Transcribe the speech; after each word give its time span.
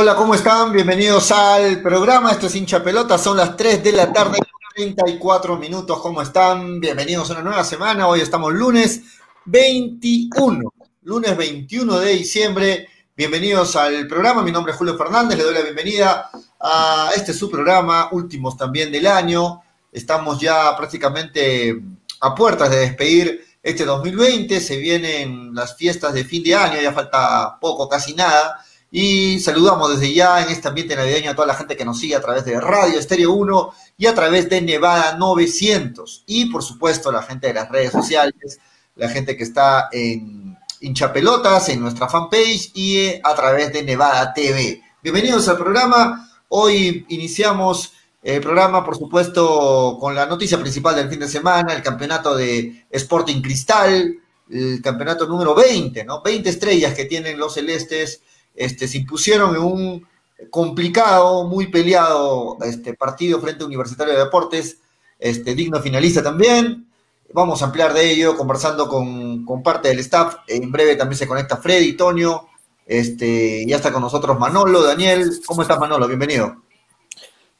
Hola, 0.00 0.14
¿cómo 0.14 0.32
están? 0.32 0.70
Bienvenidos 0.70 1.32
al 1.32 1.82
programa. 1.82 2.30
Esto 2.30 2.46
es 2.46 2.54
hincha 2.54 2.84
pelota. 2.84 3.18
Son 3.18 3.36
las 3.36 3.56
3 3.56 3.82
de 3.82 3.90
la 3.90 4.12
tarde, 4.12 4.38
34 4.76 5.56
minutos. 5.56 5.98
¿Cómo 5.98 6.22
están? 6.22 6.78
Bienvenidos 6.78 7.28
a 7.28 7.32
una 7.32 7.42
nueva 7.42 7.64
semana. 7.64 8.06
Hoy 8.06 8.20
estamos 8.20 8.52
lunes 8.52 9.02
21. 9.46 10.72
Lunes 11.02 11.36
21 11.36 11.98
de 11.98 12.12
diciembre. 12.12 12.88
Bienvenidos 13.16 13.74
al 13.74 14.06
programa. 14.06 14.44
Mi 14.44 14.52
nombre 14.52 14.70
es 14.70 14.78
Julio 14.78 14.96
Fernández. 14.96 15.36
Le 15.36 15.42
doy 15.42 15.54
la 15.54 15.62
bienvenida 15.62 16.30
a 16.60 17.10
este 17.16 17.32
su 17.32 17.50
programa, 17.50 18.10
últimos 18.12 18.56
también 18.56 18.92
del 18.92 19.08
año. 19.08 19.62
Estamos 19.90 20.38
ya 20.38 20.76
prácticamente 20.76 21.76
a 22.20 22.36
puertas 22.36 22.70
de 22.70 22.76
despedir 22.76 23.44
este 23.60 23.84
2020. 23.84 24.60
Se 24.60 24.76
vienen 24.76 25.52
las 25.56 25.76
fiestas 25.76 26.14
de 26.14 26.24
fin 26.24 26.44
de 26.44 26.54
año. 26.54 26.80
Ya 26.80 26.92
falta 26.92 27.58
poco, 27.60 27.88
casi 27.88 28.14
nada. 28.14 28.64
Y 28.90 29.38
saludamos 29.40 29.90
desde 29.90 30.14
ya 30.14 30.42
en 30.42 30.48
este 30.48 30.68
ambiente 30.68 30.96
navideño 30.96 31.30
a 31.30 31.34
toda 31.34 31.46
la 31.46 31.54
gente 31.54 31.76
que 31.76 31.84
nos 31.84 31.98
sigue 31.98 32.16
a 32.16 32.22
través 32.22 32.46
de 32.46 32.58
Radio 32.58 32.98
Estéreo 32.98 33.32
1 33.32 33.74
y 33.98 34.06
a 34.06 34.14
través 34.14 34.48
de 34.48 34.62
Nevada 34.62 35.16
900. 35.18 36.24
Y 36.26 36.46
por 36.46 36.62
supuesto 36.62 37.12
la 37.12 37.22
gente 37.22 37.48
de 37.48 37.54
las 37.54 37.68
redes 37.68 37.92
sociales, 37.92 38.58
la 38.96 39.10
gente 39.10 39.36
que 39.36 39.44
está 39.44 39.88
en 39.92 40.56
hinchapelotas, 40.80 41.68
en 41.68 41.80
nuestra 41.80 42.08
fanpage 42.08 42.70
y 42.74 43.20
a 43.22 43.34
través 43.34 43.72
de 43.74 43.82
Nevada 43.82 44.32
TV. 44.32 44.80
Bienvenidos 45.02 45.48
al 45.48 45.58
programa. 45.58 46.30
Hoy 46.48 47.04
iniciamos 47.10 47.92
el 48.22 48.40
programa, 48.40 48.84
por 48.86 48.96
supuesto, 48.96 49.98
con 50.00 50.14
la 50.14 50.24
noticia 50.24 50.58
principal 50.58 50.96
del 50.96 51.10
fin 51.10 51.20
de 51.20 51.28
semana, 51.28 51.74
el 51.74 51.82
campeonato 51.82 52.34
de 52.34 52.86
Sporting 52.90 53.42
Cristal, 53.42 54.16
el 54.50 54.80
campeonato 54.82 55.26
número 55.26 55.54
20, 55.54 56.04
¿no? 56.04 56.22
20 56.22 56.48
estrellas 56.48 56.94
que 56.94 57.04
tienen 57.04 57.38
los 57.38 57.54
celestes 57.54 58.22
este, 58.58 58.88
se 58.88 58.98
impusieron 58.98 59.54
en 59.54 59.62
un 59.62 60.08
complicado, 60.50 61.44
muy 61.44 61.68
peleado 61.68 62.58
este, 62.62 62.94
partido 62.94 63.40
frente 63.40 63.62
a 63.62 63.66
Universitario 63.66 64.14
de 64.14 64.24
Deportes, 64.24 64.78
este, 65.18 65.54
digno 65.54 65.80
finalista 65.80 66.22
también. 66.22 66.86
Vamos 67.32 67.62
a 67.62 67.66
ampliar 67.66 67.92
de 67.94 68.10
ello 68.10 68.36
conversando 68.36 68.88
con, 68.88 69.62
parte 69.62 69.88
del 69.88 70.00
staff. 70.00 70.38
En 70.48 70.72
breve 70.72 70.96
también 70.96 71.18
se 71.18 71.28
conecta 71.28 71.58
Freddy, 71.58 71.92
Tonio, 71.96 72.48
este, 72.84 73.64
ya 73.66 73.76
está 73.76 73.92
con 73.92 74.02
nosotros 74.02 74.38
Manolo, 74.38 74.82
Daniel. 74.82 75.30
¿Cómo 75.46 75.62
estás, 75.62 75.78
Manolo? 75.78 76.08
Bienvenido. 76.08 76.62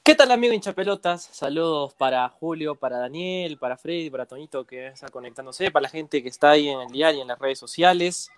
¿Qué 0.02 0.14
tal, 0.14 0.32
amigo 0.32 0.54
hinchapelotas? 0.54 1.28
Saludos 1.32 1.92
para 1.94 2.28
Julio, 2.30 2.74
para 2.74 2.98
Daniel, 2.98 3.58
para 3.58 3.76
Freddy, 3.76 4.08
para 4.10 4.26
Toñito 4.26 4.64
que 4.64 4.88
está 4.88 5.08
conectándose, 5.08 5.70
para 5.70 5.82
la 5.82 5.90
gente 5.90 6.22
que 6.22 6.30
está 6.30 6.50
ahí 6.52 6.68
en 6.68 6.80
el 6.80 6.88
diario, 6.88 7.22
en 7.22 7.28
las 7.28 7.38
redes 7.38 7.58
sociales. 7.58 8.30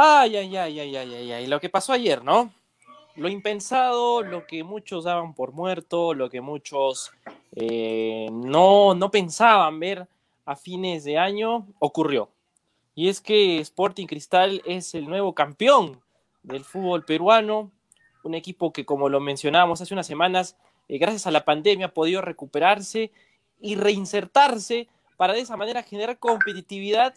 Ay, 0.00 0.36
ay, 0.36 0.56
ay, 0.56 0.78
ay, 0.78 0.96
ay, 0.96 1.14
ay, 1.16 1.32
ay. 1.32 1.46
Lo 1.48 1.58
que 1.58 1.68
pasó 1.68 1.92
ayer, 1.92 2.22
¿no? 2.22 2.52
Lo 3.16 3.28
impensado, 3.28 4.22
lo 4.22 4.46
que 4.46 4.62
muchos 4.62 5.02
daban 5.02 5.34
por 5.34 5.50
muerto, 5.50 6.14
lo 6.14 6.30
que 6.30 6.40
muchos 6.40 7.10
eh, 7.56 8.28
no, 8.30 8.94
no 8.94 9.10
pensaban 9.10 9.80
ver 9.80 10.06
a 10.44 10.54
fines 10.54 11.02
de 11.02 11.18
año, 11.18 11.66
ocurrió. 11.80 12.30
Y 12.94 13.08
es 13.08 13.20
que 13.20 13.58
Sporting 13.58 14.06
Cristal 14.06 14.62
es 14.64 14.94
el 14.94 15.08
nuevo 15.08 15.34
campeón 15.34 16.00
del 16.44 16.62
fútbol 16.64 17.04
peruano, 17.04 17.72
un 18.22 18.36
equipo 18.36 18.72
que, 18.72 18.86
como 18.86 19.08
lo 19.08 19.18
mencionábamos 19.18 19.80
hace 19.80 19.94
unas 19.94 20.06
semanas, 20.06 20.56
eh, 20.88 20.98
gracias 20.98 21.26
a 21.26 21.32
la 21.32 21.44
pandemia 21.44 21.86
ha 21.86 21.92
podido 21.92 22.20
recuperarse 22.20 23.10
y 23.60 23.74
reinsertarse 23.74 24.86
para 25.16 25.32
de 25.32 25.40
esa 25.40 25.56
manera 25.56 25.82
generar 25.82 26.20
competitividad 26.20 27.16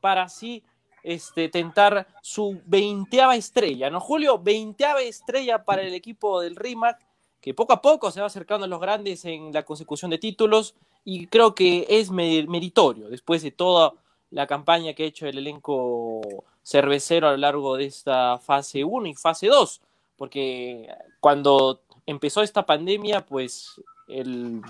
para 0.00 0.22
así 0.22 0.62
este, 1.08 1.48
tentar 1.48 2.06
su 2.20 2.60
veinteava 2.66 3.34
estrella, 3.34 3.88
¿no, 3.88 3.98
Julio? 3.98 4.38
Veinteava 4.38 5.00
estrella 5.00 5.64
para 5.64 5.80
el 5.80 5.94
equipo 5.94 6.42
del 6.42 6.54
RIMAC, 6.54 6.98
que 7.40 7.54
poco 7.54 7.72
a 7.72 7.80
poco 7.80 8.10
se 8.10 8.20
va 8.20 8.26
acercando 8.26 8.66
a 8.66 8.68
los 8.68 8.78
grandes 8.78 9.24
en 9.24 9.50
la 9.50 9.62
consecución 9.62 10.10
de 10.10 10.18
títulos 10.18 10.74
y 11.04 11.26
creo 11.28 11.54
que 11.54 11.86
es 11.88 12.10
meritorio 12.10 13.08
después 13.08 13.42
de 13.42 13.52
toda 13.52 13.94
la 14.30 14.46
campaña 14.46 14.92
que 14.92 15.04
ha 15.04 15.06
hecho 15.06 15.26
el 15.26 15.38
elenco 15.38 16.20
cervecero 16.62 17.28
a 17.28 17.30
lo 17.30 17.38
largo 17.38 17.76
de 17.76 17.86
esta 17.86 18.38
fase 18.38 18.84
1 18.84 19.06
y 19.06 19.14
fase 19.14 19.46
2, 19.46 19.80
porque 20.14 20.90
cuando 21.20 21.80
empezó 22.04 22.42
esta 22.42 22.66
pandemia, 22.66 23.24
pues 23.24 23.80
el, 24.08 24.60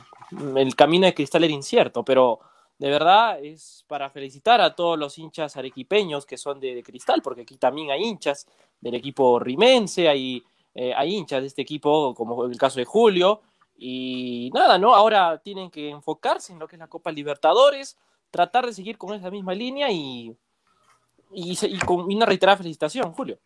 el 0.55 0.77
camino 0.77 1.07
de 1.07 1.15
cristal 1.15 1.43
era 1.43 1.53
incierto, 1.53 2.05
pero 2.05 2.39
de 2.79 2.91
verdad 2.91 3.43
es 3.43 3.85
para 3.89 4.09
felicitar 4.09 4.61
a 4.61 4.75
todos 4.75 4.99
los 4.99 5.19
hinchas 5.19 5.57
arequipeños 5.57 6.25
que 6.25 6.39
son 6.39 6.61
de, 6.61 6.83
cristal, 6.83 7.21
porque 7.23 7.43
aquí 7.43 7.57
también 7.57 7.91
hay 7.91 8.05
hinchas 8.05 8.47
del 8.81 8.95
equipo 8.95 9.41
rimense, 9.41 10.09
hay, 10.09 10.45
eh, 10.75 10.95
hay 10.97 11.17
hinchas 11.17 11.41
de 11.41 11.49
este 11.49 11.63
equipo, 11.63 12.15
como 12.15 12.45
el 12.45 12.57
caso 12.57 12.79
de 12.79 12.85
Julio, 12.85 13.43
y 13.77 14.51
nada, 14.55 14.79
¿no? 14.79 14.95
Ahora 14.95 15.39
tienen 15.39 15.71
que 15.71 15.91
enfocarse 15.91 16.53
en 16.53 16.61
lo 16.61 16.69
que 16.69 16.77
es 16.77 16.81
la 16.81 16.87
Copa 16.87 17.11
Libertadores, 17.11 17.97
tratar 18.31 18.67
de 18.67 18.73
seguir 18.73 18.97
con 18.97 19.15
esa 19.15 19.31
misma 19.31 19.55
línea 19.55 19.91
y, 19.91 20.37
y, 21.33 21.79
con 21.81 22.01
una 22.01 22.27
reiterada 22.27 22.59
felicitación, 22.59 23.13
Julio. 23.13 23.39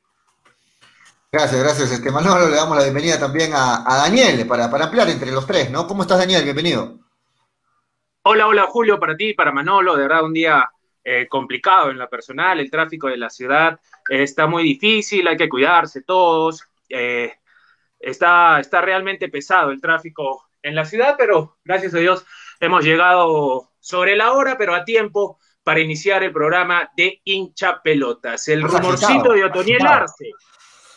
Gracias, 1.30 1.62
gracias, 1.62 1.90
este 1.90 2.10
Manolo. 2.10 2.48
Le 2.48 2.56
damos 2.56 2.76
la 2.76 2.82
bienvenida 2.82 3.18
también 3.18 3.52
a, 3.54 3.82
Daniel 3.86 4.46
para, 4.46 4.70
para 4.70 4.84
ampliar 4.84 5.08
entre 5.08 5.32
los 5.32 5.46
tres, 5.46 5.70
¿no? 5.70 5.86
¿Cómo 5.86 6.02
estás, 6.02 6.18
Daniel? 6.18 6.44
Bienvenido. 6.44 6.98
Hola, 8.24 8.46
hola 8.46 8.66
Julio, 8.68 9.00
para 9.00 9.16
ti, 9.16 9.34
para 9.34 9.50
Manolo, 9.50 9.96
de 9.96 10.02
verdad 10.02 10.22
un 10.22 10.32
día 10.32 10.70
eh, 11.02 11.26
complicado 11.28 11.90
en 11.90 11.98
la 11.98 12.08
personal, 12.08 12.60
el 12.60 12.70
tráfico 12.70 13.08
de 13.08 13.16
la 13.16 13.28
ciudad 13.28 13.80
eh, 14.08 14.22
está 14.22 14.46
muy 14.46 14.62
difícil, 14.62 15.26
hay 15.26 15.36
que 15.36 15.48
cuidarse 15.48 16.02
todos, 16.02 16.62
eh, 16.88 17.34
está, 17.98 18.60
está 18.60 18.80
realmente 18.80 19.28
pesado 19.28 19.72
el 19.72 19.80
tráfico 19.80 20.46
en 20.62 20.76
la 20.76 20.84
ciudad, 20.84 21.16
pero 21.18 21.56
gracias 21.64 21.94
a 21.94 21.98
Dios 21.98 22.24
hemos 22.60 22.84
llegado 22.84 23.72
sobre 23.80 24.14
la 24.14 24.34
hora, 24.34 24.56
pero 24.56 24.76
a 24.76 24.84
tiempo 24.84 25.40
para 25.64 25.80
iniciar 25.80 26.22
el 26.22 26.32
programa 26.32 26.92
de 26.96 27.20
hincha 27.24 27.82
pelotas. 27.82 28.46
El 28.46 28.62
rumorcito 28.62 29.32
de 29.32 29.46
Otoniel 29.46 29.84
Arce, 29.84 30.30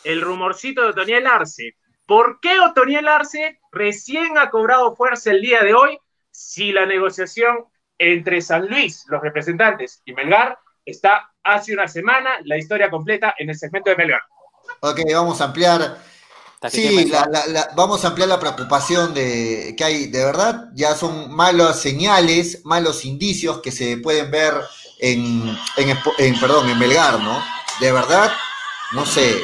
el 0.04 0.20
rumorcito 0.20 0.82
de 0.82 0.90
Otoniel 0.90 1.26
Arce. 1.26 1.74
¿Por 2.06 2.38
qué 2.38 2.60
Otoniel 2.60 3.08
Arce 3.08 3.58
recién 3.72 4.38
ha 4.38 4.48
cobrado 4.48 4.94
fuerza 4.94 5.32
el 5.32 5.40
día 5.40 5.64
de 5.64 5.74
hoy? 5.74 5.98
Si 6.36 6.70
la 6.70 6.84
negociación 6.84 7.64
entre 7.98 8.42
San 8.42 8.68
Luis, 8.68 9.06
los 9.08 9.22
representantes, 9.22 10.02
y 10.04 10.12
Melgar 10.12 10.58
está 10.84 11.32
hace 11.42 11.72
una 11.72 11.88
semana, 11.88 12.30
la 12.44 12.58
historia 12.58 12.90
completa 12.90 13.34
en 13.38 13.48
el 13.48 13.56
segmento 13.56 13.88
de 13.88 13.96
Melgar. 13.96 14.20
Ok, 14.80 15.00
vamos 15.14 15.40
a 15.40 15.44
ampliar. 15.44 15.98
Sí, 16.68 17.10
vamos 17.74 18.04
a 18.04 18.08
ampliar 18.08 18.28
la 18.28 18.40
preocupación 18.40 19.14
de 19.14 19.74
que 19.76 19.84
hay, 19.84 20.06
de 20.08 20.24
verdad, 20.24 20.68
ya 20.74 20.94
son 20.94 21.34
malas 21.34 21.80
señales, 21.80 22.62
malos 22.64 23.04
indicios 23.06 23.60
que 23.60 23.72
se 23.72 23.96
pueden 23.98 24.30
ver 24.30 24.54
en, 24.98 25.56
en, 25.76 26.40
perdón, 26.40 26.68
en 26.68 26.78
Melgar, 26.78 27.18
¿no? 27.20 27.42
De 27.80 27.92
verdad, 27.92 28.30
no 28.92 29.06
sé, 29.06 29.40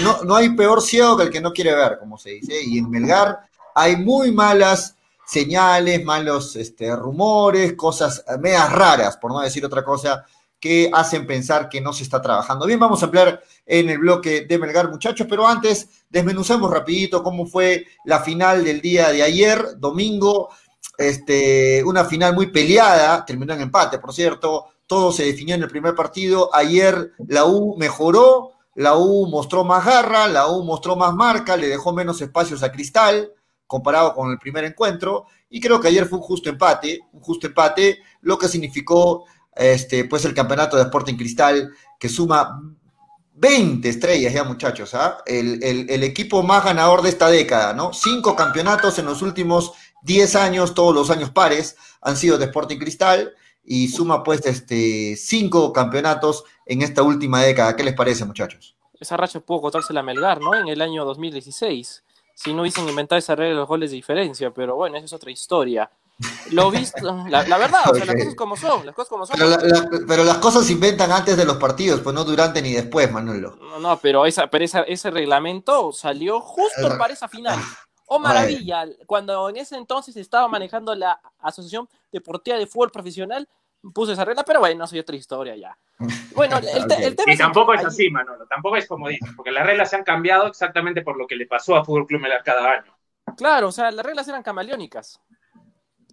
no, 0.00 0.22
no 0.22 0.36
hay 0.36 0.50
peor 0.50 0.80
ciego 0.80 1.16
que 1.16 1.24
el 1.24 1.30
que 1.30 1.40
no 1.40 1.52
quiere 1.52 1.74
ver, 1.74 1.98
como 1.98 2.18
se 2.18 2.30
dice, 2.30 2.60
y 2.62 2.78
en 2.78 2.90
Melgar 2.90 3.40
hay 3.74 3.96
muy 3.96 4.30
malas 4.32 4.95
señales, 5.26 6.04
malos 6.04 6.56
este, 6.56 6.94
rumores, 6.94 7.74
cosas 7.74 8.24
medias 8.40 8.72
raras, 8.72 9.16
por 9.16 9.32
no 9.32 9.40
decir 9.40 9.64
otra 9.66 9.84
cosa, 9.84 10.24
que 10.58 10.90
hacen 10.92 11.26
pensar 11.26 11.68
que 11.68 11.80
no 11.80 11.92
se 11.92 12.04
está 12.04 12.22
trabajando. 12.22 12.66
Bien, 12.66 12.80
vamos 12.80 13.02
a 13.02 13.06
ampliar 13.06 13.42
en 13.66 13.90
el 13.90 13.98
bloque 13.98 14.46
de 14.46 14.58
Melgar, 14.58 14.90
muchachos, 14.90 15.26
pero 15.28 15.46
antes 15.46 16.04
desmenuzamos 16.08 16.70
rapidito 16.70 17.22
cómo 17.22 17.46
fue 17.46 17.86
la 18.04 18.20
final 18.20 18.64
del 18.64 18.80
día 18.80 19.10
de 19.10 19.22
ayer, 19.22 19.78
domingo, 19.78 20.48
este, 20.96 21.84
una 21.84 22.04
final 22.04 22.34
muy 22.34 22.46
peleada, 22.46 23.24
terminó 23.24 23.52
en 23.52 23.62
empate, 23.62 23.98
por 23.98 24.14
cierto, 24.14 24.66
todo 24.86 25.12
se 25.12 25.24
definió 25.24 25.56
en 25.56 25.62
el 25.62 25.68
primer 25.68 25.94
partido, 25.94 26.54
ayer 26.54 27.12
la 27.26 27.44
U 27.44 27.76
mejoró, 27.76 28.52
la 28.74 28.96
U 28.96 29.26
mostró 29.26 29.64
más 29.64 29.84
garra, 29.84 30.28
la 30.28 30.46
U 30.46 30.62
mostró 30.64 30.96
más 30.96 31.12
marca, 31.14 31.56
le 31.56 31.68
dejó 31.68 31.92
menos 31.92 32.20
espacios 32.22 32.62
a 32.62 32.72
Cristal, 32.72 33.32
comparado 33.66 34.14
con 34.14 34.30
el 34.30 34.38
primer 34.38 34.64
encuentro, 34.64 35.26
y 35.48 35.60
creo 35.60 35.80
que 35.80 35.88
ayer 35.88 36.06
fue 36.06 36.18
un 36.18 36.24
justo 36.24 36.48
empate, 36.48 37.00
un 37.12 37.20
justo 37.20 37.46
empate, 37.46 38.00
lo 38.22 38.38
que 38.38 38.48
significó 38.48 39.24
este, 39.54 40.04
pues 40.04 40.24
el 40.24 40.34
campeonato 40.34 40.76
de 40.76 40.82
Sporting 40.82 41.16
Cristal, 41.16 41.72
que 41.98 42.08
suma 42.08 42.60
20 43.34 43.88
estrellas 43.88 44.32
ya, 44.32 44.44
muchachos, 44.44 44.94
¿ah? 44.94 45.18
el, 45.26 46.02
equipo 46.02 46.42
más 46.42 46.64
ganador 46.64 47.02
de 47.02 47.10
esta 47.10 47.28
década, 47.28 47.72
¿no? 47.74 47.92
Cinco 47.92 48.34
campeonatos 48.34 48.98
en 48.98 49.06
los 49.06 49.22
últimos 49.22 49.72
10 50.02 50.36
años, 50.36 50.74
todos 50.74 50.94
los 50.94 51.10
años 51.10 51.30
pares, 51.30 51.76
han 52.00 52.16
sido 52.16 52.38
de 52.38 52.46
Sporting 52.46 52.78
Cristal, 52.78 53.34
y 53.66 53.88
suma 53.88 54.22
pues 54.22 54.46
este, 54.46 55.16
cinco 55.16 55.72
campeonatos 55.72 56.44
en 56.64 56.82
esta 56.82 57.02
última 57.02 57.42
década. 57.42 57.74
¿Qué 57.74 57.82
les 57.82 57.94
parece, 57.94 58.24
muchachos? 58.24 58.76
Esa 58.98 59.16
racha 59.16 59.40
pudo 59.40 59.62
contarse 59.62 59.92
la 59.92 60.02
Melgar, 60.02 60.40
¿no? 60.40 60.54
En 60.54 60.68
el 60.68 60.80
año 60.80 61.04
2016 61.04 62.04
si 62.36 62.52
no 62.52 62.60
hubiesen 62.60 62.86
inventado 62.86 63.18
esa 63.18 63.34
regla 63.34 63.54
de 63.54 63.60
los 63.60 63.68
goles 63.68 63.90
de 63.90 63.96
diferencia, 63.96 64.50
pero 64.50 64.76
bueno, 64.76 64.98
esa 64.98 65.06
es 65.06 65.12
otra 65.14 65.30
historia. 65.30 65.90
Lo 66.50 66.70
visto, 66.70 67.24
la, 67.28 67.42
verdad, 67.58 67.80
o 67.90 67.94
sea, 67.94 68.04
las 68.04 68.14
cosas 68.14 68.34
como 68.34 68.56
son, 68.56 68.84
las 68.84 68.94
cosas 68.94 69.08
como 69.08 69.26
son. 69.26 69.38
Pero, 70.06 70.22
las 70.22 70.36
cosas 70.36 70.66
se 70.66 70.72
inventan 70.72 71.10
antes 71.12 71.34
de 71.38 71.46
los 71.46 71.56
partidos, 71.56 72.02
pues 72.02 72.14
no 72.14 72.24
durante 72.24 72.60
ni 72.60 72.72
después, 72.72 73.10
Manuelo. 73.10 73.56
No, 73.56 73.78
no 73.78 73.98
pero, 73.98 74.26
esa, 74.26 74.48
pero 74.48 74.66
ese 74.66 75.10
reglamento 75.10 75.92
salió 75.92 76.40
justo 76.40 76.98
para 76.98 77.14
esa 77.14 77.26
final. 77.26 77.58
Oh, 78.04 78.18
maravilla, 78.18 78.84
cuando 79.06 79.48
en 79.48 79.56
ese 79.56 79.76
entonces 79.76 80.14
estaba 80.16 80.46
manejando 80.46 80.94
la 80.94 81.18
Asociación 81.40 81.88
Deportiva 82.12 82.58
de 82.58 82.66
Fútbol 82.66 82.90
Profesional, 82.90 83.48
puse 83.92 84.12
esa 84.12 84.24
regla, 84.24 84.44
pero 84.44 84.60
bueno, 84.60 84.86
soy 84.86 84.98
otra 84.98 85.16
historia 85.16 85.56
ya. 85.56 85.76
Bueno, 86.34 86.58
el, 86.58 87.16
tema 87.16 87.32
y 87.32 87.36
tampoco 87.38 87.72
es, 87.72 87.82
así, 87.82 88.10
Manolo, 88.10 88.46
tampoco 88.46 88.76
es 88.76 88.86
como 88.86 89.08
dices, 89.08 89.30
porque 89.34 89.50
las 89.50 89.64
reglas 89.64 89.88
se 89.88 89.96
han 89.96 90.04
cambiado 90.04 90.46
exactamente 90.46 91.00
por 91.00 91.16
lo 91.16 91.26
que 91.26 91.34
le 91.34 91.46
pasó 91.46 91.76
a 91.76 91.84
Fútbol 91.84 92.06
Club 92.06 92.20
Melgar 92.20 92.44
cada 92.44 92.72
año. 92.72 92.94
Claro, 93.38 93.68
o 93.68 93.72
sea, 93.72 93.90
las 93.90 94.04
reglas 94.04 94.28
eran 94.28 94.42
camaleónicas. 94.42 95.18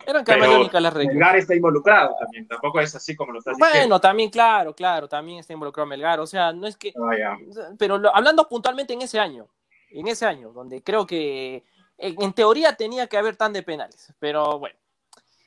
Eran 0.06 0.24
camaleónicas 0.24 0.82
las 0.82 0.94
reglas. 0.94 1.14
Melgar 1.14 1.36
está 1.36 1.56
involucrado 1.56 2.16
también, 2.18 2.48
tampoco 2.48 2.80
es 2.80 2.96
así 2.96 3.18
como 3.18 3.34
lo 3.34 3.40
estás 3.40 3.58
diciendo. 3.58 3.80
Bueno, 3.80 4.00
también, 4.00 4.30
claro, 4.30 4.74
claro, 4.74 5.10
también 5.10 5.40
está 5.40 5.52
involucrado 5.52 5.88
Melgar, 5.88 6.22
o 6.22 6.28
sea, 6.28 6.54
no 6.54 6.68
es 6.68 6.78
que... 6.78 6.94
Ah, 6.96 7.38
pero 7.78 8.02
hablando 8.14 8.48
puntualmente 8.48 8.94
en 8.94 9.02
ese 9.02 9.20
año, 9.20 9.50
en 9.90 10.08
ese 10.08 10.26
año, 10.26 10.54
donde 10.54 10.82
creo 10.82 11.06
que 11.06 11.66
en, 11.98 12.34
teoría 12.34 12.76
tenía 12.76 13.08
que 13.08 13.18
haber 13.18 13.36
tan 13.36 13.54
de 13.54 13.64
penales, 13.64 14.14
pero 14.20 14.60
bueno. 14.60 14.76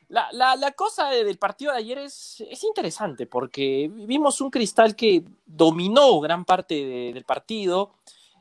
La, 0.09 0.31
la, 0.33 0.73
cosa 0.73 1.09
del 1.09 1.37
partido 1.37 1.73
de 1.73 1.79
ayer 1.79 1.99
es, 1.99 2.41
es, 2.49 2.63
interesante 2.63 3.27
porque 3.27 3.91
vimos 3.93 4.41
un 4.41 4.51
cristal 4.51 4.95
que 4.95 5.25
dominó 5.45 6.21
gran 6.21 6.45
parte 6.45 7.13
del 7.13 7.25
partido 7.25 7.91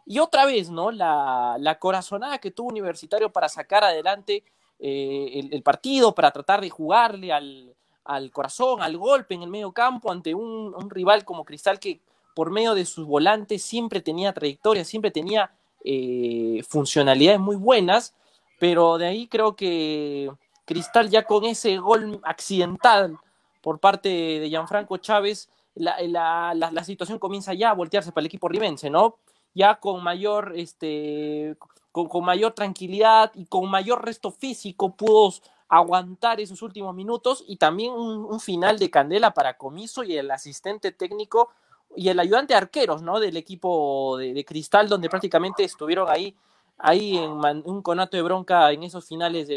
y 0.06 0.20
otra 0.20 0.46
vez, 0.46 0.70
¿no? 0.70 0.92
La, 0.92 1.58
la, 1.60 1.80
corazonada 1.80 2.38
que 2.38 2.52
tuvo 2.52 2.70
Universitario 2.70 3.32
para 3.32 3.50
sacar 3.50 3.84
adelante 3.84 4.44
eh, 4.78 5.50
el, 5.52 5.64
partido, 5.64 6.14
para 6.14 6.30
tratar 6.30 6.62
de 6.62 6.70
jugarle 6.70 7.34
al, 7.34 7.76
al, 8.04 8.30
corazón, 8.30 8.84
al 8.84 8.96
golpe 8.98 9.34
en 9.34 9.42
el 9.42 9.50
medio 9.50 9.72
campo 9.72 10.12
ante 10.12 10.36
un, 10.36 10.76
un 10.76 10.90
rival 10.92 11.26
como 11.26 11.46
Cristal 11.46 11.80
que 11.80 12.00
por 12.36 12.52
medio 12.52 12.76
de 12.76 12.86
sus 12.86 13.08
volantes 13.08 13.64
siempre 13.64 14.02
tenía 14.02 14.34
trayectoria, 14.34 14.86
siempre 14.86 15.10
tenía 15.10 15.52
eh, 15.84 16.62
funcionalidades 16.68 17.40
muy 17.40 17.56
buenas, 17.56 18.14
pero 18.60 18.98
de 18.98 19.08
ahí 19.08 19.28
creo 19.28 19.56
que 19.56 20.30
Cristal 20.66 21.10
ya 21.10 21.24
con 21.24 21.46
ese 21.46 21.78
gol 21.78 22.20
accidental 22.24 23.18
por 23.62 23.80
parte 23.80 24.10
de 24.10 24.50
Gianfranco 24.50 24.98
Chávez, 24.98 25.50
la, 25.76 26.54
la, 26.54 26.84
situación 26.84 27.20
comienza 27.20 27.54
ya 27.54 27.72
a 27.72 27.74
voltearse 27.74 28.12
para 28.12 28.22
el 28.22 28.28
equipo 28.28 28.48
ribense, 28.48 28.90
¿no? 28.90 29.18
Ya 29.54 29.76
con 29.76 30.04
mayor, 30.04 30.54
este, 30.56 31.58
con, 31.92 32.24
mayor 32.24 32.54
tranquilidad 32.54 33.32
y 33.36 33.46
con 33.46 33.70
mayor 33.70 34.06
resto 34.06 34.32
físico 34.32 34.96
pudo 34.96 35.34
aguantar 35.68 36.40
esos 36.40 36.62
últimos 36.62 36.94
minutos 36.94 37.44
y 37.48 37.58
también 37.58 37.94
un, 37.94 38.40
final 38.40 38.78
de 38.80 38.90
candela 38.90 39.34
para 39.34 39.58
Comiso 39.58 40.04
y 40.04 40.18
el 40.18 40.30
asistente 40.32 40.92
técnico 40.92 41.50
y 41.96 42.10
el 42.10 42.20
ayudante 42.20 42.54
arqueros, 42.54 43.02
¿no? 43.02 43.20
Del 43.20 43.38
equipo 43.38 44.18
de, 44.18 44.46
Cristal, 44.46 44.88
donde 44.88 45.10
prácticamente 45.10 45.64
estuvieron 45.64 46.10
ahí, 46.10 46.36
ahí 46.78 47.18
en 47.18 47.64
un 47.66 47.82
conato 47.82 48.16
de 48.16 48.24
bronca 48.24 48.72
en 48.72 48.84
esos 48.84 49.06
finales 49.06 49.48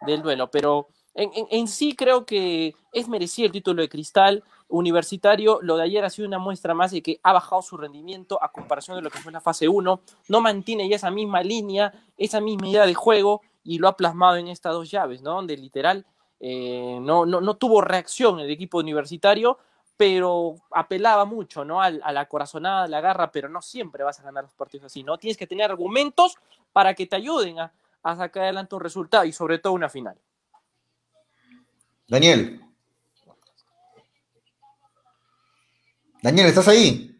del 0.00 0.22
duelo. 0.22 0.50
Pero 0.50 0.88
en, 1.14 1.68
sí 1.68 1.94
creo 1.94 2.26
que 2.26 2.74
es 2.92 3.08
merecido 3.08 3.46
el 3.46 3.52
título 3.52 3.82
de 3.82 3.88
Cristal. 3.88 4.44
Universitario, 4.68 5.60
lo 5.62 5.76
de 5.76 5.84
ayer 5.84 6.04
ha 6.04 6.10
sido 6.10 6.26
una 6.26 6.40
muestra 6.40 6.74
más 6.74 6.90
de 6.90 7.00
que 7.00 7.20
ha 7.22 7.32
bajado 7.32 7.62
su 7.62 7.76
rendimiento 7.76 8.42
a 8.42 8.50
comparación 8.50 8.96
de 8.96 9.02
lo 9.02 9.10
que 9.10 9.18
fue 9.18 9.30
la 9.30 9.40
fase 9.40 9.68
1. 9.68 10.00
No 10.28 10.40
mantiene 10.40 10.88
ya 10.88 10.96
esa 10.96 11.10
misma 11.10 11.42
línea, 11.42 11.92
esa 12.18 12.40
misma 12.40 12.68
idea 12.68 12.84
de 12.84 12.94
juego 12.94 13.42
y 13.62 13.78
lo 13.78 13.86
ha 13.86 13.96
plasmado 13.96 14.36
en 14.36 14.48
estas 14.48 14.72
dos 14.72 14.90
llaves, 14.90 15.22
¿no? 15.22 15.34
Donde 15.34 15.56
literal 15.56 16.04
eh, 16.40 16.98
no, 17.00 17.24
no, 17.24 17.40
no 17.40 17.56
tuvo 17.56 17.80
reacción 17.80 18.40
el 18.40 18.50
equipo 18.50 18.78
universitario 18.78 19.58
pero 19.96 20.56
apelaba 20.72 21.24
mucho, 21.24 21.64
¿no? 21.64 21.80
A, 21.80 21.90
la 21.90 22.26
corazonada, 22.26 22.84
a 22.84 22.88
la 22.88 23.00
garra, 23.00 23.30
pero 23.30 23.48
no 23.48 23.62
siempre 23.62 24.04
vas 24.04 24.20
a 24.20 24.24
ganar 24.24 24.44
los 24.44 24.52
partidos 24.52 24.86
así, 24.86 25.02
¿no? 25.02 25.16
Tienes 25.16 25.36
que 25.36 25.46
tener 25.46 25.70
argumentos 25.70 26.36
para 26.72 26.94
que 26.94 27.06
te 27.06 27.16
ayuden 27.16 27.60
a, 27.60 27.72
sacar 28.14 28.44
adelante 28.44 28.74
un 28.74 28.82
resultado 28.82 29.24
y 29.24 29.32
sobre 29.32 29.58
todo 29.58 29.72
una 29.72 29.88
final. 29.88 30.16
Daniel. 32.06 32.60
Daniel, 36.22 36.46
¿estás 36.46 36.68
ahí? 36.68 37.18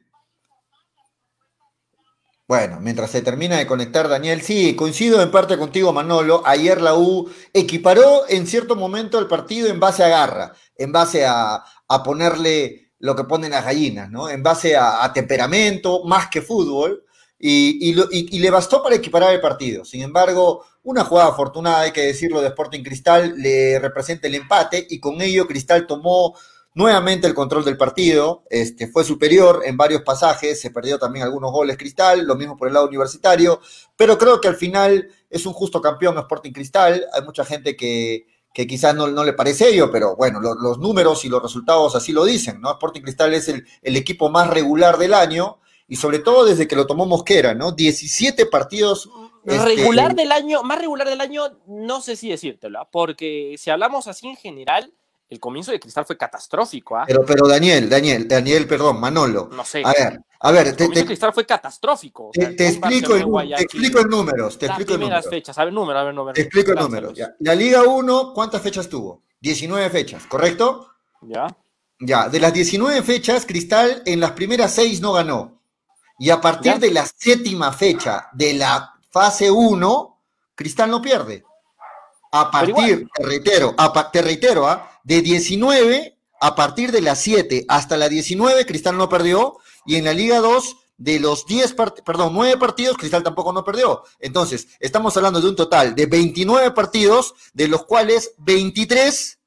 Bueno, 2.47 2.79
mientras 2.79 3.11
se 3.11 3.23
termina 3.23 3.57
de 3.57 3.67
conectar 3.67 4.09
Daniel, 4.09 4.43
sí, 4.43 4.77
coincido 4.77 5.21
en 5.21 5.33
parte 5.33 5.59
contigo 5.59 5.93
Manolo, 5.93 6.43
ayer 6.45 6.81
la 6.81 6.95
U 6.95 7.29
equiparó 7.53 8.29
en 8.29 8.47
cierto 8.47 8.77
momento 8.77 9.19
el 9.19 9.27
partido 9.27 9.69
en 9.69 9.81
base 9.81 10.05
a 10.05 10.09
garra, 10.09 10.53
en 10.77 10.93
base 10.93 11.27
a, 11.27 11.65
a 11.89 12.03
ponerle 12.05 12.87
lo 12.99 13.15
que 13.15 13.25
ponen 13.25 13.51
las 13.51 13.65
gallinas, 13.65 14.11
¿no? 14.11 14.29
En 14.29 14.43
base 14.43 14.77
a, 14.77 15.11
temperamento, 15.13 16.05
más 16.05 16.29
que 16.29 16.43
fútbol, 16.43 17.05
y, 17.39 17.93
le 18.39 18.51
bastó 18.51 18.83
para 18.83 18.97
equiparar 18.97 19.35
el 19.35 19.41
partido. 19.41 19.85
Sin 19.85 20.03
embargo, 20.03 20.65
una 20.87 21.05
jugada 21.05 21.31
afortunada, 21.31 21.81
hay 21.81 21.91
que 21.91 22.03
decirlo, 22.03 22.41
de 22.41 22.49
Sporting 22.49 22.85
Cristal 22.85 23.35
le 23.37 23.79
representa 23.81 24.29
el 24.29 24.37
empate 24.37 24.87
y 24.89 25.01
con 25.01 25.21
ello 25.21 25.47
Cristal 25.47 25.85
tomó 25.85 26.37
nuevamente 26.75 27.27
el 27.27 27.35
control 27.35 27.65
del 27.65 27.77
partido, 27.77 28.45
este, 28.51 28.87
fue 28.87 29.03
superior 29.03 29.63
en 29.65 29.77
varios 29.77 30.03
pasajes, 30.03 30.61
se 30.61 30.71
perdió 30.71 30.97
también 30.97 31.25
algunos 31.25 31.51
goles 31.51 31.77
Cristal, 31.77 32.25
lo 32.25 32.37
mismo 32.37 32.57
por 32.57 32.69
el 32.69 32.75
lado 32.75 32.87
universitario, 32.87 33.61
pero 33.97 34.17
creo 34.17 34.41
que 34.41 34.47
al 34.47 34.55
final 34.55 35.09
es 35.29 35.45
un 35.45 35.55
justo 35.55 35.81
campeón 35.81 36.17
Sporting 36.19 36.53
Cristal, 36.53 37.05
hay 37.13 37.23
mucha 37.23 37.45
gente 37.45 37.75
que, 37.75 38.27
que 38.55 38.67
quizás 38.69 38.95
no, 38.95 39.09
le 39.25 39.33
parece 39.33 39.69
ello, 39.69 39.91
pero 39.91 40.15
bueno, 40.15 40.41
los 40.41 40.79
números 40.79 41.25
y 41.25 41.29
los 41.29 41.43
resultados 41.43 41.97
así 41.97 42.13
lo 42.13 42.25
dicen, 42.25 42.61
¿no? 42.61 42.71
Sporting 42.71 43.03
Cristal 43.03 43.35
es 43.35 43.49
el, 43.49 43.67
equipo 43.83 44.31
más 44.31 44.49
regular 44.49 44.99
del 44.99 45.15
año 45.15 45.59
y 45.89 45.97
sobre 45.97 46.21
todo 46.21 46.47
desde 46.47 46.69
que 46.69 46.77
lo 46.77 46.87
tomó 46.87 47.07
Mosquera, 47.07 47.55
¿no? 47.55 47.73
17 47.73 48.47
partidos. 48.47 49.11
Este, 49.47 49.65
regular 49.65 50.15
del 50.15 50.33
año, 50.33 50.63
más 50.63 50.79
regular 50.79 51.09
del 51.09 51.21
año, 51.21 51.59
no 51.67 52.01
sé 52.01 52.17
si 52.17 52.29
decírtelo, 52.29 52.89
porque 52.91 53.55
si 53.59 53.71
hablamos 53.71 54.09
así 54.09 54.27
en 54.27 54.37
general, 54.37 54.93
el 55.29 55.41
comienzo 55.41 55.73
de 55.73 55.81
Cristal 55.81 56.05
fue 56.05 56.17
catastrófico. 56.17 56.97
¿ah? 56.97 57.05
Pero, 57.07 57.25
pero 57.25 57.47
Daniel, 57.47 57.89
Daniel, 57.89 58.29
Daniel, 58.29 58.67
perdón, 58.67 59.01
Manolo. 59.01 59.49
No 59.53 59.65
sé. 59.65 59.83
A 59.85 59.93
ver, 59.93 60.21
a 60.41 60.53
ver. 60.53 60.67
El 60.69 60.77
comienzo 60.77 61.01
de 61.01 61.07
Cristal 61.07 61.33
fue 61.33 61.47
catastrófico. 61.47 62.31
Te, 62.33 62.45
explico, 62.69 63.17
en, 63.17 63.49
te 63.57 63.63
explico 63.63 64.01
en 64.01 64.09
números. 64.09 64.59
Te 64.59 64.67
explico 64.67 64.95
en 64.95 65.01
números. 65.01 65.27
fechas, 65.29 65.59
a 65.59 65.65
ver, 65.65 65.73
número, 65.73 65.99
a 65.99 66.05
ver, 66.05 66.15
número. 66.15 66.35
Te 66.35 66.43
explico 66.43 66.73
en 66.73 66.79
números. 66.79 67.19
La 67.41 67.55
Liga 67.55 67.83
1, 67.83 68.33
¿cuántas 68.35 68.63
fechas 68.63 68.89
tuvo? 68.89 69.23
19 69.41 69.91
fechas, 69.91 70.27
¿correcto? 70.27 70.89
Ya. 71.23 71.47
Ya, 71.99 72.29
de 72.29 72.41
las 72.41 72.53
19 72.53 73.03
fechas, 73.03 73.47
Cristal 73.47 74.03
en 74.07 74.21
las 74.21 74.33
primeras 74.33 74.73
6 74.75 75.01
no 75.01 75.13
ganó. 75.13 75.61
Y 76.19 76.31
a 76.31 76.41
partir 76.41 76.79
de 76.79 76.91
la 76.91 77.07
séptima 77.07 77.73
fecha 77.73 78.29
de 78.33 78.55
la 78.55 78.96
fase 79.17 79.51
1, 79.51 80.21
Cristal 80.55 80.91
no 80.91 81.01
pierde. 81.01 81.43
A 82.33 82.51
partir, 82.51 83.09
te 83.15 83.25
reitero, 83.25 83.75
te 84.13 84.21
reitero, 84.21 84.69
¿ah? 84.69 84.91
de 85.05 85.23
19 85.23 86.19
a 86.39 86.55
partir 86.55 86.93
de 86.93 87.01
las 87.01 87.19
7 87.23 87.65
hasta 87.67 87.97
la 87.97 88.11
19, 88.11 88.67
Cristal 88.67 88.99
no 88.99 89.09
perdió, 89.09 89.57
y 89.87 89.97
en 89.97 90.05
la 90.05 90.13
Liga 90.13 90.41
2, 90.41 90.77
de 90.99 91.19
los 91.19 91.47
10 91.47 91.77
perdón, 92.05 92.35
9 92.35 92.59
partidos, 92.59 92.99
Cristal 92.99 93.23
tampoco 93.23 93.55
no 93.55 93.65
perdió. 93.65 94.03
Entonces, 94.19 94.69
estamos 94.81 95.17
hablando 95.17 95.41
de 95.41 95.49
un 95.49 95.57
total 95.57 95.95
de 95.95 96.05
29 96.05 96.73
partidos, 96.73 97.35
de 97.55 97.69
los 97.69 97.87
cuales 97.87 98.35
23 98.37 99.39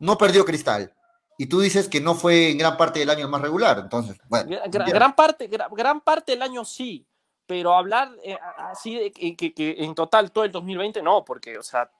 no 0.00 0.18
perdió 0.18 0.44
Cristal. 0.44 0.92
Y 1.38 1.46
tú 1.46 1.60
dices 1.60 1.88
que 1.88 2.02
no 2.02 2.14
fue 2.14 2.50
en 2.50 2.58
gran 2.58 2.76
parte 2.76 2.98
del 2.98 3.08
año 3.08 3.28
más 3.28 3.40
regular, 3.40 3.78
entonces, 3.78 4.18
bueno. 4.28 4.58
Gran, 4.68 5.14
parte, 5.16 5.48
gran, 5.48 6.00
parte 6.02 6.32
del 6.32 6.42
año 6.42 6.66
sí, 6.66 7.05
pero 7.46 7.74
hablar 7.74 8.10
eh, 8.22 8.38
así 8.58 8.96
de 8.96 9.12
que, 9.12 9.36
que, 9.36 9.76
en 9.78 9.94
total 9.94 10.32
todo 10.32 10.44
el 10.44 10.52
2020 10.52 11.02
no, 11.02 11.24
porque, 11.24 11.58
o 11.58 11.62
sea, 11.62 11.90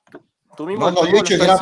Tú 0.56 0.64
mismo 0.64 0.90
no, 0.90 1.02
no, 1.02 1.06
de 1.06 1.18
hecho, 1.18 1.34
en 1.34 1.40
gran, 1.40 1.58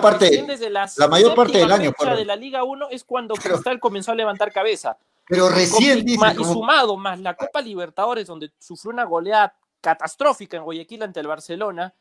parte, 0.00 0.70
la, 0.70 1.08
mayor 1.08 1.34
parte 1.34 1.58
del 1.58 1.72
año. 1.72 1.92
de 2.16 2.24
la 2.24 2.36
Liga 2.36 2.62
1 2.62 2.90
es 2.90 3.02
cuando 3.02 3.34
Cristal 3.34 3.80
comenzó 3.80 4.12
a 4.12 4.14
levantar 4.14 4.52
cabeza. 4.52 4.96
Pero 5.26 5.48
recién 5.48 6.08
y, 6.08 6.12
y 6.12 6.44
sumado 6.44 6.96
más 6.96 7.18
la 7.18 7.34
Copa 7.34 7.60
Libertadores, 7.60 8.26
donde 8.26 8.52
sufrió 8.58 8.92
una 8.92 9.04
goleada 9.04 9.54
catastrófica 9.80 10.56
en 10.56 10.62
Guayaquil 10.62 11.02
ante 11.02 11.18
el 11.18 11.26
Barcelona, 11.26 11.92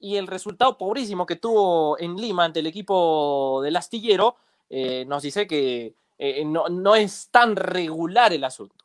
y 0.00 0.16
el 0.16 0.26
resultado 0.26 0.76
pobrísimo 0.76 1.24
que 1.24 1.36
tuvo 1.36 1.98
en 1.98 2.16
Lima 2.16 2.44
ante 2.44 2.60
el 2.60 2.66
equipo 2.66 3.60
del 3.62 3.76
astillero, 3.76 4.36
eh, 4.68 5.04
nos 5.06 5.22
dice 5.22 5.46
que 5.46 5.94
eh, 6.18 6.44
no, 6.44 6.68
no 6.68 6.96
es 6.96 7.28
tan 7.30 7.54
regular 7.56 8.32
el 8.32 8.44
asunto. 8.44 8.83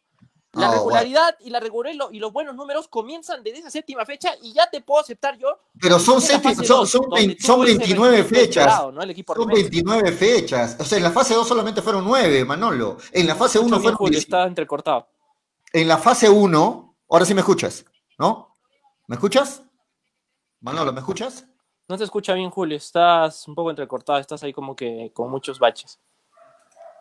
La 0.54 0.72
regularidad 0.72 1.38
y 1.42 1.52
la 1.52 1.60
regularidad 1.60 2.08
y 2.12 2.20
los 2.20 2.34
buenos 2.34 2.56
números 2.56 2.88
comienzan 2.88 3.44
desde 3.44 3.60
esa 3.60 3.70
séptima 3.70 4.04
fecha 4.04 4.32
y 4.42 4.54
ya 4.54 4.68
te 4.68 4.82
puedo 4.82 5.00
aceptar 5.00 5.38
yo. 5.38 5.60
Pero 5.80 6.00
son, 6.00 6.20
son, 6.22 6.88
son, 6.88 7.62
29 7.62 8.24
fechas. 8.24 8.78
son 8.78 9.48
29 9.48 10.12
fechas. 10.12 10.76
O 10.80 10.84
sea, 10.84 10.98
en 10.98 11.04
la 11.04 11.12
fase 11.12 11.36
2 11.36 11.48
solamente 11.48 11.84
fueron 11.84 12.04
9, 12.04 12.46
Manolo. 12.46 12.98
En 13.12 13.28
la 13.28 13.36
fase 13.36 13.60
1 13.60 13.80
fueron. 13.80 13.98
Julio, 13.98 14.18
está 14.18 14.46
entrecortado. 14.46 15.08
En 15.72 15.88
la 15.88 16.00
fase 16.00 16.28
1, 16.28 16.96
ahora 17.10 17.26
sí 17.26 17.36
me 17.36 17.42
escuchas, 17.42 17.86
¿no? 18.18 18.56
¿Me 19.06 19.18
escuchas? 19.18 19.62
Manolo, 20.62 20.92
¿me 20.92 21.00
escuchas? 21.00 21.46
No 21.88 21.96
te 21.96 22.04
escucha 22.04 22.34
bien, 22.34 22.50
Julio. 22.50 22.76
Estás 22.76 23.48
un 23.48 23.54
poco 23.54 23.70
entrecortado. 23.70 24.18
Estás 24.18 24.42
ahí 24.42 24.52
como 24.52 24.76
que 24.76 25.12
con 25.14 25.30
muchos 25.30 25.60
baches. 25.60 26.00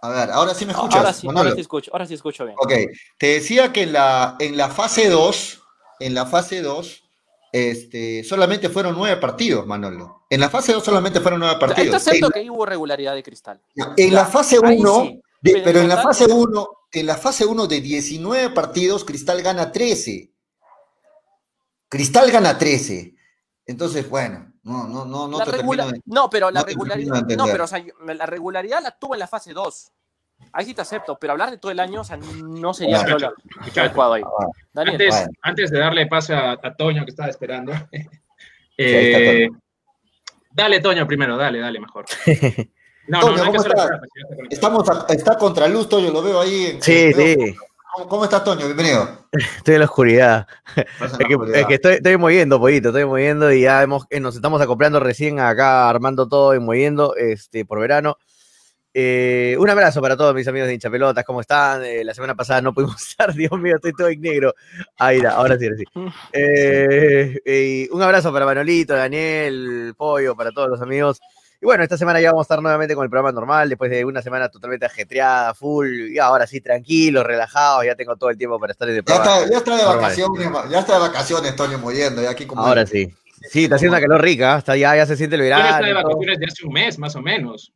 A 0.03 0.09
ver, 0.11 0.31
ahora 0.31 0.55
sí 0.55 0.65
me 0.65 0.73
escuchas. 0.73 0.97
Ahora 0.97 1.13
sí, 1.13 1.27
ahora 1.27 1.53
sí 1.53 1.61
escucho, 1.61 1.91
ahora 1.93 2.07
sí 2.07 2.15
escucho 2.15 2.45
bien. 2.45 2.57
Ok, 2.61 2.73
te 3.19 3.27
decía 3.27 3.73
que 3.73 3.83
en 3.83 3.93
la, 3.93 4.37
en 4.39 4.57
la 4.57 4.69
fase 4.69 5.09
2, 5.09 5.63
en 6.01 6.15
la 6.15 6.27
fase 6.27 6.63
2, 6.63 7.05
este, 7.53 8.25
solamente 8.25 8.69
fueron 8.69 8.95
nueve 8.97 9.17
partidos, 9.17 9.67
Manolo. 9.67 10.27
En 10.31 10.41
la 10.41 10.51
fase 10.51 10.73
2 10.73 10.85
solamente 10.85 11.21
fueron 11.21 11.41
nueve 11.41 11.57
partidos. 11.59 11.97
Está 11.97 12.13
cierto 12.13 12.31
que 12.31 12.49
hubo 12.49 12.67
regularidad 12.67 13.15
de 13.15 13.23
cristal. 13.23 13.61
En 13.97 14.15
la 14.15 14.27
fase 14.27 14.59
1, 14.59 15.21
pero, 15.41 15.81
en 15.81 15.89
la 15.89 16.03
fase 16.03 16.27
1, 16.27 16.69
en 16.93 17.07
la 17.07 17.17
fase 17.17 17.47
1 17.47 17.67
de 17.67 17.81
19 17.81 18.51
partidos, 18.51 19.05
Cristal 19.05 19.43
gana 19.43 19.71
13. 19.73 20.33
Cristal 21.89 22.31
gana 22.31 22.59
13. 22.59 23.15
Entonces, 23.67 24.09
bueno, 24.09 24.53
no, 24.69 24.87
no, 24.87 25.05
no, 25.07 25.29
no 25.29 25.39
te 25.39 26.03
No, 26.05 26.29
pero 26.29 26.51
la 26.51 26.63
regularidad, 26.63 27.27
no, 27.37 27.47
pero 27.47 27.65
o 27.65 27.67
sea, 27.67 27.83
la 28.05 28.27
regularidad 28.27 28.83
la 28.83 28.91
tuvo 28.91 29.15
en 29.15 29.21
la 29.21 29.27
fase 29.27 29.53
2. 29.55 29.93
Ahí 30.53 30.67
sí 30.67 30.75
te 30.75 30.83
acepto, 30.83 31.19
pero 31.19 31.33
hablar 31.33 31.51
de 31.51 31.59
todo 31.59 31.73
el 31.73 31.81
año, 31.81 32.03
o 32.03 32.05
sea, 32.05 32.17
no 32.17 32.73
sería 32.75 33.03
bueno, 33.03 33.33
adecuado 33.77 34.13
ahí. 34.15 34.23
Daniel. 34.73 35.11
Antes, 35.43 35.71
de 35.71 35.79
darle 35.79 36.07
paso 36.07 36.35
a, 36.37 36.75
Toño, 36.77 37.05
que 37.05 37.11
estaba 37.11 37.29
esperando. 37.29 37.73
eh, 38.79 39.49
dale, 40.53 40.81
Toño, 40.81 41.07
primero, 41.07 41.37
dale, 41.37 41.59
dale, 41.61 41.81
mejor. 41.81 42.05
No, 43.09 43.21
Toño, 43.21 43.37
no, 43.39 43.45
no 43.47 43.53
¿cómo 43.53 43.63
está? 43.63 44.01
Estamos 44.51 44.91
está 45.09 45.39
contra 45.39 45.67
luz, 45.67 45.89
Toño, 45.89 46.11
lo 46.11 46.21
veo 46.21 46.43
ahí. 46.43 46.77
sí, 46.83 47.11
sí. 47.15 47.57
¿Cómo, 48.07 48.25
estás, 48.25 48.45
Toño? 48.45 48.67
Bienvenido. 48.67 49.09
Estoy 49.33 49.75
en 49.75 49.81
la 49.81 49.87
oscuridad. 49.87 50.47
Es 50.77 51.67
que, 51.67 51.75
estoy, 51.75 51.95
estoy 51.95 52.17
moviendo, 52.17 52.61
poquito, 52.61 52.91
estoy 52.91 53.05
moviendo 53.05 53.53
y 53.53 53.63
ya 53.63 53.83
hemos, 53.83 54.07
eh, 54.11 54.21
nos 54.21 54.37
estamos 54.37 54.61
acoplando 54.61 55.01
recién 55.01 55.41
acá, 55.41 55.89
armando 55.89 56.29
todo 56.29 56.55
y 56.55 56.61
moviendo 56.61 57.17
este, 57.17 57.65
por 57.65 57.81
verano. 57.81 58.17
Eh, 58.95 59.57
un 59.59 59.69
abrazo 59.69 60.01
para 60.01 60.17
todos 60.17 60.35
mis 60.35 60.47
amigos 60.47 60.69
de 60.69 60.75
hincha 60.75 60.91
pelotas, 60.91 61.25
¿cómo 61.25 61.41
están? 61.41 61.85
Eh, 61.85 62.05
la 62.05 62.15
semana 62.15 62.35
pasada 62.35 62.61
no 62.61 62.73
pudimos 62.73 63.03
estar, 63.09 63.35
Dios 63.35 63.53
mío, 63.59 63.77
estoy 63.77 63.93
todo 63.93 64.09
en 64.09 64.21
negro. 64.21 64.55
Ahí 64.99 65.21
ahora 65.25 65.59
sí, 65.59 65.67
ahora 65.67 65.77
sí. 65.77 67.89
un 67.91 68.03
abrazo 68.03 68.33
para 68.33 68.47
Manolito, 68.47 68.95
Daniel, 68.95 69.95
Pollo, 69.97 70.37
para 70.37 70.53
todos 70.53 70.69
los 70.69 70.81
amigos. 70.81 71.21
Y 71.61 71.67
bueno, 71.67 71.83
esta 71.83 71.99
semana 71.99 72.21
ya 72.21 72.31
vamos 72.31 72.45
a 72.45 72.47
estar 72.47 72.63
nuevamente 72.63 72.95
con 72.95 73.03
el 73.03 73.11
programa 73.11 73.33
normal, 73.33 73.69
después 73.69 73.91
de 73.91 74.05
una 74.05 74.23
semana 74.23 74.49
totalmente 74.49 74.87
ajetreada, 74.87 75.55
full, 75.55 76.13
y 76.13 76.19
ahora 76.19 76.47
sí, 76.47 76.61
tranquilos, 76.61 77.25
relajados, 77.25 77.85
ya 77.85 77.97
tengo 77.97 78.15
todo 78.17 78.31
el 78.31 78.39
tiempo 78.39 78.61
para 78.61 78.73
estar 78.73 78.89
en 78.89 78.97
el 78.97 79.03
programa. 79.03 79.41
Ya 79.51 79.57
está, 79.59 79.77
de 79.77 79.85
vacaciones, 79.85 80.49
ya 80.71 80.79
está 80.79 80.95
de 80.95 81.01
vacaciones, 81.01 81.57
Toño, 81.57 81.79
moviendo, 81.79 82.23
ya 82.23 82.31
aquí 82.31 82.47
como... 82.47 82.65
Ahora 82.65 82.87
sí. 82.87 83.13
Sí, 83.51 83.65
está 83.65 83.77
haciendo 83.77 83.97
una 83.97 84.07
calor 84.07 84.23
rica, 84.23 84.59
está 84.59 84.77
ya, 84.77 84.97
ya 84.97 85.07
se 85.07 85.17
siente 85.17 85.37
el 85.37 85.43
verano. 85.43 85.69
está 85.69 85.87
de 85.87 85.93
vacaciones 85.95 86.39
de 86.39 86.47
hace 86.47 86.67
un 86.67 86.73
mes, 86.73 86.99
más 86.99 87.15
o 87.17 87.23
menos. 87.23 87.73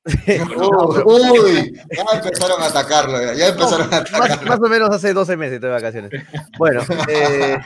uy, 1.05 1.73
ya 1.91 2.05
empezaron 2.19 2.63
a 2.63 2.67
atacarlo, 2.67 3.33
ya, 3.35 3.49
empezaron 3.49 3.93
a 3.93 3.97
atacarlo. 3.99 4.49
Más, 4.49 4.61
o 4.61 4.69
menos 4.69 4.91
hace 4.91 5.13
12 5.13 5.37
meses 5.37 5.55
estoy 5.55 5.69
de 5.69 5.75
vacaciones. 5.75 6.11
Bueno, 6.59 6.83
eh, 7.09 7.59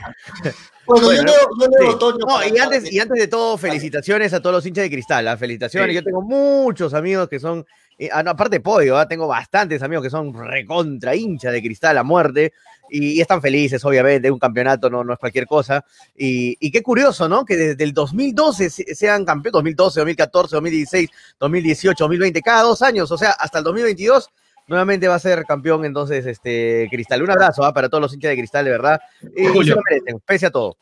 bueno, 0.85 1.13
yo 1.13 1.23
leo, 1.23 1.99
yo 1.99 2.17
no, 2.17 2.55
y, 2.55 2.57
antes, 2.59 2.91
y 2.91 2.99
antes 2.99 3.19
de 3.19 3.27
todo, 3.27 3.57
felicitaciones 3.57 4.33
a 4.33 4.41
todos 4.41 4.55
los 4.55 4.65
hinchas 4.65 4.83
de 4.83 4.91
cristal. 4.91 5.27
¿ah? 5.27 5.37
Felicitaciones. 5.37 5.95
Yo 5.95 6.03
tengo 6.03 6.21
muchos 6.21 6.93
amigos 6.93 7.27
que 7.27 7.39
son, 7.39 7.65
eh, 7.97 8.09
ah, 8.11 8.23
aparte 8.25 8.57
de 8.57 8.61
Podio, 8.61 8.97
¿ah? 8.97 9.07
tengo 9.07 9.27
bastantes 9.27 9.81
amigos 9.81 10.03
que 10.03 10.09
son 10.09 10.33
recontra 10.33 11.15
hinchas 11.15 11.51
de 11.51 11.61
cristal 11.61 11.97
a 11.97 12.03
muerte 12.03 12.53
y, 12.89 13.19
están 13.21 13.41
felices, 13.41 13.83
obviamente. 13.85 14.31
Un 14.31 14.39
campeonato 14.39 14.89
no, 14.89 15.03
no 15.03 15.13
es 15.13 15.19
cualquier 15.19 15.45
cosa. 15.45 15.83
Y, 16.15 16.57
y, 16.59 16.71
qué 16.71 16.81
curioso, 16.81 17.27
¿no? 17.27 17.45
Que 17.45 17.55
desde 17.55 17.83
el 17.83 17.93
2012 17.93 18.69
sean 18.69 19.25
campeones, 19.25 19.53
2012, 19.53 19.99
2014, 19.99 20.55
2016, 20.55 21.09
2018, 21.39 22.03
2020, 22.03 22.41
cada 22.41 22.63
dos 22.63 22.81
años, 22.81 23.11
o 23.11 23.17
sea, 23.17 23.31
hasta 23.31 23.59
el 23.59 23.63
2022 23.63 24.29
nuevamente 24.67 25.07
va 25.07 25.15
a 25.15 25.19
ser 25.19 25.45
campeón 25.45 25.85
entonces 25.85 26.25
este 26.25 26.87
Cristal. 26.91 27.23
Un 27.23 27.31
abrazo 27.31 27.63
¿ah? 27.63 27.73
para 27.73 27.89
todos 27.89 28.01
los 28.01 28.13
hinchas 28.13 28.29
de 28.29 28.37
Cristal, 28.37 28.65
de 28.65 28.71
verdad. 28.71 29.01
Y, 29.35 29.45
se 29.45 29.63
lo 29.65 29.81
merecen, 29.89 30.19
pese 30.25 30.47
a 30.47 30.51
todo. 30.51 30.77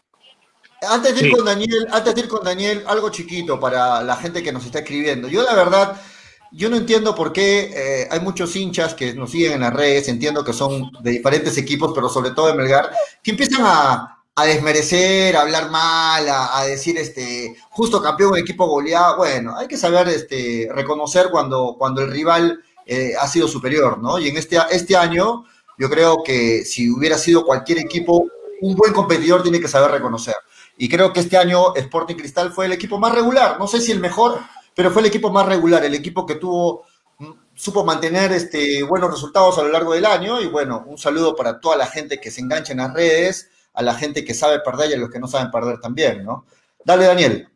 Antes 0.88 1.16
de, 1.16 1.28
ir 1.28 1.36
con 1.36 1.46
Daniel, 1.46 1.88
antes 1.92 2.14
de 2.14 2.22
ir 2.22 2.28
con 2.28 2.44
Daniel, 2.44 2.84
algo 2.88 3.10
chiquito 3.10 3.60
para 3.60 4.04
la 4.04 4.16
gente 4.18 4.44
que 4.44 4.52
nos 4.52 4.66
está 4.66 4.80
escribiendo. 4.80 5.28
Yo 5.28 5.42
la 5.42 5.56
verdad, 5.56 6.00
yo 6.56 6.70
no 6.70 6.78
entiendo 6.78 7.14
por 7.14 7.34
qué 7.34 7.72
eh, 7.76 8.08
hay 8.10 8.22
muchos 8.22 8.56
hinchas 8.56 8.94
que 8.94 9.14
nos 9.14 9.32
siguen 9.32 9.54
en 9.54 9.62
las 9.62 9.74
redes, 9.74 10.08
entiendo 10.08 10.44
que 10.44 10.54
son 10.54 10.90
de 11.02 11.12
diferentes 11.12 11.58
equipos, 11.58 11.92
pero 11.94 12.08
sobre 12.08 12.32
todo 12.32 12.48
de 12.48 12.54
Melgar, 12.54 12.92
que 13.22 13.32
empiezan 13.32 13.62
a, 13.64 14.12
desmerecer, 14.46 15.36
a 15.36 15.42
hablar 15.42 15.70
mal, 15.70 16.26
a, 16.30 16.64
decir 16.66 16.98
este 16.98 17.56
justo 17.70 18.02
campeón 18.02 18.38
equipo 18.38 18.68
goleado. 18.68 19.18
Bueno, 19.18 19.56
hay 19.58 19.68
que 19.68 19.78
saber 19.78 20.08
este 20.08 20.70
reconocer 20.72 21.28
cuando, 21.30 21.76
cuando 21.78 22.02
el 22.02 22.12
rival 22.12 22.62
eh, 22.86 23.14
ha 23.20 23.28
sido 23.28 23.50
superior, 23.50 23.98
¿no? 24.02 24.18
Y 24.18 24.30
en 24.30 24.38
este, 24.38 24.58
este 24.72 24.96
año, 24.96 25.44
yo 25.78 25.90
creo 25.90 26.24
que 26.24 26.64
si 26.64 26.90
hubiera 26.90 27.18
sido 27.18 27.46
cualquier 27.46 27.80
equipo, 27.80 28.28
un 28.62 28.76
buen 28.76 28.94
competidor 28.94 29.44
tiene 29.44 29.60
que 29.60 29.68
saber 29.68 29.92
reconocer. 29.92 30.36
Y 30.78 30.88
creo 30.88 31.12
que 31.12 31.20
este 31.20 31.38
año 31.38 31.76
Sporting 31.76 32.16
Cristal 32.16 32.54
fue 32.54 32.66
el 32.66 32.74
equipo 32.74 32.98
más 32.98 33.14
regular, 33.14 33.58
no 33.60 33.68
sé 33.68 33.82
si 33.82 33.92
el 33.92 34.00
mejor, 34.00 34.40
pero 34.76 34.92
fue 34.92 35.02
el 35.02 35.08
equipo 35.08 35.32
más 35.32 35.46
regular, 35.46 35.84
el 35.84 35.94
equipo 35.94 36.26
que 36.26 36.36
tuvo, 36.36 36.86
mm, 37.20 37.32
supo 37.54 37.84
mantener 37.86 38.32
este, 38.32 38.84
buenos 38.84 39.12
resultados 39.12 39.58
a 39.58 39.64
lo 39.64 39.70
largo 39.70 39.94
del 39.94 40.06
año. 40.06 40.42
Y 40.42 40.48
bueno, 40.48 40.84
un 40.86 40.98
saludo 40.98 41.36
para 41.36 41.60
toda 41.60 41.78
la 41.78 41.88
gente 41.88 42.20
que 42.20 42.32
se 42.32 42.42
engancha 42.42 42.74
en 42.74 42.80
las 42.80 42.94
redes, 42.94 43.50
a 43.74 43.82
la 43.82 43.96
gente 43.96 44.24
que 44.24 44.34
sabe 44.34 44.60
perder 44.60 44.92
y 44.92 44.94
a 44.94 44.98
los 44.98 45.10
que 45.10 45.20
no 45.20 45.28
saben 45.28 45.52
perder 45.52 45.80
también, 45.80 46.24
¿no? 46.24 46.46
Dale, 46.84 47.06
Daniel. 47.06 47.48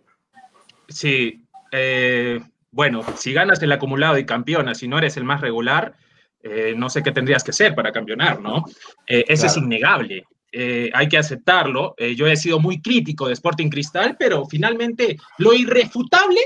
Sí, 0.87 1.45
eh, 1.71 2.39
bueno, 2.71 3.03
si 3.17 3.33
ganas 3.33 3.61
el 3.61 3.71
acumulado 3.71 4.17
y 4.17 4.25
campeonas, 4.25 4.79
si 4.79 4.87
no 4.87 4.97
eres 4.97 5.17
el 5.17 5.23
más 5.23 5.41
regular, 5.41 5.95
eh, 6.41 6.73
no 6.75 6.89
sé 6.89 7.03
qué 7.03 7.11
tendrías 7.11 7.43
que 7.43 7.51
hacer 7.51 7.75
para 7.75 7.91
campeonar, 7.91 8.39
¿no? 8.39 8.63
Eh, 9.07 9.25
eso 9.27 9.47
es 9.47 9.57
innegable. 9.57 10.25
Eh, 10.51 10.89
hay 10.93 11.07
que 11.07 11.17
aceptarlo. 11.17 11.95
yo 12.15 12.27
he 12.27 12.35
sido 12.35 12.59
muy 12.59 12.81
crítico 12.81 13.27
de 13.27 13.33
Sporting 13.33 13.69
Cristal, 13.69 14.15
pero 14.17 14.45
finalmente 14.45 15.17
lo 15.37 15.53
irrefutable 15.53 16.39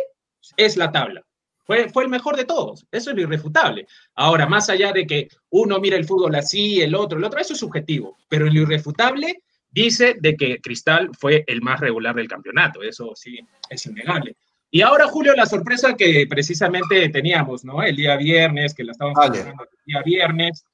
es 0.58 0.78
la 0.78 0.92
tabla. 0.92 1.24
Fue, 1.66 1.90
fue 1.90 2.04
el 2.04 2.10
mejor 2.10 2.36
de 2.36 2.46
todos. 2.46 2.86
Eso 2.92 3.12
es 3.12 3.16
lo 3.16 3.22
irrefutable. 3.22 3.88
Ahora, 4.16 4.46
más 4.48 4.70
allá 4.70 4.92
de 4.92 5.08
que 5.08 5.30
uno 5.50 5.80
mira 5.80 5.96
el 5.96 6.06
fútbol 6.06 6.36
así, 6.36 6.82
el 6.82 6.94
otro, 6.94 7.18
el 7.18 7.24
otro, 7.24 7.40
eso 7.40 7.54
es 7.54 7.60
subjetivo. 7.60 8.18
Pero 8.28 8.46
lo 8.46 8.62
irrefutable 8.62 9.44
dice 9.72 10.16
de 10.20 10.36
que 10.36 10.60
Cristal 10.60 11.10
fue 11.18 11.44
el 11.48 11.62
más 11.62 11.80
regular 11.80 12.16
del 12.16 12.28
campeonato. 12.28 12.84
Eso 12.84 13.14
sí 13.16 13.40
es 13.70 13.86
innegable. 13.86 14.36
Y 14.70 14.82
ahora, 14.82 15.08
Julio, 15.08 15.34
la 15.36 15.46
sorpresa 15.46 15.96
que 15.96 16.26
precisamente 16.28 17.08
teníamos, 17.10 17.64
¿no? 17.64 17.84
El 17.84 17.96
día 17.96 18.18
viernes, 18.18 18.74
que 18.74 18.84
la 18.84 18.92
estábamos 18.92 19.20
vale. 19.20 19.40
el 19.40 19.56
día 19.86 20.02
viernes. 20.04 20.66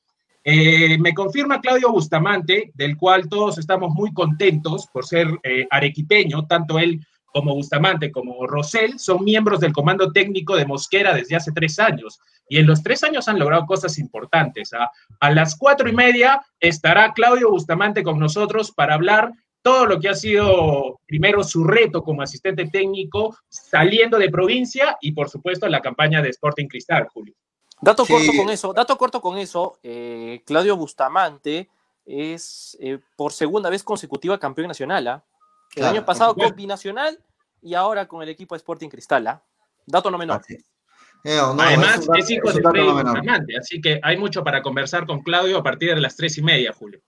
Eh, 0.44 0.98
me 0.98 1.14
confirma 1.14 1.60
Claudio 1.60 1.92
Bustamante, 1.92 2.72
del 2.74 2.96
cual 2.96 3.28
todos 3.28 3.58
estamos 3.58 3.94
muy 3.94 4.14
contentos 4.14 4.88
por 4.88 5.06
ser 5.06 5.28
eh, 5.44 5.68
arequipeño, 5.70 6.48
tanto 6.48 6.80
él 6.80 7.06
como 7.32 7.54
Bustamante 7.54 8.12
como 8.12 8.46
Rosell 8.48 9.00
son 9.00 9.24
miembros 9.24 9.60
del 9.60 9.74
comando 9.74 10.12
técnico 10.12 10.56
de 10.56 10.66
Mosquera 10.66 11.14
desde 11.14 11.36
hace 11.36 11.52
tres 11.52 11.80
años. 11.80 12.20
Y 12.48 12.58
en 12.58 12.66
los 12.66 12.82
tres 12.82 13.04
años 13.04 13.28
han 13.28 13.40
logrado 13.40 13.66
cosas 13.66 13.98
importantes. 14.00 14.74
¿ah? 14.74 14.92
A 15.20 15.32
las 15.32 15.56
cuatro 15.56 15.88
y 15.88 15.94
media 15.94 16.42
estará 16.60 17.14
Claudio 17.14 17.52
Bustamante 17.52 18.04
con 18.04 18.20
nosotros 18.20 18.72
para 18.72 18.96
hablar 18.96 19.32
todo 19.62 19.86
lo 19.86 20.00
que 20.00 20.10
ha 20.10 20.16
sido 20.16 21.00
primero 21.06 21.44
su 21.44 21.64
reto 21.64 22.02
como 22.04 22.22
asistente 22.22 22.68
técnico 22.68 23.38
saliendo 23.50 24.18
de 24.18 24.30
provincia 24.30 24.98
y 25.02 25.12
por 25.12 25.30
supuesto 25.30 25.68
la 25.68 25.82
campaña 25.82 26.22
de 26.22 26.30
Sporting 26.30 26.68
Cristal, 26.68 27.08
Julio. 27.08 27.36
Dato 27.82 28.06
corto 28.06 28.32
con 28.36 28.50
eso, 28.50 28.74
dato 28.74 28.98
corto 28.98 29.22
con 29.22 29.38
eso, 29.38 29.80
eh, 29.84 30.42
Claudio 30.46 30.76
Bustamante 30.76 31.70
es 32.06 32.78
eh, 32.82 33.00
por 33.16 33.32
segunda 33.32 33.70
vez 33.70 33.84
consecutiva 33.84 34.40
campeón 34.40 34.68
nacional. 34.68 35.08
¿ah? 35.08 35.24
El 35.76 35.86
año 35.86 36.06
pasado 36.06 36.36
con 36.36 36.56
Binacional 36.56 37.20
y 37.62 37.74
ahora 37.74 38.08
con 38.08 38.22
el 38.22 38.30
equipo 38.30 38.56
de 38.56 38.58
Sporting 38.58 38.90
Cristal. 38.90 39.28
¿ah? 39.28 39.44
Dato 39.86 40.10
no 40.10 40.18
menor. 40.18 40.42
Eh, 41.24 41.38
Además, 41.40 42.08
es, 42.18 42.32
hijo 42.32 42.52
de 42.52 42.62
Bustamante, 42.62 43.58
así 43.58 43.82
que 43.82 44.00
hay 44.02 44.18
mucho 44.18 44.44
para 44.44 44.62
conversar 44.62 45.06
con 45.06 45.22
Claudio 45.22 45.58
a 45.58 45.64
partir 45.64 45.94
de 45.94 46.00
las 46.00 46.16
tres 46.16 46.38
y 46.38 46.42
media, 46.42 46.72
Julio. 46.72 47.02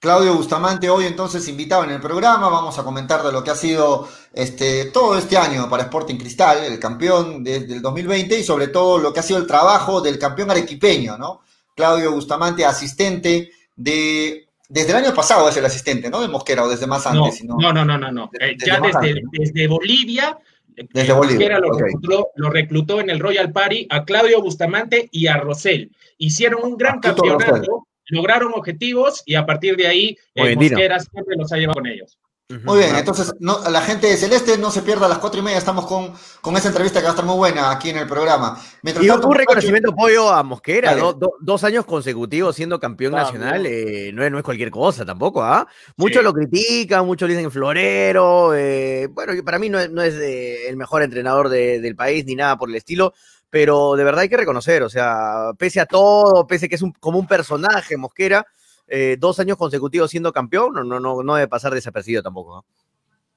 Claudio 0.00 0.34
Bustamante 0.34 0.90
hoy 0.90 1.06
entonces 1.06 1.48
invitado 1.48 1.84
en 1.84 1.90
el 1.90 2.00
programa, 2.00 2.50
vamos 2.50 2.78
a 2.78 2.84
comentar 2.84 3.22
de 3.22 3.32
lo 3.32 3.42
que 3.42 3.50
ha 3.50 3.54
sido 3.54 4.06
este, 4.34 4.86
todo 4.86 5.16
este 5.16 5.38
año 5.38 5.68
para 5.70 5.84
Sporting 5.84 6.16
Cristal, 6.16 6.62
el 6.64 6.78
campeón 6.78 7.42
desde 7.42 7.74
el 7.74 7.80
2020 7.80 8.38
y 8.38 8.44
sobre 8.44 8.68
todo 8.68 8.98
lo 8.98 9.14
que 9.14 9.20
ha 9.20 9.22
sido 9.22 9.38
el 9.38 9.46
trabajo 9.46 10.02
del 10.02 10.18
campeón 10.18 10.50
arequipeño, 10.50 11.16
¿no? 11.16 11.40
Claudio 11.74 12.12
Bustamante, 12.12 12.66
asistente 12.66 13.50
de... 13.76 14.43
Desde 14.68 14.90
el 14.90 14.96
año 14.96 15.14
pasado 15.14 15.48
es 15.48 15.56
el 15.56 15.64
asistente, 15.64 16.08
¿no? 16.10 16.20
De 16.20 16.28
Mosquera 16.28 16.64
o 16.64 16.68
desde 16.68 16.86
más 16.86 17.06
antes. 17.06 17.44
No, 17.44 17.72
no, 17.72 17.84
no, 17.84 17.98
no, 17.98 18.10
no. 18.10 18.30
Eh, 18.40 18.56
ya 18.64 18.80
desde, 18.80 19.22
desde, 19.32 19.66
Bolivia 19.68 20.38
desde 20.76 21.12
Bolivia. 21.12 21.58
Lo, 21.58 21.72
reclutó, 21.72 22.28
lo, 22.34 22.50
reclutó, 22.50 23.00
en 23.00 23.10
el 23.10 23.20
Royal 23.20 23.52
Party 23.52 23.86
a 23.90 24.04
Claudio 24.04 24.40
Bustamante 24.40 25.08
y 25.12 25.26
a 25.26 25.36
Rosell. 25.36 25.90
Hicieron 26.18 26.64
un 26.64 26.76
gran 26.76 27.00
campeonato 27.00 27.86
lograron 28.08 28.52
objetivos 28.54 29.22
y 29.24 29.34
a 29.34 29.46
partir 29.46 29.76
de 29.76 29.86
ahí 29.86 30.18
eh, 30.34 30.54
Mosquera 30.56 31.00
siempre 31.00 31.36
los 31.36 31.52
ha 31.52 31.56
llevado 31.56 31.80
con 31.80 31.86
ellos. 31.86 32.18
Muy 32.50 32.80
bien, 32.80 32.94
entonces 32.94 33.32
no, 33.40 33.58
la 33.70 33.80
gente 33.80 34.06
de 34.06 34.18
Celeste 34.18 34.58
no 34.58 34.70
se 34.70 34.82
pierda 34.82 35.06
a 35.06 35.08
las 35.08 35.16
cuatro 35.16 35.40
y 35.40 35.42
media, 35.42 35.56
estamos 35.56 35.86
con, 35.86 36.12
con 36.42 36.54
esa 36.58 36.68
entrevista 36.68 37.00
que 37.00 37.04
va 37.04 37.12
a 37.12 37.14
estar 37.14 37.24
muy 37.24 37.36
buena 37.36 37.70
aquí 37.70 37.88
en 37.88 37.96
el 37.96 38.06
programa. 38.06 38.60
y 38.82 39.08
un 39.08 39.34
reconocimiento 39.34 39.92
apoyo 39.92 40.28
a 40.28 40.42
Mosquera, 40.42 40.94
dos 41.40 41.64
años 41.64 41.86
consecutivos 41.86 42.54
siendo 42.54 42.78
campeón 42.78 43.14
nacional, 43.14 43.64
eh, 43.64 44.10
no, 44.12 44.22
es, 44.22 44.30
no, 44.30 44.36
es, 44.36 44.44
cualquier 44.44 44.70
cosa 44.70 45.06
tampoco, 45.06 45.42
¿ah? 45.42 45.66
Muchos 45.96 46.22
lo 46.22 46.34
critican, 46.34 47.06
muchos 47.06 47.30
le 47.30 47.34
dicen 47.34 47.50
florero, 47.50 48.54
eh, 48.54 49.08
bueno, 49.10 49.32
para 49.42 49.58
mí 49.58 49.70
no 49.70 49.80
es, 49.80 49.90
no 49.90 50.02
es 50.02 50.12
eh, 50.12 50.68
el 50.68 50.76
mejor 50.76 51.02
entrenador 51.02 51.48
del 51.48 51.96
país 51.96 52.26
ni 52.26 52.34
nada 52.34 52.58
por 52.58 52.68
el 52.68 52.74
estilo, 52.74 53.14
pero 53.48 53.96
de 53.96 54.04
verdad 54.04 54.20
hay 54.20 54.28
que 54.28 54.36
reconocer, 54.36 54.82
o 54.82 54.90
sea, 54.90 55.52
pese 55.56 55.80
a 55.80 55.86
todo, 55.86 56.46
pese 56.46 56.66
a 56.66 56.68
que 56.68 56.74
es 56.74 56.82
un, 56.82 56.92
como 56.92 57.18
un 57.18 57.26
personaje 57.26 57.96
Mosquera, 57.96 58.46
eh, 58.86 59.16
dos 59.18 59.40
años 59.40 59.56
consecutivos 59.56 60.10
siendo 60.10 60.32
campeón, 60.32 60.74
no, 60.74 60.84
no, 60.84 61.00
no, 61.00 61.22
no 61.22 61.34
debe 61.34 61.48
pasar 61.48 61.74
desapercibido 61.74 62.22
tampoco. 62.22 62.56
¿no? 62.56 62.64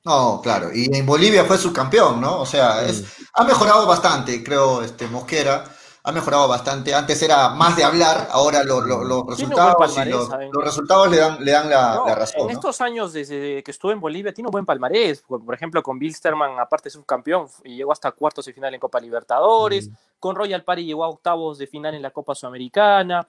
No, 0.06 0.40
claro, 0.42 0.70
y 0.74 0.96
en 0.96 1.06
Bolivia 1.06 1.44
fue 1.44 1.58
subcampeón, 1.58 2.22
¿no? 2.22 2.40
O 2.40 2.46
sea, 2.46 2.86
es, 2.86 3.04
ha 3.34 3.44
mejorado 3.44 3.86
bastante, 3.86 4.42
creo, 4.42 4.82
este 4.82 5.06
Mosquera, 5.08 5.66
ha 6.08 6.12
mejorado 6.14 6.48
bastante. 6.48 6.96
Antes 6.96 7.22
era 7.22 7.50
más 7.50 7.76
de 7.76 7.84
hablar, 7.84 8.30
ahora 8.32 8.64
los 8.64 8.82
resultados, 9.28 9.98
los, 10.08 10.64
resultados 10.64 11.12
le 11.12 11.18
dan, 11.18 11.44
le 11.44 11.52
dan 11.52 11.70
la, 11.70 12.16
razón. 12.16 12.44
En 12.44 12.52
estos 12.52 12.80
años 12.80 13.12
desde 13.12 13.62
que 13.62 13.72
estuve 13.72 13.92
en 13.92 14.00
Bolivia 14.00 14.34
tiene 14.34 14.48
un 14.48 14.54
buen 14.54 14.66
palmarés. 14.66 15.22
Por 15.24 15.54
ejemplo, 15.54 15.84
con 15.84 16.00
Bilsterman, 16.00 16.58
aparte 16.58 16.90
subcampeón, 16.90 17.48
y 17.66 17.76
llegó 17.76 17.92
hasta 17.92 18.14
cuartos 18.14 18.46
de 18.46 18.54
final 18.54 18.74
en 18.74 18.80
Copa 18.80 19.02
Libertadores. 19.02 19.90
Con 20.18 20.38
Royal 20.38 20.64
Party 20.64 20.86
llegó 20.86 21.04
a 21.04 21.10
octavos 21.10 21.58
de 21.58 21.68
final 21.68 21.94
en 21.94 22.02
la 22.02 22.12
Copa 22.12 22.34
Sudamericana 22.34 23.28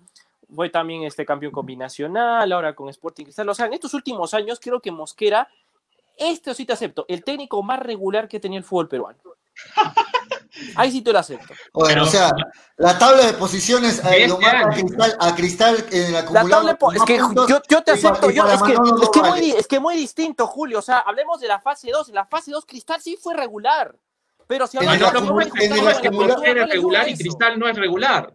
fue 0.55 0.71
también 0.71 1.03
este 1.03 1.27
campeón 1.27 1.53
combinacional, 1.53 2.51
ahora 2.53 2.75
con 2.75 2.89
Sporting 2.89 3.25
Cristal. 3.25 3.49
O 3.49 3.55
sea, 3.55 3.67
en 3.67 3.75
estos 3.75 3.95
últimos 3.95 4.35
años 4.35 4.59
creo 4.61 4.81
que 4.81 4.91
Mosquera, 4.91 5.49
este 6.17 6.55
sí 6.55 6.65
te 6.65 6.73
acepto, 6.73 7.05
el 7.09 7.23
técnico 7.23 7.63
más 7.63 7.79
regular 7.81 8.29
que 8.29 8.41
tenía 8.41 8.59
el 8.59 8.65
fútbol 8.65 8.89
peruano. 8.89 9.19
Ahí 10.75 10.91
sí 10.91 11.03
te 11.03 11.13
lo 11.13 11.19
acepto. 11.19 11.55
Bueno, 11.73 12.03
o 12.03 12.07
sea, 12.07 12.31
la 12.77 12.99
tabla 12.99 13.27
de 13.27 13.33
posiciones 13.35 14.03
eh, 14.05 14.27
lo 14.27 14.39
a, 14.45 14.71
cristal, 14.71 15.17
a 15.21 15.35
Cristal 15.35 15.87
en 15.91 16.07
el 16.07 16.17
acumulado. 16.17 16.49
La 16.49 16.77
tabla 16.77 16.97
es 16.97 17.03
que 17.03 17.19
yo, 17.19 17.83
te 17.83 17.93
acepto, 17.93 18.31
yo, 18.31 18.47
es, 18.51 18.63
que, 18.63 18.73
es, 18.73 19.11
que 19.11 19.23
muy, 19.23 19.51
es 19.51 19.67
que 19.67 19.81
muy 19.81 19.97
distinto, 19.97 20.47
Julio. 20.47 20.79
O 20.79 20.83
sea, 20.83 20.99
hablemos 21.01 21.41
de 21.41 21.49
la 21.49 21.61
fase 21.61 21.91
2. 21.91 22.09
En 22.09 22.15
la 22.15 22.27
fase 22.27 22.51
2 22.51 22.65
Cristal 22.67 23.01
sí 23.01 23.17
fue 23.21 23.35
regular. 23.35 23.95
Pero 24.47 24.67
si 24.67 24.79
hablamos 24.79 24.99
de 24.99 25.79
la 25.81 25.93
es 25.93 26.69
regular 26.69 27.09
y 27.09 27.17
Cristal 27.17 27.59
no 27.59 27.69
es 27.69 27.77
regular. 27.77 28.33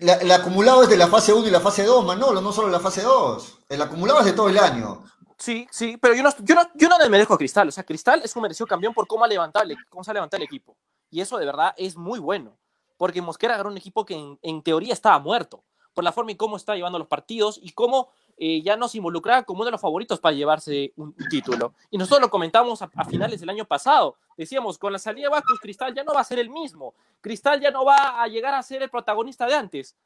El 0.00 0.30
acumulado 0.30 0.82
es 0.82 0.88
de 0.88 0.96
la 0.96 1.08
fase 1.08 1.32
1 1.32 1.46
y 1.46 1.50
la 1.50 1.60
fase 1.60 1.84
2, 1.84 2.04
Manolo, 2.04 2.40
no 2.40 2.52
solo 2.52 2.68
la 2.68 2.80
fase 2.80 3.02
2. 3.02 3.58
El 3.68 3.82
acumulado 3.82 4.20
es 4.20 4.26
de 4.26 4.32
todo 4.32 4.48
el 4.48 4.58
año. 4.58 5.04
Sí, 5.38 5.66
sí, 5.70 5.96
pero 5.98 6.14
yo 6.14 6.22
no, 6.22 6.30
yo 6.40 6.54
no, 6.54 6.62
yo 6.74 6.88
no 6.88 6.96
merezco 7.10 7.34
a 7.34 7.38
Cristal. 7.38 7.68
O 7.68 7.72
sea, 7.72 7.84
Cristal 7.84 8.22
es 8.24 8.34
un 8.34 8.42
merecido 8.42 8.66
campeón 8.66 8.94
por 8.94 9.06
cómo, 9.06 9.24
ha 9.24 9.28
levantado, 9.28 9.68
cómo 9.90 10.02
se 10.04 10.10
ha 10.10 10.14
levantado 10.14 10.38
el 10.38 10.46
equipo. 10.46 10.76
Y 11.10 11.20
eso 11.20 11.36
de 11.38 11.46
verdad 11.46 11.74
es 11.76 11.96
muy 11.96 12.18
bueno. 12.18 12.56
Porque 12.96 13.20
Mosquera 13.20 13.54
agarró 13.54 13.70
un 13.70 13.76
equipo 13.76 14.06
que 14.06 14.38
en, 14.40 14.62
teoría 14.62 14.92
estaba 14.92 15.18
muerto. 15.18 15.64
Por 15.92 16.02
la 16.02 16.12
forma 16.12 16.32
y 16.32 16.36
cómo 16.36 16.56
está 16.56 16.74
llevando 16.74 16.98
los 16.98 17.08
partidos 17.08 17.58
y 17.62 17.70
cómo 17.70 18.08
eh, 18.36 18.62
ya 18.62 18.76
nos 18.76 18.94
involucraba 18.94 19.42
como 19.42 19.58
uno 19.60 19.66
de 19.66 19.72
los 19.72 19.80
favoritos 19.80 20.20
para 20.20 20.34
llevarse 20.34 20.92
un, 20.96 21.14
título. 21.30 21.74
Y 21.90 21.98
nosotros 21.98 22.22
lo 22.22 22.30
comentamos 22.30 22.82
a, 22.82 22.88
finales 23.04 23.40
del 23.40 23.50
año 23.50 23.64
pasado. 23.64 24.16
Decíamos, 24.36 24.78
con 24.78 24.92
la 24.92 24.98
salida 24.98 25.26
de 25.26 25.30
Bacus, 25.30 25.60
Cristal 25.60 25.94
ya 25.94 26.04
no 26.04 26.14
va 26.14 26.20
a 26.20 26.24
ser 26.24 26.38
el 26.38 26.50
mismo. 26.50 26.94
Cristal 27.20 27.60
ya 27.60 27.70
no 27.70 27.84
va 27.84 28.22
a 28.22 28.28
llegar 28.28 28.54
a 28.54 28.62
ser 28.62 28.82
el 28.82 28.90
protagonista 28.90 29.46
de 29.46 29.54
antes. 29.54 29.96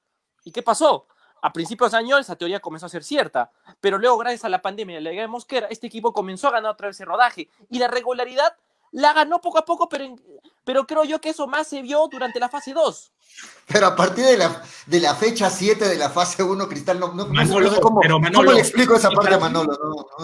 ¿Y 0.44 0.52
qué 0.52 0.62
pasó? 0.62 1.06
a 1.40 1.52
principios 1.52 1.92
de 1.92 1.98
año 1.98 2.18
esa 2.18 2.36
teoría 2.36 2.60
comenzó 2.60 2.86
a 2.86 2.88
ser 2.88 3.04
cierta, 3.04 3.52
pero 3.80 3.98
luego 3.98 4.18
gracias 4.18 4.44
a 4.44 4.48
la 4.48 4.62
pandemia 4.62 4.98
y 4.98 5.02
la 5.02 5.10
llegada 5.10 5.26
de 5.26 5.32
Mosquera, 5.32 5.68
este 5.68 5.86
equipo 5.86 6.12
comenzó 6.12 6.48
a 6.48 6.52
ganar 6.52 6.72
otra 6.72 6.88
vez 6.88 7.00
el 7.00 7.06
rodaje 7.06 7.48
y 7.70 7.78
la 7.78 7.88
regularidad 7.88 8.56
la 8.92 9.12
ganó 9.12 9.40
poco 9.40 9.58
a 9.58 9.64
poco, 9.64 9.88
pero, 9.88 10.16
pero 10.64 10.86
creo 10.86 11.04
yo 11.04 11.20
que 11.20 11.30
eso 11.30 11.46
más 11.46 11.66
se 11.66 11.82
vio 11.82 12.08
durante 12.10 12.40
la 12.40 12.48
fase 12.48 12.72
2. 12.72 13.12
Pero 13.66 13.86
a 13.86 13.96
partir 13.96 14.24
de 14.24 14.36
la, 14.36 14.62
de 14.86 15.00
la 15.00 15.14
fecha 15.14 15.50
7 15.50 15.88
de 15.88 15.96
la 15.96 16.10
fase 16.10 16.42
1, 16.42 16.68
Cristal 16.68 16.98
no, 16.98 17.12
no, 17.12 17.24
sé 17.24 17.80
cómo, 17.80 18.02
le 18.02 18.58
explico 18.58 18.96
esa 18.96 19.10
parte 19.10 19.34
a 19.34 19.38
Manolo. 19.38 19.76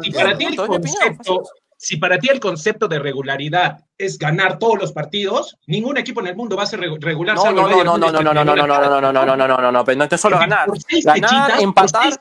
y 0.02 0.12
para 0.12 0.36
ti 0.36 0.46
el 0.46 0.56
concepto, 0.56 1.42
si 1.76 1.98
para 1.98 2.18
ti 2.18 2.28
el 2.30 2.40
concepto 2.40 2.88
de 2.88 2.98
regularidad 2.98 3.84
es 3.98 4.18
ganar 4.18 4.58
todos 4.58 4.78
los 4.78 4.92
partidos, 4.92 5.58
ningún 5.66 5.98
equipo 5.98 6.20
en 6.20 6.28
el 6.28 6.36
mundo 6.36 6.56
va 6.56 6.62
a 6.62 6.66
ser 6.66 6.80
regular. 6.80 7.36
No, 7.36 7.52
no, 7.52 7.68
no, 7.68 7.84
no, 7.84 7.98
no, 7.98 8.10
no, 8.10 8.22
no, 8.22 8.32
no, 8.32 8.44
no, 8.44 8.44
no, 8.44 8.66
no, 8.66 8.66
no, 8.66 9.00
no, 9.00 9.12
no, 9.12 9.36
no, 9.36 9.46
no, 9.46 9.60
no, 9.60 9.72
no, 9.72 9.84
pero 9.84 9.98
no 9.98 10.04
es 10.10 10.20
solo 10.20 10.38
ganar. 10.38 10.68
Ganar, 11.04 11.60
empatar, 11.60 12.20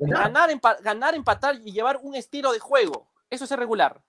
ganar, 0.00 0.60
ganar, 0.82 1.14
empatar 1.14 1.60
y 1.64 1.72
llevar 1.72 2.00
un 2.02 2.16
estilo 2.16 2.52
de 2.52 2.58
juego. 2.58 3.08
Eso 3.30 3.44
es 3.44 3.50
regular. 3.52 4.00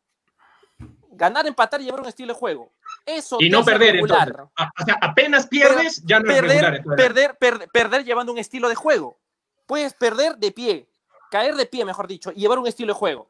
Ganar, 1.18 1.48
empatar 1.48 1.82
y 1.82 1.86
llevar 1.86 2.02
un 2.02 2.08
estilo 2.08 2.34
de 2.34 2.40
juego. 2.40 2.72
Eso 3.06 3.38
y 3.40 3.50
no 3.50 3.66
perder, 3.66 3.98
entonces. 3.98 4.36
O 4.38 4.86
sea, 4.86 4.98
apenas 5.02 5.48
pierdes, 5.48 6.04
ya 6.06 6.20
no 6.20 6.32
es 6.32 6.42
regular. 6.42 6.84
Perder, 6.96 7.38
perder, 7.38 7.70
perder 7.70 8.06
llevando 8.06 8.32
un 8.32 8.38
estilo 8.38 8.70
de 8.70 8.76
juego. 8.76 9.20
Puedes 9.66 9.94
perder 9.94 10.38
de 10.38 10.52
pie, 10.52 10.88
caer 11.30 11.56
de 11.56 11.66
pie, 11.66 11.84
mejor 11.84 12.08
dicho, 12.08 12.32
y 12.32 12.42
llevar 12.42 12.60
un 12.60 12.68
estilo 12.68 12.94
de 12.94 13.00
juego. 13.00 13.30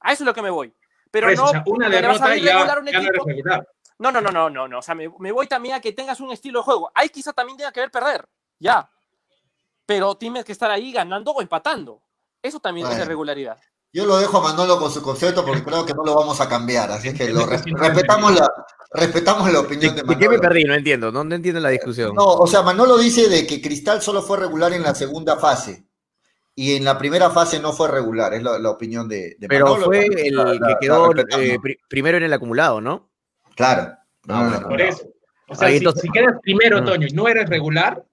A 0.00 0.12
eso 0.12 0.22
es 0.24 0.26
lo 0.26 0.34
que 0.34 0.42
me 0.42 0.50
voy. 0.50 0.74
Pero 1.10 1.30
no, 1.32 1.50
una 1.66 1.88
derrota 1.88 2.36
ya, 2.36 2.78
un 2.78 2.88
equipo. 2.88 3.24
No, 3.98 4.12
no, 4.12 4.20
no, 4.20 4.30
no, 4.30 4.50
no, 4.50 4.68
no. 4.68 4.78
O 4.78 4.82
sea, 4.82 4.94
me, 4.94 5.08
voy 5.08 5.46
también 5.46 5.74
a 5.74 5.80
que 5.80 5.92
tengas 5.92 6.20
un 6.20 6.30
estilo 6.30 6.60
de 6.60 6.64
juego. 6.64 6.90
Ahí 6.94 7.08
quizá 7.08 7.32
también 7.32 7.56
tenga 7.56 7.72
que 7.72 7.80
ver 7.80 7.90
perder. 7.90 8.28
Ya. 8.58 8.90
Pero 9.86 10.16
tienes 10.16 10.44
que 10.44 10.52
estar 10.52 10.70
ahí 10.70 10.92
ganando 10.92 11.32
o 11.32 11.40
empatando. 11.40 12.02
Eso 12.42 12.60
también 12.60 12.86
es 12.88 12.98
de 12.98 13.04
regularidad. 13.04 13.58
Yo 13.96 14.04
lo 14.04 14.18
dejo 14.18 14.36
a 14.36 14.42
Manolo 14.42 14.78
con 14.78 14.92
su 14.92 15.00
concepto 15.00 15.42
porque 15.42 15.64
creo 15.64 15.86
que 15.86 15.94
no 15.94 16.04
lo 16.04 16.14
vamos 16.14 16.38
a 16.42 16.46
cambiar. 16.50 16.90
Así 16.90 17.08
es 17.08 17.14
que 17.14 17.30
lo 17.30 17.46
respetamos, 17.78 18.38
la, 18.38 18.46
respetamos 18.92 19.50
la 19.50 19.60
opinión 19.60 19.96
de 19.96 20.02
Manolo. 20.02 20.20
¿Qué 20.20 20.28
me 20.28 20.38
perdí? 20.38 20.64
No 20.64 20.74
entiendo. 20.74 21.10
No, 21.10 21.22
entiendo 21.22 21.60
la 21.60 21.70
discusión. 21.70 22.14
No, 22.14 22.26
o 22.26 22.46
sea, 22.46 22.60
Manolo 22.60 22.98
dice 22.98 23.26
de 23.30 23.46
que 23.46 23.62
Cristal 23.62 24.02
solo 24.02 24.20
fue 24.20 24.36
regular 24.36 24.74
en 24.74 24.82
la 24.82 24.94
segunda 24.94 25.38
fase 25.38 25.86
y 26.54 26.76
en 26.76 26.84
la 26.84 26.98
primera 26.98 27.30
fase 27.30 27.58
no 27.58 27.72
fue 27.72 27.88
regular, 27.88 28.34
es 28.34 28.42
la, 28.42 28.68
opinión 28.68 29.08
de, 29.08 29.34
de 29.38 29.48
Pero 29.48 29.76
fue 29.76 30.04
el 30.04 30.60
que 30.60 30.76
quedó 30.78 31.14
eh, 31.38 31.58
primero 31.88 32.18
en 32.18 32.24
el 32.24 32.32
acumulado, 32.34 32.82
¿no? 32.82 33.08
Claro. 33.54 33.94
Ah, 34.28 34.62
por 34.68 34.78
eso. 34.78 35.06
O 35.48 35.54
sea, 35.54 35.70
si, 35.70 36.10
quedas 36.10 36.34
primero, 36.42 36.82
mm. 36.82 36.84
Toño, 36.84 37.06
y 37.06 37.14
no 37.14 37.28
eres 37.28 37.48
regular, 37.48 38.04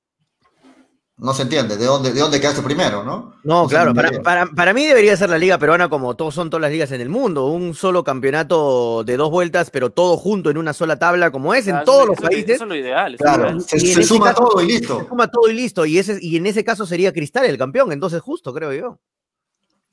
no 1.23 1.33
se 1.33 1.43
entiende 1.43 1.77
de 1.77 1.86
dónde, 1.86 2.12
de 2.12 2.19
dónde 2.19 2.41
quedaste 2.41 2.62
primero, 2.62 3.01
¿no? 3.01 3.36
No, 3.43 3.65
claro, 3.65 3.93
para, 3.93 4.73
mí 4.73 4.86
debería 4.86 5.15
ser 5.15 5.29
la 5.29 5.38
liga 5.38 5.57
peruana 5.57 5.88
como 5.88 6.15
todos 6.15 6.36
son 6.36 6.49
todas 6.49 6.63
las 6.63 6.71
ligas 6.71 6.91
en 6.91 6.99
el 6.99 7.07
mundo, 7.07 7.45
un 7.45 7.73
solo 7.73 8.03
campeonato 8.03 9.05
de 9.05 9.15
dos 9.15 9.31
vueltas, 9.31 9.69
pero 9.69 9.89
todo 9.89 10.17
junto 10.17 10.49
en 10.49 10.57
una 10.57 10.73
sola 10.73 10.99
tabla 10.99 11.31
como 11.31 11.53
es 11.53 11.65
en 11.67 11.81
todos 11.86 12.07
los 12.07 12.19
países. 12.19 12.55
Eso 12.55 12.65
es 12.65 12.69
lo 12.69 12.75
ideal. 12.75 13.15
Claro, 13.17 13.57
se, 13.62 14.03
suma 14.03 14.33
todo 14.33 14.62
y 14.62 14.67
listo. 14.67 14.99
Se 14.99 15.07
suma 15.07 15.27
todo 15.29 15.49
y 15.49 15.53
listo, 15.53 15.86
y, 15.86 15.97
ese, 15.97 16.17
y 16.19 16.36
en 16.36 16.45
ese 16.45 16.65
caso 16.65 16.86
sería 16.86 17.13
Cristal 17.13 17.45
el 17.45 17.57
campeón, 17.57 17.93
entonces 17.93 18.21
justo, 18.21 18.53
creo 18.53 18.73
yo. 18.73 18.99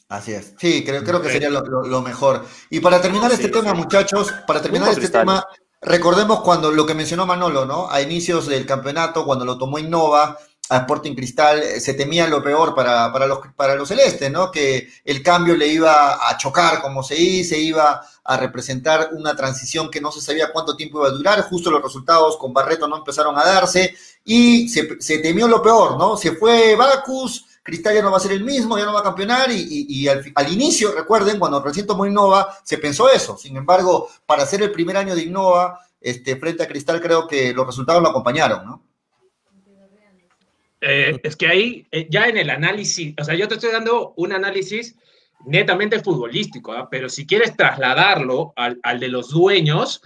Así 0.09 0.33
es, 0.33 0.55
sí, 0.59 0.83
creo, 0.85 1.05
creo 1.05 1.23
que 1.23 1.31
sería 1.31 1.49
lo, 1.49 2.03
mejor. 2.03 2.45
Y 2.71 2.81
para 2.81 3.01
terminar 3.01 3.31
este 3.31 3.51
tema, 3.51 3.73
muchachos, 3.73 4.35
para 4.49 4.61
terminar 4.61 4.91
este 4.91 5.09
tema, 5.09 5.45
recordemos 5.81 6.41
cuando 6.41 6.73
lo 6.73 6.85
que 6.87 6.95
mencionó 6.95 7.25
Manolo, 7.25 7.67
¿no? 7.67 7.89
A 7.89 8.03
inicios 8.03 8.49
del 8.49 8.67
campeonato, 8.67 9.25
cuando 9.25 9.45
lo 9.45 9.57
tomó 9.57 9.79
Innova, 9.79 10.37
a 10.71 10.79
Sporting 10.79 11.17
Cristal 11.17 11.63
eh, 11.63 11.81
se 11.81 11.95
temía 11.95 12.29
lo 12.29 12.43
peor 12.43 12.77
para, 12.77 13.13
para, 13.13 13.27
los, 13.27 13.41
para 13.57 13.75
los 13.75 13.89
celestes, 13.89 14.31
¿no? 14.31 14.53
Que 14.53 14.89
el 15.05 15.21
cambio 15.21 15.57
le 15.57 15.67
iba 15.67 16.29
a 16.29 16.39
chocar, 16.39 16.81
como 16.81 17.03
se 17.03 17.17
dice, 17.17 17.59
iba 17.59 18.01
a 18.23 18.37
representar 18.37 19.11
una 19.13 19.35
transición 19.35 19.91
que 19.91 20.01
no 20.01 20.13
se 20.13 20.21
sabía 20.21 20.53
cuánto 20.53 20.77
tiempo 20.77 21.01
iba 21.01 21.09
a 21.09 21.13
durar. 21.13 21.43
Justo 21.43 21.73
los 21.73 21.83
resultados 21.83 22.37
con 22.37 22.53
Barreto 22.53 22.87
no 22.87 22.99
empezaron 22.99 23.37
a 23.37 23.45
darse 23.45 23.97
y 24.25 24.69
se, 24.69 25.19
temió 25.19 25.49
lo 25.49 25.61
peor, 25.61 25.99
¿no? 25.99 26.17
Se 26.17 26.37
fue 26.37 26.77
Bacus, 26.77 27.47
Cristal 27.65 27.97
ya 27.97 28.03
no 28.03 28.13
va 28.13 28.19
a 28.19 28.21
ser 28.21 28.33
el 28.33 28.45
mismo, 28.45 28.79
ya 28.79 28.85
no 28.85 28.93
va 28.93 29.01
a 29.01 29.05
campeonar 29.05 29.51
y, 29.51 29.87
y, 29.89 30.07
al, 30.07 30.53
inicio, 30.53 30.93
recuerden, 30.93 31.41
cuando 31.41 31.61
recién 31.61 31.87
tomó 31.87 32.07
Innova, 32.07 32.57
se 32.63 32.79
pensó 32.79 33.11
eso. 33.11 33.37
Sin 33.37 33.57
embargo, 33.57 34.09
para 34.25 34.47
ser 34.47 34.63
el 34.63 34.71
primer 34.71 34.97
año 34.97 35.17
de 35.17 35.23
Innova, 35.25 35.81
este, 36.01 36.37
frente 36.37 36.63
a 36.63 36.69
Cristal, 36.69 37.01
creo 37.01 37.27
que 37.27 37.53
los 37.53 37.67
resultados 37.67 38.01
lo 38.01 38.11
acompañaron, 38.11 38.65
¿no? 38.65 38.90
Eh, 40.81 41.19
es 41.23 41.37
que 41.37 41.47
ahí, 41.47 41.87
eh, 41.91 42.07
ya 42.11 42.27
en 42.27 42.39
el 42.39 42.51
análisis, 42.51 43.15
o 43.21 43.25
sea, 43.25 43.35
yo 43.35 43.49
te 43.49 43.55
estoy 43.55 43.71
dando 43.71 44.15
un 44.17 44.33
análisis 44.33 44.97
netamente 45.47 46.01
futbolístico, 46.01 46.73
¿ah? 46.73 46.89
pero 46.91 47.09
si 47.09 47.27
quieres 47.27 47.57
trasladarlo 47.57 48.53
al, 48.57 48.79
al, 48.83 49.01
de 49.01 49.09
los 49.09 49.31
dueños, 49.31 50.03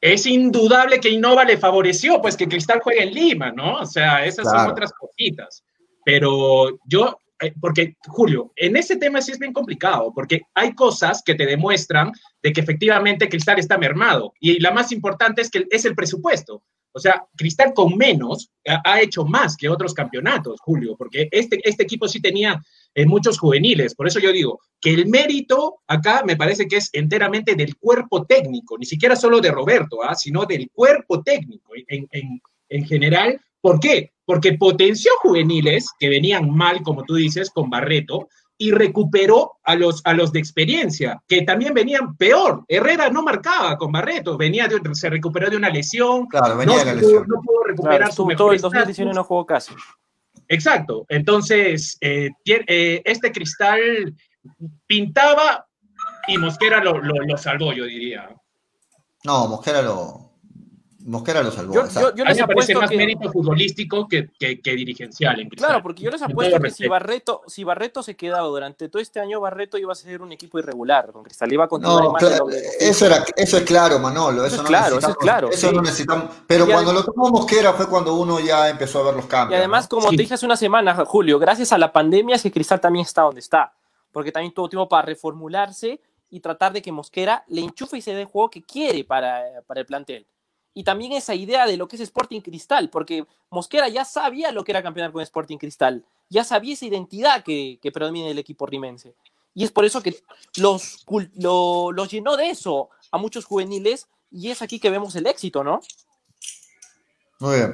es 0.00 0.26
indudable 0.26 1.00
que 1.00 1.08
Innova 1.08 1.44
le 1.44 1.56
favoreció, 1.56 2.20
pues 2.20 2.36
que 2.36 2.48
Cristal 2.48 2.80
juegue 2.80 3.02
en 3.02 3.14
Lima, 3.14 3.50
¿no? 3.50 3.80
O 3.80 3.86
sea, 3.86 4.24
esas 4.24 4.48
son 4.48 4.70
otras 4.70 4.92
cositas. 4.92 5.64
Pero 6.04 6.78
yo, 6.86 7.18
eh, 7.40 7.52
porque 7.60 7.96
Julio, 8.06 8.52
en 8.56 8.76
ese 8.76 8.96
tema 8.96 9.20
sí 9.20 9.32
es 9.32 9.38
bien 9.38 9.52
complicado, 9.52 10.12
porque 10.14 10.42
hay 10.54 10.74
cosas 10.74 11.22
que 11.24 11.34
te 11.34 11.46
demuestran 11.46 12.12
de 12.42 12.52
que 12.52 12.60
efectivamente 12.60 13.28
Cristal 13.28 13.58
está 13.58 13.76
mermado. 13.76 14.32
Y 14.40 14.60
la 14.60 14.70
más 14.70 14.92
importante 14.92 15.42
es 15.42 15.50
que 15.50 15.66
es 15.70 15.84
el 15.84 15.96
presupuesto. 15.96 16.62
O 16.92 17.00
sea, 17.00 17.24
Cristal 17.36 17.72
con 17.74 17.96
menos 17.96 18.50
ha 18.64 19.00
hecho 19.00 19.24
más 19.24 19.56
que 19.56 19.68
otros 19.68 19.94
campeonatos, 19.94 20.60
Julio, 20.60 20.96
porque 20.96 21.28
este, 21.30 21.58
este 21.62 21.82
equipo 21.82 22.08
sí 22.08 22.20
tenía 22.20 22.60
en 22.94 23.08
muchos 23.08 23.38
juveniles. 23.38 23.94
Por 23.94 24.06
eso 24.06 24.18
yo 24.18 24.32
digo 24.32 24.60
que 24.80 24.94
el 24.94 25.06
mérito 25.06 25.80
acá 25.86 26.22
me 26.24 26.36
parece 26.36 26.66
que 26.66 26.76
es 26.76 26.90
enteramente 26.92 27.54
del 27.54 27.76
cuerpo 27.76 28.24
técnico, 28.26 28.76
ni 28.78 28.86
siquiera 28.86 29.16
solo 29.16 29.40
de 29.40 29.50
Roberto, 29.50 30.02
¿ah? 30.02 30.14
sino 30.14 30.44
del 30.44 30.70
cuerpo 30.70 31.22
técnico 31.22 31.72
en, 31.86 32.08
en, 32.10 32.40
en 32.68 32.84
general. 32.86 33.40
¿Por 33.60 33.80
qué? 33.80 34.12
Porque 34.24 34.54
potenció 34.54 35.12
juveniles 35.20 35.88
que 35.98 36.08
venían 36.08 36.50
mal, 36.50 36.82
como 36.82 37.04
tú 37.04 37.14
dices, 37.14 37.50
con 37.50 37.70
Barreto, 37.70 38.28
y 38.60 38.72
recuperó 38.72 39.58
a 39.62 39.76
los, 39.76 40.02
a 40.04 40.12
los 40.12 40.32
de 40.32 40.40
experiencia, 40.40 41.22
que 41.28 41.42
también 41.42 41.72
venían 41.72 42.16
peor. 42.16 42.64
Herrera 42.66 43.08
no 43.08 43.22
marcaba 43.22 43.78
con 43.78 43.92
Barreto, 43.92 44.36
venía 44.36 44.66
de, 44.66 44.80
se 44.94 45.08
recuperó 45.08 45.48
de 45.48 45.56
una 45.56 45.70
lesión. 45.70 46.26
Claro, 46.26 46.56
venía 46.56 46.74
no, 46.74 46.80
de 46.80 46.84
la 46.84 46.94
lesión. 46.94 47.24
No 47.28 47.40
pudo 47.40 47.64
recuperar 47.64 47.98
Claro, 47.98 48.12
su 48.12 48.26
mejor 48.26 48.36
todo 48.38 48.50
el 48.50 48.56
estatus. 48.56 48.74
2019 48.74 49.14
no 49.14 49.24
jugó 49.24 49.46
casi. 49.46 49.74
Exacto. 50.48 51.06
Entonces, 51.08 51.96
eh, 52.00 52.30
eh, 52.44 53.02
este 53.04 53.30
cristal 53.30 54.14
pintaba 54.86 55.66
y 56.26 56.36
Mosquera 56.36 56.82
lo, 56.82 56.98
lo, 56.98 57.14
lo 57.14 57.36
salvó, 57.38 57.72
yo 57.72 57.84
diría. 57.84 58.28
No, 59.24 59.46
Mosquera 59.46 59.82
lo. 59.82 60.27
Mosquera 61.08 61.42
lo 61.42 61.50
salvó. 61.50 61.74
Yo, 61.74 61.80
exacto. 61.80 62.10
yo, 62.10 62.16
yo 62.16 62.22
A 62.24 62.26
mí 62.26 62.28
les 62.34 62.38
me 62.40 62.46
parece 62.46 62.72
apuesto 62.72 62.80
más 62.80 62.90
que... 62.90 62.96
mérito 62.96 63.32
futbolístico 63.32 64.06
que, 64.06 64.28
que, 64.38 64.60
que 64.60 64.72
dirigencial 64.72 65.40
en. 65.40 65.48
Claro, 65.48 65.82
porque 65.82 66.02
yo 66.02 66.10
les 66.10 66.20
apuesto 66.22 66.60
que 66.60 66.70
si. 66.70 66.86
Barreto, 66.86 67.42
si 67.46 67.64
Barreto 67.64 68.02
se 68.02 68.14
quedaba 68.16 68.46
durante 68.46 68.88
todo 68.88 69.00
este 69.00 69.18
año, 69.20 69.40
Barreto 69.40 69.78
iba 69.78 69.92
a 69.92 69.96
ser 69.96 70.20
un 70.22 70.32
equipo 70.32 70.58
irregular 70.58 71.10
con 71.12 71.22
Cristal. 71.24 71.52
Iba 71.52 71.64
a 71.64 71.68
continuar 71.68 72.04
No, 72.04 72.48
eso, 72.80 73.06
era, 73.06 73.24
eso 73.36 73.56
es 73.56 73.62
claro, 73.64 73.98
Manolo. 73.98 74.44
Eso, 74.44 74.54
Eso 74.54 74.56
es 74.56 74.62
no 74.62 74.68
claro, 74.68 74.86
eso 74.86 74.96
es 74.98 75.02
necesitamos- 75.02 75.18
claro, 75.18 75.50
Eso 75.50 75.68
sí. 75.70 75.74
no 75.74 75.82
necesitamos. 75.82 76.30
Pero 76.46 76.64
Y 76.68 76.72
cuando 76.72 76.92
lo 76.92 77.04
tomó 77.04 77.28
Mosquera 77.30 77.72
fue 77.72 77.88
cuando 77.88 78.14
uno 78.14 78.38
ya 78.40 78.68
empezó 78.68 79.00
a 79.00 79.04
ver 79.04 79.14
los 79.16 79.24
Y 79.24 79.28
cambios. 79.28 79.58
además, 79.58 79.84
¿no? 79.84 79.88
como 79.96 80.10
Sí. 80.10 80.16
te 80.16 80.22
dije 80.22 80.34
hace 80.34 80.46
una 80.46 80.56
semana, 80.56 80.94
Julio, 81.06 81.38
gracias 81.38 81.72
a 81.72 81.78
la 81.78 81.92
pandemia 81.92 82.36
es 82.36 82.42
que 82.42 82.52
Cristal 82.52 82.80
también 82.80 83.04
está 83.06 83.22
donde 83.22 83.40
está. 83.40 83.72
Porque 84.12 84.30
también 84.32 84.52
tuvo 84.52 84.68
tiempo 84.68 84.88
para 84.88 85.02
reformularse 85.06 86.00
y 86.30 86.40
tratar 86.40 86.72
de 86.72 86.82
que 86.82 86.92
Mosquera 86.92 87.44
le 87.48 87.62
enchufe 87.62 87.96
y 87.98 88.02
se 88.02 88.12
dé 88.14 88.20
el 88.22 88.26
juego 88.26 88.50
que 88.50 88.62
quiere 88.62 89.04
para, 89.04 89.42
para 89.66 89.80
el 89.80 89.86
plantel. 89.86 90.26
Y 90.78 90.84
también 90.84 91.10
esa 91.10 91.34
idea 91.34 91.66
de 91.66 91.76
lo 91.76 91.88
que 91.88 91.96
es 91.96 92.02
Sporting 92.02 92.40
Cristal, 92.40 92.88
porque 92.88 93.26
Mosquera 93.50 93.88
ya 93.88 94.04
sabía 94.04 94.52
lo 94.52 94.62
que 94.62 94.70
era 94.70 94.80
campeonar 94.80 95.10
con 95.10 95.20
Sporting 95.22 95.58
Cristal, 95.58 96.04
ya 96.30 96.44
sabía 96.44 96.74
esa 96.74 96.86
identidad 96.86 97.42
que, 97.42 97.80
que 97.82 97.90
predomina 97.90 98.26
en 98.26 98.30
el 98.30 98.38
equipo 98.38 98.64
rimense. 98.64 99.16
Y 99.54 99.64
es 99.64 99.72
por 99.72 99.84
eso 99.84 100.00
que 100.00 100.22
los, 100.54 101.04
los 101.34 102.10
llenó 102.12 102.36
de 102.36 102.50
eso 102.50 102.90
a 103.10 103.18
muchos 103.18 103.44
juveniles 103.44 104.06
y 104.30 104.52
es 104.52 104.62
aquí 104.62 104.78
que 104.78 104.88
vemos 104.88 105.16
el 105.16 105.26
éxito, 105.26 105.64
¿no? 105.64 105.80
Muy 107.40 107.56
bien. 107.56 107.72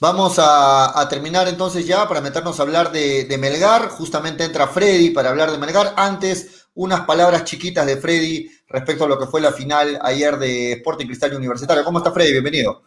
Vamos 0.00 0.40
a, 0.40 0.98
a 0.98 1.08
terminar 1.08 1.46
entonces 1.46 1.86
ya 1.86 2.08
para 2.08 2.20
meternos 2.20 2.58
a 2.58 2.64
hablar 2.64 2.90
de, 2.90 3.26
de 3.26 3.38
Melgar. 3.38 3.90
Justamente 3.90 4.42
entra 4.42 4.66
Freddy 4.66 5.10
para 5.10 5.30
hablar 5.30 5.52
de 5.52 5.58
Melgar. 5.58 5.94
Antes, 5.96 6.59
unas 6.74 7.00
palabras 7.00 7.44
chiquitas 7.44 7.86
de 7.86 7.96
Freddy 7.96 8.50
respecto 8.68 9.04
a 9.04 9.08
lo 9.08 9.18
que 9.18 9.26
fue 9.26 9.40
la 9.40 9.52
final 9.52 9.98
ayer 10.02 10.38
de 10.38 10.72
Sporting 10.72 11.06
Cristal 11.06 11.34
Universitario. 11.34 11.84
¿Cómo 11.84 11.98
está 11.98 12.12
Freddy? 12.12 12.32
Bienvenido. 12.32 12.82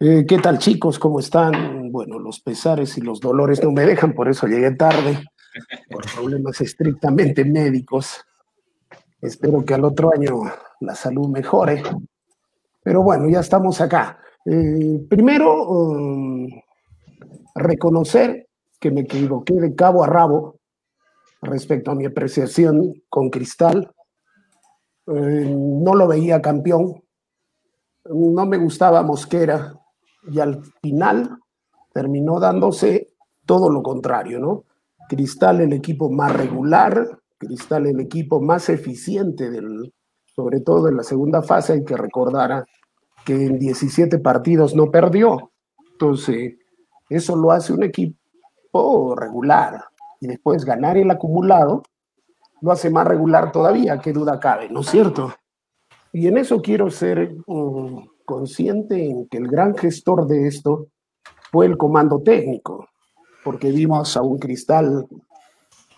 Eh, 0.00 0.24
¿Qué 0.26 0.38
tal 0.38 0.58
chicos? 0.58 0.98
¿Cómo 0.98 1.20
están? 1.20 1.92
Bueno, 1.92 2.18
los 2.18 2.40
pesares 2.40 2.98
y 2.98 3.00
los 3.00 3.20
dolores 3.20 3.62
no 3.62 3.70
me 3.70 3.86
dejan, 3.86 4.12
por 4.12 4.28
eso 4.28 4.46
llegué 4.46 4.72
tarde, 4.72 5.24
por 5.90 6.04
problemas 6.12 6.60
estrictamente 6.60 7.44
médicos. 7.44 8.24
Espero 9.20 9.64
que 9.64 9.74
al 9.74 9.84
otro 9.84 10.12
año 10.12 10.42
la 10.80 10.94
salud 10.94 11.28
mejore. 11.28 11.82
Pero 12.82 13.02
bueno, 13.02 13.28
ya 13.28 13.40
estamos 13.40 13.80
acá. 13.80 14.18
Eh, 14.44 15.06
primero, 15.08 15.64
um, 15.68 16.48
reconocer 17.54 18.48
que 18.78 18.90
me 18.90 19.02
equivoqué 19.02 19.54
de 19.54 19.74
cabo 19.74 20.04
a 20.04 20.06
rabo 20.06 20.60
respecto 21.44 21.90
a 21.90 21.94
mi 21.94 22.06
apreciación 22.06 22.94
con 23.08 23.30
Cristal. 23.30 23.92
Eh, 25.06 25.54
no 25.56 25.94
lo 25.94 26.08
veía 26.08 26.40
campeón, 26.40 27.02
no 28.06 28.46
me 28.46 28.56
gustaba 28.58 29.02
Mosquera 29.02 29.74
y 30.30 30.40
al 30.40 30.62
final 30.82 31.38
terminó 31.92 32.40
dándose 32.40 33.08
todo 33.44 33.68
lo 33.70 33.82
contrario, 33.82 34.38
¿no? 34.40 34.64
Cristal 35.08 35.60
el 35.60 35.72
equipo 35.74 36.10
más 36.10 36.34
regular, 36.34 37.18
Cristal 37.38 37.86
el 37.86 38.00
equipo 38.00 38.40
más 38.40 38.68
eficiente 38.70 39.50
del, 39.50 39.92
sobre 40.34 40.60
todo 40.60 40.88
en 40.88 40.96
la 40.96 41.02
segunda 41.02 41.42
fase, 41.42 41.74
hay 41.74 41.84
que 41.84 41.96
recordar 41.96 42.52
a- 42.52 42.66
que 43.26 43.34
en 43.46 43.58
17 43.58 44.18
partidos 44.18 44.74
no 44.74 44.90
perdió. 44.90 45.50
Entonces, 45.92 46.54
eso 47.08 47.36
lo 47.36 47.52
hace 47.52 47.72
un 47.72 47.82
equipo 47.82 49.14
regular. 49.16 49.84
Y 50.20 50.26
después 50.26 50.64
ganar 50.64 50.96
el 50.96 51.10
acumulado 51.10 51.82
lo 52.60 52.72
hace 52.72 52.90
más 52.90 53.06
regular 53.06 53.52
todavía, 53.52 53.98
qué 53.98 54.12
duda 54.12 54.40
cabe, 54.40 54.68
¿no 54.70 54.80
es 54.80 54.86
cierto? 54.86 55.34
Y 56.12 56.28
en 56.28 56.38
eso 56.38 56.62
quiero 56.62 56.90
ser 56.90 57.36
um, 57.46 58.06
consciente 58.24 59.04
en 59.04 59.28
que 59.28 59.38
el 59.38 59.48
gran 59.48 59.76
gestor 59.76 60.26
de 60.26 60.46
esto 60.46 60.86
fue 61.52 61.66
el 61.66 61.76
comando 61.76 62.20
técnico, 62.22 62.88
porque 63.44 63.70
vimos 63.70 64.16
a 64.16 64.22
un 64.22 64.38
cristal 64.38 65.06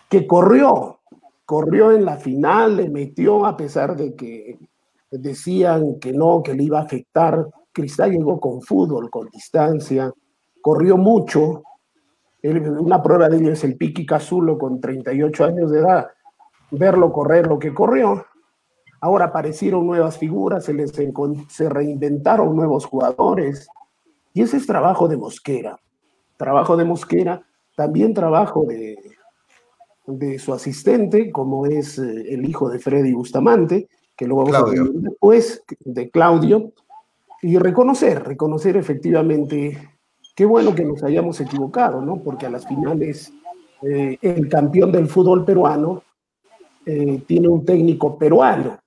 que 0.09 0.27
corrió, 0.27 0.99
corrió 1.45 1.91
en 1.91 2.03
la 2.03 2.17
final, 2.17 2.77
le 2.77 2.89
metió 2.89 3.45
a 3.45 3.55
pesar 3.55 3.95
de 3.95 4.15
que 4.15 4.59
decían 5.09 5.99
que 5.99 6.11
no, 6.11 6.43
que 6.43 6.53
le 6.53 6.63
iba 6.63 6.79
a 6.79 6.83
afectar. 6.83 7.47
Cristal 7.71 8.11
llegó 8.11 8.39
con 8.39 8.61
fútbol, 8.61 9.09
con 9.09 9.29
distancia, 9.29 10.11
corrió 10.61 10.97
mucho. 10.97 11.63
Una 12.43 13.01
prueba 13.01 13.29
de 13.29 13.37
ello 13.37 13.51
es 13.51 13.63
el 13.63 13.77
Piqui 13.77 14.05
Cazulo 14.05 14.57
con 14.57 14.79
38 14.79 15.45
años 15.45 15.71
de 15.71 15.79
edad. 15.79 16.07
Verlo 16.71 17.11
correr 17.11 17.47
lo 17.47 17.59
que 17.59 17.73
corrió, 17.73 18.25
Ahora 18.99 19.25
aparecieron 19.25 19.85
nuevas 19.85 20.17
figuras, 20.17 20.65
se, 20.65 20.73
les 20.73 20.91
se 20.91 21.69
reinventaron 21.69 22.55
nuevos 22.55 22.85
jugadores. 22.85 23.67
Y 24.33 24.41
ese 24.41 24.57
es 24.57 24.65
trabajo 24.65 25.07
de 25.07 25.17
Mosquera. 25.17 25.79
Trabajo 26.35 26.77
de 26.77 26.85
Mosquera, 26.85 27.45
también 27.75 28.13
trabajo 28.13 28.65
de, 28.65 28.97
de 30.07 30.39
su 30.39 30.53
asistente, 30.53 31.31
como 31.31 31.65
es 31.67 31.99
eh, 31.99 32.33
el 32.33 32.47
hijo 32.47 32.69
de 32.69 32.79
Freddy 32.79 33.13
Bustamante, 33.13 33.87
que 34.15 34.27
lo 34.27 34.37
vamos 34.37 34.51
Claudio. 34.51 34.81
a 34.81 34.85
ver 34.85 34.93
después, 34.93 35.63
de 35.79 36.09
Claudio. 36.09 36.71
Y 37.43 37.57
reconocer, 37.59 38.23
reconocer 38.23 38.77
efectivamente, 38.77 39.96
qué 40.37 40.45
bueno 40.45 40.75
que 40.75 40.85
nos 40.85 41.03
hayamos 41.03 41.41
equivocado, 41.41 41.99
¿no? 41.99 42.17
Porque 42.17 42.45
a 42.45 42.51
las 42.51 42.67
finales 42.67 43.33
eh, 43.81 44.19
el 44.21 44.47
campeón 44.47 44.91
del 44.91 45.07
fútbol 45.07 45.43
peruano 45.43 46.03
eh, 46.85 47.23
tiene 47.25 47.47
un 47.47 47.65
técnico 47.65 48.19
peruano. 48.19 48.77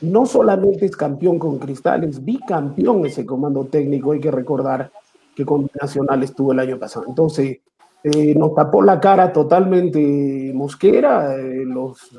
No 0.00 0.26
solamente 0.26 0.86
es 0.86 0.96
campeón 0.96 1.38
con 1.38 1.60
Cristal, 1.60 2.02
es 2.02 2.24
bicampeón 2.24 3.06
ese 3.06 3.24
comando 3.24 3.66
técnico. 3.66 4.10
Hay 4.10 4.18
que 4.18 4.32
recordar 4.32 4.90
que 5.36 5.46
con 5.46 5.70
Nacional 5.80 6.24
estuvo 6.24 6.50
el 6.50 6.58
año 6.58 6.80
pasado. 6.80 7.06
Entonces, 7.06 7.60
eh, 8.02 8.34
nos 8.34 8.52
tapó 8.52 8.82
la 8.82 8.98
cara 8.98 9.32
totalmente 9.32 10.50
Mosquera, 10.52 11.36
los, 11.36 12.10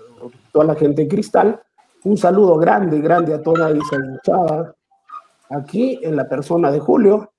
toda 0.53 0.65
la 0.65 0.75
gente 0.75 1.01
de 1.01 1.07
Cristal. 1.09 1.59
Un 2.05 2.15
saludo 2.15 2.55
grande, 2.55 3.01
grande 3.01 3.33
a 3.33 3.41
toda 3.41 3.71
esa 3.71 3.97
hinchada 3.97 4.73
aquí 5.49 5.99
en 6.01 6.15
la 6.15 6.29
persona 6.29 6.71
de 6.71 6.79
Julio, 6.79 7.31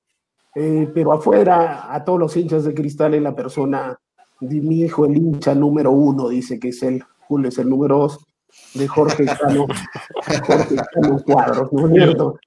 eh, 0.54 0.90
pero 0.94 1.12
afuera 1.12 1.92
a 1.92 2.04
todos 2.04 2.18
los 2.18 2.36
hinchas 2.36 2.64
de 2.64 2.74
Cristal 2.74 3.14
en 3.14 3.24
la 3.24 3.34
persona 3.34 3.98
de 4.40 4.60
mi 4.60 4.80
hijo, 4.82 5.06
el 5.06 5.16
hincha 5.16 5.54
número 5.54 5.90
uno, 5.92 6.28
dice 6.28 6.58
que 6.58 6.68
es 6.68 6.82
él, 6.82 7.02
Julio 7.28 7.48
es 7.48 7.58
el 7.58 7.68
número 7.68 7.98
dos, 7.98 8.26
de 8.74 8.88
Jorge 8.88 9.24
Cano, 9.24 9.66
Jorge 10.46 10.76
Cano 10.92 11.22
Cuadros, 11.24 11.72
¿no 11.72 11.86
es 11.88 11.92
cierto? 11.94 12.38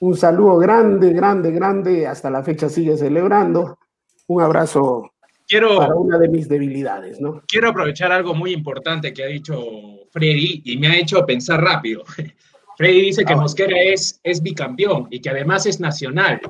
Un 0.00 0.16
saludo 0.16 0.58
grande, 0.58 1.12
grande, 1.12 1.52
grande, 1.52 2.06
hasta 2.06 2.28
la 2.28 2.42
fecha 2.42 2.68
sigue 2.68 2.96
celebrando. 2.96 3.78
Un 4.26 4.42
abrazo 4.42 5.12
Quiero, 5.46 5.76
para 5.76 5.94
una 5.94 6.18
de 6.18 6.28
mis 6.28 6.48
debilidades, 6.48 7.20
¿no? 7.20 7.42
quiero 7.46 7.68
aprovechar 7.68 8.10
algo 8.10 8.34
muy 8.34 8.52
importante 8.52 9.12
que 9.12 9.22
ha 9.22 9.26
dicho 9.26 9.54
Freddy 10.10 10.62
y 10.64 10.76
me 10.78 10.88
ha 10.88 10.96
hecho 10.96 11.24
pensar 11.26 11.60
rápido. 11.60 12.04
Freddy 12.76 13.02
dice 13.02 13.24
que 13.24 13.36
Mosquera 13.36 13.76
es, 13.80 14.18
es 14.22 14.42
bicampeón 14.42 15.08
y 15.10 15.20
que 15.20 15.30
además 15.30 15.66
es 15.66 15.78
nacional. 15.78 16.40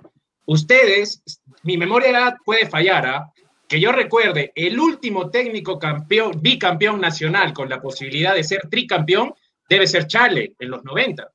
Ustedes, 0.46 1.22
mi 1.62 1.76
memoria 1.76 2.36
puede 2.44 2.68
fallar, 2.68 3.06
¿ah? 3.06 3.32
que 3.68 3.80
yo 3.80 3.90
recuerde, 3.90 4.52
el 4.54 4.78
último 4.78 5.30
técnico 5.30 5.78
campeón, 5.78 6.32
bicampeón 6.42 7.00
nacional 7.00 7.54
con 7.54 7.70
la 7.70 7.80
posibilidad 7.80 8.34
de 8.34 8.44
ser 8.44 8.68
tricampeón 8.68 9.32
debe 9.68 9.86
ser 9.86 10.06
Chale 10.06 10.52
en 10.58 10.70
los 10.70 10.84
90. 10.84 11.30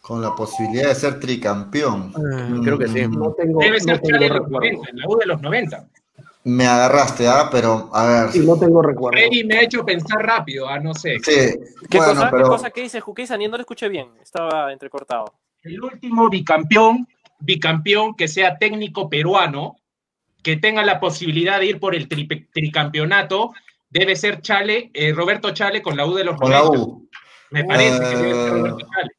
Con 0.00 0.20
la 0.20 0.34
posibilidad 0.34 0.88
de 0.88 0.94
ser 0.96 1.20
tricampeón. 1.20 2.12
creo 2.64 2.76
que 2.76 2.88
sí. 2.88 3.06
Mm, 3.06 3.18
No 3.18 3.32
tengo, 3.34 3.60
Debe 3.60 3.78
no 3.78 3.84
ser 3.84 4.00
tengo 4.00 4.08
Chale 4.10 4.26
en 4.26 4.32
los 4.32 4.42
recuerdo. 4.42 4.68
90, 4.68 4.90
en 4.90 4.96
la 4.98 5.04
U 5.06 5.16
de 5.16 5.26
los 5.26 5.40
90. 5.42 5.88
Me 6.44 6.66
agarraste, 6.66 7.28
¿ah? 7.28 7.48
Pero, 7.52 7.88
a 7.92 8.04
ver. 8.06 8.32
Sí, 8.32 8.40
no 8.40 8.58
tengo 8.58 8.82
recuerdo. 8.82 9.16
Freddy 9.16 9.44
me 9.44 9.58
ha 9.58 9.62
hecho 9.62 9.84
pensar 9.84 10.26
rápido, 10.26 10.66
ah, 10.68 10.80
no 10.80 10.92
sé. 10.92 11.18
Sí, 11.20 11.56
¿Qué 11.88 11.98
bueno, 11.98 12.14
cosa? 12.14 12.30
pero 12.32 12.42
¿Qué 12.42 12.48
cosa? 12.48 12.70
¿Qué 12.70 12.80
dice? 12.82 13.00
¿Qué 13.00 13.22
dice? 13.22 13.38
Ni 13.38 13.46
no 13.46 13.56
lo 13.56 13.60
escuché 13.60 13.88
bien. 13.88 14.08
Estaba 14.20 14.72
entrecortado. 14.72 15.32
El 15.62 15.82
último 15.82 16.28
bicampeón, 16.28 17.06
bicampeón 17.40 18.14
que 18.14 18.28
sea 18.28 18.58
técnico 18.58 19.08
peruano, 19.08 19.76
que 20.42 20.56
tenga 20.56 20.84
la 20.84 20.98
posibilidad 21.00 21.60
de 21.60 21.66
ir 21.66 21.80
por 21.80 21.94
el 21.94 22.08
tricampeonato 22.08 23.52
debe 23.90 24.16
ser 24.16 24.40
Chale, 24.40 24.90
eh, 24.94 25.12
Roberto 25.12 25.52
Chale 25.52 25.82
con 25.82 25.96
la 25.96 26.06
U 26.06 26.14
de 26.14 26.24
los 26.24 26.36
Con 26.36 26.50
la 26.50 26.64
U. 26.64 27.08
Me 27.50 27.64
parece 27.64 27.98
que 28.00 28.16
debe 28.16 28.32
ser 28.34 28.46
Eh, 28.46 28.50
Roberto 28.50 28.88
Chale. 28.92 29.10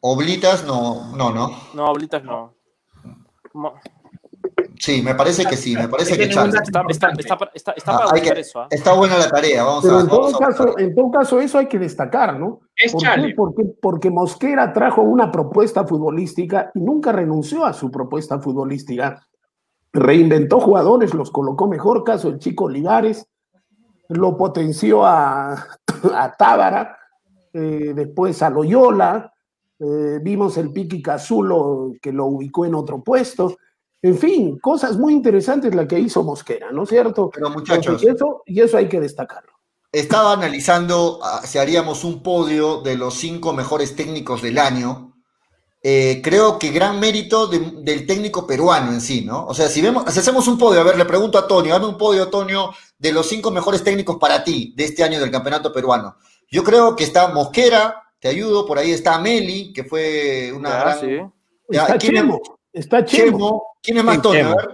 Oblitas, 0.00 0.64
no, 0.64 1.14
no, 1.16 1.32
no. 1.32 1.58
No, 1.74 1.86
Oblitas 1.90 2.22
no. 2.22 2.54
Mo- 3.54 3.74
Sí, 4.78 5.02
me 5.02 5.14
parece 5.14 5.44
que 5.46 5.56
sí, 5.56 5.74
me 5.74 5.88
parece 5.88 6.16
que 6.18 6.26
dato 6.26 6.46
Está, 6.48 6.60
está, 6.62 6.80
importante. 6.80 7.20
está, 7.22 7.38
para- 7.38 7.50
está, 7.54 7.72
está 7.72 7.96
Ah, 7.96 8.06
para 8.10 8.20
que- 8.20 8.40
eso, 8.40 8.60
¿ah? 8.60 8.66
Está 8.70 8.92
buena 8.94 9.16
la 9.18 9.28
tarea, 9.30 9.62
vamos 9.64 9.82
Pero 9.84 9.96
a 9.96 10.00
en 10.00 10.06
vamos 10.08 10.32
todo, 10.32 10.44
a- 10.44 10.46
caso, 10.48 10.78
en 10.78 10.94
todo 10.94 11.10
caso, 11.10 11.40
eso 11.40 11.58
hay 11.58 11.66
que 11.68 11.78
destacar, 11.78 12.38
¿no? 12.38 12.60
Es 12.76 12.92
¿Por? 12.92 13.02
Porque, 13.36 13.64
porque 13.80 14.10
Mosquera 14.10 14.72
trajo 14.72 15.02
una 15.02 15.30
propuesta 15.30 15.86
futbolística 15.86 16.70
y 16.74 16.80
nunca 16.80 17.12
renunció 17.12 17.64
a 17.64 17.72
su 17.72 17.90
propuesta 17.90 18.40
futbolística. 18.40 19.24
Reinventó 19.92 20.60
jugadores, 20.60 21.14
los 21.14 21.30
colocó 21.30 21.68
mejor, 21.68 22.02
caso 22.02 22.28
el 22.28 22.38
chico 22.40 22.64
Olivares, 22.64 23.26
lo 24.08 24.36
potenció 24.36 25.06
a, 25.06 25.52
a 26.14 26.32
Tábara, 26.36 26.98
eh, 27.52 27.92
después 27.94 28.42
a 28.42 28.50
Loyola, 28.50 29.32
eh, 29.78 30.18
vimos 30.20 30.56
el 30.58 30.72
Piqui 30.72 31.00
Cazulo 31.00 31.92
que 32.02 32.12
lo 32.12 32.26
ubicó 32.26 32.64
en 32.66 32.74
otro 32.74 33.02
puesto. 33.02 33.56
En 34.04 34.18
fin, 34.18 34.58
cosas 34.58 34.98
muy 34.98 35.14
interesantes 35.14 35.74
la 35.74 35.88
que 35.88 35.98
hizo 35.98 36.22
Mosquera, 36.22 36.70
¿no 36.70 36.82
es 36.82 36.90
cierto? 36.90 37.30
Pero 37.32 37.48
muchachos, 37.48 38.02
y, 38.02 38.08
eso, 38.08 38.42
y 38.44 38.60
eso 38.60 38.76
hay 38.76 38.86
que 38.86 39.00
destacarlo. 39.00 39.52
estaba 39.90 40.32
analizando 40.34 41.20
ah, 41.22 41.40
si 41.44 41.56
haríamos 41.56 42.04
un 42.04 42.22
podio 42.22 42.82
de 42.82 42.96
los 42.98 43.14
cinco 43.14 43.54
mejores 43.54 43.96
técnicos 43.96 44.42
del 44.42 44.58
año. 44.58 45.12
Eh, 45.82 46.20
creo 46.22 46.58
que 46.58 46.70
gran 46.70 47.00
mérito 47.00 47.46
de- 47.46 47.58
del 47.82 48.06
técnico 48.06 48.46
peruano 48.46 48.90
en 48.92 49.00
sí, 49.00 49.22
¿no? 49.24 49.46
O 49.46 49.54
sea, 49.54 49.68
si 49.68 49.80
vemos, 49.80 50.04
si 50.12 50.18
hacemos 50.18 50.48
un 50.48 50.58
podio, 50.58 50.80
a 50.80 50.84
ver, 50.84 50.98
le 50.98 51.04
pregunto 51.06 51.38
a 51.38 51.46
Tonio, 51.46 51.72
dame 51.72 51.86
un 51.86 51.96
podio, 51.98 52.28
Tonio, 52.28 52.72
de 52.98 53.12
los 53.12 53.26
cinco 53.28 53.50
mejores 53.50 53.82
técnicos 53.84 54.16
para 54.18 54.44
ti 54.44 54.74
de 54.76 54.84
este 54.84 55.02
año 55.04 55.18
del 55.20 55.30
campeonato 55.30 55.72
peruano. 55.72 56.16
Yo 56.50 56.62
creo 56.62 56.94
que 56.96 57.04
está 57.04 57.28
Mosquera, 57.28 58.02
te 58.18 58.28
ayudo, 58.28 58.66
por 58.66 58.78
ahí 58.78 58.92
está 58.92 59.18
Meli, 59.18 59.72
que 59.72 59.84
fue 59.84 60.52
una 60.54 60.68
Ya, 60.70 60.78
gran. 60.80 61.00
sí. 61.00 61.06
Ya, 61.70 61.82
Está 61.82 61.98
¿quién 61.98 62.16
es- 62.16 62.20
Chemo, 62.22 62.40
está 62.74 63.04
Chemo. 63.04 63.38
Chemo, 63.38 63.62
¿quién 63.82 63.96
es 63.98 64.04
más 64.04 64.16
Sí, 64.16 64.20
Tonio? 64.22 64.56
Chemo. 64.56 64.66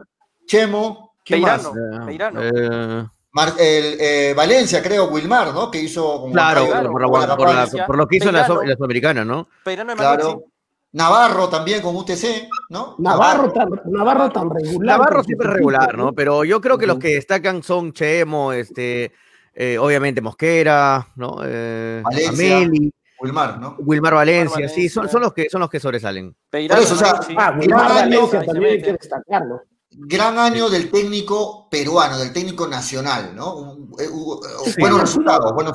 Chemo, 0.46 1.12
¿quién 1.24 1.42
Peirano. 1.42 1.72
más? 1.92 2.06
Peirano. 2.06 2.40
Eh, 2.42 3.06
Mar- 3.32 3.52
el, 3.60 3.96
eh, 4.00 4.34
Valencia, 4.36 4.82
creo, 4.82 5.06
Wilmar, 5.08 5.54
¿no? 5.54 5.70
Que 5.70 5.80
hizo 5.80 6.20
como 6.22 6.32
claro, 6.32 6.62
por, 6.66 7.00
la- 7.00 7.06
buena 7.06 7.36
por 7.36 7.48
la- 7.48 7.54
campaña. 7.62 7.86
por 7.86 7.96
lo 7.96 8.06
que 8.08 8.16
hizo 8.16 8.28
en 8.30 8.34
la, 8.34 8.40
Peirano. 8.42 8.62
en 8.62 8.68
la 8.70 8.74
Sudamericana, 8.74 9.24
¿no? 9.24 9.48
Peirano 9.64 9.94
Claro. 9.94 10.44
Navarro 10.92 11.48
también 11.48 11.80
con 11.82 11.94
UTC, 11.94 12.48
¿no? 12.70 12.96
Navarro 12.98 13.52
tan, 13.52 13.68
Navarro 13.84 14.28
tan 14.30 14.50
regular. 14.50 14.98
Navarro 14.98 15.22
siempre 15.22 15.46
su 15.46 15.52
regular, 15.52 15.96
¿no? 15.96 16.12
Pero 16.12 16.42
yo 16.42 16.60
creo 16.60 16.76
que 16.78 16.88
los 16.88 16.98
que 16.98 17.14
destacan 17.14 17.62
son 17.62 17.92
Chemo, 17.92 18.52
este, 18.52 19.12
eh, 19.54 19.78
obviamente 19.78 20.20
Mosquera, 20.20 21.06
¿no? 21.14 21.36
Eh, 21.44 22.00
Valencia. 22.02 22.56
Ameli, 22.56 22.92
Wilmar, 23.22 23.58
¿no? 23.60 23.76
Wilmar 23.80 24.14
Valencia, 24.14 24.68
sí, 24.68 24.88
son, 24.88 25.02
Valencia. 25.02 25.12
son 25.12 25.22
los 25.22 25.32
que 25.34 25.48
son 25.50 25.60
los 25.60 25.70
que 25.70 25.80
sobresalen. 25.80 26.34
Peirano 26.48 26.80
eso, 26.82 26.94
o 26.94 26.96
sea, 26.96 27.12
Manucci. 27.12 27.34
Ah, 27.36 27.50
Gran 27.50 27.58
Wilmar 27.60 27.92
año, 27.92 27.94
Valencia 28.26 28.42
también 28.44 28.72
hay 28.72 28.82
que 28.82 28.92
destacarlo. 28.92 29.62
Gran 29.92 30.38
año 30.38 30.70
del 30.70 30.90
técnico 30.90 31.68
peruano, 31.70 32.18
del 32.18 32.32
técnico 32.32 32.66
nacional, 32.68 33.34
¿no? 33.34 33.76
Eh, 33.98 34.08
u- 34.08 34.40
Sí. 34.64 34.74
buenos 34.80 35.00
resultados, 35.00 35.52
buenos. 35.52 35.74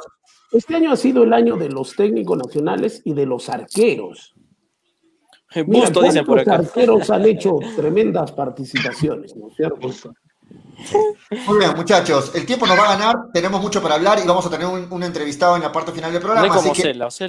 Este 0.52 0.76
año 0.76 0.92
ha 0.92 0.96
sido 0.96 1.24
el 1.24 1.34
año 1.34 1.58
de 1.58 1.70
los 1.70 1.96
técnicos 1.96 2.38
nacionales 2.38 3.02
y 3.04 3.14
de 3.14 3.26
los 3.26 3.50
arqueros. 3.50 4.34
Mira, 5.54 5.82
Busto, 5.86 6.02
dicen 6.02 6.26
por 6.26 6.44
¿cuántos 6.44 6.54
acá. 6.68 6.80
arqueros 6.80 7.10
han 7.10 7.26
hecho 7.26 7.58
tremendas 7.76 8.32
participaciones, 8.34 9.36
¿no 9.36 9.48
es 9.50 9.56
cierto? 9.56 9.90
Muy 11.48 11.58
bien, 11.60 11.74
muchachos, 11.76 12.32
el 12.36 12.46
tiempo 12.46 12.68
nos 12.68 12.78
va 12.78 12.84
a 12.84 12.98
ganar, 12.98 13.16
tenemos 13.34 13.60
mucho 13.62 13.82
para 13.82 13.96
hablar 13.96 14.20
y 14.24 14.28
vamos 14.28 14.46
a 14.46 14.50
tener 14.50 14.68
un, 14.68 14.88
un 14.92 15.04
entrevistado 15.04 15.56
en 15.56 15.62
la 15.64 15.72
parte 15.72 15.92
final 15.92 16.12
del 16.12 16.22
programa. 16.22 16.46
así 16.60 16.68
que 16.74 16.82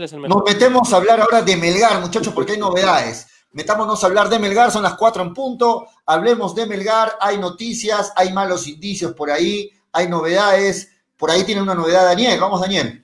es 0.04 0.12
el 0.12 0.20
Nos 0.20 0.42
metemos 0.44 0.92
a 0.92 0.96
hablar 0.96 1.20
ahora 1.20 1.42
de 1.42 1.56
Melgar, 1.56 2.00
muchachos, 2.00 2.32
porque 2.34 2.52
hay 2.52 2.58
novedades. 2.58 3.28
Metámonos 3.52 4.02
a 4.04 4.06
hablar 4.08 4.28
de 4.28 4.38
Melgar, 4.38 4.70
son 4.70 4.82
las 4.82 4.94
cuatro 4.94 5.22
en 5.22 5.32
punto. 5.32 5.86
Hablemos 6.04 6.54
de 6.54 6.66
Melgar, 6.66 7.12
hay 7.20 7.38
noticias, 7.38 8.12
hay 8.16 8.32
malos 8.32 8.66
indicios 8.66 9.14
por 9.14 9.30
ahí, 9.30 9.70
hay 9.92 10.08
novedades. 10.08 10.90
Por 11.16 11.30
ahí 11.30 11.42
tiene 11.44 11.62
una 11.62 11.74
novedad 11.74 12.04
Daniel. 12.04 12.38
Vamos, 12.38 12.60
Daniel. 12.60 13.02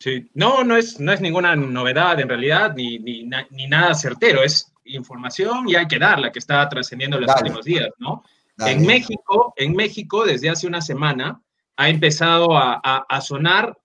Sí. 0.00 0.28
No, 0.34 0.64
no 0.64 0.76
es, 0.76 0.98
no 0.98 1.12
es 1.12 1.20
ninguna 1.20 1.54
novedad 1.54 2.18
en 2.18 2.28
realidad, 2.28 2.72
ni, 2.74 2.98
ni, 2.98 3.22
na- 3.22 3.46
ni 3.50 3.68
nada 3.68 3.94
certero, 3.94 4.42
es 4.42 4.72
información 4.84 5.68
y 5.68 5.76
hay 5.76 5.86
que 5.86 6.00
darla, 6.00 6.32
que 6.32 6.40
está 6.40 6.68
trascendiendo 6.68 7.18
en 7.18 7.22
los 7.22 7.28
Dale. 7.28 7.42
últimos 7.42 7.64
días, 7.64 7.88
¿no? 7.98 8.24
Dale. 8.56 8.72
En 8.72 8.86
México, 8.86 9.54
en 9.56 9.72
México, 9.74 10.24
desde 10.24 10.50
hace 10.50 10.66
una 10.66 10.80
semana, 10.82 11.40
ha 11.76 11.88
empezado 11.88 12.56
a, 12.56 12.80
a- 12.84 13.04
a 13.08 13.20
sonar 13.20 13.76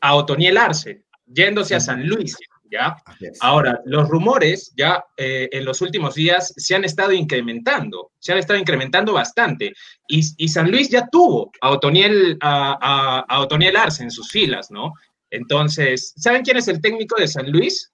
a 0.00 0.14
Otoniel 0.14 0.56
Arce, 0.58 1.04
yéndose 1.26 1.74
a 1.74 1.80
San 1.80 2.06
Luis, 2.06 2.36
¿ya? 2.70 2.96
Ahora, 3.40 3.80
los 3.84 4.08
rumores 4.08 4.72
ya 4.76 5.04
eh, 5.16 5.48
en 5.52 5.64
los 5.64 5.80
últimos 5.80 6.14
días 6.14 6.52
se 6.56 6.74
han 6.74 6.84
estado 6.84 7.12
incrementando, 7.12 8.12
se 8.18 8.32
han 8.32 8.38
estado 8.38 8.58
incrementando 8.58 9.12
bastante. 9.12 9.72
Y, 10.06 10.20
y 10.36 10.48
San 10.48 10.70
Luis 10.70 10.88
ya 10.90 11.08
tuvo 11.08 11.50
a 11.60 11.70
Otoniel, 11.70 12.36
a, 12.40 12.78
a- 12.80 13.20
a 13.28 13.40
Otoniel 13.40 13.76
Arce 13.76 14.02
en 14.02 14.10
sus 14.10 14.30
filas, 14.30 14.70
¿no? 14.70 14.92
Entonces, 15.30 16.12
¿saben 16.16 16.42
quién 16.42 16.56
es 16.58 16.68
el 16.68 16.80
técnico 16.80 17.16
de 17.18 17.28
San 17.28 17.50
Luis? 17.50 17.92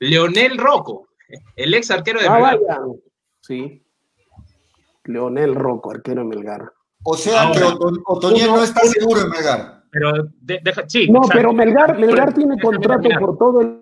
Leonel 0.00 0.58
Rocco, 0.58 1.08
el 1.56 1.74
ex 1.74 1.90
arquero 1.90 2.20
de 2.20 2.26
Ah. 2.28 2.56
Sí. 3.40 3.82
Leonel 5.04 5.54
Rocco, 5.54 5.90
arquero 5.92 6.22
de 6.22 6.28
Melgar. 6.28 6.72
O 7.04 7.16
sea 7.16 7.42
Ahora, 7.42 7.74
Otoniel 8.06 8.48
no 8.48 8.62
está 8.62 8.80
seguro 8.82 9.20
en 9.20 9.28
Melgar. 9.30 9.82
Pero 9.90 10.12
de- 10.40 10.60
deja, 10.64 10.82
sí, 10.88 11.06
No, 11.08 11.18
exacto. 11.18 11.36
pero 11.38 11.52
Melgar, 11.52 11.98
Melgar 11.98 12.32
tiene 12.34 12.60
contrato 12.60 13.08
por 13.20 13.38
todo 13.38 13.60
el. 13.60 13.80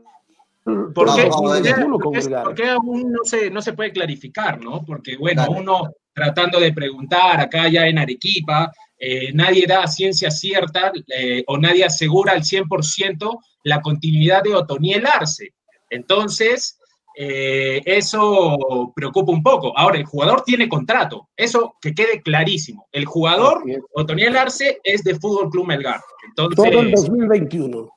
¿Por 0.64 1.14
qué, 1.16 1.26
por 1.26 1.62
qué- 1.62 1.70
Daniel. 1.72 1.90
con 1.90 2.00
por 2.00 2.12
qué- 2.12 2.18
Melgar. 2.20 2.44
por 2.44 2.54
qué 2.54 2.68
aún 2.68 3.12
no 3.12 3.20
se, 3.24 3.50
no 3.50 3.62
se 3.62 3.72
puede 3.72 3.92
clarificar, 3.92 4.62
no? 4.62 4.84
Porque, 4.84 5.16
bueno, 5.16 5.42
Dale. 5.42 5.60
uno 5.60 5.90
tratando 6.12 6.60
de 6.60 6.72
preguntar 6.72 7.40
acá 7.40 7.68
ya 7.68 7.86
en 7.86 7.98
Arequipa, 7.98 8.70
eh, 8.98 9.32
nadie 9.32 9.66
da 9.66 9.86
ciencia 9.86 10.30
cierta 10.30 10.92
eh, 11.08 11.42
o 11.46 11.56
nadie 11.58 11.84
asegura 11.84 12.32
al 12.32 12.44
100% 12.44 13.38
la 13.64 13.80
continuidad 13.80 14.42
de 14.42 14.54
Otoniel 14.54 15.06
Arce. 15.06 15.54
Entonces, 15.90 16.78
eh, 17.14 17.82
eso 17.84 18.92
preocupa 18.94 19.32
un 19.32 19.42
poco. 19.42 19.76
Ahora, 19.76 19.98
el 19.98 20.04
jugador 20.04 20.42
tiene 20.42 20.68
contrato, 20.68 21.28
eso 21.36 21.76
que 21.80 21.94
quede 21.94 22.22
clarísimo. 22.22 22.88
El 22.92 23.04
jugador. 23.04 23.62
Otoniel 23.94 24.36
Arce, 24.36 24.80
es 24.82 25.04
de 25.04 25.18
Fútbol 25.18 25.50
Club 25.50 25.66
Melgar. 25.66 26.00
Entonces, 26.26 26.56
Todo 26.56 26.80
el 26.80 26.90
2021. 26.92 27.90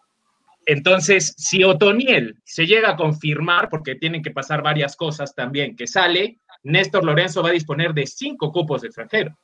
entonces, 0.66 1.34
si 1.38 1.64
Otoniel 1.64 2.36
se 2.44 2.66
llega 2.66 2.92
a 2.92 2.96
confirmar, 2.98 3.70
porque 3.70 3.96
tienen 3.96 4.22
que 4.24 4.32
pasar 4.32 4.62
varias 4.62 4.96
cosas 4.96 5.34
también, 5.34 5.76
que 5.76 5.88
sale, 5.88 6.40
Néstor 6.64 7.06
Lorenzo 7.06 7.44
va 7.44 7.50
a 7.50 7.54
disponer 7.54 7.94
de 7.94 8.08
cinco 8.08 8.52
cupos 8.52 8.82
de 8.82 8.88
extranjero. 8.88 9.38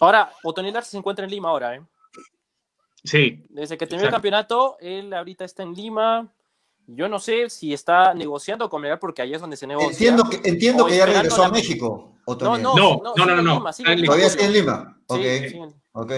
Ahora, 0.00 0.32
Otoniel 0.42 0.76
Arce 0.76 0.90
se 0.90 0.98
encuentra 0.98 1.24
en 1.24 1.30
Lima 1.30 1.50
ahora, 1.50 1.76
¿eh? 1.76 1.82
Sí, 3.04 3.44
Desde 3.48 3.76
que 3.76 3.86
terminó 3.86 4.06
el 4.06 4.12
campeonato, 4.12 4.76
él 4.80 5.12
ahorita 5.12 5.44
está 5.44 5.62
en 5.64 5.74
Lima. 5.74 6.28
Yo 6.86 7.08
no 7.08 7.18
sé 7.18 7.48
si 7.48 7.72
está 7.72 8.12
negociando 8.14 8.68
con 8.68 8.82
Melgar 8.82 8.98
porque 8.98 9.22
allá 9.22 9.36
es 9.36 9.40
donde 9.40 9.56
se 9.56 9.66
negocia. 9.66 9.90
Entiendo 9.90 10.24
que, 10.28 10.40
entiendo 10.48 10.84
O 10.84 10.86
que 10.86 10.96
ya 10.96 11.06
regresó 11.06 11.44
a 11.44 11.48
México. 11.48 12.12
No, 12.26 12.32
Otoniel. 12.32 12.62
no, 12.62 12.74
No, 12.76 12.76
sí, 12.76 13.00
no, 13.02 13.14
sigue 13.14 13.26
no, 13.26 13.38
en 13.38 13.44
no, 13.44 13.54
Lima, 13.54 13.70
está 13.70 13.92
en. 13.92 14.04
Todavía 14.04 14.26
está 14.26 14.44
en 14.44 14.52
Lima. 14.52 14.96
Sí, 14.98 15.04
Ok, 15.14 15.18
sigue 15.20 15.56
en- 15.58 15.82
ok. 15.92 16.12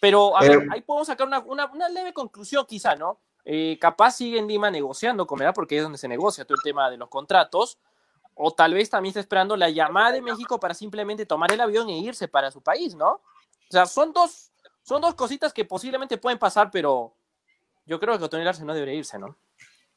Pero, 0.00 0.36
a 0.36 0.44
Eh, 0.44 0.48
ver, 0.48 0.68
ahí 0.70 0.80
podemos 0.82 1.06
sacar 1.06 1.26
una, 1.26 1.38
una- 1.40 1.66
una 1.66 1.88
leve 1.88 2.12
conclusión, 2.12 2.64
quizá, 2.66 2.94
¿no? 2.96 3.18
Eh, 3.44 3.78
capaz 3.80 4.12
sigue 4.16 4.38
en 4.38 4.46
Lima 4.46 4.70
negociando 4.70 5.26
con 5.26 5.38
Melgar 5.38 5.54
porque 5.54 5.76
es 5.76 5.82
donde 5.82 5.98
se 5.98 6.08
negocia 6.08 6.44
todo 6.44 6.56
el 6.56 6.62
tema 6.62 6.90
de 6.90 6.96
los 6.96 7.08
contratos. 7.08 7.78
O 8.34 8.50
tal 8.52 8.72
vez 8.74 8.88
también 8.88 9.10
está 9.10 9.20
esperando 9.20 9.56
la 9.56 9.68
llamada 9.68 10.12
de 10.12 10.22
México 10.22 10.58
para 10.58 10.72
simplemente 10.74 11.26
tomar 11.26 11.52
el 11.52 11.60
avión 11.60 11.88
e 11.90 11.98
irse 11.98 12.28
para 12.28 12.50
su 12.50 12.60
país, 12.62 12.94
¿no? 12.94 13.10
O 13.14 13.20
sea, 13.70 13.84
son 13.86 14.12
dos, 14.12 14.50
son 14.82 15.02
dos 15.02 15.14
cositas 15.14 15.52
que 15.52 15.64
posiblemente 15.66 16.16
pueden 16.16 16.38
pasar, 16.38 16.70
pero 16.70 17.12
yo 17.84 18.00
creo 18.00 18.18
que 18.18 18.24
Otoniel 18.24 18.48
Arce 18.48 18.64
no 18.64 18.72
debería 18.74 18.94
irse, 18.94 19.18
¿no? 19.18 19.36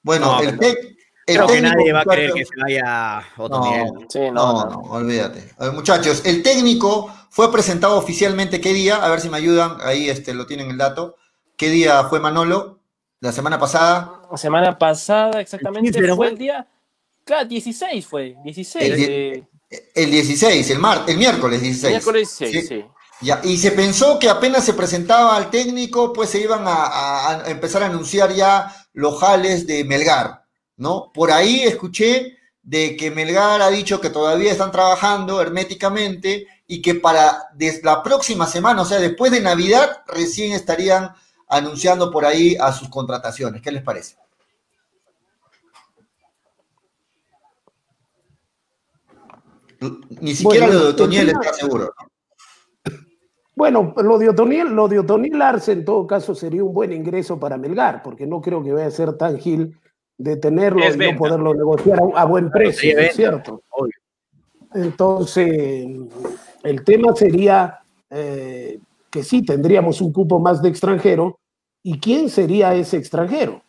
Bueno, 0.06 0.34
No, 0.34 0.40
el, 0.42 0.58
pero- 0.58 0.62
tec- 0.74 0.96
el 1.28 1.36
Creo 1.38 1.48
que 1.48 1.54
técnico, 1.54 1.76
nadie 1.76 1.94
va 1.94 2.02
a 2.02 2.04
muchachos- 2.06 2.34
que 2.36 2.46
se 2.46 2.52
vaya. 2.62 3.24
No, 3.38 4.06
Sí, 4.08 4.20
no, 4.20 4.32
no, 4.32 4.54
no. 4.54 4.70
no, 4.70 4.78
olvídate. 4.92 5.50
A 5.58 5.66
ver, 5.66 5.74
muchachos, 5.74 6.22
el 6.26 6.44
técnico 6.44 7.12
fue 7.32 7.52
presentado 7.52 7.98
oficialmente 7.98 8.62
qué 8.62 8.74
día, 8.74 8.98
a 9.04 9.10
ver 9.10 9.20
si 9.20 9.30
me 9.30 9.38
ayudan, 9.38 9.78
ahí 9.82 10.08
este, 10.08 10.36
lo 10.36 10.46
tienen 10.46 10.70
el 10.70 10.78
dato. 10.78 11.16
¿Qué 11.58 11.70
día 11.70 12.04
fue 12.04 12.20
Manolo? 12.20 12.80
La 13.22 13.32
semana 13.32 13.58
pasada. 13.60 14.22
La 14.32 14.38
semana 14.38 14.78
pasada, 14.78 15.42
exactamente, 15.42 15.90
El 15.90 15.96
15 15.96 16.08
no 16.08 16.16
fue 16.16 16.28
fue. 16.28 16.34
el 16.34 16.38
día. 16.38 16.68
Claro, 17.24 17.48
16 17.48 18.06
fue, 18.06 18.36
16. 18.44 18.92
El 18.94 19.00
eh, 19.04 19.44
El 19.96 20.12
16, 20.12 20.70
el, 20.70 20.78
mar, 20.78 21.06
el 21.08 21.18
miércoles 21.18 21.60
16. 21.60 21.92
miércoles 21.92 22.38
16, 22.38 22.68
Sí. 22.70 22.76
sí. 22.82 22.86
Ya, 23.22 23.40
y 23.44 23.58
se 23.58 23.72
pensó 23.72 24.20
que 24.20 24.30
apenas 24.30 24.64
se 24.64 24.74
presentaba 24.74 25.36
al 25.36 25.50
técnico, 25.50 26.14
pues 26.14 26.30
se 26.30 26.40
iban 26.42 26.68
a, 26.68 26.74
a- 26.74 27.46
a 27.46 27.50
empezar 27.50 27.82
a 27.82 27.88
anunciar 27.88 28.32
ya 28.34 28.72
los 28.96 29.20
jales 29.20 29.68
de 29.68 29.84
Melgar, 29.84 30.46
¿no? 30.78 31.12
Por 31.14 31.32
ahí 31.32 31.62
escuché 31.64 32.38
de 32.64 32.98
que 32.98 33.12
Melgar 33.12 33.62
ha 33.62 33.70
dicho 33.70 34.02
que 34.02 34.10
todavía 34.10 34.52
están 34.52 34.72
trabajando 34.72 35.40
herméticamente 35.40 36.48
y 36.66 36.82
que 36.82 36.96
para 36.96 37.50
la 37.84 38.02
próxima 38.02 38.48
semana, 38.48 38.82
o 38.82 38.86
sea, 38.86 39.00
después 39.00 39.32
de 39.32 39.42
Navidad, 39.42 40.04
recién 40.08 40.54
estarían 40.54 41.14
anunciando 41.48 42.10
por 42.10 42.26
ahí 42.26 42.58
a 42.60 42.72
sus 42.72 42.90
contrataciones. 42.90 43.62
¿Qué 43.62 43.72
les 43.72 43.84
parece? 43.84 44.16
Ni 50.10 50.34
siquiera 50.34 50.68
lo 50.68 50.80
de 50.80 50.90
Otoniel 50.90 51.30
está 51.30 51.54
seguro. 51.54 51.94
Bueno, 53.56 53.94
lo 54.04 54.18
de, 54.18 54.30
Otoniel, 54.30 54.74
lo 54.74 54.88
de 54.88 55.00
Otoniel 55.00 55.42
Arce 55.42 55.72
en 55.72 55.86
todo 55.86 56.06
caso 56.06 56.36
sería 56.36 56.64
un 56.64 56.74
buen 56.74 56.92
ingreso 56.92 57.40
para 57.40 57.58
Melgar, 57.58 58.04
porque 58.04 58.28
no 58.28 58.42
creo 58.42 58.62
que 58.62 58.74
vaya 58.74 58.88
a 58.88 58.92
ser 58.92 59.14
tan 59.14 59.38
gil 59.38 59.78
de 60.18 60.36
tenerlo 60.38 60.82
y 60.82 60.98
no 60.98 61.18
poderlo 61.18 61.54
negociar 61.54 62.00
a, 62.16 62.26
buen 62.26 62.50
precio, 62.52 62.98
es 63.00 63.16
cierto? 63.16 63.62
Entonces, 64.74 65.88
el 66.64 66.84
tema 66.84 67.16
sería 67.16 67.80
eh, 68.10 68.80
que 69.10 69.24
sí 69.24 69.42
tendríamos 69.42 70.02
un 70.02 70.12
cupo 70.12 70.40
más 70.40 70.62
de 70.62 70.68
extranjero, 70.68 71.40
¿y 71.82 72.00
quién 72.00 72.30
sería 72.30 72.76
ese 72.76 72.98
extranjero? 72.98 73.62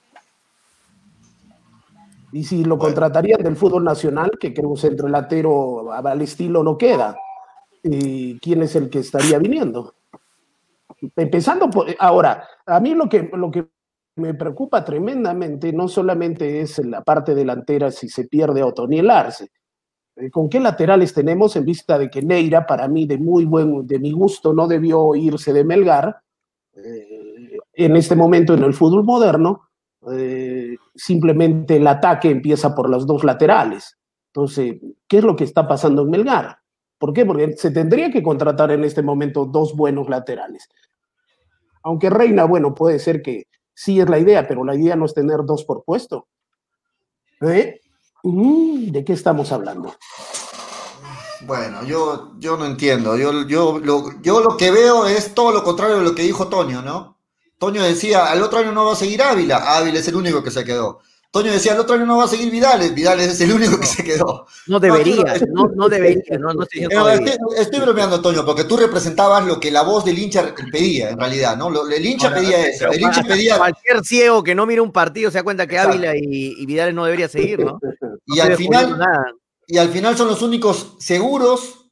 Y 2.33 2.43
si 2.43 2.65
lo 2.65 2.77
contratarían 2.77 3.43
del 3.43 3.55
fútbol 3.55 3.85
nacional, 3.85 4.33
que 4.41 4.53
creo 4.53 4.69
un 4.69 4.77
centro 4.77 5.07
delantero 5.07 5.93
al 5.93 6.21
estilo 6.21 6.65
no 6.65 6.77
queda, 6.77 7.17
¿y 7.87 8.39
quién 8.41 8.63
es 8.63 8.77
el 8.77 8.91
que 8.91 9.01
estaría 9.01 9.39
viniendo? 9.39 9.95
Empezando 11.15 11.71
por, 11.71 11.87
ahora, 11.99 12.47
a 12.67 12.81
mí 12.81 12.95
lo 12.95 13.09
que, 13.09 13.31
lo 13.33 13.51
que 13.51 13.69
me 14.17 14.35
preocupa 14.35 14.85
tremendamente 14.85 15.73
no 15.73 15.89
solamente 15.89 16.61
es 16.61 16.79
la 16.79 17.03
parte 17.03 17.35
delantera 17.35 17.91
si 17.91 18.09
se 18.09 18.27
pierde 18.27 18.63
Otoniel 18.63 19.11
Arce. 19.11 19.51
Eh, 20.17 20.31
¿Con 20.31 20.49
qué 20.49 20.59
laterales 20.59 21.13
tenemos 21.13 21.55
en 21.57 21.65
vista 21.65 21.99
de 21.99 22.09
que 22.09 22.23
Neira, 22.23 22.67
para 22.67 22.89
mí, 22.89 23.07
de 23.07 23.19
muy 23.19 23.45
buen, 23.45 23.87
de 23.87 23.99
mi 23.99 24.13
gusto, 24.13 24.53
no 24.53 24.67
debió 24.67 25.15
irse 25.15 25.53
de 25.53 25.65
Melgar 25.65 26.21
eh, 26.75 27.59
en 27.75 27.97
este 27.97 28.17
momento 28.17 28.55
en 28.55 28.65
el 28.65 28.73
fútbol 28.73 29.05
moderno? 29.05 29.69
Eh, 30.11 30.77
simplemente 30.95 31.77
el 31.77 31.87
ataque 31.87 32.31
empieza 32.31 32.75
por 32.75 32.89
los 32.89 33.07
dos 33.07 33.23
laterales. 33.25 33.99
Entonces, 34.29 34.77
¿qué 35.07 35.19
es 35.19 35.25
lo 35.25 35.37
que 35.37 35.45
está 35.45 35.69
pasando 35.69 36.03
en 36.03 36.11
Melgar? 36.11 36.59
¿Por 36.99 37.13
qué? 37.13 37.27
Porque 37.27 37.57
se 37.57 37.71
tendría 37.71 38.11
que 38.11 38.23
contratar 38.23 38.71
en 38.71 38.85
este 38.85 39.03
momento 39.03 39.45
dos 39.45 39.77
buenos 39.77 40.09
laterales. 40.09 40.69
Aunque 41.83 42.11
Reina, 42.11 42.45
bueno, 42.45 42.75
puede 42.75 42.99
ser 42.99 43.23
que 43.23 43.47
sí 43.75 44.01
es 44.01 44.09
la 44.09 44.19
idea, 44.19 44.49
pero 44.49 44.65
la 44.65 44.75
idea 44.75 44.97
no 44.97 45.05
es 45.05 45.15
tener 45.15 45.45
dos 45.45 45.65
por 45.65 45.85
puesto. 45.85 46.27
¿Eh? 47.43 47.81
Mm, 48.23 48.91
¿De 48.91 49.05
qué 49.05 49.13
estamos 49.13 49.53
hablando? 49.53 49.95
Bueno, 51.43 51.85
yo, 51.85 52.33
yo 52.39 52.57
no 52.57 52.65
entiendo. 52.65 53.17
Yo, 53.17 53.47
yo, 53.47 53.79
lo, 53.79 54.21
yo 54.23 54.41
lo 54.41 54.57
que 54.57 54.71
veo 54.71 55.07
es 55.07 55.35
todo 55.35 55.53
lo 55.53 55.63
contrario 55.63 55.99
de 55.99 56.05
lo 56.05 56.15
que 56.15 56.23
dijo 56.23 56.49
Toño, 56.49 56.83
¿no? 56.83 57.19
Toño 57.59 57.83
decía, 57.83 58.27
al 58.27 58.43
otro 58.43 58.59
año 58.59 58.73
no 58.73 58.87
va 58.87 58.93
a 58.93 58.97
seguir 58.97 59.23
Ávila. 59.23 59.77
Ávila 59.77 59.99
es 59.99 60.09
el 60.09 60.17
único 60.17 60.43
que 60.43 60.51
se 60.51 60.65
quedó. 60.65 61.01
Toño 61.31 61.53
decía, 61.53 61.75
el 61.75 61.81
otro 61.81 61.97
año 61.97 62.07
no 62.07 62.17
va 62.17 62.25
a 62.25 62.29
seguir 62.29 62.51
Vidal, 62.51 62.95
Vidal 62.95 63.21
es 63.21 63.41
el 63.41 63.53
único 63.53 63.79
que 63.79 63.87
se 63.87 64.03
quedó. 64.03 64.47
No 64.67 64.81
debería, 64.81 65.35
no, 65.53 65.69
no, 65.75 65.89
debería, 65.89 66.39
no, 66.39 66.51
estoy, 67.57 67.81
bromeando, 67.81 68.21
Toño, 68.21 68.45
porque 68.45 68.65
tú 68.65 68.77
representabas 68.77 69.45
lo 69.45 69.61
que 69.61 69.71
la 69.71 69.83
voz 69.83 70.05
del 70.05 70.19
hincha 70.19 70.55
pedía, 70.73 71.11
en 71.11 71.19
realidad, 71.19 71.57
¿no? 71.57 71.69
el 71.89 72.07
hincha 72.07 72.33
pedía 72.33 72.67
eso, 72.67 72.91
el 72.91 73.01
hincha 73.01 73.23
pedía... 73.23 73.59
Cualquier 73.59 74.05
ciego 74.05 74.43
que 74.43 74.55
no 74.55 74.67
mire 74.67 74.81
un 74.81 74.93
partido 74.93 75.31
se 75.31 75.39
da 75.39 75.45
cuenta 75.45 75.67
que 75.67 75.79
Ávila 75.79 76.15
y, 76.17 76.65
Vidal 76.67 76.95
no 76.95 77.05
debería 77.05 77.29
seguir, 77.29 77.61
¿no? 77.61 77.79
y 78.27 78.41
al 78.41 78.57
final... 78.57 78.99
Y 79.69 79.79
al 79.79 79.89
final 79.89 80.17
son 80.17 80.29
los 80.29 80.43
únicos 80.43 80.95
seguros 81.01 81.86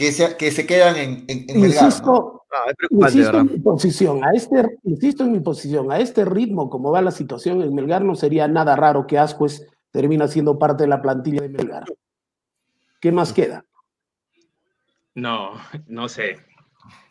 que 0.00 0.12
se, 0.12 0.34
que 0.38 0.50
se 0.50 0.66
quedan 0.66 0.96
en, 0.96 1.24
en, 1.28 1.44
insisto 1.58 2.42
en 2.90 3.52
mi 3.52 3.58
posición, 3.58 4.24
a 4.24 4.30
este, 4.30 4.78
insisto 4.84 5.24
en 5.24 5.32
mi 5.32 5.40
posición, 5.40 5.92
a 5.92 5.98
este 5.98 6.24
ritmo, 6.24 6.70
como 6.70 6.90
va 6.90 7.02
la 7.02 7.10
situación 7.10 7.60
en 7.60 7.74
Melgar, 7.74 8.02
no 8.02 8.14
sería 8.14 8.48
nada 8.48 8.76
raro 8.76 9.06
que 9.06 9.18
Ascuez 9.18 9.68
termina 9.90 10.26
siendo 10.26 10.58
parte 10.58 10.84
de 10.84 10.88
la 10.88 11.02
plantilla 11.02 11.42
de 11.42 11.50
Melgar. 11.50 11.84
¿Qué 12.98 13.12
más 13.12 13.34
queda? 13.34 13.66
No, 15.14 15.52
no 15.86 16.08
sé. 16.08 16.38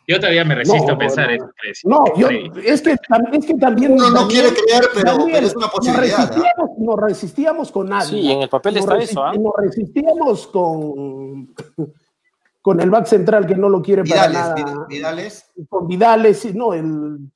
Yo 0.08 0.18
todavía 0.18 0.44
me 0.44 0.56
resisto 0.56 0.90
a 0.90 0.98
pensar 0.98 1.30
en 1.30 1.42
eso. 1.62 1.88
No, 1.88 2.02
yo, 2.16 2.28
es, 2.28 2.82
que, 2.82 2.96
es 3.32 3.46
que 3.46 3.54
también. 3.54 3.92
Uno 3.92 4.10
no 4.10 4.26
quiere 4.26 4.48
creer, 4.48 4.82
pero, 4.92 5.28
es 5.28 5.54
una 5.54 5.68
posibilidad. 5.68 6.18
Nos 6.18 6.28
resistíamos, 6.28 6.78
nos 6.78 7.00
resistíamos 7.00 7.70
con 7.70 7.88
nadie. 7.88 8.20
Sí, 8.20 8.32
en 8.32 8.42
el 8.42 8.48
papel 8.48 8.78
está 8.78 8.98
eso. 8.98 9.22
¿ah? 9.22 9.32
Nos 9.34 9.52
resistíamos 9.56 10.48
con 10.48 11.54
con 12.62 12.80
el 12.80 12.90
back 12.90 13.06
central 13.06 13.46
que 13.46 13.54
no 13.54 13.68
lo 13.68 13.80
quiere 13.82 14.04
para 14.04 14.28
nada. 14.28 14.86
Vidales. 14.88 15.50
Con 15.68 15.86
Vidales, 15.86 16.54
no, 16.54 16.74
el 16.74 17.30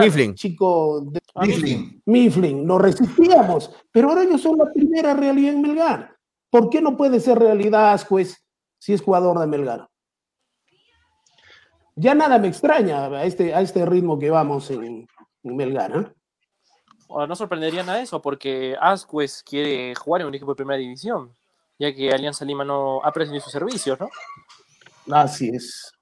Mifflin. 0.00 0.34
chico 0.34 1.00
de 1.00 1.20
ah, 1.34 1.46
Mifflin. 1.46 2.02
Mifflin, 2.06 2.66
nos 2.66 2.80
resistíamos, 2.80 3.70
pero 3.90 4.10
ahora 4.10 4.22
ellos 4.22 4.40
son 4.40 4.58
la 4.58 4.72
primera 4.72 5.14
realidad 5.14 5.54
en 5.54 5.62
Melgar. 5.62 6.16
¿Por 6.50 6.70
qué 6.70 6.80
no 6.80 6.96
puede 6.96 7.20
ser 7.20 7.38
realidad 7.38 7.92
Ascuez 7.92 8.44
si 8.78 8.92
es 8.92 9.02
jugador 9.02 9.38
de 9.38 9.46
Melgar? 9.46 9.88
Ya 11.96 12.14
nada 12.14 12.38
me 12.38 12.48
extraña 12.48 13.06
a 13.06 13.24
este, 13.24 13.54
a 13.54 13.60
este 13.60 13.84
ritmo 13.86 14.18
que 14.18 14.30
vamos 14.30 14.70
en, 14.70 15.06
Melgar. 15.42 15.96
¿eh? 15.96 17.26
no 17.28 17.36
sorprendería 17.36 17.82
nada 17.82 18.00
eso, 18.00 18.20
porque 18.20 18.76
Ascuez 18.80 19.42
quiere 19.42 19.94
jugar 19.94 20.22
en 20.22 20.28
un 20.28 20.34
equipo 20.34 20.52
de 20.52 20.56
primera 20.56 20.78
división, 20.78 21.32
ya 21.78 21.94
que 21.94 22.10
Alianza 22.10 22.44
Lima 22.44 22.64
no 22.64 23.00
ha 23.04 23.12
presentado 23.12 23.42
sus 23.42 23.52
servicios, 23.52 23.98
¿no? 24.00 24.08
Así 25.10 25.48
es. 25.48 25.92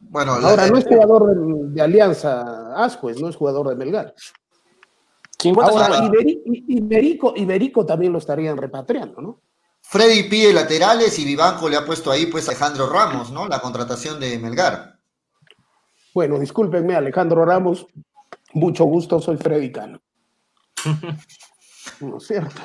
Bueno, 0.00 0.32
ahora 0.32 0.66
no 0.66 0.76
es 0.76 0.84
jugador 0.84 1.70
de, 1.72 1.80
Alianza 1.80 2.74
Ascuez, 2.76 3.20
no 3.20 3.28
es 3.28 3.36
jugador 3.36 3.68
de 3.68 3.76
Melgar. 3.76 4.14
Ahora, 5.60 6.08
Iberico, 6.68 7.32
Iberico 7.34 7.86
también 7.86 8.12
lo 8.12 8.18
estarían 8.18 8.56
repatriando, 8.56 9.20
¿no? 9.20 9.40
Freddy 9.80 10.24
pide 10.24 10.52
laterales 10.52 11.18
y 11.18 11.24
Vivanco 11.24 11.68
le 11.68 11.76
ha 11.76 11.84
puesto 11.84 12.10
ahí 12.10 12.26
pues 12.26 12.48
a 12.48 12.52
Alejandro 12.52 12.88
Ramos, 12.88 13.30
¿no? 13.30 13.48
La 13.48 13.60
contratación 13.60 14.20
de 14.20 14.38
Melgar. 14.38 14.98
Bueno, 16.14 16.38
discúlpenme, 16.38 16.94
Alejandro 16.94 17.44
Ramos, 17.44 17.86
mucho 18.52 18.84
gusto, 18.84 19.20
soy 19.20 19.36
Freddy 19.38 19.72
Cano. 19.72 20.00
no 22.00 22.18
es 22.18 22.26
cierto. 22.26 22.60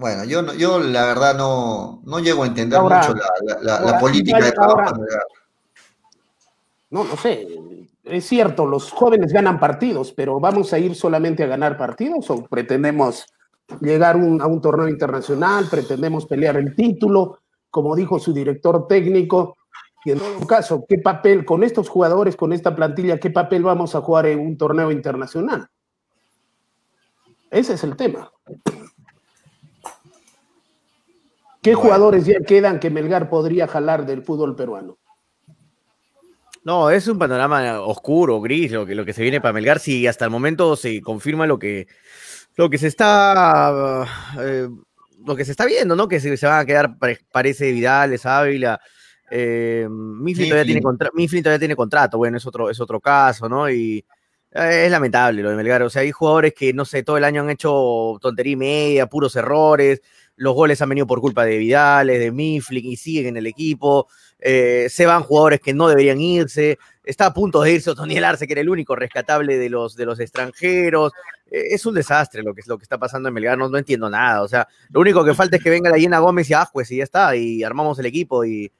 Bueno, 0.00 0.24
yo, 0.24 0.54
yo 0.54 0.80
la 0.80 1.04
verdad 1.04 1.36
no, 1.36 2.00
no 2.04 2.20
llego 2.20 2.42
a 2.42 2.46
entender 2.46 2.80
mucho 2.80 3.14
la, 3.60 3.98
política 4.00 4.40
de 4.40 4.52
trabajo. 4.52 4.96
no, 6.88 7.04
no 7.04 7.16
sé. 7.18 7.46
Es 8.02 8.26
cierto, 8.26 8.64
los 8.64 8.90
jóvenes 8.90 9.30
ganan 9.30 9.60
partidos, 9.60 10.12
pero 10.12 10.40
¿vamos 10.40 10.72
a 10.72 10.78
ir 10.78 10.94
solamente 10.94 11.44
a 11.44 11.48
ganar 11.48 11.76
partidos 11.76 12.30
o 12.30 12.46
pretendemos 12.46 13.26
llegar 13.82 14.16
a 14.16 14.46
un 14.46 14.60
torneo 14.62 14.88
internacional, 14.88 15.66
pretendemos 15.70 16.24
pelear 16.24 16.56
el 16.56 16.74
título, 16.74 17.40
como 17.70 17.94
dijo 17.94 18.18
su 18.18 18.32
director 18.32 18.88
técnico? 18.88 19.58
Y 20.06 20.12
en 20.12 20.18
todo 20.18 20.46
caso, 20.46 20.86
¿qué 20.88 20.96
papel 20.96 21.44
con 21.44 21.62
estos 21.62 21.90
jugadores, 21.90 22.36
con 22.36 22.54
esta 22.54 22.74
plantilla, 22.74 23.20
qué 23.20 23.28
papel 23.28 23.64
vamos 23.64 23.94
a 23.94 24.00
jugar 24.00 24.24
en 24.24 24.40
un 24.40 24.56
torneo 24.56 24.90
internacional? 24.90 25.68
Ese 27.50 27.74
es 27.74 27.84
el 27.84 27.96
tema. 27.96 28.32
¿Qué 31.62 31.74
jugadores 31.74 32.24
ya 32.24 32.40
quedan 32.40 32.80
que 32.80 32.90
Melgar 32.90 33.28
podría 33.28 33.66
jalar 33.66 34.06
del 34.06 34.22
fútbol 34.22 34.56
peruano? 34.56 34.98
No, 36.64 36.90
es 36.90 37.06
un 37.08 37.18
panorama 37.18 37.80
oscuro, 37.80 38.40
gris, 38.40 38.72
lo 38.72 38.86
que, 38.86 38.94
lo 38.94 39.04
que 39.04 39.12
se 39.12 39.22
viene 39.22 39.40
para 39.40 39.52
Melgar. 39.52 39.78
Si 39.78 40.06
hasta 40.06 40.24
el 40.24 40.30
momento 40.30 40.76
se 40.76 41.00
confirma 41.00 41.46
lo 41.46 41.58
que, 41.58 41.86
lo 42.56 42.68
que 42.70 42.78
se 42.78 42.86
está 42.86 44.06
eh, 44.40 44.68
lo 45.26 45.36
que 45.36 45.44
se 45.44 45.50
está 45.50 45.66
viendo, 45.66 45.96
¿no? 45.96 46.08
Que 46.08 46.20
se, 46.20 46.34
se 46.36 46.46
van 46.46 46.60
a 46.60 46.64
quedar, 46.64 46.96
parece 47.30 47.72
Vidal, 47.72 48.18
Ávila. 48.22 48.80
Eh, 49.30 49.86
Mifflin, 49.88 50.48
todavía 50.48 50.64
tiene 50.64 50.80
todavía 50.80 51.58
tiene 51.58 51.76
contrato, 51.76 52.18
bueno, 52.18 52.36
es 52.36 52.46
otro, 52.46 52.68
es 52.68 52.80
otro 52.80 53.00
caso, 53.00 53.48
¿no? 53.48 53.70
Y 53.70 54.04
eh, 54.50 54.82
es 54.86 54.90
lamentable 54.90 55.42
lo 55.42 55.50
de 55.50 55.56
Melgar. 55.56 55.82
O 55.82 55.90
sea, 55.90 56.02
hay 56.02 56.10
jugadores 56.10 56.52
que, 56.54 56.72
no 56.72 56.84
sé, 56.84 57.02
todo 57.02 57.16
el 57.16 57.24
año 57.24 57.42
han 57.42 57.50
hecho 57.50 58.18
tontería 58.20 58.52
y 58.52 58.56
media, 58.56 59.06
puros 59.06 59.36
errores 59.36 60.00
los 60.40 60.54
goles 60.54 60.80
han 60.80 60.88
venido 60.88 61.06
por 61.06 61.20
culpa 61.20 61.44
de 61.44 61.58
Vidales, 61.58 62.18
de 62.18 62.32
Mifflin 62.32 62.86
y 62.86 62.96
siguen 62.96 63.26
en 63.26 63.36
el 63.36 63.46
equipo. 63.46 64.08
Eh, 64.38 64.86
se 64.88 65.04
van 65.04 65.22
jugadores 65.22 65.60
que 65.60 65.74
no 65.74 65.86
deberían 65.86 66.18
irse. 66.18 66.78
Está 67.04 67.26
a 67.26 67.34
punto 67.34 67.60
de 67.60 67.72
irse 67.72 67.90
Otoniel 67.90 68.24
Arce, 68.24 68.46
que 68.46 68.54
era 68.54 68.62
el 68.62 68.70
único 68.70 68.96
rescatable 68.96 69.58
de 69.58 69.68
los, 69.68 69.96
de 69.96 70.06
los 70.06 70.18
extranjeros. 70.18 71.12
Eh, 71.50 71.74
es 71.74 71.84
un 71.84 71.94
desastre 71.94 72.42
lo 72.42 72.54
que, 72.54 72.62
lo 72.66 72.78
que 72.78 72.84
está 72.84 72.96
pasando 72.96 73.28
en 73.28 73.34
Melgar. 73.34 73.58
No, 73.58 73.76
entiendo 73.76 74.08
nada. 74.08 74.42
O 74.42 74.48
sea, 74.48 74.66
lo 74.88 75.00
único 75.00 75.22
que 75.26 75.34
falta 75.34 75.58
es 75.58 75.62
que 75.62 75.68
venga 75.68 75.90
la 75.90 75.98
Llena 75.98 76.20
Gómez 76.20 76.48
y 76.48 76.54
Ajuez 76.54 76.90
y 76.90 76.96
ya 76.96 77.04
está. 77.04 77.36
Y 77.36 77.62
armamos 77.62 77.98
el 77.98 78.06
equipo 78.06 78.42
y, 78.42 78.72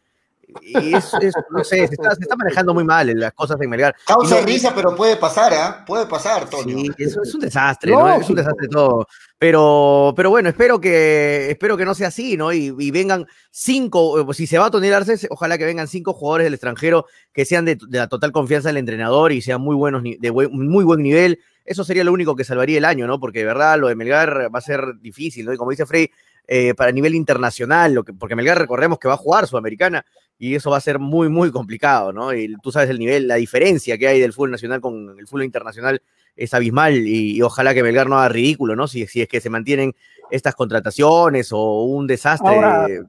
y 0.62 0.94
es, 0.94 1.12
no 1.50 1.64
sé, 1.64 1.86
se 1.86 1.94
está, 1.94 2.36
manejando 2.36 2.74
muy 2.74 2.84
mal 2.84 3.12
las 3.14 3.32
cosas 3.32 3.60
en 3.60 3.70
Melgar. 3.70 3.94
Causa 4.06 4.40
risa, 4.42 4.72
pero 4.74 4.94
puede 4.94 5.16
pasar, 5.16 5.52
¿ah? 5.54 5.84
Puede 5.86 6.06
pasar, 6.06 6.48
Tony. 6.48 6.86
Sí, 6.86 6.90
eso 6.98 7.22
es 7.22 7.34
un 7.34 7.40
desastre, 7.40 7.92
¿no? 7.92 8.14
Es 8.14 8.28
un 8.28 8.36
desastre 8.36 8.68
todo. 8.68 9.06
Pero, 9.38 10.12
pero 10.16 10.28
bueno, 10.28 10.50
espero 10.50 10.80
que, 10.80 11.50
espero 11.50 11.76
que 11.76 11.86
no 11.86 11.94
sea 11.94 12.08
así, 12.08 12.36
¿no? 12.36 12.52
Y, 12.52 12.90
vengan 12.90 13.26
cinco, 13.50 14.20
eh, 14.20 14.34
si 14.34 14.46
se 14.46 14.58
va 14.58 14.66
a 14.66 14.70
tonerarse, 14.70 15.26
ojalá 15.30 15.56
que 15.56 15.64
vengan 15.64 15.88
cinco 15.88 16.12
jugadores 16.12 16.44
del 16.44 16.54
extranjero 16.54 17.06
que 17.32 17.46
sean 17.46 17.64
de, 17.64 17.78
la 17.88 18.06
total 18.08 18.32
confianza 18.32 18.68
del 18.68 18.76
entrenador 18.76 19.32
y 19.32 19.40
sean 19.40 19.62
muy 19.62 19.74
buenos, 19.76 20.02
de 20.02 20.30
muy 20.30 20.84
buen 20.84 21.02
nivel. 21.02 21.40
Eso 21.64 21.84
sería 21.84 22.04
lo 22.04 22.12
único 22.12 22.36
que 22.36 22.44
salvaría 22.44 22.78
el 22.78 22.84
año, 22.84 23.06
¿no? 23.06 23.18
Porque 23.18 23.38
de 23.38 23.44
verdad 23.46 23.78
lo 23.78 23.88
de 23.88 23.94
Melgar 23.94 24.54
va 24.54 24.58
a 24.58 24.62
ser 24.62 24.82
difícil, 25.00 25.46
¿no? 25.46 25.52
Y 25.52 25.56
como 25.56 25.70
dice 25.70 25.86
Frey, 25.86 26.10
eh, 26.46 26.74
para 26.74 26.92
nivel 26.92 27.14
internacional, 27.14 27.94
lo 27.94 28.04
que, 28.04 28.12
porque 28.12 28.36
Melgar 28.36 28.58
recordemos 28.58 28.98
que 28.98 29.08
va 29.08 29.14
a 29.14 29.18
jugar 29.18 29.46
Sudamericana 29.46 30.04
y 30.38 30.54
eso 30.54 30.70
va 30.70 30.78
a 30.78 30.80
ser 30.80 30.98
muy, 30.98 31.28
muy 31.28 31.50
complicado, 31.50 32.12
¿no? 32.12 32.32
Y 32.32 32.56
tú 32.62 32.72
sabes 32.72 32.90
el 32.90 32.98
nivel, 32.98 33.28
la 33.28 33.36
diferencia 33.36 33.98
que 33.98 34.08
hay 34.08 34.20
del 34.20 34.32
fútbol 34.32 34.52
nacional 34.52 34.80
con 34.80 35.18
el 35.18 35.26
fútbol 35.26 35.44
internacional 35.44 36.02
es 36.34 36.54
abismal 36.54 36.96
y, 37.06 37.42
ojalá 37.42 37.74
que 37.74 37.82
Melgar 37.82 38.08
no 38.08 38.18
haga 38.18 38.30
ridículo, 38.30 38.74
¿no? 38.74 38.88
Si, 38.88 39.06
si, 39.06 39.20
es 39.22 39.28
que 39.28 39.40
se 39.40 39.50
mantienen 39.50 39.94
estas 40.30 40.54
contrataciones 40.54 41.52
o 41.52 41.84
un 41.84 42.06
desastre 42.06 42.50
de, 42.50 43.06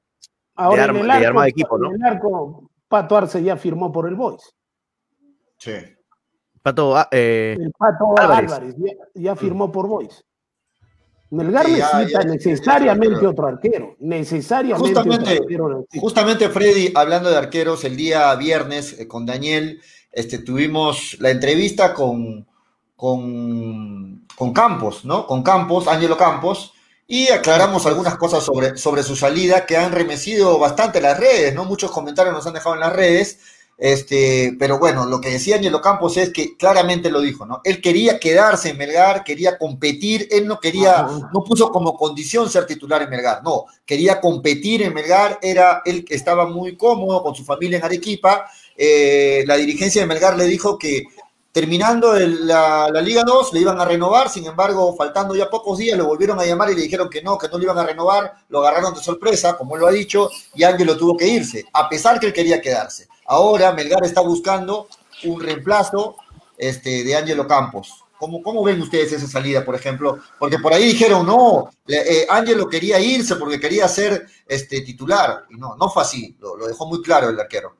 arma, 0.57 1.43
de 1.43 1.49
equipo, 1.49 1.77
¿no? 1.77 1.91
el 1.93 2.03
arco, 2.03 2.69
Pato 2.87 3.15
Arce 3.15 3.41
ya 3.41 3.55
firmó 3.55 3.91
por 3.91 4.07
el 4.07 4.15
Boys. 4.15 4.53
Sí. 5.57 5.71
Pato, 6.61 6.97
ah, 6.97 7.07
eh, 7.11 7.55
el 7.57 7.71
Pato 7.71 8.13
Álvarez, 8.17 8.75
ya, 9.15 9.35
firmó 9.35 9.71
por 9.71 9.87
Boys. 9.87 10.23
Melgar 11.31 11.69
necesita 11.69 12.23
necesariamente 12.25 13.25
otro 13.25 13.47
arquero. 13.47 13.95
Necesariamente 13.99 14.93
justamente, 14.93 15.39
otro 15.39 15.41
arquero. 15.41 15.87
Justamente, 15.99 16.49
Freddy, 16.49 16.91
hablando 16.93 17.29
de 17.29 17.37
arqueros, 17.37 17.85
el 17.85 17.95
día 17.95 18.35
viernes 18.35 18.99
eh, 18.99 19.07
con 19.07 19.25
Daniel, 19.25 19.81
este, 20.11 20.39
tuvimos 20.39 21.15
la 21.19 21.29
entrevista 21.29 21.93
con, 21.93 22.45
con, 22.97 24.27
con 24.35 24.53
Campos, 24.53 25.05
¿no? 25.05 25.25
Con 25.25 25.41
Campos, 25.41 25.87
Ángelo 25.87 26.17
Campos, 26.17 26.73
y 27.07 27.29
aclaramos 27.29 27.85
algunas 27.85 28.17
cosas 28.17 28.43
sobre, 28.43 28.77
sobre 28.77 29.01
su 29.01 29.15
salida 29.15 29.65
que 29.65 29.77
han 29.77 29.93
remecido 29.93 30.59
bastante 30.59 30.99
las 30.99 31.17
redes, 31.17 31.55
¿no? 31.55 31.63
Muchos 31.63 31.91
comentarios 31.91 32.35
nos 32.35 32.45
han 32.45 32.53
dejado 32.53 32.75
en 32.75 32.81
las 32.81 32.93
redes 32.93 33.39
este, 33.77 34.55
pero 34.59 34.77
bueno, 34.77 35.05
lo 35.05 35.19
que 35.19 35.31
decía 35.31 35.55
Angelo 35.55 35.81
Campos 35.81 36.15
es 36.17 36.31
que 36.31 36.55
claramente 36.55 37.09
lo 37.09 37.19
dijo, 37.19 37.45
¿no? 37.45 37.61
Él 37.63 37.81
quería 37.81 38.19
quedarse 38.19 38.69
en 38.69 38.77
Melgar, 38.77 39.23
quería 39.23 39.57
competir, 39.57 40.27
él 40.29 40.47
no 40.47 40.59
quería, 40.59 41.07
no 41.33 41.43
puso 41.43 41.71
como 41.71 41.95
condición 41.95 42.49
ser 42.49 42.67
titular 42.67 43.01
en 43.01 43.09
Melgar, 43.09 43.41
no, 43.43 43.65
quería 43.85 44.21
competir 44.21 44.83
en 44.83 44.93
Melgar, 44.93 45.39
era, 45.41 45.81
él 45.83 46.05
estaba 46.09 46.45
muy 46.45 46.77
cómodo 46.77 47.23
con 47.23 47.33
su 47.33 47.43
familia 47.43 47.79
en 47.79 47.83
Arequipa, 47.83 48.45
eh, 48.77 49.43
la 49.47 49.57
dirigencia 49.57 50.01
de 50.01 50.07
Melgar 50.07 50.37
le 50.37 50.45
dijo 50.45 50.77
que 50.77 51.03
terminando 51.51 52.13
la, 52.17 52.89
la, 52.91 53.01
Liga 53.01 53.23
2 53.23 53.53
le 53.53 53.59
iban 53.59 53.79
a 53.79 53.85
renovar, 53.85 54.29
sin 54.29 54.45
embargo, 54.45 54.95
faltando 54.95 55.35
ya 55.35 55.49
pocos 55.49 55.77
días, 55.77 55.97
lo 55.97 56.05
volvieron 56.05 56.39
a 56.39 56.45
llamar 56.45 56.71
y 56.71 56.75
le 56.75 56.81
dijeron 56.81 57.09
que 57.09 57.21
no, 57.21 57.37
que 57.37 57.49
no 57.49 57.57
le 57.57 57.65
iban 57.65 57.77
a 57.77 57.83
renovar, 57.83 58.33
lo 58.49 58.59
agarraron 58.59 58.93
de 58.93 59.01
sorpresa, 59.01 59.57
como 59.57 59.75
él 59.75 59.81
lo 59.81 59.87
ha 59.87 59.91
dicho, 59.91 60.29
y 60.55 60.63
Ángelo 60.63 60.95
tuvo 60.97 61.17
que 61.17 61.27
irse, 61.27 61.65
a 61.73 61.89
pesar 61.89 62.19
que 62.19 62.27
él 62.27 62.33
quería 62.33 62.61
quedarse. 62.61 63.07
Ahora 63.31 63.71
Melgar 63.71 64.03
está 64.03 64.19
buscando 64.19 64.89
un 65.23 65.39
reemplazo 65.39 66.17
este, 66.57 67.05
de 67.05 67.15
Ángelo 67.15 67.47
Campos. 67.47 68.03
¿Cómo, 68.19 68.43
¿Cómo, 68.43 68.61
ven 68.61 68.81
ustedes 68.81 69.13
esa 69.13 69.25
salida, 69.25 69.63
por 69.63 69.73
ejemplo? 69.73 70.19
Porque 70.37 70.59
por 70.59 70.73
ahí 70.73 70.83
dijeron, 70.87 71.25
no, 71.25 71.69
eh, 71.87 72.27
Ángelo 72.29 72.67
quería 72.67 72.99
irse 72.99 73.37
porque 73.37 73.57
quería 73.57 73.87
ser 73.87 74.27
este, 74.45 74.81
titular. 74.81 75.45
Y 75.49 75.55
no, 75.55 75.77
no 75.77 75.89
fue 75.89 76.03
así, 76.03 76.35
lo, 76.41 76.57
dejó 76.67 76.85
muy 76.87 77.01
claro 77.01 77.29
el 77.29 77.39
arquero. 77.39 77.77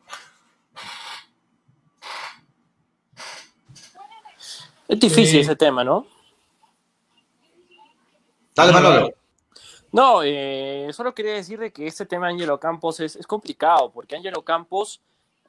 Es 4.88 5.00
difícil 5.02 5.42
ese 5.42 5.58
tema, 5.58 5.84
¿no? 5.84 6.08
Dale, 8.56 8.72
Manolo. 8.72 9.10
No, 9.92 10.24
eh, 10.24 10.88
solo 10.94 11.14
quería 11.14 11.34
decir 11.34 11.60
de 11.60 11.74
que 11.74 11.88
este 11.88 12.06
tema 12.06 12.28
de 12.28 12.36
Ángelo 12.36 12.58
Campos 12.58 13.02
es, 13.02 13.18
es 13.18 13.28
complicado, 13.28 13.92
porque 13.92 14.16
Ángelo 14.16 14.46
Campos 14.46 15.02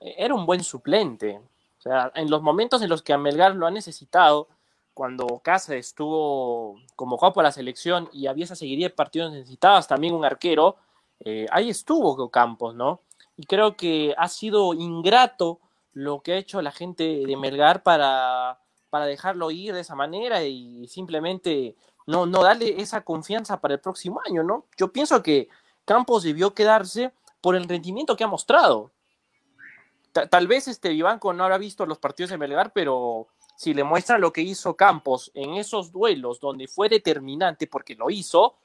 era 0.05 0.35
un 0.35 0.47
buen 0.47 0.63
suplente. 0.63 1.41
O 1.79 1.83
sea, 1.83 2.13
en 2.15 2.31
los 2.31 2.43
momentos 2.43 2.83
en 2.83 2.89
los 2.89 3.03
que 3.03 3.13
a 3.13 3.19
Melgar 3.19 3.55
lo 3.55 3.67
ha 3.67 3.71
necesitado, 3.71 4.49
cuando 4.95 5.41
Cáceres 5.43 5.89
estuvo 5.89 6.79
convocado 6.97 7.33
para 7.33 7.49
la 7.49 7.53
selección 7.53 8.09
y 8.13 8.27
había 8.27 8.45
esa 8.45 8.57
seguiría 8.57 8.89
de 8.89 8.95
partidos 8.95 9.33
necesitados, 9.33 9.89
también 9.89 10.15
un 10.15 10.25
arquero, 10.25 10.77
eh, 11.21 11.47
ahí 11.51 11.71
estuvo 11.71 12.31
Campos, 12.31 12.75
¿no? 12.75 13.01
Y 13.37 13.47
creo 13.47 13.77
que 13.77 14.15
ha 14.19 14.29
sido 14.29 14.75
ingrato 14.75 15.61
lo 15.93 16.21
que 16.23 16.33
ha 16.33 16.37
hecho 16.37 16.63
la 16.63 16.73
gente 16.73 17.23
de 17.27 17.37
Melgar 17.37 17.83
para, 17.83 18.61
para 18.91 19.07
dejarlo 19.07 19.51
ir 19.51 19.75
de 19.75 19.81
esa 19.81 19.95
manera 19.95 20.45
y 20.45 20.87
simplemente 20.89 21.77
no, 22.07 22.27
no 22.27 22.43
darle 22.43 22.81
esa 22.81 23.03
confianza 23.03 23.61
para 23.61 23.75
el 23.75 23.81
próximo 23.81 24.21
año, 24.27 24.43
¿no? 24.43 24.67
Yo 24.77 24.93
pienso 24.93 25.23
que 25.23 25.49
Campos 25.85 26.23
debió 26.23 26.55
quedarse 26.55 27.13
por 27.41 27.57
el 27.57 27.69
rendimiento 27.69 28.17
que 28.17 28.25
ha 28.25 28.29
mostrado 28.29 28.91
tal 30.13 30.47
vez 30.47 30.69
este 30.69 30.91
Vivanco 30.91 31.33
no 31.33 31.45
habrá 31.45 31.59
visto 31.59 31.87
los 31.87 31.99
partidos 31.99 32.31
de 32.31 32.39
Melgar, 32.39 32.73
pero 32.73 33.29
si 33.57 33.75
le 33.75 33.85
muestra 33.85 34.19
lo 34.19 34.33
que 34.33 34.43
hizo 34.43 34.77
Campos 34.77 35.31
en 35.35 35.55
esos 35.55 35.93
duelos 35.93 36.41
donde 36.41 36.69
fue 36.69 36.89
determinante, 36.89 37.67
porque 37.67 37.95
lo 37.95 38.11
hizo, 38.11 38.57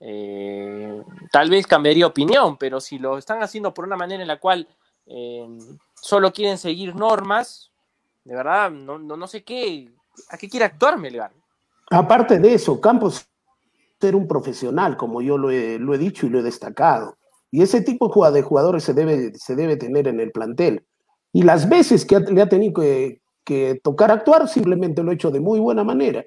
eh, 0.00 1.02
tal 1.30 1.50
vez 1.50 1.66
cambiaría 1.66 2.06
opinión, 2.06 2.56
pero 2.56 2.80
si 2.80 2.98
lo 2.98 3.18
están 3.18 3.42
haciendo 3.42 3.72
por 3.72 3.84
una 3.84 3.96
manera 3.96 4.22
en 4.22 4.28
la 4.28 4.38
cual 4.38 4.66
eh, 5.06 5.46
solo 5.94 6.32
quieren 6.32 6.58
seguir 6.58 6.94
normas, 6.94 7.70
de 8.24 8.34
verdad, 8.34 8.70
no, 8.70 8.98
no, 8.98 9.26
sé 9.26 9.44
qué, 9.44 9.90
a 10.30 10.36
qué 10.36 10.48
quiere 10.48 10.66
actuar 10.66 10.98
Melgar. 10.98 11.32
Aparte 11.90 12.38
de 12.38 12.54
eso, 12.54 12.80
Campos 12.80 13.26
ser 14.00 14.16
un 14.16 14.26
profesional, 14.26 14.96
como 14.96 15.22
yo 15.22 15.38
lo 15.38 15.50
he, 15.50 15.78
lo 15.78 15.94
he 15.94 15.98
dicho 15.98 16.26
y 16.26 16.30
lo 16.30 16.40
he 16.40 16.42
destacado. 16.42 17.16
Y 17.50 17.62
ese 17.62 17.80
tipo 17.80 18.10
de 18.30 18.42
jugadores 18.42 18.84
se 18.84 18.92
debe, 18.92 19.32
se 19.34 19.54
debe 19.54 19.76
tener 19.76 20.08
en 20.08 20.20
el 20.20 20.32
plantel. 20.32 20.84
Y 21.36 21.42
las 21.42 21.68
veces 21.68 22.06
que 22.06 22.18
le 22.18 22.40
ha 22.40 22.48
tenido 22.48 22.80
que, 23.44 23.80
tocar 23.82 24.10
actuar, 24.10 24.48
simplemente 24.48 25.02
lo 25.02 25.10
ha 25.10 25.14
hecho 25.14 25.30
de 25.30 25.38
muy 25.38 25.60
buena 25.60 25.84
manera. 25.84 26.24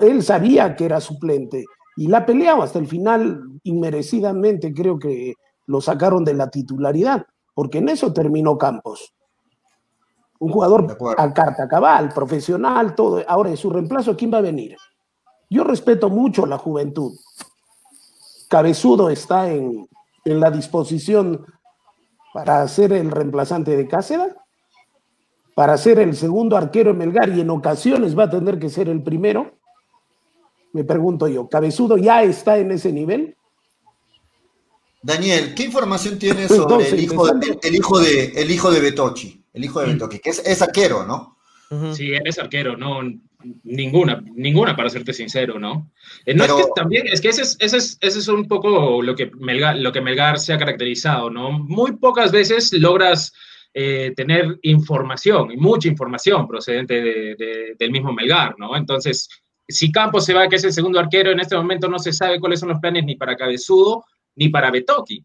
Él 0.00 0.24
sabía 0.24 0.74
que 0.74 0.84
era 0.84 1.00
suplente 1.00 1.64
y 1.96 2.08
la 2.08 2.18
ha 2.18 2.26
peleado 2.26 2.60
hasta 2.64 2.80
el 2.80 2.88
final 2.88 3.40
inmerecidamente. 3.62 4.74
Creo 4.74 4.98
que 4.98 5.34
lo 5.66 5.80
sacaron 5.80 6.24
de 6.24 6.34
la 6.34 6.50
titularidad, 6.50 7.24
porque 7.54 7.78
en 7.78 7.88
eso 7.88 8.12
terminó 8.12 8.58
Campos. 8.58 9.14
Un 10.40 10.50
jugador 10.50 10.98
a 11.16 11.32
carta 11.32 11.68
cabal, 11.68 12.08
profesional, 12.08 12.96
todo. 12.96 13.22
Ahora, 13.28 13.50
en 13.50 13.56
su 13.56 13.70
reemplazo, 13.70 14.16
¿quién 14.16 14.34
va 14.34 14.38
a 14.38 14.40
venir? 14.40 14.76
Yo 15.48 15.62
respeto 15.62 16.10
mucho 16.10 16.46
la 16.46 16.58
juventud. 16.58 17.12
Cabezudo 18.48 19.08
está 19.08 19.48
en, 19.52 19.88
en 20.24 20.40
la 20.40 20.50
disposición 20.50 21.46
para 22.32 22.66
ser 22.68 22.92
el 22.92 23.10
reemplazante 23.10 23.76
de 23.76 23.88
Cáceres, 23.88 24.34
para 25.54 25.76
ser 25.76 25.98
el 25.98 26.16
segundo 26.16 26.56
arquero 26.56 26.90
en 26.90 26.98
Melgar 26.98 27.28
y 27.30 27.40
en 27.40 27.50
ocasiones 27.50 28.18
va 28.18 28.24
a 28.24 28.30
tener 28.30 28.58
que 28.58 28.70
ser 28.70 28.88
el 28.88 29.02
primero. 29.02 29.58
Me 30.72 30.84
pregunto 30.84 31.26
yo, 31.28 31.48
¿Cabezudo 31.48 31.96
ya 31.96 32.22
está 32.22 32.58
en 32.58 32.70
ese 32.70 32.92
nivel? 32.92 33.36
Daniel, 35.02 35.54
¿qué 35.54 35.64
información 35.64 36.18
tienes 36.18 36.48
pues 36.48 36.60
sobre 36.60 36.88
el, 36.88 37.00
hijo 37.00 37.26
de, 37.26 37.58
el, 37.62 37.74
hijo 37.74 37.98
de, 37.98 38.24
el 38.36 38.50
hijo 38.50 38.70
de 38.70 38.80
Betochi? 38.80 39.44
El 39.52 39.64
hijo 39.64 39.80
de. 39.80 39.86
Betochi, 39.86 40.18
que 40.18 40.30
es, 40.30 40.62
arquero, 40.62 41.06
¿no? 41.06 41.36
Sí, 41.92 42.12
es 42.12 42.38
arquero, 42.40 42.76
no, 42.76 43.00
ninguna, 43.62 44.20
ninguna 44.34 44.74
para 44.74 44.90
serte 44.90 45.12
sincero, 45.12 45.56
¿no? 45.60 45.92
Eh, 46.26 46.34
no 46.34 46.44
es 46.44 46.52
que 46.52 46.64
también, 46.74 47.06
es 47.06 47.20
que 47.20 47.28
ese 47.28 47.42
es, 47.42 47.56
ese 47.60 47.76
es, 47.76 47.96
ese 48.00 48.18
es 48.18 48.26
un 48.26 48.48
poco 48.48 49.00
lo 49.00 49.14
que, 49.14 49.30
Melgar, 49.38 49.78
lo 49.78 49.92
que 49.92 50.00
Melgar 50.00 50.40
se 50.40 50.52
ha 50.52 50.58
caracterizado, 50.58 51.30
¿no? 51.30 51.52
Muy 51.52 51.92
pocas 51.92 52.32
veces 52.32 52.72
logras 52.72 53.32
eh, 53.72 54.12
tener 54.16 54.58
información, 54.62 55.52
y 55.52 55.56
mucha 55.56 55.86
información 55.86 56.48
procedente 56.48 57.00
de, 57.00 57.76
del 57.78 57.90
mismo 57.92 58.12
Melgar, 58.12 58.56
¿no? 58.58 58.76
Entonces, 58.76 59.28
si 59.68 59.92
Campos 59.92 60.24
se 60.24 60.34
va, 60.34 60.48
que 60.48 60.56
es 60.56 60.64
el 60.64 60.72
segundo 60.72 60.98
arquero, 60.98 61.30
en 61.30 61.38
este 61.38 61.54
momento 61.54 61.86
no 61.86 62.00
se 62.00 62.12
sabe 62.12 62.40
cuáles 62.40 62.58
son 62.58 62.70
los 62.70 62.80
planes 62.80 63.04
ni 63.04 63.14
para 63.14 63.36
Cabezudo 63.36 64.04
ni 64.34 64.48
para 64.48 64.72
Betoki. 64.72 65.22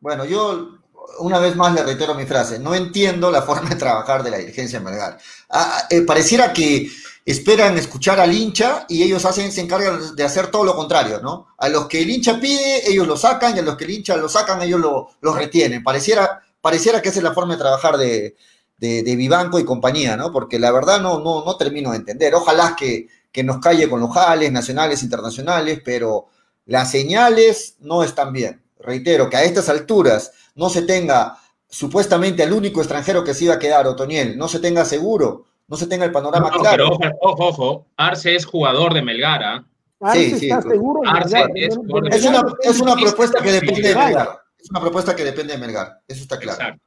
Bueno, 0.00 0.24
yo 0.24 0.77
una 1.20 1.38
vez 1.38 1.56
más 1.56 1.74
le 1.74 1.82
reitero 1.82 2.14
mi 2.14 2.26
frase, 2.26 2.58
no 2.58 2.74
entiendo 2.74 3.30
la 3.30 3.42
forma 3.42 3.68
de 3.68 3.76
trabajar 3.76 4.22
de 4.22 4.30
la 4.30 4.38
dirigencia 4.38 4.78
de 4.78 4.84
Melgar. 4.84 5.18
Ah, 5.50 5.86
eh, 5.90 6.02
pareciera 6.02 6.52
que 6.52 6.90
esperan 7.24 7.76
escuchar 7.76 8.20
al 8.20 8.32
hincha 8.32 8.86
y 8.88 9.02
ellos 9.02 9.24
hacen, 9.24 9.52
se 9.52 9.60
encargan 9.60 10.16
de 10.16 10.24
hacer 10.24 10.50
todo 10.50 10.64
lo 10.64 10.74
contrario, 10.74 11.20
¿no? 11.20 11.48
A 11.58 11.68
los 11.68 11.86
que 11.86 12.02
el 12.02 12.10
hincha 12.10 12.40
pide, 12.40 12.88
ellos 12.90 13.06
lo 13.06 13.16
sacan 13.16 13.56
y 13.56 13.58
a 13.58 13.62
los 13.62 13.76
que 13.76 13.84
el 13.84 13.90
hincha 13.90 14.16
lo 14.16 14.28
sacan, 14.28 14.62
ellos 14.62 14.80
lo, 14.80 15.34
retienen. 15.34 15.82
Pareciera, 15.82 16.40
pareciera 16.60 17.02
que 17.02 17.10
esa 17.10 17.18
es 17.18 17.24
la 17.24 17.34
forma 17.34 17.54
de 17.54 17.60
trabajar 17.60 17.98
de, 17.98 18.34
Vivanco 18.80 19.58
y 19.58 19.64
compañía, 19.64 20.16
¿no? 20.16 20.32
Porque 20.32 20.58
la 20.58 20.70
verdad 20.70 21.00
no, 21.00 21.18
no, 21.18 21.44
no 21.44 21.56
termino 21.56 21.90
de 21.90 21.98
entender. 21.98 22.34
Ojalá 22.34 22.76
que, 22.78 23.08
que 23.32 23.42
nos 23.44 23.58
calle 23.58 23.88
con 23.88 24.00
los 24.00 24.12
jales 24.12 24.52
nacionales, 24.52 25.02
internacionales, 25.02 25.80
pero 25.84 26.28
Las 26.66 26.90
señales 26.90 27.76
no 27.80 28.02
están 28.02 28.32
bien. 28.32 28.62
Reitero 28.88 29.28
que 29.28 29.36
a 29.36 29.42
estas 29.42 29.68
alturas 29.68 30.32
no 30.54 30.70
se 30.70 30.80
tenga 30.80 31.36
supuestamente 31.68 32.42
al 32.42 32.54
único 32.54 32.80
extranjero 32.80 33.22
que 33.22 33.34
se 33.34 33.44
iba 33.44 33.54
a 33.54 33.58
quedar, 33.58 33.86
Otoniel, 33.86 34.38
no 34.38 34.48
se 34.48 34.60
tenga 34.60 34.86
seguro, 34.86 35.44
no 35.66 35.76
se 35.76 35.86
tenga 35.86 36.06
el 36.06 36.10
panorama 36.10 36.50
No, 36.50 36.58
claro. 36.58 36.96
pero 36.98 37.18
ojo, 37.18 37.18
ojo, 37.20 37.48
ojo. 37.48 37.86
Arce 37.98 38.34
es 38.34 38.46
jugador 38.46 38.94
de 38.94 39.02
Melgara. 39.02 39.66
Arce 40.00 40.30
Sí, 40.30 40.38
sí, 40.38 40.46
está 40.46 40.62
pues, 40.62 40.72
seguro. 40.72 41.02
Arce 41.04 41.38
es 41.54 41.76
de 41.76 42.16
Es 42.16 42.24
una, 42.24 42.42
es 42.62 42.80
una 42.80 42.96
propuesta 42.96 43.42
que 43.42 43.52
depende 43.52 43.88
de 43.90 43.94
Melgar. 43.94 44.40
Es 44.58 44.70
una 44.70 44.80
propuesta 44.80 45.14
que 45.14 45.24
depende 45.24 45.52
de 45.52 45.58
Melgar. 45.58 46.00
Eso 46.08 46.22
está 46.22 46.38
claro. 46.38 46.62
Exacto. 46.62 46.82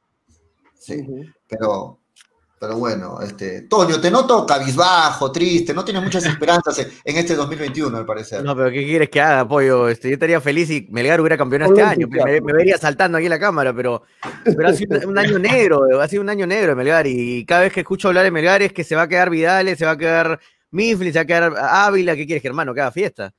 Sí. 0.74 1.06
Pero, 1.46 2.00
pero 2.62 2.76
bueno, 2.76 3.18
este, 3.20 3.62
Toño, 3.62 4.00
te 4.00 4.08
noto 4.08 4.46
cabizbajo, 4.46 5.32
triste, 5.32 5.74
no 5.74 5.84
tienes 5.84 6.00
muchas 6.00 6.24
esperanzas 6.26 6.78
en, 6.78 7.16
este 7.16 7.34
2021, 7.34 7.98
al 7.98 8.06
parecer. 8.06 8.44
No, 8.44 8.54
pero 8.54 8.70
¿qué 8.70 8.84
quieres 8.84 9.10
que 9.10 9.20
haga, 9.20 9.48
pollo? 9.48 9.88
Este, 9.88 10.08
yo 10.08 10.14
estaría 10.14 10.40
feliz 10.40 10.68
si 10.68 10.86
Melgar 10.92 11.20
hubiera 11.20 11.36
campeonado 11.36 11.72
este 11.72 11.82
año. 11.82 12.06
Me, 12.06 12.40
me 12.40 12.52
vería 12.52 12.78
saltando 12.78 13.18
aquí 13.18 13.26
en 13.26 13.30
la 13.30 13.40
cámara, 13.40 13.74
pero, 13.74 14.04
pero 14.44 14.68
ha 14.68 14.72
sido 14.74 14.96
un, 15.08 15.18
año 15.18 15.40
negro, 15.40 16.00
ha 16.00 16.06
sido 16.06 16.22
un 16.22 16.30
año 16.30 16.46
negro 16.46 16.68
de 16.68 16.74
Melgar. 16.76 17.04
Y 17.08 17.44
cada 17.46 17.62
vez 17.62 17.72
que 17.72 17.80
escucho 17.80 18.06
hablar 18.06 18.22
de 18.22 18.30
Melgar 18.30 18.62
es 18.62 18.72
que 18.72 18.84
se 18.84 18.94
va 18.94 19.02
a 19.02 19.08
quedar 19.08 19.28
Vidales, 19.28 19.76
se 19.76 19.84
va 19.84 19.90
a 19.90 19.98
quedar 19.98 20.38
Mifflin, 20.70 21.12
se 21.12 21.18
va 21.18 21.22
a 21.22 21.26
quedar 21.26 21.54
Ávila. 21.58 22.14
¿Qué 22.14 22.26
quieres, 22.26 22.44
hermano? 22.44 22.72
Que 22.72 22.80
haga 22.80 22.92
fiesta. 22.92 23.34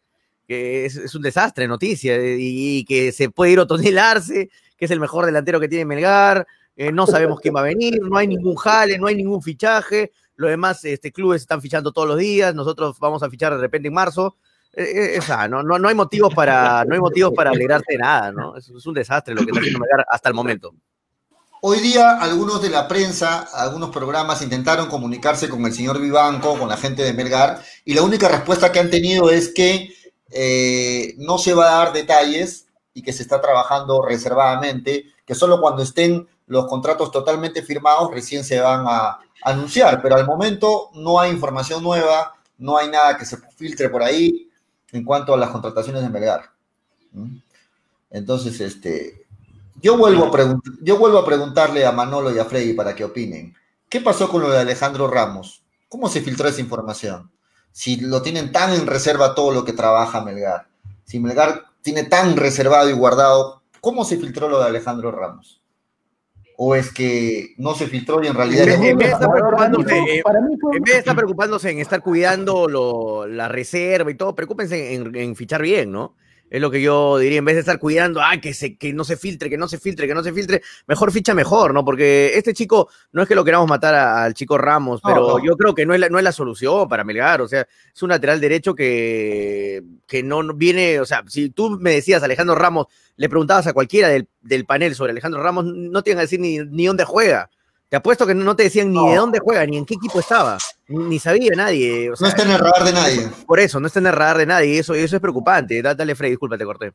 Que 0.45 0.85
es, 0.85 0.97
es 0.97 1.15
un 1.15 1.21
desastre, 1.21 1.65
noticia. 1.65 2.17
Y, 2.17 2.79
y 2.79 2.83
que 2.83 3.13
se 3.13 3.29
puede 3.29 3.53
ir 3.53 3.59
Otonel 3.61 3.99
Arce, 3.99 4.49
que 4.75 4.83
es 4.83 4.91
el 4.91 4.99
mejor 4.99 5.25
delantero 5.25 5.61
que 5.61 5.69
tiene 5.69 5.85
Melgar. 5.85 6.45
Eh, 6.75 6.91
no 6.91 7.05
sabemos 7.05 7.39
quién 7.39 7.55
va 7.55 7.59
a 7.61 7.63
venir, 7.63 8.01
no 8.01 8.17
hay 8.17 8.27
ningún 8.27 8.55
jale, 8.55 8.97
no 8.97 9.07
hay 9.07 9.15
ningún 9.15 9.41
fichaje. 9.41 10.11
Los 10.35 10.49
demás 10.49 10.83
este, 10.85 11.11
clubes 11.11 11.41
están 11.41 11.61
fichando 11.61 11.91
todos 11.91 12.07
los 12.07 12.17
días. 12.17 12.55
Nosotros 12.55 12.97
vamos 12.99 13.21
a 13.23 13.29
fichar 13.29 13.53
de 13.53 13.61
repente 13.61 13.87
en 13.87 13.93
marzo. 13.93 14.37
Eh, 14.73 14.83
eh, 14.83 15.15
esa, 15.17 15.47
no, 15.47 15.61
no, 15.61 15.77
no 15.77 15.87
hay 15.87 15.95
motivos 15.95 16.33
para, 16.33 16.83
no 16.85 16.95
hay 16.95 16.99
motivos 16.99 17.31
para 17.35 17.51
alegrarse 17.51 17.93
de 17.93 17.97
nada, 17.99 18.31
¿no? 18.31 18.57
Es, 18.57 18.67
es 18.69 18.85
un 18.87 18.95
desastre 18.95 19.35
lo 19.35 19.41
que 19.41 19.51
está 19.51 19.59
haciendo 19.59 19.79
Melgar 19.79 20.05
hasta 20.09 20.29
el 20.29 20.35
momento. 20.35 20.73
Hoy 21.61 21.79
día 21.79 22.17
algunos 22.19 22.61
de 22.61 22.69
la 22.69 22.87
prensa, 22.89 23.47
algunos 23.53 23.89
programas 23.91 24.41
intentaron 24.41 24.89
comunicarse 24.89 25.47
con 25.47 25.63
el 25.65 25.73
señor 25.73 26.01
Vivanco, 26.01 26.57
con 26.57 26.67
la 26.67 26.75
gente 26.75 27.03
de 27.03 27.13
Melgar, 27.13 27.61
y 27.85 27.93
la 27.93 28.01
única 28.01 28.27
respuesta 28.27 28.71
que 28.71 28.79
han 28.79 28.89
tenido 28.89 29.29
es 29.29 29.53
que 29.53 29.93
eh, 30.31 31.13
no 31.19 31.37
se 31.37 31.53
va 31.53 31.67
a 31.67 31.85
dar 31.85 31.93
detalles 31.93 32.67
y 32.93 33.01
que 33.01 33.13
se 33.13 33.23
está 33.23 33.39
trabajando 33.39 34.01
reservadamente, 34.01 35.05
que 35.25 35.35
solo 35.35 35.61
cuando 35.61 35.83
estén 35.83 36.27
los 36.47 36.67
contratos 36.67 37.11
totalmente 37.11 37.61
firmados 37.61 38.11
recién 38.11 38.43
se 38.43 38.59
van 38.59 38.85
a 38.87 39.19
anunciar, 39.43 40.01
pero 40.01 40.15
al 40.15 40.25
momento 40.25 40.89
no 40.93 41.19
hay 41.19 41.31
información 41.31 41.83
nueva, 41.83 42.33
no 42.57 42.77
hay 42.77 42.89
nada 42.89 43.17
que 43.17 43.25
se 43.25 43.37
filtre 43.55 43.89
por 43.89 44.03
ahí 44.03 44.49
en 44.91 45.03
cuanto 45.03 45.33
a 45.33 45.37
las 45.37 45.49
contrataciones 45.49 46.01
de 46.01 46.09
Melgar. 46.09 46.51
¿Mm? 47.11 47.37
Entonces, 48.11 48.59
este, 48.61 49.25
yo 49.81 49.97
vuelvo, 49.97 50.25
a 50.25 50.61
yo 50.81 50.97
vuelvo 50.97 51.17
a 51.17 51.25
preguntarle 51.25 51.85
a 51.85 51.91
Manolo 51.91 52.33
y 52.33 52.39
a 52.39 52.45
Freddy 52.45 52.73
para 52.73 52.95
que 52.95 53.03
opinen. 53.03 53.55
¿Qué 53.89 54.01
pasó 54.01 54.29
con 54.29 54.41
lo 54.41 54.49
de 54.49 54.59
Alejandro 54.59 55.07
Ramos? 55.07 55.63
¿Cómo 55.89 56.09
se 56.09 56.21
filtró 56.21 56.47
esa 56.47 56.61
información? 56.61 57.31
Si 57.71 57.97
lo 57.97 58.21
tienen 58.21 58.51
tan 58.51 58.71
en 58.73 58.85
reserva 58.85 59.35
todo 59.35 59.51
lo 59.51 59.65
que 59.65 59.73
trabaja 59.73 60.23
Melgar. 60.23 60.67
Si 61.05 61.19
Melgar 61.19 61.65
tiene 61.81 62.03
tan 62.03 62.37
reservado 62.37 62.89
y 62.89 62.93
guardado, 62.93 63.63
¿cómo 63.81 64.05
se 64.05 64.17
filtró 64.17 64.47
lo 64.47 64.59
de 64.59 64.67
Alejandro 64.67 65.11
Ramos? 65.11 65.62
¿O 66.65 66.75
es 66.75 66.93
que 66.93 67.55
no 67.57 67.75
se 67.75 67.87
filtró 67.87 68.23
y 68.23 68.27
en 68.27 68.35
realidad... 68.35 68.67
En 68.69 68.79
vez- 68.81 68.89
en 68.91 68.97
vez 68.97 69.07
de 69.09 69.13
estar 69.13 69.27
Para 69.29 69.33
mí 69.33 69.41
preocupándose, 69.41 69.89
fue- 69.99 70.17
eh, 70.17 70.21
para 70.23 70.41
mí 70.41 70.55
fue- 70.61 70.77
En 70.77 70.83
vez 70.83 70.93
de 70.93 70.99
estar 70.99 71.15
preocupándose 71.15 71.71
en 71.71 71.79
estar 71.79 72.01
cuidando 72.01 72.67
lo- 72.69 73.27
la 73.27 73.49
reserva 73.49 74.09
y 74.09 74.15
todo, 74.15 74.33
preocúpense 74.33 74.93
en, 74.93 75.13
en 75.13 75.35
fichar 75.35 75.61
bien, 75.61 75.91
¿no? 75.91 76.13
Es 76.53 76.61
lo 76.61 76.69
que 76.69 76.83
yo 76.83 77.17
diría, 77.17 77.39
en 77.39 77.45
vez 77.45 77.55
de 77.55 77.61
estar 77.61 77.79
cuidando, 77.79 78.21
ah, 78.21 78.39
que, 78.39 78.53
se, 78.53 78.77
que 78.77 78.93
no 78.93 79.03
se 79.03 79.17
filtre, 79.17 79.49
que 79.49 79.57
no 79.57 79.67
se 79.67 79.79
filtre, 79.79 80.05
que 80.07 80.13
no 80.13 80.21
se 80.21 80.31
filtre, 80.31 80.61
mejor 80.85 81.11
ficha 81.11 81.33
mejor, 81.33 81.73
¿no? 81.73 81.83
Porque 81.83 82.33
este 82.35 82.53
chico, 82.53 82.89
no 83.11 83.23
es 83.23 83.27
que 83.27 83.33
lo 83.33 83.43
queramos 83.43 83.67
matar 83.67 83.95
a- 83.95 84.23
al 84.23 84.35
chico 84.35 84.55
Ramos, 84.59 85.01
pero 85.03 85.39
no. 85.39 85.43
yo 85.43 85.57
creo 85.57 85.73
que 85.73 85.83
no 85.87 85.95
es, 85.95 85.99
la, 85.99 86.09
no 86.09 86.19
es 86.19 86.23
la 86.23 86.31
solución 86.31 86.87
para 86.87 87.03
Melgar, 87.03 87.41
o 87.41 87.47
sea, 87.47 87.67
es 87.93 88.03
un 88.03 88.09
lateral 88.09 88.39
derecho 88.39 88.75
que, 88.75 89.83
que 90.07 90.21
no 90.21 90.43
no 90.43 90.53
viene, 90.53 90.99
o 90.99 91.05
sea, 91.05 91.23
si 91.27 91.49
tú 91.49 91.71
me 91.71 91.89
decías 91.91 92.21
Alejandro 92.21 92.53
Ramos, 92.53 92.85
le 93.15 93.29
preguntabas 93.29 93.65
a 93.65 93.73
cualquiera 93.73 94.09
del, 94.09 94.27
del 94.41 94.65
panel 94.65 94.93
sobre 94.93 95.11
Alejandro 95.11 95.41
Ramos, 95.41 95.65
no 95.65 96.03
te 96.03 96.11
iban 96.11 96.19
a 96.19 96.21
decir 96.21 96.39
ni, 96.39 96.59
ni 96.59 96.85
dónde 96.85 97.03
juega. 97.03 97.49
Te 97.93 97.97
apuesto 97.97 98.25
que 98.25 98.33
no 98.33 98.55
te 98.55 98.63
decían 98.63 98.89
ni 98.91 98.95
No. 98.97 99.05
de 99.05 99.15
dónde 99.17 99.37
juega, 99.39 99.67
ni 99.67 99.77
en 99.77 99.85
qué 99.85 99.93
equipo 99.93 100.19
estaba, 100.19 100.57
ni, 100.87 100.97
ni 101.03 101.19
sabía 101.19 101.51
nadie. 101.55 102.09
O 102.09 102.15
sea, 102.15 102.25
No 102.25 102.29
está 102.31 102.41
en 102.41 102.49
el 102.49 102.57
radar 102.57 102.83
de 102.85 102.91
nadie. 102.91 103.29
por 103.45 103.59
eso, 103.59 103.79
no 103.79 103.85
está 103.85 103.99
en 103.99 104.07
el 104.07 104.13
radar 104.13 104.37
de 104.39 104.47
nadie, 104.47 104.73
y 104.73 104.77
eso, 104.79 104.95
eso 104.95 105.15
es 105.15 105.21
preocupante. 105.21 105.79
Da- 105.79 105.93
Dale, 105.93 106.15
Freddy, 106.15 106.31
disculpa, 106.31 106.57
te 106.57 106.65
corté. 106.65 106.91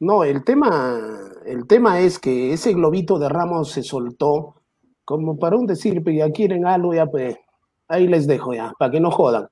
No, 0.00 0.24
el 0.24 0.42
tema, 0.42 0.98
el 1.46 1.64
tema 1.68 2.00
es 2.00 2.18
que 2.18 2.52
ese 2.54 2.72
globito 2.72 3.20
de 3.20 3.28
Ramos 3.28 3.70
se 3.70 3.84
soltó 3.84 4.56
como 5.04 5.38
para 5.38 5.54
un 5.56 5.66
decir, 5.68 6.02
pues 6.02 6.16
ya 6.16 6.28
quieren 6.32 6.66
algo, 6.66 6.92
ya 6.92 7.06
pues 7.06 7.36
ahí 7.86 8.08
les 8.08 8.26
dejo 8.26 8.52
ya, 8.52 8.72
para 8.80 8.90
que 8.90 8.98
no 8.98 9.12
jodan, 9.12 9.46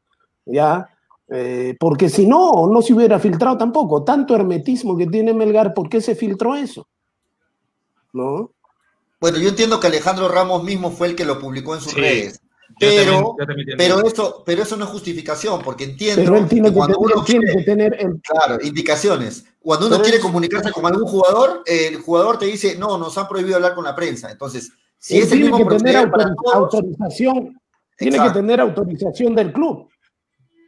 ya, 0.44 0.88
Eh, 1.30 1.76
porque 1.78 2.08
si 2.08 2.26
no, 2.26 2.66
no 2.66 2.82
se 2.82 2.94
hubiera 2.94 3.20
filtrado 3.20 3.56
tampoco. 3.56 4.02
Tanto 4.02 4.34
hermetismo 4.34 4.96
que 4.96 5.06
tiene 5.06 5.32
Melgar, 5.34 5.72
¿por 5.72 5.88
qué 5.88 6.00
se 6.00 6.16
filtró 6.16 6.56
eso? 6.56 6.88
¿No? 8.12 8.50
Bueno, 9.20 9.38
yo 9.38 9.48
entiendo 9.48 9.80
que 9.80 9.88
Alejandro 9.88 10.28
Ramos 10.28 10.62
mismo 10.62 10.90
fue 10.90 11.08
el 11.08 11.16
que 11.16 11.24
lo 11.24 11.38
publicó 11.38 11.74
en 11.74 11.80
sus 11.80 11.92
Sí. 11.92 12.00
redes. 12.00 12.40
Pero, 12.78 13.34
también- 13.38 13.76
pero, 13.76 14.06
eso, 14.06 14.42
pero 14.46 14.62
eso 14.62 14.76
no 14.76 14.84
es 14.84 14.90
justificación, 14.90 15.62
porque 15.62 15.84
entiendo 15.84 16.22
Pero 16.22 16.36
él 16.36 16.46
tiene 16.46 16.68
que 16.68 16.74
que 16.74 16.76
cuando 16.76 16.98
tener, 16.98 17.16
uno 17.16 17.24
tiene 17.24 17.44
quiere, 17.46 17.58
que 17.58 17.64
tener 17.64 17.96
el, 17.98 18.20
claro, 18.20 18.58
indicaciones. 18.62 19.44
Cuando 19.58 19.86
uno 19.86 19.96
Pero 19.96 20.02
quiere 20.04 20.18
es- 20.18 20.22
comunicarse 20.22 20.70
con 20.70 20.86
algún 20.86 21.06
jugador, 21.08 21.62
el 21.66 21.96
jugador 21.96 22.38
te 22.38 22.44
dice, 22.46 22.76
no, 22.78 22.96
nos 22.98 23.16
han 23.18 23.26
prohibido 23.26 23.56
hablar 23.56 23.74
con 23.74 23.84
la 23.84 23.96
prensa. 23.96 24.30
Entonces, 24.30 24.70
si 24.98 25.16
él 25.16 25.22
es 25.24 25.32
el 25.32 25.38
tiene 25.40 25.56
mismo 25.56 25.68
que 25.70 25.76
tener 25.78 26.10
todos, 26.10 26.54
autorización, 26.54 27.58
tiene 27.96 28.22
que 28.22 28.30
tener 28.30 28.60
autorización 28.60 29.34
del 29.34 29.52
club. 29.52 29.88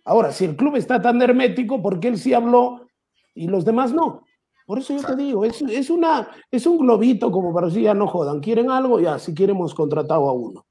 Ahora, 0.05 0.33
si 0.33 0.47
el 0.47 0.57
club 0.57 0.75
está 0.77 1.01
tan 1.01 1.21
hermético, 1.23 1.81
¿por 1.81 2.01
qué 2.01 2.09
él 2.09 2.19
sí 2.19 2.33
habló 2.35 2.87
y 3.35 3.47
los 3.47 3.65
demás 3.65 3.93
no? 3.93 4.25
Por 4.71 4.79
eso 4.79 4.95
yo 4.97 5.03
te 5.03 5.17
digo, 5.17 5.45
es, 5.45 5.61
es, 5.63 5.91
una, 5.91 6.31
es 6.49 6.65
un 6.65 6.79
globito 6.79 7.33
como 7.33 7.53
para 7.53 7.67
decir, 7.67 7.83
ya 7.83 7.93
no 7.93 8.07
jodan, 8.07 8.39
quieren 8.39 8.71
algo, 8.71 9.01
ya, 9.01 9.19
si 9.19 9.35
quieren 9.35 9.57
hemos 9.57 9.75
contratado 9.75 10.29
a 10.29 10.33
uno. 10.33 10.65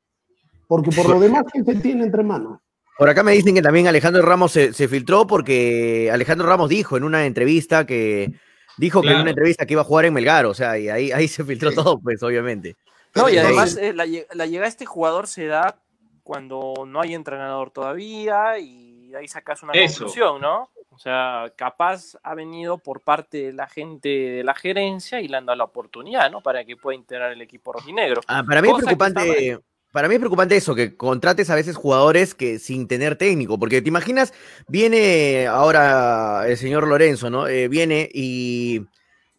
Porque 0.70 0.90
por 0.90 1.10
lo 1.10 1.20
demás, 1.20 1.44
¿quién 1.52 1.66
se 1.66 1.76
tiene 1.76 2.06
entre 2.06 2.24
manos? 2.24 2.60
Por 2.98 3.10
acá 3.10 3.24
me 3.24 3.34
dicen 3.34 3.54
que 3.54 3.62
también 3.62 3.88
Alejandro 3.88 4.22
Ramos 4.22 4.54
se, 4.54 4.72
se 4.72 4.88
filtró 4.88 5.28
porque 5.28 6.10
Alejandro 6.14 6.48
Ramos 6.48 6.70
dijo 6.70 6.96
en 6.96 7.04
una 7.04 7.26
entrevista 7.26 7.86
que 7.86 8.32
dijo 8.78 9.02
que 9.02 9.10
en 9.10 9.20
una 9.20 9.32
entrevista 9.32 9.66
que 9.66 9.74
iba 9.74 9.82
a 9.82 9.86
jugar 9.86 10.06
en 10.06 10.14
Melgar, 10.14 10.46
o 10.46 10.54
sea, 10.54 10.80
y 10.80 10.88
ahí, 10.88 11.12
ahí 11.12 11.28
se 11.28 11.44
filtró 11.44 11.70
Sí. 11.72 11.76
todo, 11.76 12.00
pues, 12.00 12.24
obviamente. 12.24 12.78
No, 13.16 13.28
y 13.30 13.38
además 13.38 13.76
eh, 13.76 13.92
la, 13.92 14.06
la 14.34 14.46
llegada 14.46 14.64
de 14.68 14.70
este 14.70 14.86
jugador 14.86 15.28
se 15.28 15.46
da 15.48 15.76
cuando 16.24 16.86
no 16.88 17.02
hay 17.02 17.16
entrenador 17.16 17.72
todavía 17.72 18.58
y 18.60 19.14
ahí 19.14 19.28
sacas 19.28 19.62
una 19.62 19.74
Eso. 19.74 20.06
conclusión, 20.06 20.40
¿no? 20.40 20.70
O 21.00 21.02
sea, 21.02 21.54
capaz 21.56 22.18
ha 22.24 22.36
venido 22.36 22.78
por 22.78 23.00
parte 23.00 23.38
de 23.38 23.54
la 23.54 23.68
gente 23.68 24.10
de 24.10 24.44
la 24.44 24.54
gerencia 24.54 25.22
y 25.22 25.30
le 25.30 25.38
han 25.38 25.46
dado 25.46 25.56
la 25.56 25.64
oportunidad, 25.64 26.30
¿no? 26.30 26.42
Para 26.42 26.66
que 26.66 26.76
pueda 26.76 26.94
integrar 26.94 27.32
el 27.32 27.42
equipo 27.42 27.72
rojinegro. 27.72 28.20
Ah, 28.28 28.44
para 28.46 28.62
mí 28.62 28.68
es 28.68 28.74
Cosa 28.74 28.86
preocupante. 28.86 29.60
Para 29.94 30.10
mí 30.10 30.16
es 30.16 30.20
preocupante 30.20 30.58
eso, 30.58 30.76
que 30.76 30.98
contrates 30.98 31.50
a 31.50 31.56
veces 31.56 31.78
jugadores 31.78 32.36
que 32.36 32.60
sin 32.60 32.90
tener 32.90 33.16
técnico, 33.16 33.58
porque 33.58 33.82
te 33.82 33.88
imaginas, 33.88 34.34
viene 34.68 35.48
ahora 35.48 36.44
el 36.50 36.58
señor 36.58 36.86
Lorenzo, 36.86 37.30
¿no? 37.30 37.48
Eh, 37.48 37.70
viene 37.70 38.10
y, 38.14 38.82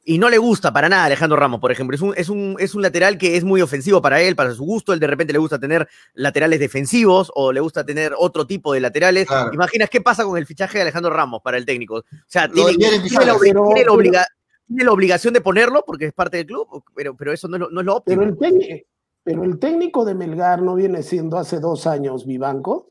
y 0.05 0.18
no 0.18 0.30
le 0.30 0.38
gusta 0.38 0.72
para 0.72 0.88
nada 0.88 1.03
a 1.03 1.07
Alejandro 1.07 1.36
Ramos, 1.38 1.61
por 1.61 1.70
ejemplo. 1.70 1.94
Es 1.94 2.01
un, 2.01 2.14
es, 2.16 2.28
un, 2.28 2.57
es 2.59 2.74
un 2.74 2.82
lateral 2.82 3.18
que 3.18 3.36
es 3.36 3.44
muy 3.44 3.61
ofensivo 3.61 4.01
para 4.01 4.20
él, 4.22 4.34
para 4.34 4.53
su 4.55 4.64
gusto. 4.64 4.92
Él 4.92 4.98
de 5.01 5.07
repente 5.07 5.32
le 5.32 5.38
gusta 5.38 5.59
tener 5.59 5.88
laterales 6.14 6.59
defensivos 6.59 7.30
o 7.34 7.53
le 7.53 7.61
gusta 7.61 7.84
tener 7.84 8.12
otro 8.18 8.46
tipo 8.46 8.72
de 8.72 8.80
laterales. 8.80 9.26
Claro. 9.26 9.53
Imaginas 9.53 9.90
qué 9.90 10.01
pasa 10.01 10.24
con 10.24 10.38
el 10.38 10.46
fichaje 10.46 10.78
de 10.78 10.82
Alejandro 10.82 11.12
Ramos 11.12 11.42
para 11.42 11.59
el 11.59 11.66
técnico. 11.66 11.96
O 11.98 12.05
sea, 12.26 12.48
tiene, 12.48 12.72
la, 12.78 13.09
Salas. 13.09 13.36
obli- 13.36 13.40
Pero- 13.53 13.64
tiene 13.66 13.80
la 13.80 13.84
pero- 13.84 13.94
obliga- 13.94 14.26
tiene 14.66 14.84
la 14.84 14.92
obligación 14.92 15.34
de 15.34 15.40
ponerlo 15.40 15.84
porque 15.86 16.07
es 16.07 16.12
parte 16.12 16.38
del 16.38 16.46
club, 16.46 16.82
pero, 16.94 17.16
pero 17.16 17.32
eso 17.32 17.46
no 17.48 17.57
es 17.57 17.61
lo, 17.61 17.70
no 17.70 17.80
es 17.80 17.86
lo 17.86 17.96
óptimo. 17.96 18.20
Pero 18.20 18.30
el, 18.30 18.38
técnico, 18.38 18.86
pero 19.22 19.44
el 19.44 19.59
técnico 19.59 20.05
de 20.05 20.14
Melgar 20.14 20.62
no 20.62 20.76
viene 20.76 21.03
siendo 21.03 21.38
hace 21.38 21.61
dos 21.61 21.86
años 21.86 22.24
Vivanco. 22.24 22.90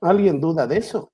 ¿Alguien 0.00 0.40
duda 0.40 0.66
de 0.66 0.76
eso? 0.78 1.10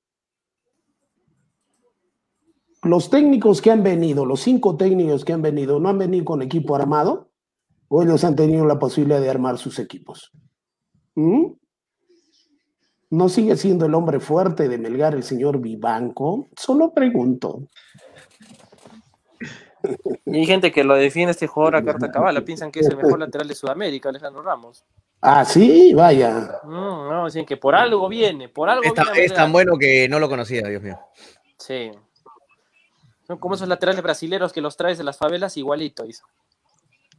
Los 2.83 3.11
técnicos 3.11 3.61
que 3.61 3.71
han 3.71 3.83
venido, 3.83 4.25
los 4.25 4.41
cinco 4.41 4.77
técnicos 4.77 5.25
que 5.25 5.33
han 5.33 5.43
venido, 5.43 5.81
¿no 5.81 5.89
han 5.89 5.99
venido 5.99 6.25
con 6.25 6.43
equipo 6.43 6.77
armado? 6.77 7.31
¿O 7.89 8.03
ellos 8.03 8.23
han 8.25 8.37
tenido 8.37 8.67
la 8.67 8.79
posibilidad 8.79 9.21
de 9.21 9.31
armar 9.31 9.59
sus 9.59 9.79
equipos? 9.79 10.31
¿Mm? 11.15 11.53
¿No 13.11 13.29
sigue 13.29 13.57
siendo 13.57 13.87
el 13.87 13.95
hombre 13.95 14.21
fuerte 14.21 14.69
de 14.69 14.79
Melgar 14.79 15.15
el 15.15 15.23
señor 15.23 15.61
Vivanco? 15.61 16.47
Solo 16.57 16.93
pregunto. 16.93 17.63
Y 20.27 20.37
hay 20.37 20.47
gente 20.47 20.71
que 20.71 20.85
lo 20.85 20.95
defiende 20.95 21.31
este 21.33 21.47
jugador 21.47 21.77
a 21.77 21.85
carta 21.85 22.11
cabala, 22.11 22.45
piensan 22.45 22.71
que 22.71 22.81
es 22.81 22.87
el 22.89 22.97
mejor 22.97 23.19
lateral 23.21 23.49
de 23.49 23.55
Sudamérica, 23.55 24.11
Alejandro 24.11 24.43
Ramos. 24.43 24.85
Ah, 25.21 25.45
sí, 25.45 25.95
vaya. 25.95 26.61
Mm, 26.65 26.69
no, 26.69 27.25
dicen 27.25 27.47
que 27.47 27.57
por 27.57 27.75
algo 27.75 28.09
viene, 28.09 28.49
por 28.49 28.69
algo 28.69 28.85
Es 28.85 28.95
tan, 28.95 29.07
viene 29.07 29.25
es 29.25 29.35
tan 29.35 29.51
bueno 29.51 29.77
que 29.79 30.09
no 30.09 30.21
lo 30.21 30.29
conocía, 30.29 30.63
Dios 30.69 30.83
mío. 30.83 30.99
Sí, 31.57 31.91
Son 33.29 33.39
como 33.39 33.55
esos 33.55 33.69
laterales 33.69 34.03
brasileros 34.03 34.55
que 34.55 34.63
los 34.63 34.79
traes 34.79 34.97
de 34.97 35.05
las 35.05 35.19
favelas 35.19 35.57
igualito, 35.59 36.07
hizo. 36.07 36.25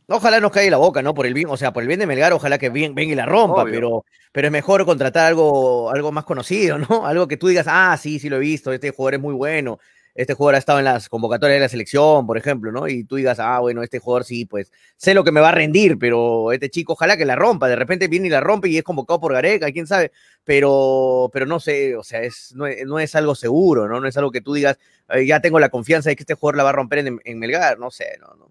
Ojalá 0.07 0.39
nos 0.39 0.51
caiga 0.51 0.72
la 0.72 0.78
boca, 0.78 1.03
¿no? 1.03 1.14
Por 1.14 1.28
el 1.28 1.36
bien, 1.36 1.49
o 1.51 1.55
sea, 1.55 1.72
por 1.72 1.84
el 1.84 1.88
bien 1.88 1.99
de 1.99 2.07
Melgar, 2.07 2.34
ojalá 2.34 2.57
que 2.57 2.72
bien, 2.72 2.95
venga 2.95 3.14
y 3.14 3.16
la 3.16 3.28
rompa, 3.28 3.64
pero, 3.64 4.05
pero 4.32 4.47
es 4.47 4.51
mejor 4.51 4.84
contratar 4.86 5.28
algo, 5.28 5.91
algo 5.91 6.12
más 6.12 6.26
conocido, 6.26 6.80
¿no? 6.80 6.88
Algo 7.05 7.28
que 7.28 7.38
tú 7.38 7.47
digas, 7.47 7.68
ah, 7.70 7.95
sí, 7.95 8.18
sí 8.18 8.28
lo 8.28 8.38
he 8.38 8.39
visto, 8.39 8.74
este 8.74 8.89
jugador 8.89 9.14
es 9.14 9.20
muy 9.22 9.36
bueno, 9.36 9.78
este 10.22 10.34
jugador 10.34 10.55
ha 10.55 10.57
estado 10.57 10.80
en 10.80 10.86
las 10.86 11.07
convocatorias 11.07 11.55
de 11.55 11.61
la 11.61 11.70
selección, 11.70 12.28
por 12.28 12.38
ejemplo, 12.38 12.74
¿no? 12.74 12.89
Y 12.89 13.05
tú 13.05 13.15
digas, 13.15 13.39
ah, 13.39 13.59
bueno, 13.59 13.84
este 13.84 13.99
jugador 13.99 14.26
sí, 14.26 14.43
pues 14.43 14.72
sé 14.97 15.13
lo 15.13 15.24
que 15.24 15.32
me 15.32 15.39
va 15.39 15.49
a 15.49 15.53
rendir, 15.53 15.97
pero 15.97 16.51
este 16.51 16.70
chico 16.70 16.93
ojalá 16.93 17.15
que 17.15 17.24
la 17.24 17.38
rompa, 17.38 17.70
de 17.70 17.78
repente 17.78 18.09
viene 18.09 18.28
y 18.28 18.30
la 18.30 18.41
rompe 18.41 18.67
y 18.67 18.78
es 18.78 18.84
convocado 18.84 19.22
por 19.22 19.32
Gareca, 19.32 19.72
quién 19.72 19.88
sabe, 19.88 20.11
pero, 20.43 21.30
pero 21.32 21.45
no 21.45 21.61
sé, 21.61 21.95
o 21.95 22.03
sea, 22.03 22.22
es, 22.22 22.53
no, 22.53 22.99
es 22.99 23.15
algo 23.15 23.34
seguro, 23.34 23.88
¿no? 23.88 24.01
No 24.01 24.07
es 24.09 24.17
algo 24.17 24.32
que 24.32 24.41
tú 24.41 24.53
digas, 24.53 24.78
ya 25.26 25.39
tengo 25.39 25.59
la 25.59 25.70
confianza 25.70 26.09
de 26.09 26.17
que 26.17 26.24
este 26.24 26.34
jugador 26.34 26.57
la 26.57 26.63
va 26.63 26.72
a 26.72 26.74
romper 26.74 26.99
en, 26.99 27.22
en 27.24 27.39
Melgar, 27.39 27.80
no 27.80 27.89
sé, 27.89 28.17
no, 28.20 28.36
no 28.36 28.49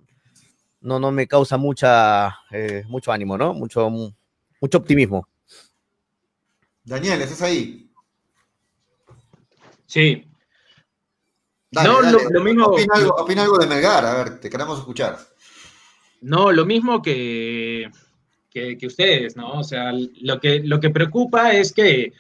no, 0.81 0.99
no 1.01 1.11
me 1.11 1.27
causa 1.27 1.57
mucha, 1.57 2.39
eh, 2.51 2.85
mucho 2.87 3.13
ánimo, 3.13 3.37
¿no? 3.37 3.53
Mucho, 3.53 3.91
mucho 3.91 4.79
optimismo. 4.79 5.29
Daniel, 6.85 7.21
¿estás 7.21 7.43
ahí? 7.43 7.91
Sí. 9.87 10.25
No, 11.71 12.03
Lo, 12.03 12.41
mismo. 12.43 12.67
Opina 12.67 13.43
algo, 13.43 13.59
de 13.59 13.67
Melgar, 13.67 14.05
a 14.05 14.15
ver, 14.15 14.41
te 14.41 14.49
queremos 14.51 14.79
escuchar. 14.79 15.19
No, 16.21 16.51
lo 16.51 16.65
mismo 16.67 17.03
que, 17.03 17.91
que, 18.51 18.77
que, 18.77 18.87
ustedes, 18.87 19.37
¿no? 19.37 19.53
O 19.53 19.65
sea, 19.65 19.93
lo 19.93 20.41
que, 20.41 20.61
lo 20.65 20.81
que 20.81 20.91
preocupa 20.91 21.53
es 21.53 21.73
que 21.73 22.13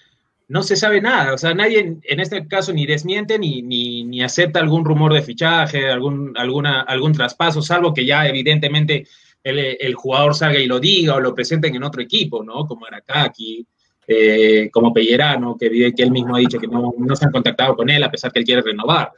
no 0.48 0.62
se 0.62 0.76
sabe 0.76 1.00
nada. 1.00 1.34
O 1.34 1.38
sea, 1.38 1.54
nadie 1.54 1.98
en 2.02 2.20
este 2.20 2.46
caso 2.48 2.72
ni 2.72 2.86
desmiente 2.86 3.38
ni, 3.38 3.62
ni, 3.62 4.22
acepta 4.22 4.60
algún 4.60 4.84
rumor 4.84 5.12
de 5.12 5.22
fichaje, 5.22 5.90
algún, 5.90 6.32
alguna, 6.36 6.80
algún 6.82 7.12
traspaso, 7.12 7.62
salvo 7.62 7.94
que 7.94 8.04
ya 8.04 8.26
evidentemente 8.26 9.06
el, 9.44 9.94
jugador 9.94 10.34
salga 10.34 10.58
y 10.58 10.66
lo 10.66 10.80
diga 10.80 11.14
o 11.14 11.20
lo 11.20 11.34
presenten 11.34 11.74
en 11.74 11.82
otro 11.82 12.02
equipo, 12.02 12.42
¿no? 12.42 12.66
Como 12.66 12.86
Aracaki, 12.86 13.64
eh, 14.06 14.70
como 14.72 14.92
Pellerano, 14.92 15.56
que, 15.56 15.92
que 15.94 16.02
él 16.02 16.10
mismo 16.10 16.34
ha 16.34 16.40
dicho 16.40 16.58
que 16.58 16.66
no, 16.66 16.92
se 17.14 17.24
han 17.26 17.32
contactado 17.32 17.76
con 17.76 17.88
él 17.90 18.02
a 18.02 18.10
pesar 18.10 18.32
que 18.32 18.40
él 18.40 18.44
quiere 18.44 18.62
renovar. 18.62 19.12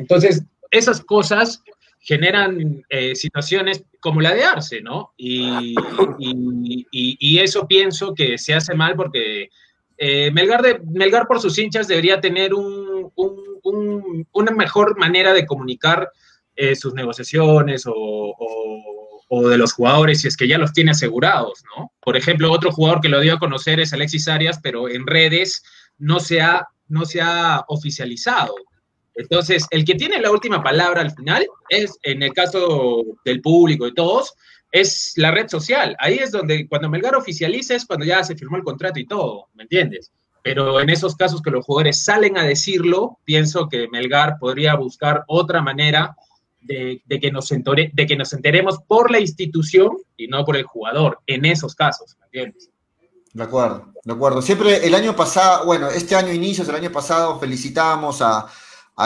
Entonces, 0.00 0.42
esas 0.70 1.00
cosas 1.02 1.62
generan 2.00 2.82
eh, 2.88 3.14
situaciones 3.14 3.84
como 4.00 4.20
la 4.20 4.34
de 4.34 4.44
Arce, 4.44 4.80
¿no? 4.80 5.12
y, 5.16 5.74
eso 7.38 7.66
pienso 7.66 8.14
que 8.14 8.36
se 8.38 8.54
hace 8.54 8.74
mal 8.74 8.94
porque 8.96 9.48
eh, 9.96 10.30
Melgar, 10.30 10.62
de, 10.62 10.78
Melgar 10.86 11.26
por 11.26 11.40
sus 11.40 11.58
hinchas 11.58 11.88
debería 11.88 12.20
tener 12.20 12.52
una 12.54 14.50
mejor 14.52 14.98
manera 14.98 15.32
de 15.32 15.46
comunicar 15.46 16.10
eh, 16.56 16.74
sus 16.76 16.94
negociaciones 16.94 17.84
o, 17.86 18.36
de 19.48 19.58
los 19.58 19.72
jugadores 19.72 20.20
si 20.20 20.28
es 20.28 20.36
que 20.36 20.48
ya 20.48 20.58
los 20.58 20.72
tiene 20.72 20.90
asegurados, 20.90 21.62
¿no? 21.76 21.92
Por 22.00 22.16
ejemplo, 22.16 22.50
otro 22.50 22.72
jugador 22.72 23.00
que 23.00 23.08
lo 23.08 23.20
dio 23.20 23.34
a 23.34 23.38
conocer 23.38 23.78
es 23.78 23.92
Alexis 23.92 24.26
Arias, 24.26 24.58
pero 24.60 24.88
en 24.88 25.06
redes 25.06 25.62
no 25.98 26.18
se 26.18 26.40
ha, 26.40 26.66
no 26.88 27.04
se 27.04 27.20
ha 27.20 27.64
oficializado. 27.68 28.54
Entonces, 29.14 29.66
el 29.70 29.84
que 29.84 29.94
tiene 29.94 30.20
la 30.20 30.30
última 30.30 30.62
palabra 30.62 31.00
al 31.00 31.10
final 31.10 31.46
es, 31.68 31.98
en 32.02 32.22
el 32.22 32.32
caso 32.32 33.02
del 33.24 33.40
público 33.40 33.86
y 33.86 33.94
todos, 33.94 34.34
es 34.72 35.12
la 35.16 35.30
red 35.30 35.48
social. 35.48 35.96
Ahí 35.98 36.16
es 36.16 36.30
donde 36.30 36.68
cuando 36.68 36.88
Melgar 36.88 37.16
oficializa 37.16 37.74
es 37.74 37.84
cuando 37.84 38.06
ya 38.06 38.22
se 38.22 38.36
firmó 38.36 38.56
el 38.56 38.62
contrato 38.62 38.98
y 38.98 39.06
todo, 39.06 39.48
¿me 39.54 39.64
entiendes? 39.64 40.12
Pero 40.42 40.80
en 40.80 40.88
esos 40.88 41.16
casos 41.16 41.42
que 41.42 41.50
los 41.50 41.64
jugadores 41.64 42.02
salen 42.02 42.38
a 42.38 42.44
decirlo, 42.44 43.18
pienso 43.24 43.68
que 43.68 43.88
Melgar 43.88 44.38
podría 44.38 44.74
buscar 44.74 45.24
otra 45.26 45.60
manera 45.60 46.16
de, 46.60 47.02
que 47.20 47.30
nos 47.30 47.48
de 47.48 48.06
que 48.06 48.16
nos 48.16 48.32
enteremos 48.32 48.78
por 48.86 49.10
la 49.10 49.18
institución 49.18 49.90
y 50.16 50.28
no 50.28 50.44
por 50.44 50.56
el 50.56 50.64
jugador, 50.64 51.18
en 51.26 51.44
esos 51.44 51.74
casos, 51.74 52.16
¿me 52.20 52.26
entiendes? 52.26 52.70
De 53.32 53.42
acuerdo, 53.42 53.92
de 54.02 54.12
acuerdo. 54.12 54.42
Siempre 54.42 54.86
el 54.86 54.94
año 54.94 55.14
pasado, 55.14 55.64
bueno, 55.64 55.88
este 55.88 56.16
año 56.16 56.32
inicios 56.32 56.66
del 56.66 56.76
año 56.76 56.90
pasado 56.90 57.38
felicitábamos 57.38 58.20
a, 58.22 58.46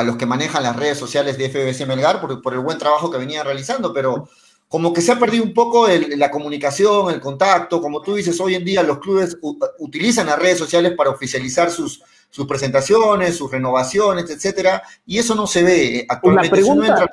los 0.03 0.16
que 0.16 0.26
manejan 0.26 0.62
las 0.62 0.76
redes 0.76 0.99
sociales 0.99 1.38
de 1.38 1.49
FBC 1.49 1.86
Melgar 1.86 2.20
por, 2.20 2.42
por 2.42 2.55
el 2.55 2.61
buen 2.61 2.78
trabajo 2.78 3.11
que 3.11 3.18
venía 3.18 3.45
realizando, 3.45 3.92
pero 3.92 4.28
como 4.68 4.92
que 4.92 5.03
se 5.03 5.12
ha 5.12 5.18
perdido 5.20 5.45
un 5.45 5.55
poco 5.55 5.86
la 5.88 6.30
comunicación, 6.32 7.14
el 7.14 7.20
contacto. 7.20 7.80
Como 7.80 8.03
tú 8.03 8.14
dices, 8.14 8.40
hoy 8.40 8.57
en 8.57 8.64
día 8.64 8.82
los 8.82 8.99
clubes 8.99 9.38
utilizan 9.78 10.26
las 10.26 10.38
redes 10.38 10.59
sociales 10.59 10.95
para 10.97 11.11
oficializar 11.11 11.70
sus, 11.70 12.03
sus 12.28 12.45
presentaciones, 12.47 13.36
sus 13.36 13.53
renovaciones, 13.53 14.28
etcétera, 14.28 14.82
y 15.07 15.18
eso 15.18 15.36
no 15.36 15.47
se 15.47 15.62
ve 15.62 15.99
eh, 15.99 16.07
actualmente. 16.09 16.49
La 16.49 16.55
pregunta, 16.57 16.86
entra 16.88 17.07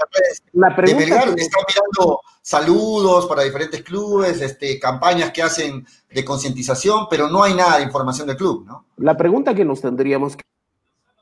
la 0.53 0.75
pregunta 0.75 1.25
de 1.27 1.41
están 1.41 1.63
mirando 1.67 2.21
saludos 2.41 3.27
para 3.27 3.43
diferentes 3.43 3.83
clubes, 3.83 4.41
este, 4.41 4.79
campañas 4.79 5.29
que 5.29 5.43
hacen 5.43 5.85
de 6.09 6.25
concientización, 6.25 7.05
pero 7.11 7.29
no 7.29 7.43
hay 7.43 7.53
nada 7.53 7.77
de 7.77 7.83
información 7.83 8.25
del 8.27 8.37
club, 8.37 8.65
¿no? 8.65 8.85
La 8.97 9.15
pregunta 9.15 9.53
que 9.53 9.63
nos 9.63 9.81
tendríamos 9.81 10.35
que 10.35 10.43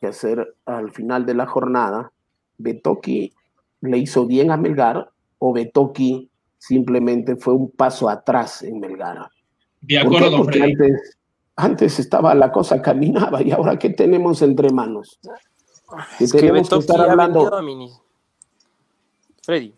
hacer 0.08 0.56
al 0.66 0.92
final 0.92 1.26
de 1.26 1.34
la 1.34 1.46
jornada, 1.46 2.12
Betoki 2.58 3.34
le 3.82 3.98
hizo 3.98 4.26
bien 4.26 4.52
a 4.52 4.58
Melgar 4.58 5.10
o 5.40 5.54
Betoki 5.54 6.30
simplemente 6.58 7.36
fue 7.38 7.54
un 7.54 7.72
paso 7.72 8.10
atrás 8.10 8.62
en 8.64 8.80
Melgar. 8.80 9.30
De 9.82 9.98
acuerdo, 9.98 10.38
Porque 10.38 10.62
antes, 10.62 11.18
antes, 11.56 12.00
estaba 12.00 12.36
la 12.36 12.52
cosa 12.52 12.82
caminaba 12.82 13.42
y 13.42 13.52
ahora 13.52 13.80
¿qué 13.80 13.90
tenemos 13.92 14.42
entre 14.42 14.70
manos? 14.72 15.20
Que 16.18 16.28
tenemos 16.28 16.70
que, 16.70 16.76
estar 16.76 17.02
hablando. 17.02 17.50
Freddy, 19.42 19.74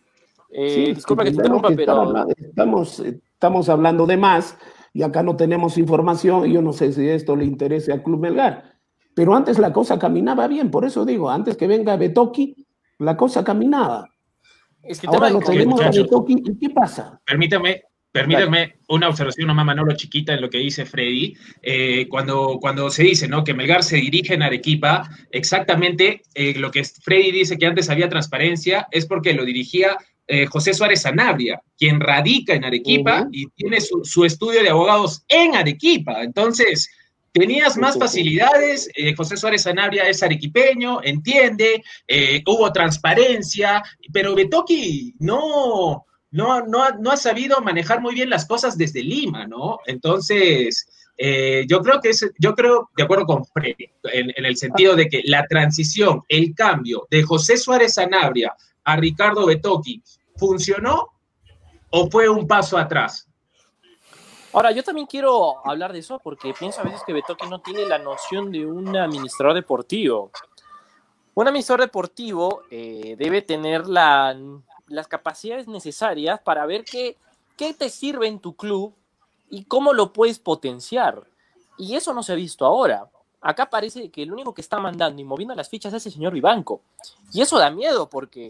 eh, 0.50 0.94
disculpa 0.96 1.24
que 1.24 1.32
te 1.32 1.38
interrumpa, 1.38 1.70
pero. 1.76 2.26
estamos, 2.28 3.00
estamos 3.00 3.70
hablando 3.70 4.06
de 4.06 4.18
más 4.18 4.58
y 4.94 5.04
acá 5.04 5.24
no 5.24 5.36
tenemos 5.36 5.78
información 5.78 6.50
y 6.50 6.54
yo 6.54 6.62
no 6.62 6.74
sé 6.74 6.92
si 6.92 7.08
esto 7.08 7.36
le 7.36 7.46
interesa 7.46 7.94
al 7.94 8.04
Club 8.04 8.20
Melgar. 8.20 8.76
Pero 9.14 9.36
antes 9.36 9.60
la 9.60 9.74
cosa 9.74 10.00
caminaba 10.00 10.48
bien, 10.48 10.72
por 10.72 10.86
eso 10.86 11.06
digo, 11.06 11.30
antes 11.30 11.58
que 11.58 11.68
venga 11.68 11.98
Betoki, 11.98 12.56
la 13.00 13.18
cosa 13.18 13.44
caminaba. 13.44 14.08
Es 14.84 15.00
que 15.00 15.08
Ahora 15.08 15.30
qué 15.30 16.70
pasa? 16.70 17.22
Permítame, 17.26 17.84
Permítame 18.12 18.76
una 18.90 19.08
observación 19.08 19.48
nomás, 19.48 19.66
Manolo, 19.66 19.96
chiquita 19.96 20.34
en 20.34 20.42
lo 20.42 20.50
que 20.50 20.58
dice 20.58 20.86
Freddy. 20.86 21.34
Eh, 21.62 22.08
cuando, 22.10 22.58
cuando 22.60 22.90
se 22.90 23.04
dice 23.04 23.28
¿no? 23.28 23.44
que 23.44 23.54
Melgar 23.54 23.84
se 23.84 23.96
dirige 23.96 24.34
en 24.34 24.42
Arequipa, 24.42 25.10
exactamente 25.32 26.22
eh, 26.34 26.54
lo 26.60 26.72
que 26.72 26.84
Freddy 26.84 27.32
dice 27.32 27.58
que 27.58 27.68
antes 27.68 27.90
había 27.90 28.10
transparencia 28.10 28.88
es 28.92 29.06
porque 29.06 29.34
lo 29.34 29.46
dirigía 29.46 29.96
eh, 30.28 30.46
José 30.46 30.74
Suárez 30.74 31.04
Sanabria, 31.04 31.62
quien 31.78 32.02
radica 32.02 32.54
en 32.54 32.66
Arequipa 32.66 33.28
y 33.32 33.48
tiene 33.52 33.80
su, 33.80 34.04
su, 34.04 34.26
estudio 34.26 34.62
de 34.62 34.70
abogados 34.70 35.24
en 35.30 35.56
Arequipa. 35.56 36.22
Entonces, 36.22 36.90
Tenías 37.34 37.78
más 37.78 37.98
facilidades, 37.98 38.90
eh, 38.94 39.16
José 39.16 39.38
Suárez 39.38 39.62
Sanabria 39.64 40.04
es 40.10 40.22
arequipeño, 40.22 41.02
entiende, 41.02 41.82
eh, 42.06 42.44
hubo 42.46 42.74
transparencia, 42.74 43.82
pero 44.12 44.36
Betoki 44.36 45.16
no, 45.20 46.06
no, 46.32 46.68
no, 46.68 47.12
ha 47.12 47.18
sabido 47.18 47.62
manejar 47.62 48.02
muy 48.02 48.16
bien 48.16 48.30
las 48.30 48.46
cosas 48.46 48.78
desde 48.78 49.02
Lima, 49.02 49.48
¿no? 49.48 49.80
Entonces, 49.86 50.86
eh, 51.18 51.64
yo 51.70 51.80
creo 51.82 52.02
que 52.02 52.10
es, 52.10 52.30
yo 52.38 52.54
creo, 52.54 52.90
de 52.98 53.04
acuerdo 53.04 53.26
con 53.26 53.46
Freddy, 53.46 53.90
en, 54.12 54.34
en, 54.36 54.46
el 54.46 54.58
sentido 54.58 54.98
de 54.98 55.08
que 55.08 55.22
la 55.24 55.46
transición, 55.48 56.24
el 56.28 56.54
cambio 56.54 57.08
de 57.10 57.24
José 57.24 57.56
Suárez 57.56 57.94
Sanabria 57.94 58.54
a 58.84 58.98
Ricardo 58.98 59.46
Betoki, 59.46 60.04
¿funcionó 60.36 61.08
o 61.92 62.10
fue 62.10 62.28
un 62.28 62.46
paso 62.46 62.78
atrás? 62.78 63.31
Ahora, 64.54 64.72
yo 64.72 64.84
también 64.84 65.08
quiero 65.08 65.66
hablar 65.66 65.94
de 65.94 66.00
eso 66.00 66.20
porque 66.20 66.54
pienso 66.54 66.82
a 66.82 66.84
veces 66.84 67.02
que 67.06 67.14
Betoki 67.14 67.48
no 67.48 67.62
tiene 67.62 67.86
la 67.86 67.98
noción 67.98 68.52
de 68.52 68.66
un 68.66 68.96
administrador 68.98 69.54
deportivo. 69.54 70.32
Un 71.34 71.48
administrador 71.48 71.82
deportivo 71.82 72.64
eh, 72.70 73.16
debe 73.18 73.42
tener 73.42 73.88
las 73.88 75.08
capacidades 75.08 75.68
necesarias 75.68 76.42
para 76.42 76.66
ver 76.66 76.84
qué, 76.84 77.18
qué 77.56 77.74
te 77.74 77.90
sirve 77.90 78.28
en 78.28 78.40
tu 78.40 78.56
club 78.56 78.94
y 79.50 79.64
cómo 79.64 79.94
lo 79.94 80.12
puedes 80.12 80.40
potenciar. 80.40 81.24
Y 81.78 81.96
eso 81.96 82.14
no 82.14 82.22
se 82.22 82.34
ha 82.34 82.36
visto 82.36 82.66
ahora. 82.66 83.08
Acá 83.40 83.70
parece 83.70 84.12
que 84.12 84.24
el 84.24 84.34
único 84.34 84.54
que 84.54 84.62
está 84.62 84.80
mandando 84.80 85.22
y 85.22 85.24
moviendo 85.24 85.56
las 85.56 85.70
fichas 85.70 85.94
es 85.94 86.06
el 86.06 86.12
señor 86.12 86.34
Vivanco. 86.34 86.82
Y 87.32 87.42
eso 87.42 87.58
da 87.58 87.72
miedo 87.72 88.10
porque 88.10 88.50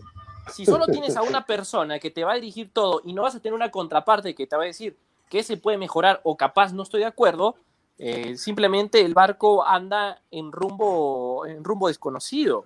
si 0.51 0.65
solo 0.65 0.87
tienes 0.87 1.15
a 1.15 1.21
una 1.21 1.45
persona 1.45 1.99
que 1.99 2.09
te 2.09 2.23
va 2.23 2.33
a 2.33 2.35
dirigir 2.35 2.71
todo 2.73 3.01
y 3.05 3.13
no 3.13 3.21
vas 3.21 3.35
a 3.35 3.39
tener 3.39 3.53
una 3.53 3.69
contraparte 3.69 4.33
que 4.33 4.47
te 4.47 4.55
va 4.55 4.63
a 4.63 4.65
decir, 4.65 4.97
que 5.31 5.43
se 5.43 5.55
puede 5.55 5.77
mejorar 5.77 6.19
o 6.25 6.35
capaz 6.35 6.73
no 6.73 6.83
estoy 6.83 6.99
de 6.99 7.05
acuerdo, 7.05 7.55
eh, 7.97 8.35
simplemente 8.35 8.99
el 8.99 9.13
barco 9.13 9.65
anda 9.65 10.21
en 10.29 10.51
rumbo, 10.51 11.45
en 11.45 11.63
rumbo 11.63 11.87
desconocido. 11.87 12.65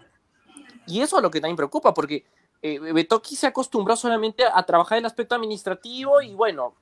Y 0.88 1.02
eso 1.02 1.18
es 1.18 1.22
lo 1.22 1.30
que 1.30 1.40
también 1.40 1.58
preocupa, 1.58 1.94
porque 1.94 2.26
eh, 2.64 2.80
Betoki 2.80 3.36
se 3.36 3.46
acostumbró 3.46 3.96
solamente 3.96 4.44
a, 4.52 4.64
trabajar 4.64 4.98
el 4.98 5.06
aspecto 5.06 5.36
administrativo 5.36 6.24
y 6.24 6.34
bueno, 6.34 6.74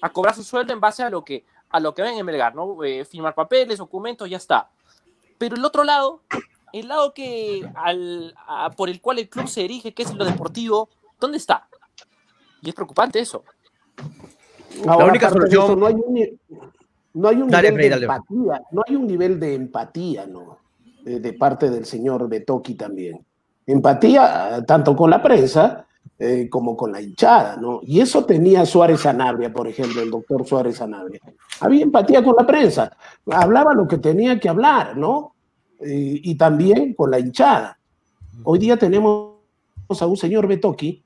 a 0.00 0.10
cobrar 0.10 0.36
su 0.36 0.44
sueldo 0.44 0.72
en 0.72 0.78
base 0.78 1.02
a 1.02 1.10
lo 1.10 1.24
que, 1.24 1.44
a 1.70 1.80
lo 1.80 1.92
que 1.92 2.02
ven 2.02 2.16
en 2.16 2.24
Melgar, 2.24 2.54
¿no? 2.54 2.84
Eh, 2.84 3.04
firmar 3.04 3.34
papeles, 3.34 3.78
documentos, 3.78 4.30
ya 4.30 4.36
está. 4.36 4.70
Pero 5.38 5.56
el 5.56 5.64
otro 5.64 5.82
lado, 5.82 6.22
el 6.72 6.86
lado 6.86 7.14
que 7.14 7.68
al, 7.74 8.32
por 8.76 8.88
el 8.88 9.00
cual 9.00 9.18
el 9.18 9.28
club 9.28 9.48
se 9.48 9.64
erige, 9.64 9.92
que 9.92 10.04
es 10.04 10.14
lo 10.14 10.24
deportivo, 10.24 10.88
¿dónde 11.18 11.38
está? 11.38 11.66
Y 12.60 12.68
es 12.68 12.76
preocupante 12.76 13.18
eso. 13.18 13.42
La 14.84 14.96
única 15.04 15.30
solución. 15.30 15.78
no 15.78 15.86
hay 15.86 15.94
un, 15.94 16.40
no 17.14 17.28
hay 17.28 17.36
un 17.36 17.48
nivel 17.48 17.90
de 17.90 17.96
empatía, 17.96 18.62
no 18.70 18.82
hay 18.86 18.96
un 18.96 19.06
nivel 19.06 19.40
de 19.40 19.54
empatía, 19.54 20.26
¿no? 20.26 20.58
De, 21.04 21.32
parte 21.32 21.68
del 21.68 21.84
señor 21.84 22.28
Betoki 22.28 22.74
también. 22.74 23.24
Empatía 23.66 24.64
tanto 24.66 24.94
con 24.94 25.10
la 25.10 25.20
prensa 25.20 25.84
eh, 26.18 26.48
como 26.48 26.76
con 26.76 26.92
la 26.92 27.00
hinchada, 27.00 27.56
¿no? 27.56 27.80
Y 27.82 28.00
eso 28.00 28.24
tenía 28.24 28.64
Suárez 28.64 29.00
Sanabria, 29.00 29.52
por 29.52 29.66
ejemplo, 29.66 30.00
el 30.00 30.10
doctor 30.10 30.46
Suárez 30.46 30.76
Sanabria. 30.76 31.20
Había 31.60 31.82
empatía 31.82 32.22
con 32.22 32.36
la 32.38 32.46
prensa, 32.46 32.96
hablaba 33.30 33.74
lo 33.74 33.86
que 33.86 33.98
tenía 33.98 34.38
que 34.38 34.48
hablar, 34.48 34.96
¿no? 34.96 35.30
y 35.84 36.36
también 36.36 36.94
con 36.94 37.10
la 37.10 37.18
hinchada. 37.18 37.76
Hoy 38.44 38.60
día 38.60 38.76
tenemos 38.76 39.32
a 40.00 40.06
un 40.06 40.16
señor 40.16 40.46
Betoki 40.46 41.02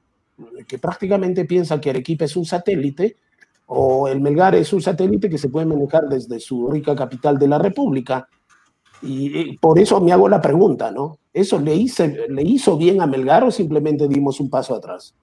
que 0.68 0.78
prácticamente 0.78 1.44
piensa 1.44 1.80
que 1.80 1.90
Arequipa 1.90 2.26
es 2.26 2.36
un 2.36 2.44
satélite 2.44 3.16
o 3.66 4.08
el 4.08 4.20
Melgar 4.20 4.54
es 4.54 4.72
un 4.72 4.80
satélite 4.80 5.28
que 5.28 5.38
se 5.38 5.48
puede 5.48 5.66
manejar 5.66 6.08
desde 6.08 6.38
su 6.40 6.68
rica 6.68 6.94
capital 6.94 7.38
de 7.38 7.48
la 7.48 7.58
República. 7.58 8.28
Y, 9.02 9.56
por 9.58 9.78
eso 9.78 10.00
me 10.00 10.12
hago 10.12 10.28
la 10.28 10.40
pregunta, 10.40 10.90
¿no? 10.90 11.18
¿Eso 11.32 11.60
le, 11.60 11.74
hice, 11.74 12.26
le 12.28 12.42
hizo 12.42 12.76
bien 12.78 13.00
a 13.00 13.06
Melgar 13.06 13.44
o 13.44 13.50
simplemente 13.50 14.08
dimos 14.08 14.40
un 14.40 14.48
paso 14.48 14.74
atrás? 14.74 15.14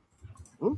¿No? 0.59 0.77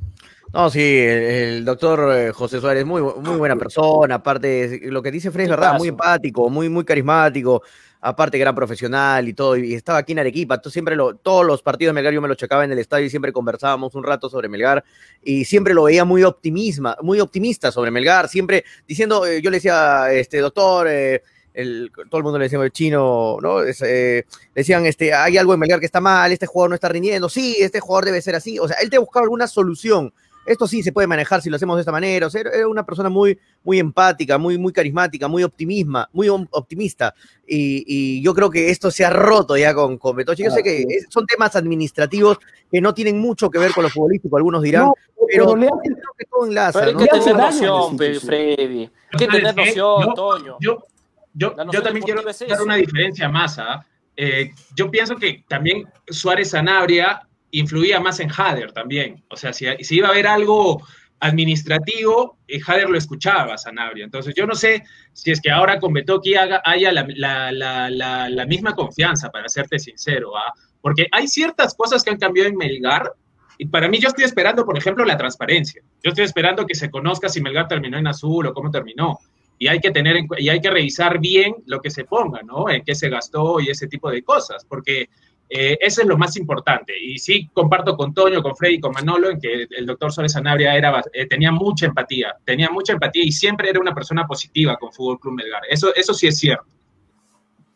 sí, 0.69 0.79
el, 0.81 1.65
doctor 1.65 2.15
eh, 2.15 2.31
José 2.31 2.61
Suárez, 2.61 2.85
muy, 2.85 3.01
muy 3.01 3.37
buena 3.37 3.55
persona, 3.57 4.15
aparte, 4.15 4.79
lo 4.83 5.01
que 5.01 5.11
dice 5.11 5.29
Fred 5.29 5.45
es 5.45 5.49
verdad, 5.49 5.77
muy 5.77 5.89
empático, 5.89 6.49
muy, 6.49 6.69
muy 6.69 6.85
carismático, 6.85 7.61
aparte 8.05 8.37
gran 8.37 8.53
profesional 8.53 9.27
y 9.27 9.33
todo, 9.33 9.57
y 9.57 9.73
estaba 9.73 9.97
aquí 9.97 10.11
en 10.11 10.19
Arequipa, 10.19 10.61
siempre 10.65 10.95
lo, 10.95 11.15
todos 11.15 11.43
los 11.43 11.63
partidos 11.63 11.89
de 11.89 11.93
Melgar 11.95 12.13
yo 12.13 12.21
me 12.21 12.27
lo 12.27 12.35
checaba 12.35 12.63
en 12.63 12.71
el 12.71 12.77
estadio 12.77 13.07
y 13.07 13.09
siempre 13.09 13.33
conversábamos 13.33 13.95
un 13.95 14.03
rato 14.03 14.29
sobre 14.29 14.47
Melgar 14.47 14.83
y 15.23 15.43
siempre 15.45 15.73
lo 15.73 15.83
veía 15.83 16.05
muy 16.05 16.23
optimisma, 16.23 16.95
muy 17.01 17.19
optimista 17.19 17.71
sobre 17.71 17.89
Melgar, 17.89 18.29
siempre 18.29 18.63
diciendo, 18.87 19.25
eh, 19.25 19.41
yo 19.41 19.49
le 19.49 19.57
decía, 19.57 20.11
este 20.11 20.37
doctor, 20.37 20.87
eh, 20.87 21.23
el, 21.55 21.91
todo 22.11 22.19
el 22.19 22.23
mundo 22.23 22.37
le 22.37 22.45
decía 22.45 22.61
el 22.61 22.71
chino, 22.71 23.37
¿no? 23.41 23.63
Eh, 23.63 24.25
decían, 24.53 24.85
este, 24.85 25.11
hay 25.11 25.39
algo 25.39 25.55
en 25.55 25.59
Melgar 25.61 25.79
que 25.79 25.87
está 25.87 25.99
mal, 25.99 26.31
este 26.31 26.45
jugador 26.45 26.69
no 26.69 26.75
está 26.75 26.89
rindiendo, 26.89 27.27
sí, 27.27 27.57
este 27.59 27.79
jugador 27.79 28.05
debe 28.05 28.21
ser 28.21 28.35
así, 28.35 28.59
o 28.59 28.67
sea, 28.67 28.77
él 28.83 28.91
te 28.91 28.99
buscaba 28.99 29.23
alguna 29.23 29.47
solución 29.47 30.13
esto 30.45 30.67
sí 30.67 30.83
se 30.83 30.91
puede 30.91 31.07
manejar 31.07 31.41
si 31.41 31.49
lo 31.49 31.55
hacemos 31.55 31.75
de 31.77 31.81
esta 31.81 31.91
manera. 31.91 32.27
O 32.27 32.29
sea, 32.29 32.41
era 32.41 32.67
una 32.67 32.85
persona 32.85 33.09
muy, 33.09 33.37
muy 33.63 33.79
empática, 33.79 34.37
muy, 34.37 34.57
muy 34.57 34.71
carismática, 34.71 35.27
muy 35.27 35.43
optimisma, 35.43 36.09
muy 36.13 36.29
optimista. 36.29 37.13
Y, 37.47 38.21
yo 38.21 38.33
creo 38.33 38.49
que 38.49 38.69
esto 38.69 38.91
se 38.91 39.05
ha 39.05 39.09
roto 39.09 39.57
ya 39.57 39.73
con, 39.73 39.97
con 39.97 40.15
Betoche. 40.15 40.43
Yo 40.43 40.51
sé 40.51 40.63
que 40.63 40.85
son 41.09 41.25
temas 41.25 41.55
administrativos 41.55 42.39
que 42.71 42.81
no 42.81 42.93
tienen 42.93 43.19
mucho 43.19 43.49
que 43.49 43.59
ver 43.59 43.71
con 43.71 43.83
lo 43.83 43.89
futbolístico, 43.89 44.37
algunos 44.37 44.61
dirán, 44.61 44.91
pero, 45.27 45.53
creo 45.53 45.81
que 46.17 46.25
todo 46.25 46.45
enlaza. 46.45 46.79
Pero 46.79 46.99
hay 46.99 47.05
que 47.05 47.19
tener 47.19 47.35
noción, 47.35 47.97
Freddy. 47.97 48.89
Hay 49.11 49.17
que 49.17 49.27
tener 49.27 49.55
noción, 49.55 50.13
Toño. 50.13 50.57
Yo, 50.59 50.85
yo, 51.33 51.55
yo 51.71 51.81
también 51.81 52.05
quiero 52.05 52.27
hacer 52.27 52.61
una 52.61 52.75
diferencia 52.75 53.29
más. 53.29 53.59
¿ah? 53.59 53.85
Eh, 54.15 54.51
yo 54.75 54.89
pienso 54.89 55.17
que 55.17 55.43
también 55.47 55.87
Suárez 56.07 56.51
Sanabria 56.51 57.27
influía 57.59 57.99
más 57.99 58.19
en 58.19 58.29
Hader 58.29 58.71
también. 58.71 59.23
O 59.29 59.37
sea, 59.37 59.53
si, 59.53 59.65
si 59.81 59.97
iba 59.97 60.07
a 60.07 60.11
haber 60.11 60.27
algo 60.27 60.81
administrativo, 61.19 62.37
eh, 62.47 62.59
Hader 62.65 62.89
lo 62.89 62.97
escuchaba 62.97 63.57
Sanabria. 63.57 64.03
Entonces, 64.03 64.33
yo 64.35 64.45
no 64.45 64.55
sé 64.55 64.83
si 65.13 65.31
es 65.31 65.41
que 65.41 65.51
ahora 65.51 65.79
con 65.79 65.93
Betoki 65.93 66.35
haya 66.35 66.91
la, 66.91 68.45
misma 68.47 68.73
confianza, 68.73 69.29
para 69.29 69.47
serte 69.47 69.79
sincero, 69.79 70.35
¿ah? 70.37 70.53
porque 70.81 71.07
hay 71.11 71.27
ciertas 71.27 71.73
cosas 71.73 72.03
que 72.03 72.11
han 72.11 72.17
cambiado 72.17 72.49
en 72.49 72.57
Melgar. 72.57 73.11
Y 73.57 73.67
para 73.67 73.87
mí, 73.87 73.99
yo 73.99 74.09
estoy 74.09 74.25
esperando, 74.25 74.65
por 74.65 74.77
ejemplo, 74.77 75.05
la 75.05 75.17
transparencia. 75.17 75.81
Yo 76.03 76.09
estoy 76.09 76.25
esperando 76.25 76.65
que 76.65 76.75
se 76.75 76.89
conozca 76.89 77.29
si 77.29 77.41
Melgar 77.41 77.69
terminó 77.69 77.97
en 77.97 78.07
azul 78.07 78.45
o 78.47 78.53
cómo 78.53 78.69
terminó. 78.69 79.17
Y 79.57 79.67
hay 79.67 79.79
que 79.79 79.91
tener 79.91 80.25
y 80.37 80.49
hay 80.49 80.59
que 80.59 80.69
revisar 80.69 81.19
bien 81.19 81.55
lo 81.65 81.79
que 81.79 81.89
se 81.89 82.03
ponga, 82.03 82.41
¿no? 82.43 82.69
En 82.69 82.83
qué 82.83 82.93
se 82.93 83.07
gastó 83.07 83.61
y 83.61 83.69
ese 83.69 83.87
tipo 83.87 84.11
de 84.11 84.21
cosas, 84.21 84.65
porque 84.65 85.07
eh, 85.49 85.77
eso 85.79 86.01
es 86.01 86.07
lo 86.07 86.17
más 86.17 86.35
importante. 86.37 86.93
Y 86.99 87.17
sí 87.19 87.49
comparto 87.53 87.95
con 87.95 88.13
Toño, 88.13 88.41
con 88.41 88.55
Freddy, 88.55 88.79
con 88.79 88.93
Manolo, 88.93 89.29
en 89.29 89.39
que 89.39 89.67
el 89.69 89.85
doctor 89.85 90.11
Suárez 90.11 90.33
Sanabria 90.33 90.75
era, 90.75 91.03
eh, 91.13 91.27
tenía 91.27 91.51
mucha 91.51 91.85
empatía, 91.85 92.35
tenía 92.43 92.69
mucha 92.69 92.93
empatía 92.93 93.23
y 93.23 93.31
siempre 93.31 93.69
era 93.69 93.79
una 93.79 93.93
persona 93.93 94.25
positiva 94.25 94.75
con 94.77 94.91
Fútbol 94.91 95.19
Club 95.19 95.35
Melgar. 95.35 95.61
Eso, 95.69 95.93
eso 95.95 96.13
sí 96.13 96.27
es 96.27 96.37
cierto. 96.37 96.65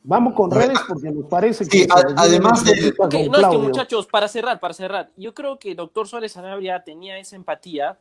Vamos 0.02 0.34
con 0.34 0.50
redes 0.50 0.80
porque 0.88 1.12
nos 1.12 1.26
parece 1.26 1.68
que... 1.68 1.88
además 2.16 2.64
de... 2.64 2.94
no, 3.30 3.38
es 3.38 3.48
que 3.48 3.58
muchachos, 3.58 4.08
para 4.08 4.28
cerrar, 4.28 4.60
para 4.60 4.74
cerrar, 4.74 5.12
yo 5.18 5.34
creo 5.34 5.60
que 5.60 5.72
el 5.72 5.76
doctor 5.76 6.08
Suárez 6.08 6.32
Sanabria 6.32 6.84
tenía 6.84 7.20
esa 7.20 7.36
empatía 7.36 7.98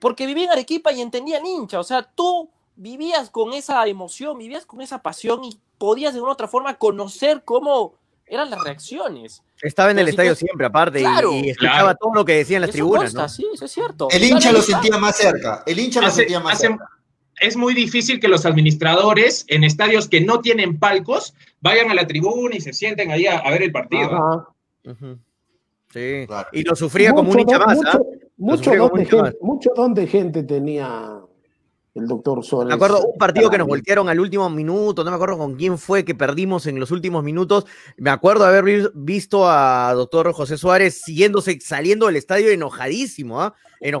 porque 0.00 0.26
vivía 0.26 0.44
en 0.44 0.50
Arequipa 0.50 0.92
y 0.92 1.00
entendía 1.00 1.40
hincha. 1.44 1.80
O 1.80 1.84
sea, 1.84 2.02
tú 2.02 2.50
vivías 2.76 3.30
con 3.30 3.52
esa 3.52 3.84
emoción, 3.86 4.38
vivías 4.38 4.64
con 4.64 4.80
esa 4.80 5.02
pasión 5.02 5.42
y 5.44 5.58
podías 5.78 6.14
de 6.14 6.20
una 6.20 6.32
otra 6.32 6.46
forma 6.46 6.74
conocer 6.74 7.42
cómo 7.44 7.94
eran 8.30 8.50
las 8.50 8.62
reacciones. 8.62 9.42
Estaba 9.60 9.90
en 9.90 9.98
el 9.98 10.08
estadio 10.08 10.34
siempre, 10.34 10.66
aparte, 10.66 11.00
y, 11.00 11.50
escuchaba 11.50 11.94
todo 11.94 12.14
lo 12.14 12.24
que 12.24 12.34
decían 12.34 12.62
las 12.62 12.70
tribunas. 12.70 13.12
Sí, 13.34 13.46
eso 13.52 13.64
es 13.64 13.72
cierto. 13.72 14.08
El 14.10 14.24
hincha 14.24 14.52
lo 14.52 14.62
sentía 14.62 14.98
más 14.98 15.16
cerca. 15.16 15.62
El 15.66 15.78
hincha 15.78 16.00
lo 16.00 16.10
sentía 16.10 16.40
más 16.40 16.58
cerca. 16.58 16.88
Es 17.40 17.56
muy 17.56 17.72
difícil 17.72 18.18
que 18.18 18.28
los 18.28 18.44
administradores 18.46 19.44
en 19.48 19.62
estadios 19.62 20.08
que 20.08 20.20
no 20.20 20.40
tienen 20.40 20.78
palcos 20.78 21.34
vayan 21.60 21.90
a 21.90 21.94
la 21.94 22.06
tribuna 22.06 22.56
y 22.56 22.60
se 22.60 22.72
sienten 22.72 23.12
ahí 23.12 23.26
a, 23.26 23.42
ver 23.50 23.62
el 23.62 23.72
partido. 23.72 24.54
Sí, 25.92 26.26
y 26.52 26.62
lo 26.64 26.76
sufría 26.76 27.12
como 27.12 27.30
un 27.30 27.40
hincha 27.40 27.58
más. 27.58 27.78
Mucho, 28.36 28.70
¿ah? 28.70 29.32
mucho 29.40 29.72
don 29.74 29.94
de 29.94 30.06
gente 30.06 30.44
tenía 30.44 31.20
el 31.98 32.06
doctor 32.06 32.44
Suárez. 32.44 32.68
Me 32.68 32.74
acuerdo 32.74 33.04
un 33.04 33.18
partido 33.18 33.50
que 33.50 33.58
nos 33.58 33.66
voltearon 33.66 34.08
al 34.08 34.20
último 34.20 34.48
minuto, 34.50 35.04
no 35.04 35.10
me 35.10 35.16
acuerdo 35.16 35.38
con 35.38 35.56
quién 35.56 35.78
fue 35.78 36.04
que 36.04 36.14
perdimos 36.14 36.66
en 36.66 36.78
los 36.80 36.90
últimos 36.90 37.22
minutos. 37.24 37.66
Me 37.96 38.10
acuerdo 38.10 38.44
haber 38.44 38.90
visto 38.94 39.48
a 39.48 39.92
doctor 39.94 40.32
José 40.32 40.56
Suárez 40.56 41.02
siguiéndose, 41.04 41.58
saliendo 41.60 42.06
del 42.06 42.16
estadio 42.16 42.50
enojadísimo, 42.50 43.42
¿ah? 43.42 43.54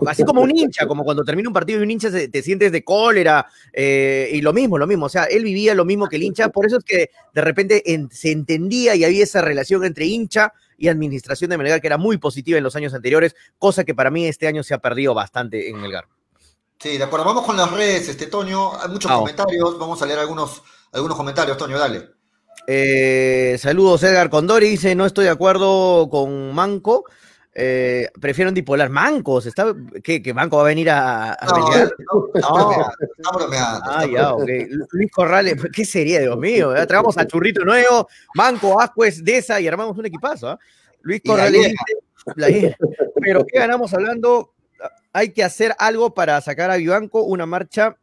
así 0.06 0.24
como 0.24 0.42
un 0.42 0.56
hincha, 0.56 0.86
como 0.86 1.04
cuando 1.04 1.24
termina 1.24 1.48
un 1.48 1.52
partido 1.52 1.80
y 1.80 1.82
un 1.82 1.90
hincha 1.90 2.10
te 2.10 2.42
sientes 2.42 2.72
de 2.72 2.82
cólera, 2.84 3.46
eh, 3.72 4.30
y 4.32 4.40
lo 4.40 4.52
mismo, 4.52 4.78
lo 4.78 4.86
mismo, 4.86 5.06
o 5.06 5.08
sea, 5.08 5.24
él 5.24 5.44
vivía 5.44 5.74
lo 5.74 5.84
mismo 5.84 6.08
que 6.08 6.16
el 6.16 6.22
hincha, 6.22 6.48
por 6.48 6.66
eso 6.66 6.78
es 6.78 6.84
que 6.84 7.10
de 7.34 7.40
repente 7.40 7.82
se 8.10 8.30
entendía 8.32 8.94
y 8.96 9.04
había 9.04 9.22
esa 9.22 9.40
relación 9.40 9.84
entre 9.84 10.06
hincha 10.06 10.52
y 10.76 10.88
administración 10.88 11.50
de 11.50 11.58
Melgar 11.58 11.80
que 11.80 11.88
era 11.88 11.98
muy 11.98 12.18
positiva 12.18 12.58
en 12.58 12.64
los 12.64 12.76
años 12.76 12.94
anteriores, 12.94 13.34
cosa 13.58 13.84
que 13.84 13.94
para 13.94 14.10
mí 14.10 14.26
este 14.26 14.46
año 14.46 14.62
se 14.62 14.74
ha 14.74 14.78
perdido 14.78 15.14
bastante 15.14 15.68
en 15.68 15.80
Melgar. 15.80 16.06
Sí, 16.80 16.96
de 16.96 17.04
acuerdo. 17.04 17.24
Vamos 17.24 17.44
con 17.44 17.56
las 17.56 17.70
redes, 17.72 18.08
este, 18.08 18.26
Toño. 18.26 18.80
Hay 18.80 18.88
muchos 18.88 19.10
comentarios. 19.10 19.78
Vamos 19.78 20.00
a 20.00 20.06
leer 20.06 20.20
algunos, 20.20 20.62
algunos 20.92 21.16
comentarios, 21.16 21.56
Toño, 21.56 21.78
dale. 21.78 22.10
Eh, 22.66 23.56
saludos, 23.58 24.02
Edgar 24.04 24.30
Condori. 24.30 24.68
Dice: 24.68 24.94
No 24.94 25.04
estoy 25.04 25.24
de 25.24 25.30
acuerdo 25.30 26.08
con 26.08 26.54
Manco. 26.54 27.04
Eh, 27.52 28.08
prefiero 28.20 28.50
un 28.50 28.54
dipolar. 28.54 28.88
Mancos, 28.90 29.46
¿está, 29.46 29.74
¿qué, 30.04 30.22
¿Que 30.22 30.32
Manco 30.32 30.58
va 30.58 30.62
a 30.62 30.66
venir 30.66 30.88
a, 30.90 31.32
a 31.32 31.46
no, 31.46 31.66
pelear? 31.66 31.92
No, 32.12 32.70
no. 32.70 32.92
Ah, 33.84 34.06
ya, 34.06 34.32
ok. 34.32 34.48
Luis 34.92 35.10
Corrales, 35.10 35.56
¿qué 35.72 35.84
sería, 35.84 36.20
Dios 36.20 36.38
mío? 36.38 36.72
Traemos 36.86 37.18
a 37.18 37.26
Churrito 37.26 37.64
Nuevo, 37.64 38.06
Manco, 38.34 38.80
Ascuez, 38.80 39.24
Deza 39.24 39.60
y 39.60 39.66
armamos 39.66 39.98
un 39.98 40.06
equipazo. 40.06 40.52
¿eh? 40.52 40.56
Luis 41.00 41.20
Corrales 41.26 41.74
dice: 42.36 42.76
Pero 43.20 43.44
¿qué 43.44 43.58
ganamos 43.58 43.92
hablando 43.92 44.52
hay 45.12 45.32
que 45.32 45.44
hacer 45.44 45.74
algo 45.78 46.14
para 46.14 46.40
sacar 46.40 46.70
a 46.70 46.76
Vivanco, 46.76 47.22
una 47.22 47.46
marcha, 47.46 47.96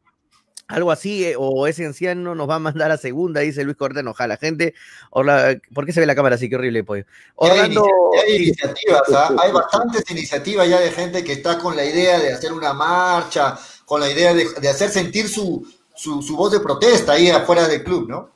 algo 0.68 0.92
así, 0.92 1.26
eh, 1.26 1.36
o 1.38 1.68
ese 1.68 1.86
anciano 1.86 2.34
nos 2.34 2.50
va 2.50 2.56
a 2.56 2.60
mandar 2.60 2.92
a 2.92 2.98
segunda, 2.98 3.42
dice 3.42 3.64
Luis 3.64 3.78
Cortés, 3.78 4.02
enoja 4.02 4.28
la 4.28 4.38
gente. 4.38 4.74
¿Por 5.12 5.86
qué 5.86 5.94
se 5.94 6.00
ve 6.00 6.06
la 6.06 6.16
cámara 6.16 6.36
así? 6.36 6.50
Qué 6.50 6.56
horrible, 6.56 6.84
pollo. 6.84 7.06
Orlando... 7.36 7.88
Hay, 8.24 8.36
iniciativas, 8.36 9.04
¿ah? 9.14 9.36
hay 9.38 9.52
bastantes 9.52 10.10
iniciativas 10.10 10.68
ya 10.68 10.80
de 10.80 10.92
gente 10.92 11.24
que 11.24 11.34
está 11.34 11.60
con 11.60 11.76
la 11.76 11.86
idea 11.86 12.20
de 12.20 12.34
hacer 12.34 12.52
una 12.52 12.74
marcha, 12.74 13.58
con 13.86 14.02
la 14.02 14.10
idea 14.10 14.34
de, 14.34 14.68
hacer 14.68 14.90
sentir 14.90 15.30
su, 15.30 15.68
su, 15.96 16.36
voz 16.36 16.52
de 16.52 16.60
protesta 16.60 17.14
ahí 17.14 17.30
afuera 17.30 17.68
del 17.68 17.84
club, 17.84 18.10
¿no? 18.10 18.34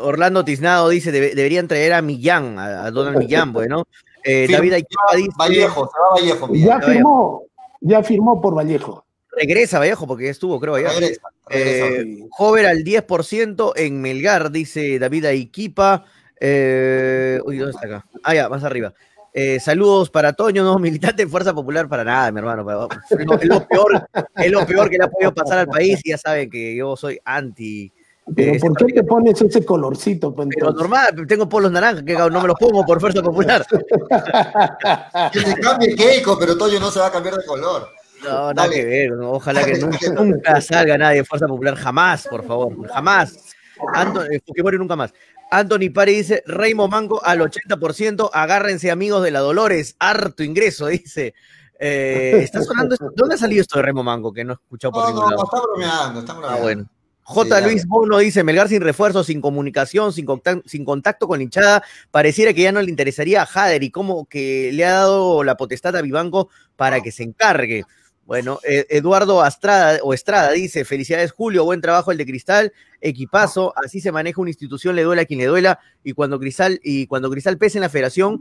Orlando 0.00 0.44
Tiznado 0.44 0.88
dice, 0.88 1.10
deberían 1.10 1.66
traer 1.66 1.94
a 1.94 2.00
Millán, 2.00 2.58
a, 2.58 2.90
Donald 2.90 3.18
Millán, 3.18 3.52
bueno. 3.52 3.86
Eh, 4.22 4.46
David 4.50 4.76
dice, 4.76 5.28
Vallejo, 5.36 5.90
se 5.92 6.00
va 6.00 6.10
Vallejo. 6.14 6.54
Ya 6.54 6.80
firmó, 6.80 7.42
ya 7.84 8.02
firmó 8.02 8.40
por 8.40 8.56
Vallejo. 8.56 9.06
Regresa 9.36 9.78
Vallejo 9.78 10.06
porque 10.06 10.28
estuvo, 10.28 10.58
creo, 10.60 10.74
allá. 10.74 10.90
Regresa, 10.90 11.20
eh, 11.50 12.20
Jover 12.30 12.66
al 12.66 12.84
10% 12.84 13.72
en 13.76 14.00
Melgar, 14.00 14.50
dice 14.50 14.98
David 14.98 15.26
Aiquipa. 15.26 16.04
Eh, 16.40 17.40
uy, 17.44 17.58
¿dónde 17.58 17.72
está 17.72 17.86
acá? 17.86 18.06
Ah, 18.22 18.34
ya, 18.34 18.48
más 18.48 18.64
arriba. 18.64 18.94
Eh, 19.32 19.58
saludos 19.58 20.10
para 20.10 20.32
Toño, 20.32 20.62
no 20.62 20.78
militante 20.78 21.24
en 21.24 21.30
Fuerza 21.30 21.52
Popular 21.52 21.88
para 21.88 22.04
nada, 22.04 22.30
mi 22.30 22.38
hermano. 22.38 22.88
Es 23.10 23.26
lo, 23.26 23.66
peor, 23.66 24.08
es 24.36 24.50
lo 24.50 24.64
peor 24.64 24.88
que 24.88 24.96
le 24.96 25.04
ha 25.04 25.10
podido 25.10 25.34
pasar 25.34 25.58
al 25.58 25.66
país 25.66 26.00
y 26.04 26.10
ya 26.10 26.18
saben 26.18 26.48
que 26.48 26.76
yo 26.76 26.96
soy 26.96 27.18
anti, 27.24 27.92
Pero 28.34 28.58
¿por 28.58 28.76
qué 28.76 28.92
te 28.94 29.04
pones 29.04 29.40
ese 29.40 29.64
colorcito? 29.64 30.34
Pues, 30.34 30.48
pero 30.54 30.72
normal, 30.72 31.26
tengo 31.28 31.48
polos 31.48 31.70
naranjas, 31.70 32.04
que 32.04 32.14
no 32.14 32.40
me 32.40 32.48
los 32.48 32.56
pongo 32.58 32.84
por 32.84 33.00
fuerza 33.00 33.22
popular. 33.22 33.66
que 35.32 35.40
se 35.40 35.60
cambie 35.60 35.94
Keiko, 35.94 36.38
pero 36.38 36.56
Toyo 36.56 36.80
no 36.80 36.90
se 36.90 37.00
va 37.00 37.08
a 37.08 37.12
cambiar 37.12 37.36
de 37.36 37.44
color. 37.44 37.88
No, 38.24 38.54
nada 38.54 38.70
que 38.70 38.84
ver. 38.84 39.12
Ojalá 39.12 39.64
que 39.64 39.78
nunca, 40.14 40.60
salga 40.60 40.96
nadie 40.96 41.18
de 41.18 41.24
Fuerza 41.24 41.46
Popular. 41.46 41.74
Jamás, 41.76 42.26
por 42.26 42.44
favor. 42.46 42.88
Jamás. 42.88 43.54
Anthony, 43.92 44.32
eh, 44.32 44.40
Fujimori 44.46 44.78
nunca 44.78 44.96
más. 44.96 45.12
Anthony 45.50 45.92
Pari 45.92 46.14
dice, 46.16 46.42
Reimo 46.46 46.88
Mango 46.88 47.24
al 47.24 47.40
80%, 47.40 48.30
agárrense 48.32 48.90
amigos 48.90 49.22
de 49.22 49.30
la 49.30 49.40
Dolores, 49.40 49.96
harto 49.98 50.42
ingreso, 50.42 50.86
dice. 50.88 51.34
Eh, 51.78 52.40
¿Está 52.42 52.62
sonando 52.62 52.96
¿Dónde 53.14 53.34
ha 53.34 53.38
salido 53.38 53.60
esto 53.60 53.78
de 53.78 53.82
Reimo 53.82 54.02
Mango? 54.02 54.32
Que 54.32 54.44
no 54.44 54.52
he 54.52 54.54
escuchado 54.54 54.92
por 54.92 55.12
no, 55.12 55.28
no, 55.28 55.30
No, 55.30 55.44
está 55.44 55.60
bromeando, 55.60 56.20
está 56.20 56.32
bromeando. 56.32 56.58
Ah, 56.58 56.62
bueno. 56.62 56.88
J. 57.24 57.60
Luis 57.62 57.86
Bono 57.86 58.18
dice, 58.18 58.44
Melgar 58.44 58.68
sin 58.68 58.82
refuerzo, 58.82 59.24
sin 59.24 59.40
comunicación, 59.40 60.12
sin, 60.12 60.26
sin 60.66 60.84
contacto 60.84 61.26
con 61.26 61.40
hinchada, 61.40 61.82
pareciera 62.10 62.52
que 62.52 62.62
ya 62.62 62.72
no 62.72 62.82
le 62.82 62.90
interesaría 62.90 63.42
a 63.42 63.46
Jader 63.46 63.82
y 63.82 63.90
como 63.90 64.26
que 64.26 64.70
le 64.72 64.84
ha 64.84 64.92
dado 64.92 65.42
la 65.42 65.56
potestad 65.56 65.96
a 65.96 66.02
Vivanco 66.02 66.50
para 66.76 67.00
que 67.00 67.10
se 67.10 67.22
encargue. 67.22 67.84
Bueno, 68.26 68.58
eh, 68.62 68.86
Eduardo 68.88 69.42
Astrada 69.42 70.00
o 70.02 70.14
Estrada 70.14 70.52
dice, 70.52 70.84
felicidades 70.84 71.32
Julio, 71.32 71.64
buen 71.64 71.80
trabajo 71.80 72.10
el 72.10 72.18
de 72.18 72.24
Cristal, 72.24 72.72
equipazo, 73.00 73.74
así 73.76 74.00
se 74.00 74.12
maneja 74.12 74.40
una 74.40 74.50
institución, 74.50 74.96
le 74.96 75.02
duela 75.02 75.22
a 75.22 75.24
quien 75.26 75.40
le 75.40 75.46
duela, 75.46 75.78
y 76.02 76.12
cuando 76.12 76.38
Cristal, 76.38 76.80
y 76.82 77.06
cuando 77.06 77.30
Cristal 77.30 77.58
pese 77.58 77.78
en 77.78 77.82
la 77.82 77.90
federación, 77.90 78.40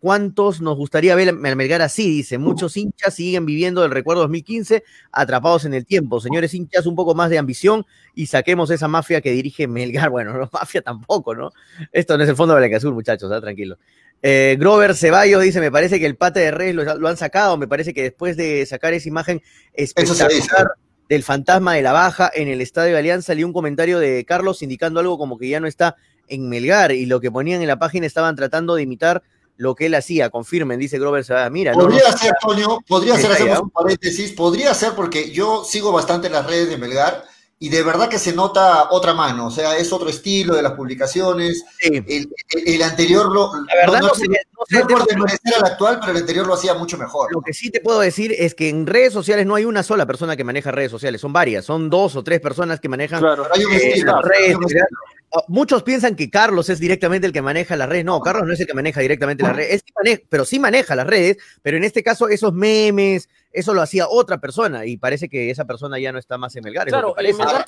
¿Cuántos 0.00 0.62
nos 0.62 0.76
gustaría 0.78 1.14
ver 1.14 1.28
a 1.28 1.32
Melgar 1.32 1.82
así? 1.82 2.08
Dice, 2.08 2.38
muchos 2.38 2.74
hinchas 2.78 3.12
siguen 3.12 3.44
viviendo 3.44 3.84
el 3.84 3.90
recuerdo 3.90 4.22
2015 4.22 4.82
atrapados 5.12 5.66
en 5.66 5.74
el 5.74 5.84
tiempo. 5.84 6.22
Señores 6.22 6.54
hinchas, 6.54 6.86
un 6.86 6.96
poco 6.96 7.14
más 7.14 7.28
de 7.28 7.36
ambición 7.36 7.84
y 8.14 8.26
saquemos 8.26 8.70
esa 8.70 8.88
mafia 8.88 9.20
que 9.20 9.30
dirige 9.30 9.68
Melgar. 9.68 10.10
Bueno, 10.20 10.32
no 10.32 10.48
mafia 10.50 10.80
tampoco, 10.80 11.34
¿no? 11.34 11.52
Esto 11.92 12.16
no 12.16 12.24
es 12.24 12.30
el 12.30 12.36
fondo 12.36 12.56
de 12.56 12.74
Azul, 12.74 12.94
muchachos, 12.94 13.30
¿eh? 13.30 13.40
tranquilo. 13.42 13.76
Eh, 14.22 14.56
Grover 14.58 14.96
Ceballos 14.96 15.42
dice, 15.42 15.60
me 15.60 15.70
parece 15.70 16.00
que 16.00 16.06
el 16.06 16.16
pate 16.16 16.40
de 16.40 16.50
Reyes 16.50 16.74
lo, 16.74 17.08
han 17.08 17.16
sacado, 17.18 17.58
me 17.58 17.68
parece 17.68 17.92
que 17.92 18.02
después 18.02 18.38
de 18.38 18.64
sacar 18.64 18.94
esa 18.94 19.08
imagen 19.08 19.42
espectacular 19.74 20.72
del 21.10 21.22
fantasma 21.22 21.74
de 21.74 21.82
la 21.82 21.92
baja 21.92 22.30
en 22.32 22.48
el 22.48 22.60
Estadio 22.62 22.92
de 22.92 22.98
Alianza, 22.98 23.28
salió 23.28 23.46
un 23.46 23.52
comentario 23.52 23.98
de 23.98 24.24
Carlos 24.24 24.62
indicando 24.62 25.00
algo 25.00 25.18
como 25.18 25.38
que 25.38 25.48
ya 25.48 25.60
no 25.60 25.66
está 25.66 25.96
en 26.28 26.48
Melgar 26.48 26.92
y 26.92 27.04
lo 27.04 27.20
que 27.20 27.30
ponían 27.30 27.60
en 27.60 27.68
la 27.68 27.78
página 27.78 28.06
estaban 28.06 28.36
tratando 28.36 28.76
de 28.76 28.82
imitar 28.82 29.22
lo 29.60 29.74
que 29.74 29.86
él 29.86 29.94
hacía, 29.94 30.30
confirmen, 30.30 30.80
dice 30.80 30.98
Grover 30.98 31.22
mira. 31.50 31.74
Podría 31.74 32.10
ser, 32.12 32.32
Antonio, 32.40 32.82
podría 32.88 33.18
ser, 33.18 33.32
hacemos 33.32 33.60
un 33.60 33.70
paréntesis, 33.70 34.32
podría 34.32 34.72
ser 34.72 34.92
porque 34.94 35.32
yo 35.32 35.64
sigo 35.64 35.92
bastante 35.92 36.30
las 36.30 36.46
redes 36.46 36.70
de 36.70 36.78
Melgar 36.78 37.24
y 37.58 37.68
de 37.68 37.82
verdad 37.82 38.08
que 38.08 38.18
se 38.18 38.32
nota 38.32 38.88
otra 38.90 39.12
mano, 39.12 39.48
o 39.48 39.50
sea, 39.50 39.76
es 39.76 39.92
otro 39.92 40.08
estilo 40.08 40.54
de 40.54 40.62
las 40.62 40.72
publicaciones. 40.72 41.62
El, 41.78 42.82
anterior 42.82 43.30
lo. 43.30 43.52
La 43.52 43.74
verdad, 43.74 44.00
no, 44.00 44.08
no, 44.08 44.14
sé, 44.14 44.28
no, 44.28 44.86
por 44.88 45.02
al 45.02 45.64
actual, 45.66 45.98
pero 46.00 46.12
el 46.12 46.18
anterior 46.18 46.46
lo 46.46 46.54
hacía 46.54 46.72
mucho 46.72 46.96
mejor. 46.96 47.30
Lo 47.30 47.42
que 47.42 47.52
sí 47.52 47.70
te 47.70 47.82
puedo 47.82 48.00
decir 48.00 48.34
es 48.38 48.54
que 48.54 48.70
en 48.70 48.86
redes 48.86 49.12
sociales 49.12 49.44
no 49.44 49.56
hay 49.56 49.66
una 49.66 49.82
sola 49.82 50.06
persona 50.06 50.36
que 50.36 50.44
maneja 50.44 50.70
redes 50.70 50.90
sociales, 50.90 51.20
son 51.20 51.34
varias, 51.34 51.66
son 51.66 51.90
dos 51.90 52.16
o 52.16 52.24
tres 52.24 52.40
personas 52.40 52.80
que 52.80 52.88
manejan 52.88 53.20
claro, 53.20 53.46
hay 53.52 53.62
un 53.62 53.74
eh, 53.74 53.78
redes. 53.78 54.06
Ah, 54.08 55.19
muchos 55.48 55.82
piensan 55.82 56.16
que 56.16 56.30
Carlos 56.30 56.68
es 56.68 56.80
directamente 56.80 57.26
el 57.26 57.32
que 57.32 57.42
maneja 57.42 57.76
las 57.76 57.88
redes. 57.88 58.04
No, 58.04 58.20
Carlos 58.20 58.46
no 58.46 58.52
es 58.52 58.60
el 58.60 58.66
que 58.66 58.74
maneja 58.74 59.00
directamente 59.00 59.42
las 59.42 59.54
redes, 59.54 59.84
pero 60.28 60.44
sí 60.44 60.58
maneja 60.58 60.96
las 60.96 61.06
redes, 61.06 61.38
pero 61.62 61.76
en 61.76 61.84
este 61.84 62.02
caso 62.02 62.28
esos 62.28 62.52
memes, 62.52 63.28
eso 63.52 63.74
lo 63.74 63.82
hacía 63.82 64.08
otra 64.08 64.38
persona 64.38 64.86
y 64.86 64.96
parece 64.96 65.28
que 65.28 65.50
esa 65.50 65.64
persona 65.64 65.98
ya 65.98 66.12
no 66.12 66.18
está 66.18 66.38
más 66.38 66.54
en 66.56 66.64
Melgar. 66.64 66.88
Claro, 66.88 67.14
Melgar, 67.16 67.64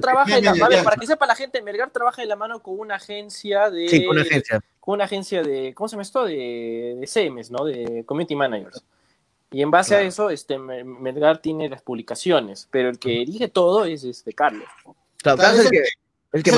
trabaja 0.00 0.38
en 0.38 0.44
la, 0.44 0.82
para 0.82 0.96
que 0.96 1.06
sepa 1.06 1.26
la 1.26 1.36
gente, 1.36 1.62
Melgar 1.62 1.90
trabaja 1.90 2.22
en 2.22 2.28
la 2.28 2.36
mano 2.36 2.62
con 2.62 2.78
una 2.78 2.96
agencia 2.96 3.70
de... 3.70 3.88
Sí, 3.88 4.04
con 4.04 4.16
una 4.16 4.22
agencia. 4.22 4.60
Con 4.80 4.94
una 4.94 5.04
agencia 5.04 5.42
de, 5.42 5.72
¿cómo 5.74 5.88
se 5.88 5.92
llama 5.94 6.02
esto? 6.02 6.24
De, 6.24 6.96
de 6.98 7.06
CMs, 7.06 7.50
¿no? 7.50 7.64
De 7.64 8.04
Community 8.04 8.34
Managers. 8.34 8.84
Y 9.50 9.62
en 9.62 9.70
base 9.70 9.94
a 9.94 10.00
eso, 10.02 10.30
este, 10.30 10.58
Melgar 10.58 11.38
tiene 11.38 11.68
las 11.68 11.80
publicaciones, 11.80 12.66
pero 12.72 12.88
el 12.88 12.98
que 12.98 13.10
dirige 13.10 13.48
todo 13.48 13.84
es 13.84 14.02
este 14.02 14.32
Carlos. 14.32 14.68
Claro, 15.22 15.38
Carlos 15.38 15.60
es 15.60 15.66
el 15.66 15.70
que 15.70 15.84
el 16.34 16.42
que, 16.42 16.50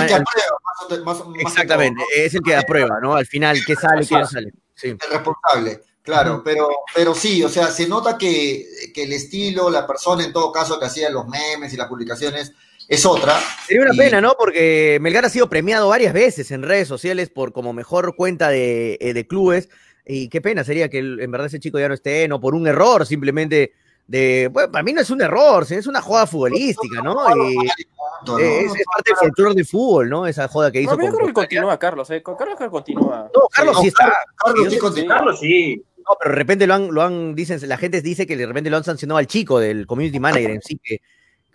Exactamente, 1.39 2.03
es 2.17 2.35
el 2.35 2.41
que 2.41 2.57
aprueba, 2.57 2.99
¿no? 3.03 3.15
Al 3.15 3.27
final, 3.27 3.59
¿qué 3.67 3.77
sale, 3.77 4.07
qué 4.07 4.15
no 4.15 4.27
sale? 4.27 4.51
Sí. 4.75 4.89
El 4.89 5.11
responsable, 5.11 5.83
claro, 6.03 6.41
pero, 6.43 6.69
pero 6.95 7.15
sí, 7.15 7.45
o 7.45 7.51
sea, 7.51 7.67
se 7.67 7.87
nota 7.87 8.17
que, 8.17 8.67
el 8.95 9.13
estilo, 9.13 9.69
la 9.69 9.87
persona 9.87 10.25
en 10.25 10.33
todo 10.33 10.51
caso 10.51 10.81
que 10.81 10.87
hacía 10.87 11.11
los 11.11 11.29
memes 11.29 11.75
y 11.75 11.77
las 11.77 11.89
publicaciones 11.89 12.55
es 12.89 13.05
otra. 13.05 13.39
Sería 13.67 13.83
una 13.83 13.93
pena, 13.93 14.23
¿no? 14.23 14.35
Porque 14.39 14.97
Melgar 15.03 15.27
ha 15.27 15.31
sido 15.31 15.51
premiado 15.51 15.89
varias 15.89 16.15
veces 16.15 16.51
en 16.53 16.63
redes 16.63 16.89
sociales 16.89 17.29
por 17.29 17.53
como 17.53 17.75
mejor 17.75 18.17
cuenta 18.17 18.49
de, 18.49 18.97
eh, 18.99 19.13
de 19.13 19.27
clubes. 19.27 19.69
Y 20.07 20.31
qué 20.31 20.41
pena 20.41 20.65
sería 20.65 20.89
que 20.89 21.01
en 21.01 21.31
verdad 21.31 21.49
ese 21.49 21.61
chico 21.61 21.79
ya 21.79 21.89
no 21.89 21.95
esté, 21.95 22.29
no 22.29 22.41
por 22.41 22.55
un 22.55 22.67
error, 22.67 23.05
simplemente 23.05 23.75
de, 24.07 24.49
bueno, 24.53 24.71
para 24.71 24.83
mí 24.85 24.93
no 24.93 25.01
es 25.01 25.11
un 25.11 25.21
error, 25.21 25.67
es 25.69 25.87
una 25.87 26.01
jugada 26.01 26.27
futbolística, 26.27 27.03
¿no? 27.03 27.17
Y, 27.49 27.57
es, 27.67 28.73
parte 28.73 29.11
del 29.11 29.17
folclore 29.17 29.55
de 29.55 29.65
fútbol, 29.65 30.09
¿no? 30.09 30.27
Esa 30.27 30.49
joda 30.49 30.71
que 30.71 30.81
hizo. 30.81 30.97
No, 30.97 31.05
yo 31.05 31.13
creo 31.13 31.27
que 31.27 31.33
continúa, 31.33 31.79
Carlos, 31.79 32.11
¿eh? 32.11 32.23
Carlos 32.23 32.57
que 32.59 32.69
continúa. 32.69 33.31
No, 33.35 33.43
Carlos 33.51 33.79
sí 33.81 33.89
está. 33.89 34.13
Carlos 34.37 34.73
sí 34.73 34.79
continúa. 34.79 35.17
Carlos 35.17 35.41
sí. 35.41 35.85
No, 35.99 36.17
pero 36.21 36.33
de 36.33 36.39
repente 36.39 36.67
lo 36.69 36.75
han, 36.75 36.95
lo 36.95 37.03
han, 37.03 37.35
dicen, 37.35 37.59
la 37.69 37.77
gente 37.79 38.01
dice 38.01 38.27
que 38.27 38.37
de 38.37 38.47
repente 38.47 38.71
lo 38.71 38.77
han 38.77 38.85
sancionado 38.85 39.19
al 39.19 39.27
chico 39.27 39.59
del 39.59 39.87
community 39.89 40.21
manager 40.21 40.51
en 40.53 40.63
sí, 40.63 40.81
que, 40.83 41.01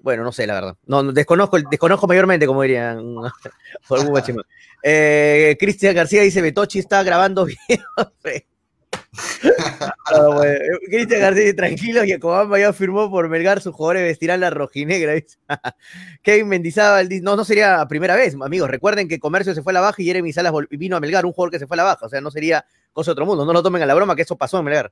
bueno, 0.01 0.23
no 0.23 0.33
sé, 0.33 0.45
la 0.45 0.55
verdad. 0.55 0.75
No, 0.87 1.03
desconozco, 1.13 1.57
desconozco 1.57 2.05
mayormente, 2.05 2.45
como 2.45 2.61
dirían. 2.63 3.15
eh, 4.83 5.55
Cristian 5.57 5.95
García 5.95 6.21
dice, 6.21 6.41
Betochi 6.41 6.79
está 6.79 7.01
grabando 7.03 7.45
bien. 7.45 7.81
No, 10.11 10.41
Cristian 10.87 11.21
García, 11.21 11.55
tranquilo, 11.55 12.01
que 12.03 12.19
Cobamba 12.19 12.57
ya 12.59 12.71
firmó 12.71 13.09
por 13.09 13.27
Melgar, 13.27 13.61
sus 13.61 13.75
jugadores 13.75 14.03
vestirán 14.03 14.39
la 14.39 14.49
rojinegra. 14.49 15.13
Kevin 16.23 16.47
Mendizábal 16.47 17.09
dice, 17.09 17.21
no, 17.21 17.35
no 17.35 17.43
sería 17.43 17.77
la 17.77 17.87
primera 17.87 18.15
vez, 18.15 18.35
amigos. 18.41 18.69
Recuerden 18.69 19.07
que 19.07 19.19
Comercio 19.19 19.53
se 19.53 19.63
fue 19.63 19.73
a 19.73 19.75
la 19.75 19.81
baja 19.81 20.01
y 20.01 20.05
Jeremy 20.05 20.31
Salas 20.31 20.53
vino 20.69 20.95
a 20.95 20.99
Melgar, 20.99 21.25
un 21.25 21.33
jugador 21.33 21.51
que 21.51 21.59
se 21.59 21.67
fue 21.67 21.75
a 21.75 21.79
la 21.79 21.83
baja. 21.83 22.05
O 22.05 22.09
sea, 22.09 22.21
no 22.21 22.31
sería 22.31 22.65
cosa 22.93 23.09
de 23.09 23.13
otro 23.13 23.25
mundo. 23.25 23.45
No 23.45 23.53
lo 23.53 23.61
tomen 23.61 23.81
a 23.81 23.85
la 23.85 23.95
broma 23.95 24.15
que 24.15 24.21
eso 24.21 24.37
pasó 24.37 24.59
en 24.59 24.65
Melgar. 24.65 24.91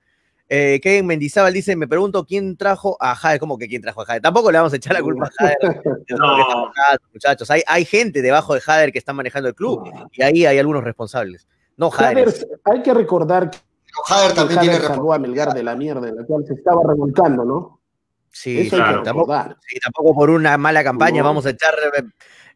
Eh, 0.51 0.79
Kevin 0.81 1.05
Mendizábal 1.05 1.53
dice, 1.53 1.75
me 1.75 1.87
pregunto 1.87 2.25
quién 2.25 2.57
trajo 2.57 2.97
a 2.99 3.13
Jade, 3.13 3.39
¿cómo 3.39 3.57
que 3.57 3.67
quién 3.67 3.83
trajo 3.83 4.01
a 4.01 4.05
Jade? 4.05 4.19
Tampoco 4.19 4.51
le 4.51 4.57
vamos 4.57 4.73
a 4.73 4.77
echar 4.77 4.93
la 4.93 5.01
culpa 5.01 5.27
a 5.27 5.31
Jade. 5.31 5.55
no. 6.09 6.71
muchachos, 7.13 7.49
hay, 7.51 7.61
hay 7.67 7.85
gente 7.85 8.23
debajo 8.23 8.55
de 8.55 8.61
Jader 8.61 8.91
que 8.91 8.97
está 8.97 9.13
manejando 9.13 9.47
el 9.47 9.55
club 9.55 9.87
y 10.11 10.23
ahí 10.23 10.45
hay 10.47 10.57
algunos 10.57 10.83
responsables. 10.83 11.47
No 11.77 11.91
Jader. 11.91 12.33
Hay 12.65 12.81
que 12.81 12.93
recordar 12.93 13.51
Jader 14.05 14.33
también 14.33 14.59
tiene 14.59 14.75
salvó 14.77 15.13
a 15.13 15.19
Melgar 15.19 15.53
de 15.53 15.63
la 15.63 15.75
mierda 15.75 16.07
en 16.07 16.15
la 16.15 16.25
cual 16.25 16.45
se 16.45 16.53
estaba 16.53 16.81
revolcando, 16.85 17.43
¿no? 17.43 17.79
Sí, 18.31 18.69
claro. 18.69 19.01
tampoco, 19.01 19.35
sí, 19.67 19.79
tampoco, 19.79 20.13
por 20.13 20.29
una 20.29 20.57
mala 20.57 20.83
campaña 20.83 21.23
vamos 21.23 21.45
a 21.45 21.49
echar 21.49 21.73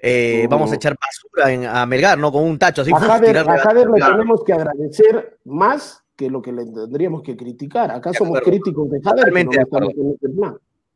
eh, 0.06 0.48
vamos 0.50 0.70
a 0.72 0.76
echar 0.76 0.98
basura 1.00 1.82
a 1.82 1.86
Melgar, 1.86 2.18
¿no? 2.18 2.30
Con 2.30 2.44
un 2.44 2.60
tacho 2.60 2.82
así. 2.82 2.92
A 2.94 3.00
Jader, 3.00 3.90
le 3.90 4.02
tenemos 4.02 4.44
que 4.44 4.52
agradecer 4.52 5.40
más 5.46 6.04
que 6.18 6.30
lo 6.30 6.42
que 6.42 6.52
le 6.52 6.66
tendríamos 6.66 7.24
que 7.24 7.38
criticar. 7.38 7.90
Acá 7.90 8.12
somos 8.14 8.42
críticos 8.42 8.90
de 8.92 9.02
Jader. 9.02 9.24
Realmente 9.24 9.58
de 9.58 9.64
acuerdo. 9.64 9.90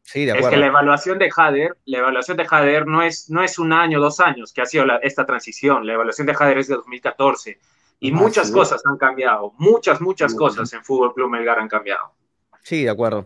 Sí, 0.03 0.25
de 0.25 0.31
acuerdo. 0.31 0.49
Es 0.49 0.53
que 0.53 0.59
la 0.59 0.67
evaluación 0.67 1.19
de 1.19 1.31
Jader, 1.31 1.77
la 1.85 1.99
evaluación 1.99 2.35
de 2.35 2.45
Jader 2.45 2.85
no 2.85 3.01
es, 3.01 3.29
no 3.29 3.43
es 3.43 3.57
un 3.57 3.71
año, 3.71 4.01
dos 4.01 4.19
años 4.19 4.51
que 4.51 4.61
ha 4.61 4.65
sido 4.65 4.85
esta 5.01 5.25
transición. 5.25 5.87
La 5.87 5.93
evaluación 5.93 6.27
de 6.27 6.33
Jader 6.33 6.57
es 6.57 6.67
de 6.67 6.75
2014. 6.75 7.59
Y 7.99 8.11
muchas 8.11 8.51
cosas 8.51 8.81
han 8.85 8.97
cambiado, 8.97 9.53
muchas, 9.57 10.01
muchas 10.01 10.35
cosas 10.35 10.71
en 10.73 10.83
Fútbol 10.83 11.13
Club 11.13 11.29
Melgar 11.29 11.59
han 11.59 11.67
cambiado. 11.67 12.13
Sí, 12.61 12.83
de 12.83 12.89
acuerdo. 12.89 13.25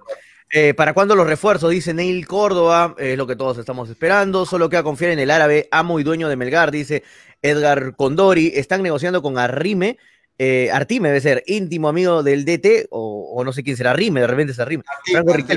Eh, 0.53 0.73
¿Para 0.73 0.93
cuándo 0.93 1.15
los 1.15 1.27
refuerzos? 1.27 1.71
Dice 1.71 1.93
Neil 1.93 2.27
Córdoba, 2.27 2.95
es 2.97 3.17
lo 3.17 3.25
que 3.25 3.35
todos 3.35 3.57
estamos 3.57 3.89
esperando. 3.89 4.45
Solo 4.45 4.69
queda 4.69 4.83
confiar 4.83 5.11
en 5.11 5.19
el 5.19 5.31
árabe, 5.31 5.67
amo 5.71 5.99
y 5.99 6.03
dueño 6.03 6.29
de 6.29 6.35
Melgar, 6.35 6.71
dice 6.71 7.03
Edgar 7.41 7.95
Condori. 7.95 8.51
Están 8.55 8.83
negociando 8.83 9.21
con 9.21 9.37
Arrime. 9.37 9.97
Eh, 10.37 10.69
Artime 10.71 11.09
debe 11.09 11.21
ser 11.21 11.43
íntimo 11.47 11.87
amigo 11.87 12.23
del 12.23 12.45
DT, 12.45 12.87
o, 12.89 13.41
no 13.45 13.53
sé 13.53 13.63
quién 13.63 13.77
será 13.77 13.91
Arrime, 13.91 14.21
de 14.21 14.27
repente 14.27 14.53
es 14.53 14.59
Arrime. 14.59 14.83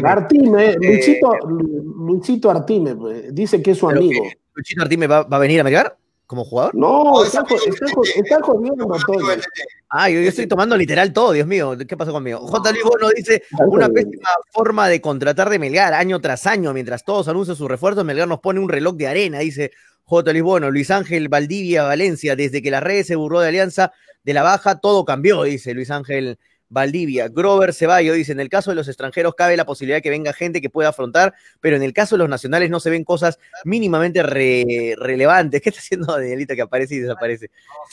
Artime, 0.05 0.71
eh, 0.73 0.77
Luchito, 1.97 2.51
Artime, 2.51 2.95
pues, 2.95 3.35
dice 3.35 3.63
que 3.63 3.71
es 3.71 3.79
su 3.79 3.89
amigo. 3.89 4.25
¿Luchito 4.53 4.83
Artime 4.83 5.07
va, 5.07 5.23
va 5.23 5.39
a 5.39 5.41
venir 5.41 5.61
a 5.61 5.65
Melgar? 5.65 5.97
Como 6.27 6.45
jugador? 6.45 6.75
No, 6.75 7.23
está, 7.25 7.45
jodiendo 7.45 8.87
todo. 9.07 9.19
Ah, 9.91 10.09
yo, 10.09 10.21
estoy 10.21 10.47
tomando 10.47 10.77
literal 10.77 11.13
todo, 11.13 11.33
Dios 11.33 11.47
mío. 11.47 11.77
¿Qué 11.87 11.97
pasó 11.97 12.13
conmigo? 12.13 12.39
J. 12.41 12.73
Luis 12.73 12.85
Bono 12.85 13.09
dice: 13.11 13.43
Una 13.67 13.89
pésima 13.89 14.29
forma 14.51 14.89
de 14.89 15.01
contratar 15.01 15.51
de 15.51 15.59
Melgar 15.59 15.93
año 15.95 16.21
tras 16.21 16.47
año, 16.47 16.73
mientras 16.73 17.05
todos 17.05 17.29
anuncian 17.29 17.57
sus 17.57 17.69
refuerzos, 17.69 18.05
Melgar 18.05 18.27
nos 18.27 18.41
pone 18.41 18.61
un 18.61 18.69
reloj 18.69 18.95
de 18.97 19.07
arena, 19.07 19.39
dice 19.41 19.73
J. 20.05 20.33
Luis 20.33 20.43
Bono. 20.43 20.71
Luis 20.71 20.91
Ángel 20.91 21.29
Valdivia 21.29 21.85
Valencia, 21.85 22.37
desde 22.37 22.63
que 22.63 22.71
la 22.71 22.81
red 22.81 23.05
se 23.05 23.17
burró 23.17 23.41
de 23.41 23.49
Alianza 23.49 23.93
de 24.23 24.35
la 24.35 24.43
Baja, 24.43 24.81
todo 24.81 25.05
cambió, 25.05 25.43
dice 25.43 25.75
Luis 25.75 25.91
Ángel 25.91 26.25
Valdivia. 26.25 26.54
Grover 27.33 27.73
Ceballo 27.73 28.13
dice, 28.13 28.33
en 28.33 28.41
el 28.41 28.49
caso 28.49 28.71
de 28.71 28.77
los 28.77 28.89
extranjeros 28.89 29.35
cabe 29.35 29.57
la 29.57 29.65
posibilidad 29.65 29.99
de 29.99 30.03
que 30.03 30.11
venga 30.11 30.33
gente 30.33 30.61
que 30.61 30.71
pueda 30.71 30.91
afrontar, 30.91 31.35
pero 31.61 31.77
en 31.77 31.83
el 31.83 31.93
caso 31.93 32.17
de 32.17 32.21
los 32.21 32.29
nacionales 32.29 32.71
no 32.71 32.81
se 32.81 32.91
ven 32.91 33.05
cosas 33.05 33.39
mínimamente 33.65 34.23
relevantes. 34.23 35.61
¿Qué 35.63 35.69
está 35.71 35.81
haciendo 35.81 36.13
Danielita 36.13 36.55
que 36.55 36.63
aparece 36.63 36.97
y 36.97 36.99
desaparece? 36.99 37.51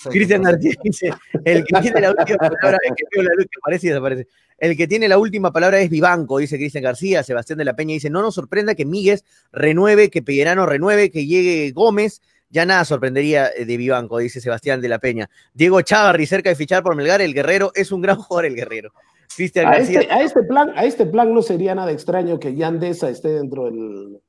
Cristian 0.10 0.44
García 0.44 0.74
dice, 0.84 1.14
el 1.46 1.64
que 1.64 1.82
tiene 1.82 2.02
la 2.02 2.12
última 2.12 2.38
palabra, 2.62 2.80
es 2.84 2.94
que 3.10 3.24
la 3.24 3.34
luz 3.36 3.46
que 3.46 3.60
aparece 3.62 3.88
y 3.88 3.90
desaparece. 3.90 4.28
El 4.58 4.78
que 4.78 4.88
tiene 4.88 5.08
la 5.08 5.18
última 5.18 5.52
palabra 5.52 5.80
es 5.80 5.90
Vivanco, 5.90 6.38
dice 6.38 6.58
Cristian 6.58 6.84
García. 6.84 7.24
Sebastián 7.24 7.58
de 7.58 7.66
la 7.66 7.76
Peña 7.76 7.94
dice, 7.94 8.12
no 8.12 8.22
nos 8.22 8.36
sorprenda 8.36 8.76
que 8.76 8.86
Míguez 8.86 9.26
renueve, 9.52 10.12
que 10.12 10.22
Pellerano 10.22 10.68
renueve, 10.68 11.10
que 11.10 11.26
llegue 11.26 11.72
Gómez 11.72 12.22
ya 12.52 12.66
nada 12.66 12.86
sorprendería 12.86 13.50
eh, 13.56 13.66
de 13.66 13.78
Vivanco, 13.78 14.20
dice 14.20 14.42
Sebastián 14.42 14.82
de 14.82 14.90
la 14.90 15.00
Peña. 15.00 15.30
Diego 15.54 15.82
Chávarri, 15.82 16.26
cerca 16.26 16.50
de 16.50 16.56
fichar 16.56 16.84
por 16.84 16.96
Melgar, 16.96 17.22
el 17.22 17.34
Guerrero 17.34 17.72
es 17.74 17.92
un 17.92 18.02
gran 18.02 18.18
jugador, 18.18 18.46
el 18.46 18.56
Guerrero. 18.56 18.92
Cristian 19.34 19.68
a, 19.68 19.78
este, 19.78 20.12
a, 20.12 20.22
este, 20.22 20.44
plan, 20.44 20.74
a 20.76 20.84
este 20.84 21.06
plan 21.06 21.34
no 21.34 21.42
sería 21.42 21.74
nada 21.74 21.92
extraño 21.92 22.38
que 22.38 22.54
Yandesa 22.54 23.10
esté 23.10 23.30
dentro 23.30 23.66
de 23.66 24.20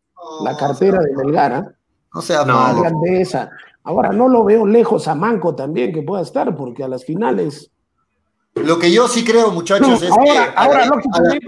la 0.44 0.56
cartera 0.56 1.00
de 1.00 1.12
Melgar. 1.16 1.52
¿ah? 1.52 1.72
No 2.14 2.22
sea 2.22 2.44
no. 2.44 2.82
Yandesa. 2.82 3.50
Ahora 3.82 4.12
no 4.12 4.28
lo 4.28 4.44
veo 4.44 4.64
lejos 4.64 5.08
a 5.08 5.16
Manco 5.16 5.56
también 5.56 5.92
que 5.92 6.02
pueda 6.02 6.22
estar, 6.22 6.54
porque 6.56 6.84
a 6.84 6.88
las 6.88 7.04
finales. 7.04 7.72
Lo 8.54 8.78
que 8.78 8.92
yo 8.92 9.08
sí 9.08 9.24
creo, 9.24 9.50
muchachos, 9.50 10.02
es 10.02 10.10
que 10.10 10.38
ahora, 10.54 10.84
a 10.84 11.20
la 11.20 11.40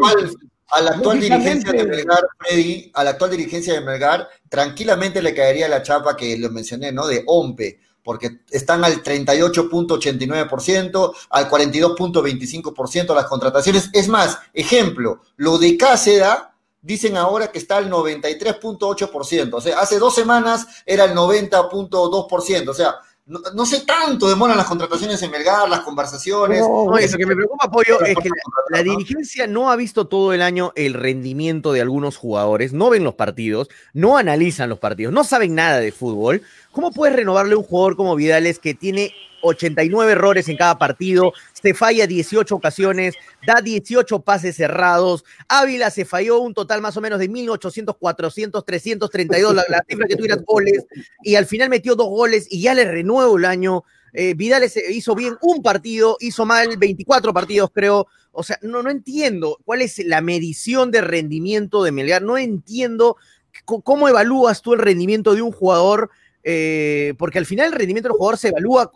actual 0.68 1.20
dirigencia 1.20 1.72
de 1.72 1.84
Melgar, 1.84 2.26
Freddy, 2.38 2.90
a 2.94 3.04
la 3.04 3.10
actual 3.10 3.30
dirigencia 3.30 3.74
de 3.74 3.80
Melgar, 3.80 4.28
tranquilamente 4.48 5.22
le 5.22 5.34
caería 5.34 5.68
la 5.68 5.82
chapa 5.82 6.16
que 6.16 6.36
lo 6.38 6.50
mencioné, 6.50 6.92
¿no? 6.92 7.06
De 7.06 7.22
OMPE, 7.26 7.80
porque 8.02 8.40
están 8.50 8.84
al 8.84 9.02
38.89%, 9.02 11.14
al 11.30 11.50
42.25% 11.50 13.14
las 13.14 13.26
contrataciones. 13.26 13.90
Es 13.92 14.08
más, 14.08 14.38
ejemplo, 14.52 15.20
lo 15.36 15.58
de 15.58 15.76
Cáceda, 15.76 16.56
dicen 16.82 17.16
ahora 17.16 17.50
que 17.50 17.58
está 17.58 17.78
al 17.78 17.90
93.8%, 17.90 19.54
o 19.54 19.60
sea, 19.60 19.80
hace 19.80 19.98
dos 19.98 20.14
semanas 20.14 20.66
era 20.84 21.04
el 21.04 21.14
90.2%, 21.14 22.68
o 22.68 22.74
sea, 22.74 22.96
no, 23.26 23.64
sé 23.64 23.80
tanto 23.86 24.28
demoran 24.28 24.56
las 24.56 24.66
contrataciones 24.66 25.22
en 25.22 25.30
Melgar, 25.30 25.66
las 25.68 25.80
conversaciones. 25.80 26.60
No, 26.60 26.96
eso 26.98 27.16
que 27.16 27.24
me 27.24 27.34
preocupa, 27.34 27.70
Pollo, 27.70 28.02
es 28.02 28.16
que 28.18 28.28
la, 28.68 28.82
dirigencia 28.82 29.46
no 29.46 29.70
ha 29.70 29.76
visto 29.76 30.06
todo 30.06 30.34
el 30.34 30.42
año 30.42 30.72
el 30.76 30.92
rendimiento 30.92 31.72
de 31.72 31.80
algunos 31.80 32.18
jugadores, 32.18 32.74
no 32.74 32.90
ven 32.90 33.02
los 33.02 33.14
partidos, 33.14 33.68
no 33.94 34.18
analizan 34.18 34.68
los 34.68 34.78
partidos, 34.78 35.14
no 35.14 35.24
saben 35.24 35.54
nada 35.54 35.80
de 35.80 35.90
fútbol. 35.90 36.42
¿Cómo 36.70 36.92
puedes 36.92 37.16
renovarle 37.16 37.56
un 37.56 37.62
jugador 37.62 37.96
como 37.96 38.14
Vidales 38.14 38.58
que 38.58 38.74
tiene 38.74 39.14
89 39.44 40.12
errores 40.12 40.48
en 40.48 40.56
cada 40.56 40.78
partido, 40.78 41.32
se 41.52 41.74
falla 41.74 42.06
18 42.06 42.54
ocasiones, 42.54 43.14
da 43.46 43.60
18 43.60 44.20
pases 44.20 44.56
cerrados. 44.56 45.24
Ávila 45.48 45.90
se 45.90 46.04
falló 46.04 46.40
un 46.40 46.54
total 46.54 46.80
más 46.80 46.96
o 46.96 47.00
menos 47.00 47.18
de 47.18 47.28
1800, 47.28 47.96
400, 47.96 48.64
332, 48.64 49.54
la, 49.54 49.64
la 49.68 49.84
cifra 49.88 50.06
que 50.06 50.16
tuvieras 50.16 50.42
goles, 50.44 50.86
y 51.22 51.34
al 51.36 51.46
final 51.46 51.68
metió 51.68 51.94
dos 51.94 52.08
goles 52.08 52.46
y 52.50 52.62
ya 52.62 52.74
le 52.74 52.84
renuevo 52.84 53.38
el 53.38 53.44
año. 53.44 53.84
Eh, 54.16 54.34
Vidal 54.34 54.64
hizo 54.90 55.14
bien 55.16 55.36
un 55.42 55.60
partido, 55.60 56.16
hizo 56.20 56.46
mal 56.46 56.76
24 56.78 57.34
partidos, 57.34 57.70
creo. 57.74 58.06
O 58.30 58.42
sea, 58.42 58.58
no, 58.62 58.82
no 58.82 58.90
entiendo 58.90 59.58
cuál 59.64 59.82
es 59.82 59.98
la 60.04 60.20
medición 60.20 60.90
de 60.92 61.00
rendimiento 61.00 61.82
de 61.82 61.92
Melgar. 61.92 62.22
No 62.22 62.38
entiendo 62.38 63.16
cómo 63.64 64.08
evalúas 64.08 64.62
tú 64.62 64.72
el 64.72 64.80
rendimiento 64.80 65.34
de 65.34 65.42
un 65.42 65.52
jugador 65.52 66.10
eh, 66.44 67.14
porque 67.16 67.38
al 67.38 67.46
final 67.46 67.66
el 67.68 67.72
rendimiento 67.72 68.08
del 68.08 68.18
jugador 68.18 68.38
se 68.38 68.48
evalúa 68.48 68.92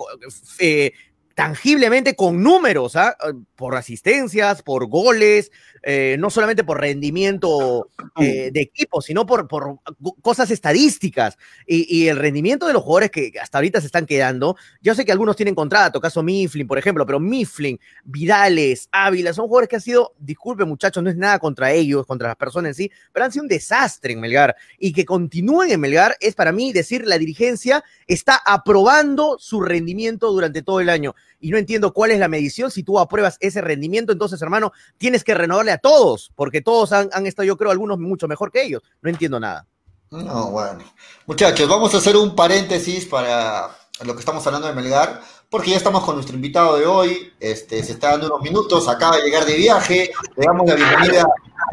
eh, 0.58 0.92
tangiblemente 1.38 2.16
con 2.16 2.42
números, 2.42 2.96
¿ah? 2.96 3.16
por 3.54 3.76
asistencias, 3.76 4.60
por 4.60 4.88
goles, 4.88 5.52
eh, 5.84 6.16
no 6.18 6.30
solamente 6.30 6.64
por 6.64 6.80
rendimiento 6.80 7.90
eh, 8.20 8.50
de 8.52 8.60
equipo, 8.60 9.00
sino 9.00 9.24
por, 9.24 9.46
por 9.46 9.78
cosas 10.20 10.50
estadísticas. 10.50 11.38
Y, 11.64 12.08
el 12.08 12.16
rendimiento 12.16 12.66
de 12.66 12.72
los 12.72 12.82
jugadores 12.82 13.12
que 13.12 13.32
hasta 13.40 13.58
ahorita 13.58 13.80
se 13.80 13.86
están 13.86 14.04
quedando, 14.04 14.56
yo 14.82 14.96
sé 14.96 15.04
que 15.04 15.12
algunos 15.12 15.36
tienen 15.36 15.54
contrato, 15.54 16.00
caso 16.00 16.24
Mifflin, 16.24 16.66
por 16.66 16.76
ejemplo, 16.76 17.06
pero 17.06 17.20
Mifflin, 17.20 17.78
Vidales, 18.02 18.88
Ávila, 18.90 19.32
son 19.32 19.46
jugadores 19.46 19.68
que 19.68 19.76
han 19.76 19.82
sido, 19.82 20.14
disculpe 20.18 20.64
muchachos, 20.64 21.04
no 21.04 21.10
es 21.10 21.16
nada 21.16 21.38
contra 21.38 21.70
ellos, 21.70 22.04
contra 22.04 22.26
las 22.26 22.36
personas 22.36 22.70
en 22.70 22.74
sí, 22.74 22.92
pero 23.12 23.26
han 23.26 23.30
sido 23.30 23.44
un 23.44 23.48
desastre 23.48 24.12
en 24.12 24.20
Melgar. 24.20 24.56
Y 24.76 24.92
que 24.92 25.04
continúen 25.04 25.70
en 25.70 25.80
Melgar 25.80 26.16
es 26.18 26.34
para 26.34 26.50
mí 26.50 26.72
decir 26.72 27.06
la 27.06 27.16
dirigencia 27.16 27.84
está 28.08 28.40
aprobando 28.44 29.36
su 29.38 29.60
rendimiento 29.60 30.32
durante 30.32 30.62
todo 30.62 30.80
el 30.80 30.88
año. 30.88 31.14
Y 31.40 31.50
no 31.50 31.58
entiendo 31.58 31.92
cuál 31.92 32.10
es 32.10 32.18
la 32.18 32.28
medición. 32.28 32.70
Si 32.70 32.82
tú 32.82 32.98
apruebas 32.98 33.36
ese 33.40 33.60
rendimiento, 33.60 34.12
entonces, 34.12 34.40
hermano, 34.42 34.72
tienes 34.96 35.24
que 35.24 35.34
renovarle 35.34 35.72
a 35.72 35.78
todos, 35.78 36.32
porque 36.34 36.60
todos 36.60 36.92
han, 36.92 37.26
estado, 37.26 37.46
yo 37.46 37.56
creo, 37.56 37.70
algunos 37.70 37.98
mucho 37.98 38.28
mejor 38.28 38.50
que 38.50 38.64
ellos. 38.64 38.82
No 39.00 39.10
entiendo 39.10 39.38
nada. 39.38 39.66
No, 40.10 40.50
bueno. 40.50 40.84
Muchachos, 41.26 41.68
vamos 41.68 41.94
a 41.94 41.98
hacer 41.98 42.16
un 42.16 42.34
paréntesis 42.34 43.06
para 43.06 43.70
lo 44.04 44.14
que 44.14 44.20
estamos 44.20 44.46
hablando 44.46 44.68
de 44.68 44.74
Melgar, 44.74 45.20
porque 45.50 45.70
ya 45.70 45.78
estamos 45.78 46.04
con 46.04 46.14
nuestro 46.16 46.36
invitado 46.36 46.76
de 46.76 46.86
hoy. 46.86 47.32
Este, 47.40 47.82
se 47.82 47.92
está 47.92 48.10
dando 48.10 48.26
unos 48.26 48.42
minutos, 48.42 48.86
acaba 48.88 49.16
de 49.16 49.22
llegar 49.22 49.44
de 49.46 49.56
viaje. 49.56 50.10
Le 50.36 50.44
damos 50.44 50.66
la 50.66 50.74
bienvenida 50.74 51.26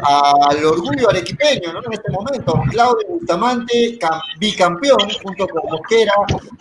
al 0.04 0.66
orgullo 0.66 1.10
arequipeño, 1.10 1.74
¿no? 1.74 1.80
En 1.86 1.94
este 1.94 2.12
momento, 2.12 2.62
Claudio 2.70 3.08
Bustamante, 3.08 4.00
bicampeón 4.40 5.10
junto 5.22 5.48
con 5.48 5.70
Mosquera. 5.70 6.14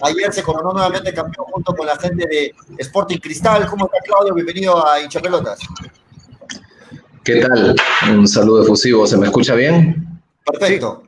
Ayer 0.03 0.33
se 0.33 0.43
coronó 0.43 0.73
nuevamente 0.73 1.15
campeón 1.15 1.47
junto 1.53 1.75
con 1.75 1.87
la 1.87 1.97
gente 1.97 2.27
de 2.27 2.55
Sporting 2.79 3.19
Cristal. 3.19 3.67
¿Cómo 3.69 3.87
está 3.87 3.99
Claudio? 4.05 4.35
Bienvenido 4.35 4.85
a 4.87 5.01
Hinchapelotas. 5.01 5.61
¿Qué 7.23 7.37
tal? 7.37 7.77
Un 8.11 8.27
saludo 8.27 8.65
efusivo. 8.65 9.07
¿Se 9.07 9.17
me 9.17 9.27
escucha 9.27 9.55
bien? 9.55 10.21
Perfecto. 10.45 11.05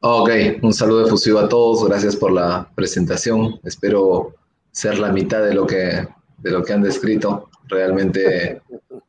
Ok, 0.00 0.30
un 0.62 0.72
saludo 0.72 1.06
efusivo 1.06 1.38
a 1.38 1.48
todos. 1.48 1.86
Gracias 1.86 2.16
por 2.16 2.32
la 2.32 2.68
presentación. 2.74 3.60
Espero 3.62 4.34
ser 4.74 4.98
la 4.98 5.12
mitad 5.12 5.42
de 5.42 5.54
lo 5.54 5.66
que, 5.66 6.06
de 6.38 6.50
lo 6.50 6.62
que 6.62 6.72
han 6.72 6.82
descrito. 6.82 7.48
Realmente 7.68 8.60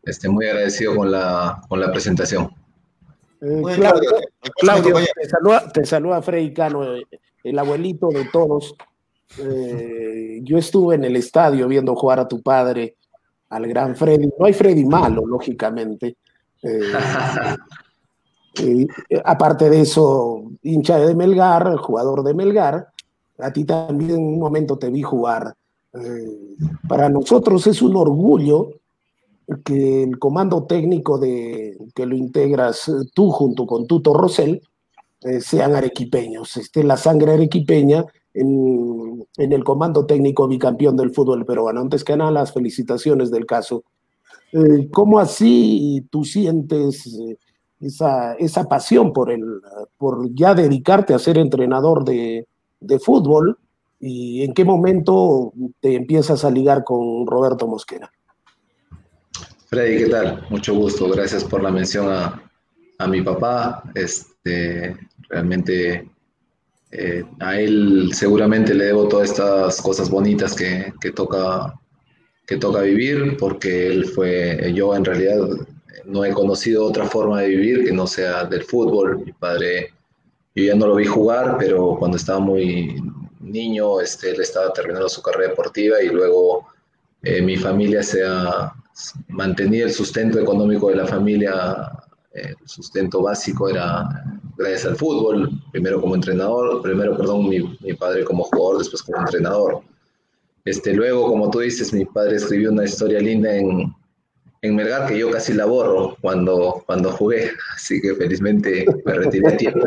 Estoy 0.06 0.30
muy 0.30 0.46
agradecido 0.46 0.96
con 0.96 1.12
la, 1.12 1.62
con 1.68 1.80
la 1.80 1.92
presentación. 1.92 2.52
Eh, 3.42 3.62
Claudio, 3.76 4.12
Claudio 4.58 4.96
te, 4.96 5.28
saluda, 5.28 5.72
te 5.72 5.86
saluda 5.86 6.22
Freddy 6.22 6.54
Cano, 6.54 6.84
el 7.44 7.60
abuelito 7.60 8.10
de 8.10 8.26
todos. 8.26 8.76
Eh, 9.40 10.40
yo 10.44 10.60
estuve 10.60 10.96
en 10.96 11.06
el 11.06 11.16
estadio 11.16 11.68
viendo 11.68 11.96
jugar 11.96 12.20
a 12.20 12.28
tu 12.28 12.42
padre, 12.42 12.98
al 13.50 13.68
gran 13.68 13.96
Freddy. 13.96 14.30
No 14.40 14.46
hay 14.46 14.54
Freddy 14.54 14.86
malo, 14.86 15.26
lógicamente. 15.26 16.18
Eh, 16.62 16.94
aparte 19.26 19.72
de 19.72 19.82
eso, 19.82 20.44
hincha 20.62 21.00
de 21.00 21.16
Melgar, 21.16 21.78
jugador 21.78 22.24
de 22.24 22.36
Melgar. 22.36 22.90
A 23.40 23.52
ti 23.52 23.66
también 23.66 24.12
en 24.12 24.24
un 24.24 24.40
momento 24.40 24.78
te 24.78 24.90
vi 24.90 25.02
jugar. 25.02 25.56
para 26.88 27.10
nosotros 27.10 27.68
es 27.68 27.82
un 27.82 27.96
orgullo 27.96 28.70
que 29.64 30.04
el 30.04 30.18
comando 30.20 30.64
técnico 30.64 31.18
de, 31.18 31.78
que 31.94 32.06
lo 32.06 32.16
integras 32.16 32.88
eh, 32.88 32.94
tú 33.14 33.30
junto 33.30 33.66
con 33.66 33.86
Tuto 33.88 34.14
Rosell 34.14 34.62
eh, 35.22 35.40
sean 35.40 35.76
arequipeños, 35.76 36.58
esté 36.58 36.84
la 36.84 36.98
sangre 36.98 37.34
arequipeña 37.34 38.06
en, 38.34 39.26
en, 39.38 39.54
el 39.54 39.64
comando 39.64 40.06
técnico 40.06 40.48
bicampeón 40.48 40.98
del 40.98 41.14
fútbol 41.14 41.46
peruano. 41.46 41.82
Antes 41.82 42.04
que 42.04 42.18
nada, 42.18 42.32
las 42.32 42.54
felicitaciones 42.54 43.32
del 43.32 43.46
caso. 43.46 43.84
Eh, 44.52 44.90
¿Cómo 44.92 45.20
así 45.20 46.06
tú 46.10 46.24
sientes 46.26 47.18
esa, 47.80 48.34
esa 48.34 48.66
pasión 48.66 49.14
por, 49.14 49.32
el, 49.32 49.44
por 49.98 50.34
ya 50.34 50.54
dedicarte 50.54 51.14
a 51.14 51.20
ser 51.20 51.38
entrenador 51.38 52.04
de, 52.04 52.48
de 52.80 53.00
fútbol? 53.00 53.58
¿Y 54.00 54.44
en 54.44 54.54
qué 54.54 54.66
momento 54.66 55.54
te 55.80 55.96
empiezas 55.96 56.46
a 56.46 56.52
ligar 56.52 56.84
con 56.84 57.26
Roberto 57.26 57.68
Mosquera? 57.68 58.12
Freddy, 59.68 59.98
¿qué 59.98 60.10
tal? 60.10 60.46
Mucho 60.50 60.76
gusto. 60.76 61.10
Gracias 61.10 61.44
por 61.44 61.64
la 61.64 61.72
mención 61.72 62.12
a, 62.12 62.44
a 63.00 63.08
mi 63.08 63.22
papá. 63.22 63.84
Este, 63.96 64.96
realmente 65.30 66.10
eh, 66.92 67.24
a 67.40 67.60
él 67.60 68.12
seguramente 68.14 68.74
le 68.74 68.86
debo 68.86 69.08
todas 69.08 69.32
estas 69.32 69.82
cosas 69.82 70.10
bonitas 70.10 70.56
que, 70.56 70.94
que, 71.02 71.12
toca, 71.12 71.74
que 72.46 72.58
toca 72.58 72.82
vivir, 72.82 73.38
porque 73.38 73.88
él 73.88 74.06
fue, 74.06 74.72
yo 74.74 74.96
en 74.96 75.04
realidad 75.04 75.40
no 76.06 76.24
he 76.24 76.32
conocido 76.32 76.86
otra 76.86 77.06
forma 77.06 77.42
de 77.42 77.50
vivir 77.50 77.86
que 77.86 77.92
no 77.92 78.08
sea 78.08 78.46
del 78.46 78.64
fútbol. 78.64 79.26
Mi 79.26 79.34
padre, 79.34 79.95
yo 80.56 80.64
ya 80.64 80.76
no 80.76 80.88
lo 80.88 80.96
vi 80.96 81.06
jugar, 81.06 81.58
pero 81.60 81.96
cuando 82.00 82.18
estaba 82.18 82.40
muy 82.40 83.02
niño, 83.40 84.00
este, 84.02 84.32
él 84.32 84.42
estaba 84.42 84.74
terminando 84.74 85.10
su 85.10 85.22
carrera 85.22 85.50
deportiva 85.50 86.02
y 86.02 86.10
luego 86.10 86.68
eh, 87.22 87.42
mi 87.42 87.58
familia 87.58 88.02
se 88.02 88.26
ha 88.26 88.74
mantenía 89.28 89.86
el 89.86 89.92
sustento 89.92 90.40
económico 90.40 90.90
de 90.90 90.96
la 90.96 91.06
familia, 91.06 91.92
el 92.34 92.56
sustento 92.66 93.22
básico 93.22 93.70
era 93.70 94.08
gracias 94.58 94.86
al 94.86 94.96
fútbol, 94.96 95.50
primero 95.72 96.00
como 96.00 96.16
entrenador, 96.16 96.82
primero, 96.82 97.18
perdón, 97.18 97.50
mi, 97.50 97.78
mi, 97.82 97.94
padre 97.94 98.24
como 98.24 98.44
jugador, 98.46 98.78
después 98.80 99.04
como 99.04 99.20
entrenador. 99.20 99.82
Este, 100.64 100.94
luego, 100.94 101.28
como 101.28 101.50
tú 101.50 101.60
dices, 101.60 101.94
mi 101.94 102.06
padre 102.06 102.38
escribió 102.38 102.72
una 102.72 102.86
historia 102.86 103.20
linda 103.20 103.54
en, 103.54 103.94
en 104.66 104.76
Melgar 104.76 105.08
que 105.08 105.18
yo 105.18 105.32
casi 105.32 105.54
la 105.54 105.66
borro 105.66 106.18
cuando, 106.22 106.84
cuando 106.86 107.12
jugué, 107.12 107.52
así 107.76 108.02
que 108.02 108.16
felizmente 108.16 108.86
me 109.06 109.14
retiré 109.14 109.48
a 109.48 109.58
tiempo. 109.58 109.86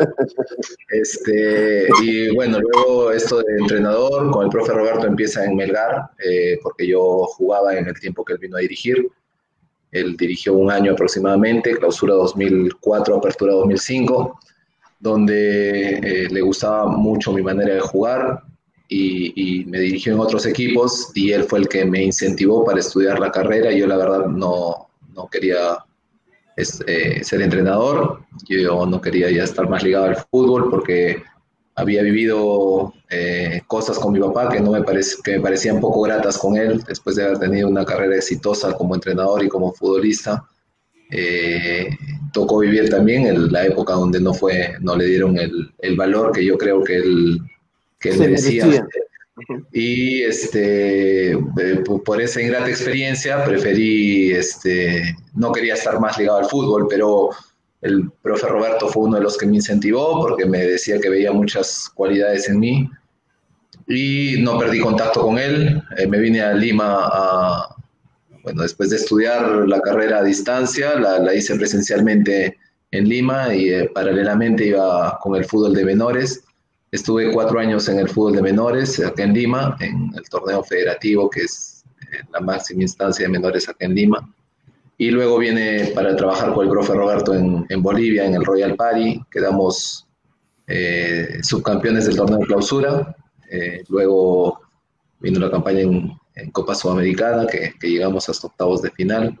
Este, 0.89 1.87
y 2.01 2.33
bueno, 2.33 2.59
luego 2.59 3.11
esto 3.11 3.41
de 3.43 3.57
entrenador, 3.59 4.31
con 4.31 4.45
el 4.45 4.49
profe 4.49 4.73
Roberto 4.73 5.05
empieza 5.05 5.45
en 5.45 5.55
Melgar, 5.55 6.09
eh, 6.25 6.57
porque 6.63 6.87
yo 6.87 7.25
jugaba 7.37 7.75
en 7.75 7.87
el 7.87 7.99
tiempo 7.99 8.25
que 8.25 8.33
él 8.33 8.39
vino 8.39 8.57
a 8.57 8.61
dirigir. 8.61 9.07
Él 9.91 10.17
dirigió 10.17 10.53
un 10.53 10.71
año 10.71 10.93
aproximadamente, 10.93 11.75
clausura 11.75 12.13
2004, 12.15 13.15
apertura 13.15 13.53
2005, 13.53 14.39
donde 14.99 15.91
eh, 15.91 16.27
le 16.29 16.41
gustaba 16.41 16.87
mucho 16.87 17.31
mi 17.31 17.41
manera 17.41 17.73
de 17.75 17.81
jugar, 17.81 18.43
y, 18.89 19.65
me 19.65 19.79
dirigió 19.79 20.13
en 20.13 20.19
otros 20.19 20.45
equipos 20.45 21.11
y 21.13 21.31
él 21.31 21.43
fue 21.43 21.59
el 21.59 21.67
que 21.67 21.85
me 21.85 22.03
incentivó 22.03 22.65
para 22.65 22.79
estudiar 22.79 23.19
la 23.19 23.31
carrera. 23.31 23.71
Yo 23.71 23.85
la 23.87 23.97
verdad 23.97 24.25
no, 24.25 24.89
no 25.13 25.27
quería 25.29 25.77
eh, 26.57 27.23
ser 27.23 27.41
entrenador, 27.41 28.21
yo 28.47 28.85
no 28.85 28.99
quería 28.99 29.29
ya 29.29 29.43
estar 29.43 29.69
más 29.69 29.83
ligado 29.83 30.05
al 30.05 30.15
fútbol 30.15 30.69
porque 30.69 31.21
había 31.75 32.01
vivido 32.01 32.93
eh, 33.09 33.61
cosas 33.67 33.97
con 33.99 34.11
mi 34.11 34.19
papá 34.19 34.49
que, 34.49 34.59
no 34.59 34.71
me 34.71 34.83
que 35.23 35.31
me 35.31 35.39
parecían 35.39 35.79
poco 35.79 36.01
gratas 36.01 36.37
con 36.37 36.57
él 36.57 36.83
después 36.85 37.15
de 37.15 37.23
haber 37.23 37.39
tenido 37.39 37.69
una 37.69 37.85
carrera 37.85 38.15
exitosa 38.15 38.73
como 38.73 38.95
entrenador 38.95 39.43
y 39.43 39.47
como 39.47 39.71
futbolista. 39.71 40.43
Eh, 41.11 41.89
tocó 42.33 42.59
vivir 42.59 42.89
también 42.89 43.51
la 43.51 43.65
época 43.65 43.93
donde 43.93 44.19
no, 44.19 44.33
fue, 44.33 44.73
no 44.81 44.95
le 44.95 45.05
dieron 45.05 45.37
el, 45.39 45.71
el 45.79 45.95
valor 45.95 46.31
que 46.31 46.45
yo 46.45 46.57
creo 46.57 46.83
que 46.83 46.97
él 46.97 47.41
que 47.99 48.09
él 48.09 48.19
decía. 48.19 48.87
Y 49.71 50.23
este, 50.23 51.31
eh, 51.31 51.83
por 52.05 52.21
esa 52.21 52.41
ingrata 52.41 52.69
experiencia 52.69 53.43
preferí, 53.45 54.31
este, 54.31 55.15
no 55.33 55.51
quería 55.51 55.75
estar 55.75 55.99
más 55.99 56.17
ligado 56.17 56.39
al 56.39 56.45
fútbol, 56.45 56.87
pero 56.89 57.29
el 57.81 58.11
profe 58.21 58.47
Roberto 58.47 58.89
fue 58.89 59.03
uno 59.03 59.17
de 59.17 59.23
los 59.23 59.37
que 59.37 59.45
me 59.45 59.55
incentivó 59.55 60.21
porque 60.21 60.45
me 60.45 60.65
decía 60.65 60.99
que 60.99 61.09
veía 61.09 61.31
muchas 61.31 61.89
cualidades 61.95 62.49
en 62.49 62.59
mí 62.59 62.89
y 63.87 64.35
no 64.41 64.59
perdí 64.59 64.79
contacto 64.79 65.21
con 65.21 65.39
él. 65.39 65.81
Eh, 65.97 66.07
me 66.07 66.19
vine 66.19 66.41
a 66.41 66.53
Lima 66.53 66.97
a, 67.01 67.75
bueno, 68.43 68.63
después 68.63 68.89
de 68.89 68.97
estudiar 68.97 69.67
la 69.67 69.79
carrera 69.79 70.19
a 70.19 70.23
distancia, 70.23 70.99
la, 70.99 71.19
la 71.19 71.33
hice 71.33 71.55
presencialmente 71.55 72.57
en 72.91 73.07
Lima 73.07 73.55
y 73.55 73.69
eh, 73.69 73.89
paralelamente 73.93 74.65
iba 74.65 75.17
con 75.21 75.35
el 75.35 75.45
fútbol 75.45 75.73
de 75.73 75.85
menores 75.85 76.43
Estuve 76.91 77.31
cuatro 77.31 77.59
años 77.59 77.87
en 77.87 77.99
el 77.99 78.09
fútbol 78.09 78.33
de 78.33 78.41
menores 78.41 78.99
acá 78.99 79.23
en 79.23 79.33
Lima, 79.33 79.77
en 79.79 80.11
el 80.15 80.27
torneo 80.27 80.63
federativo, 80.63 81.29
que 81.29 81.41
es 81.41 81.83
eh, 82.01 82.23
la 82.33 82.39
máxima 82.39 82.81
instancia 82.81 83.25
de 83.25 83.31
menores 83.31 83.69
acá 83.69 83.85
en 83.85 83.93
Lima. 83.93 84.33
Y 84.97 85.11
luego 85.11 85.37
viene 85.37 85.91
para 85.93 86.15
trabajar 86.15 86.53
con 86.53 86.65
el 86.65 86.71
profe 86.71 86.93
Roberto 86.93 87.33
en, 87.33 87.65
en 87.69 87.83
Bolivia, 87.83 88.25
en 88.25 88.33
el 88.33 88.43
Royal 88.43 88.75
Party. 88.75 89.21
Quedamos 89.29 90.07
eh, 90.67 91.39
subcampeones 91.43 92.05
del 92.05 92.17
torneo 92.17 92.39
de 92.39 92.45
clausura. 92.45 93.15
Eh, 93.51 93.83
luego 93.87 94.59
vino 95.19 95.39
la 95.39 95.51
campaña 95.51 95.81
en, 95.81 96.11
en 96.35 96.51
Copa 96.51 96.73
Sudamericana, 96.73 97.45
que, 97.45 97.73
que, 97.79 97.87
llegamos 97.87 98.27
hasta 98.29 98.47
octavos 98.47 98.81
de 98.81 98.89
final. 98.91 99.39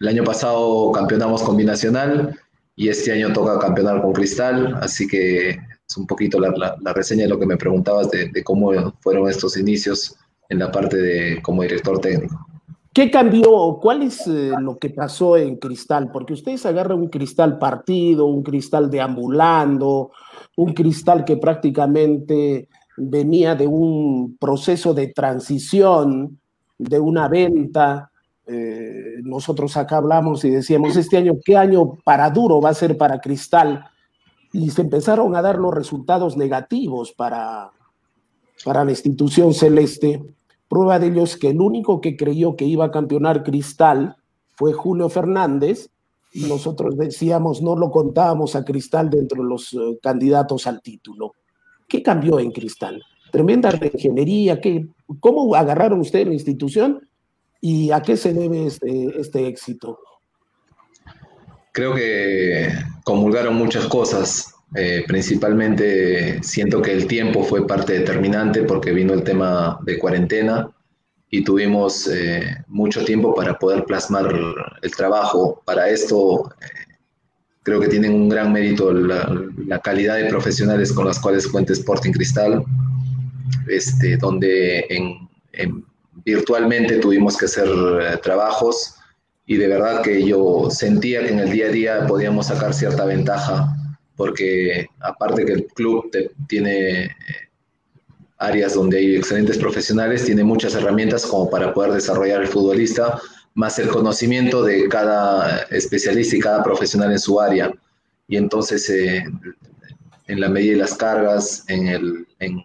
El 0.00 0.08
año 0.08 0.24
pasado 0.24 0.90
campeonamos 0.92 1.42
con 1.42 1.56
Binacional 1.56 2.38
y 2.74 2.88
este 2.88 3.12
año 3.12 3.32
toca 3.32 3.58
campeonar 3.58 4.02
con 4.02 4.12
Cristal, 4.12 4.78
así 4.82 5.06
que 5.06 5.58
es 5.88 5.96
un 5.96 6.06
poquito 6.06 6.40
la, 6.40 6.76
la, 6.80 6.92
reseña 6.92 7.22
de 7.22 7.28
lo 7.28 7.38
que 7.38 7.46
me 7.46 7.56
preguntabas 7.56 8.10
de, 8.10 8.42
cómo 8.42 8.72
fueron 9.00 9.28
estos 9.28 9.56
inicios 9.56 10.16
en 10.48 10.58
la 10.58 10.70
parte 10.70 10.96
de 10.96 11.42
como 11.42 11.62
director 11.62 12.00
técnico. 12.00 12.46
¿Qué 12.92 13.10
cambió? 13.10 13.78
¿Cuál 13.80 14.02
es 14.02 14.26
eh, 14.26 14.52
lo 14.58 14.78
que 14.78 14.90
pasó 14.90 15.36
en 15.36 15.56
Cristal? 15.56 16.10
Porque 16.10 16.32
ustedes 16.32 16.64
agarran 16.64 16.98
un 16.98 17.08
Cristal 17.08 17.58
partido, 17.58 18.24
un 18.24 18.42
Cristal 18.42 18.90
deambulando, 18.90 20.12
un 20.56 20.72
Cristal 20.72 21.24
que 21.24 21.36
prácticamente 21.36 22.68
venía 22.96 23.54
de 23.54 23.66
un 23.66 24.36
proceso 24.40 24.94
de 24.94 25.08
transición, 25.08 26.40
de 26.78 26.98
una 26.98 27.28
venta. 27.28 28.10
Eh, 28.46 29.16
nosotros 29.22 29.76
acá 29.76 29.98
hablamos 29.98 30.44
y 30.44 30.50
decíamos, 30.50 30.96
este 30.96 31.18
año, 31.18 31.34
¿qué 31.44 31.56
año 31.56 31.98
para 32.02 32.30
duro 32.30 32.60
va 32.60 32.70
a 32.70 32.74
ser 32.74 32.96
para 32.96 33.20
Cristal? 33.20 33.84
Y 34.52 34.70
se 34.70 34.82
empezaron 34.82 35.34
a 35.36 35.42
dar 35.42 35.58
los 35.58 35.74
resultados 35.74 36.36
negativos 36.36 37.12
para, 37.12 37.70
para 38.64 38.84
la 38.84 38.90
institución 38.90 39.54
celeste. 39.54 40.22
Prueba 40.68 40.98
de 40.98 41.08
ello 41.08 41.24
es 41.24 41.36
que 41.36 41.50
el 41.50 41.60
único 41.60 42.00
que 42.00 42.16
creyó 42.16 42.56
que 42.56 42.64
iba 42.64 42.86
a 42.86 42.90
campeonar 42.90 43.42
Cristal 43.42 44.16
fue 44.54 44.72
Julio 44.72 45.08
Fernández 45.08 45.90
y 46.32 46.44
nosotros 46.44 46.96
decíamos, 46.96 47.62
no 47.62 47.76
lo 47.76 47.90
contábamos 47.90 48.56
a 48.56 48.64
Cristal 48.64 49.08
dentro 49.08 49.42
de 49.42 49.48
los 49.48 49.72
uh, 49.72 49.98
candidatos 50.02 50.66
al 50.66 50.82
título. 50.82 51.32
¿Qué 51.88 52.02
cambió 52.02 52.38
en 52.40 52.50
Cristal? 52.50 53.02
Tremenda 53.30 53.70
reingeniería. 53.70 54.60
¿qué, 54.60 54.86
¿Cómo 55.20 55.54
agarraron 55.54 56.00
ustedes 56.00 56.26
la 56.26 56.34
institución 56.34 57.08
y 57.60 57.90
a 57.90 58.02
qué 58.02 58.16
se 58.16 58.34
debe 58.34 58.66
este, 58.66 59.20
este 59.20 59.46
éxito? 59.46 59.98
Creo 61.76 61.94
que 61.94 62.72
comulgaron 63.04 63.54
muchas 63.54 63.84
cosas. 63.84 64.54
Eh, 64.74 65.04
principalmente 65.06 66.42
siento 66.42 66.80
que 66.80 66.90
el 66.90 67.06
tiempo 67.06 67.44
fue 67.44 67.66
parte 67.66 67.92
determinante 67.92 68.62
porque 68.62 68.92
vino 68.92 69.12
el 69.12 69.22
tema 69.22 69.78
de 69.82 69.98
cuarentena 69.98 70.70
y 71.28 71.44
tuvimos 71.44 72.08
eh, 72.08 72.64
mucho 72.66 73.04
tiempo 73.04 73.34
para 73.34 73.58
poder 73.58 73.84
plasmar 73.84 74.34
el 74.80 74.90
trabajo. 74.92 75.60
Para 75.66 75.90
esto 75.90 76.50
eh, 76.62 76.94
creo 77.62 77.78
que 77.78 77.88
tienen 77.88 78.14
un 78.14 78.30
gran 78.30 78.54
mérito 78.54 78.90
la, 78.94 79.78
calidad 79.84 80.16
de 80.16 80.30
profesionales 80.30 80.94
con 80.94 81.04
las 81.04 81.18
cuales 81.18 81.46
cuenta 81.46 81.74
Sporting 81.74 82.12
Cristal, 82.12 82.64
este, 83.68 84.16
donde 84.16 84.86
en, 84.88 85.84
virtualmente 86.24 86.96
tuvimos 87.00 87.36
que 87.36 87.44
hacer 87.44 87.68
trabajos 88.22 88.95
y 89.46 89.56
de 89.56 89.68
verdad 89.68 90.02
que 90.02 90.24
yo 90.24 90.68
sentía 90.70 91.20
que 91.22 91.28
en 91.28 91.38
el 91.38 91.50
día 91.50 91.66
a 91.66 91.70
día 91.70 92.06
podíamos 92.06 92.48
sacar 92.48 92.74
cierta 92.74 93.04
ventaja, 93.04 93.76
porque 94.16 94.88
aparte 94.98 95.44
que 95.44 95.52
el 95.52 95.66
club 95.66 96.10
tiene 96.48 97.04
eh, 97.04 97.10
áreas 98.38 98.74
donde 98.74 98.98
hay 98.98 99.16
excelentes 99.16 99.56
profesionales, 99.56 100.24
tiene 100.24 100.42
muchas 100.42 100.74
herramientas 100.74 101.24
como 101.24 101.48
para 101.48 101.72
poder 101.72 101.92
desarrollar 101.92 102.42
el 102.42 102.48
futbolista, 102.48 103.20
más 103.54 103.78
el 103.78 103.88
conocimiento 103.88 104.64
de 104.64 104.88
cada 104.88 105.60
especialista 105.70 106.36
y 106.36 106.40
cada 106.40 106.64
profesional 106.64 107.12
en 107.12 107.18
su 107.18 107.40
área. 107.40 107.70
Y 108.26 108.36
entonces, 108.36 108.90
eh, 108.90 109.24
en 110.26 110.40
la 110.40 110.48
medida 110.48 110.72
de 110.72 110.78
las 110.78 110.94
cargas, 110.94 111.64
en, 111.68 111.86
el, 111.86 112.26
en 112.40 112.64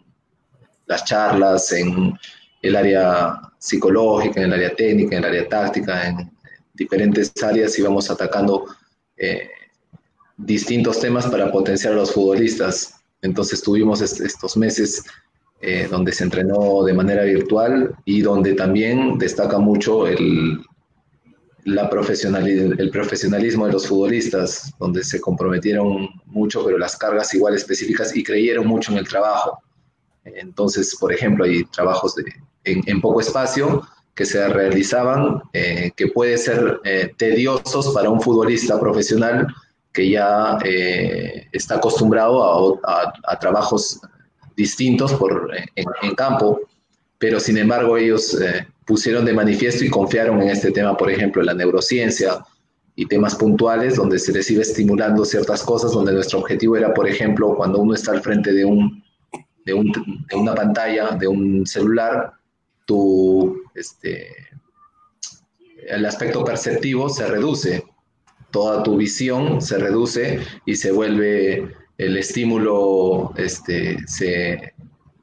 las 0.88 1.06
charlas, 1.06 1.72
en 1.72 2.18
el 2.64 2.76
área 2.76 3.40
psicológica, 3.60 4.40
en 4.40 4.48
el 4.48 4.54
área 4.54 4.76
técnica, 4.76 5.16
en 5.16 5.24
el 5.24 5.30
área 5.30 5.48
táctica, 5.48 6.08
en, 6.08 6.32
diferentes 6.74 7.32
áreas 7.44 7.78
y 7.78 7.82
vamos 7.82 8.10
atacando 8.10 8.66
eh, 9.18 9.50
distintos 10.38 11.00
temas 11.00 11.28
para 11.28 11.52
potenciar 11.52 11.94
a 11.94 11.98
los 11.98 12.12
futbolistas. 12.12 12.96
Entonces 13.22 13.62
tuvimos 13.62 14.02
est 14.02 14.22
estos 14.22 14.58
meses 14.58 15.04
eh, 15.62 15.88
donde 15.90 16.12
se 16.12 16.24
entrenó 16.24 16.84
de 16.84 16.94
manera 16.94 17.24
virtual 17.24 17.96
y 18.06 18.22
donde 18.22 18.54
también 18.54 19.18
destaca 19.20 19.60
mucho 19.60 20.08
el, 20.08 20.60
la 21.66 21.90
profesionalidad, 21.90 22.80
el 22.80 22.90
profesionalismo 22.90 23.68
de 23.68 23.74
los 23.74 23.88
futbolistas, 23.88 24.74
donde 24.80 25.04
se 25.04 25.22
comprometieron 25.22 26.10
mucho, 26.26 26.66
pero 26.66 26.78
las 26.78 26.98
cargas 26.98 27.34
igual 27.34 27.54
específicas 27.54 28.16
y 28.16 28.24
creyeron 28.24 28.66
mucho 28.66 28.92
en 28.92 28.98
el 28.98 29.08
trabajo. 29.08 29.60
Entonces, 30.24 30.96
por 31.00 31.14
ejemplo, 31.14 31.46
hay 31.46 31.64
trabajos 31.66 32.16
de, 32.16 32.24
en, 32.64 32.82
en 32.88 33.02
poco 33.02 33.22
espacio, 33.22 33.84
que 34.16 34.26
se 34.26 34.48
realizaban, 34.48 35.42
eh, 35.54 35.92
que 35.96 36.08
puede 36.08 36.38
ser 36.38 36.80
eh, 36.84 37.12
tediosos 37.18 37.94
para 37.94 38.10
un 38.10 38.22
futbolista 38.22 38.80
profesional 38.80 39.48
que 39.94 40.10
ya 40.10 40.58
eh, 40.64 41.48
está 41.52 41.76
acostumbrado 41.76 42.80
a, 42.86 43.14
a, 43.26 43.40
trabajos 43.40 44.00
distintos 44.56 45.14
por, 45.14 45.50
en, 45.76 45.86
en, 46.02 46.16
campo, 46.16 46.62
pero 47.18 47.40
sin 47.40 47.58
embargo 47.58 47.98
ellos 47.98 48.38
pusieron 48.86 49.26
de 49.26 49.34
manifiesto 49.34 49.84
y 49.84 49.90
confiaron 49.90 50.42
en 50.42 50.50
este 50.50 50.72
tema, 50.72 50.96
por 50.96 51.10
ejemplo, 51.10 51.42
la 51.42 51.54
neurociencia 51.54 52.44
y 52.96 53.06
temas 53.06 53.36
puntuales 53.36 53.96
donde 53.96 54.20
se 54.20 54.32
les 54.32 54.50
iba 54.52 54.62
estimulando 54.62 55.26
ciertas 55.26 55.64
cosas, 55.64 55.92
donde 55.92 56.14
nuestro 56.14 56.40
objetivo 56.40 56.76
era, 56.76 56.94
por 56.94 57.08
ejemplo, 57.08 57.56
cuando 57.56 57.80
uno 57.80 57.94
está 57.94 58.12
al 58.12 58.22
frente 58.22 58.54
de, 58.54 58.66
un, 58.66 59.04
de, 59.66 59.74
un, 59.74 59.92
de 60.30 60.36
una 60.36 60.54
pantalla, 60.54 61.12
de 61.12 61.28
un 61.28 61.66
celular, 61.66 62.34
tu, 62.86 63.61
este, 63.76 64.30
el 65.88 66.06
aspecto 66.06 66.44
perceptivo 66.44 67.10
se 67.10 67.28
reduce, 67.28 67.84
toda 68.52 68.84
tu 68.84 68.98
visión 68.98 69.62
se 69.62 69.78
reduce 69.78 70.40
y 70.66 70.76
se 70.76 70.92
vuelve 70.92 71.74
el 71.98 72.18
estímulo, 72.18 73.34
este, 73.38 73.98
se, 74.08 74.74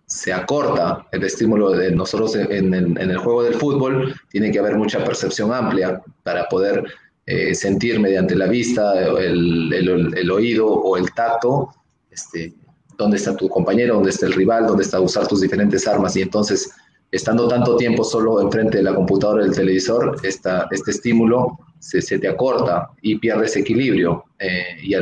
se 0.07 0.33
acorta. 0.33 1.07
El 1.13 1.25
estímulo 1.25 1.71
de 1.71 1.91
nosotros 1.91 2.35
en, 2.37 2.75
el 2.75 3.19
juego 3.19 3.43
del 3.43 3.55
fútbol, 3.55 4.15
tiene 4.31 4.51
que 4.51 4.59
haber 4.59 4.77
mucha 4.77 5.05
percepción 5.05 5.53
amplia 5.53 6.03
para 6.23 6.49
poder 6.49 6.85
eh, 7.27 7.55
sentir 7.55 8.01
mediante 8.01 8.35
la 8.35 8.47
vista, 8.47 8.99
el, 9.19 9.73
el, 9.73 10.31
oído 10.31 10.67
o 10.67 10.97
el 10.97 11.13
tacto, 11.13 11.69
este, 12.11 12.55
dónde 12.97 13.19
está 13.19 13.37
tu 13.37 13.49
compañero, 13.49 13.95
dónde 13.95 14.11
está 14.11 14.27
el 14.27 14.33
rival, 14.33 14.67
dónde 14.67 14.85
está 14.85 15.01
usar 15.01 15.27
tus 15.27 15.43
diferentes 15.43 15.87
armas. 15.87 16.17
Y 16.17 16.23
entonces 16.23 16.71
estando 17.11 17.49
tanto 17.49 17.77
tiempo 17.77 18.05
solo 18.05 18.41
enfrente 18.43 18.79
de 18.79 18.83
la 18.85 18.95
computadora 18.95 19.45
del 19.45 19.55
televisor, 19.55 20.17
este 20.23 20.91
estímulo 20.91 21.59
se, 21.79 22.01
te 22.19 22.29
acorta 22.29 22.91
y 23.03 23.17
pierdes 23.17 23.57
equilibrio. 23.57 24.25
Eh, 24.39 24.77
y, 24.83 24.95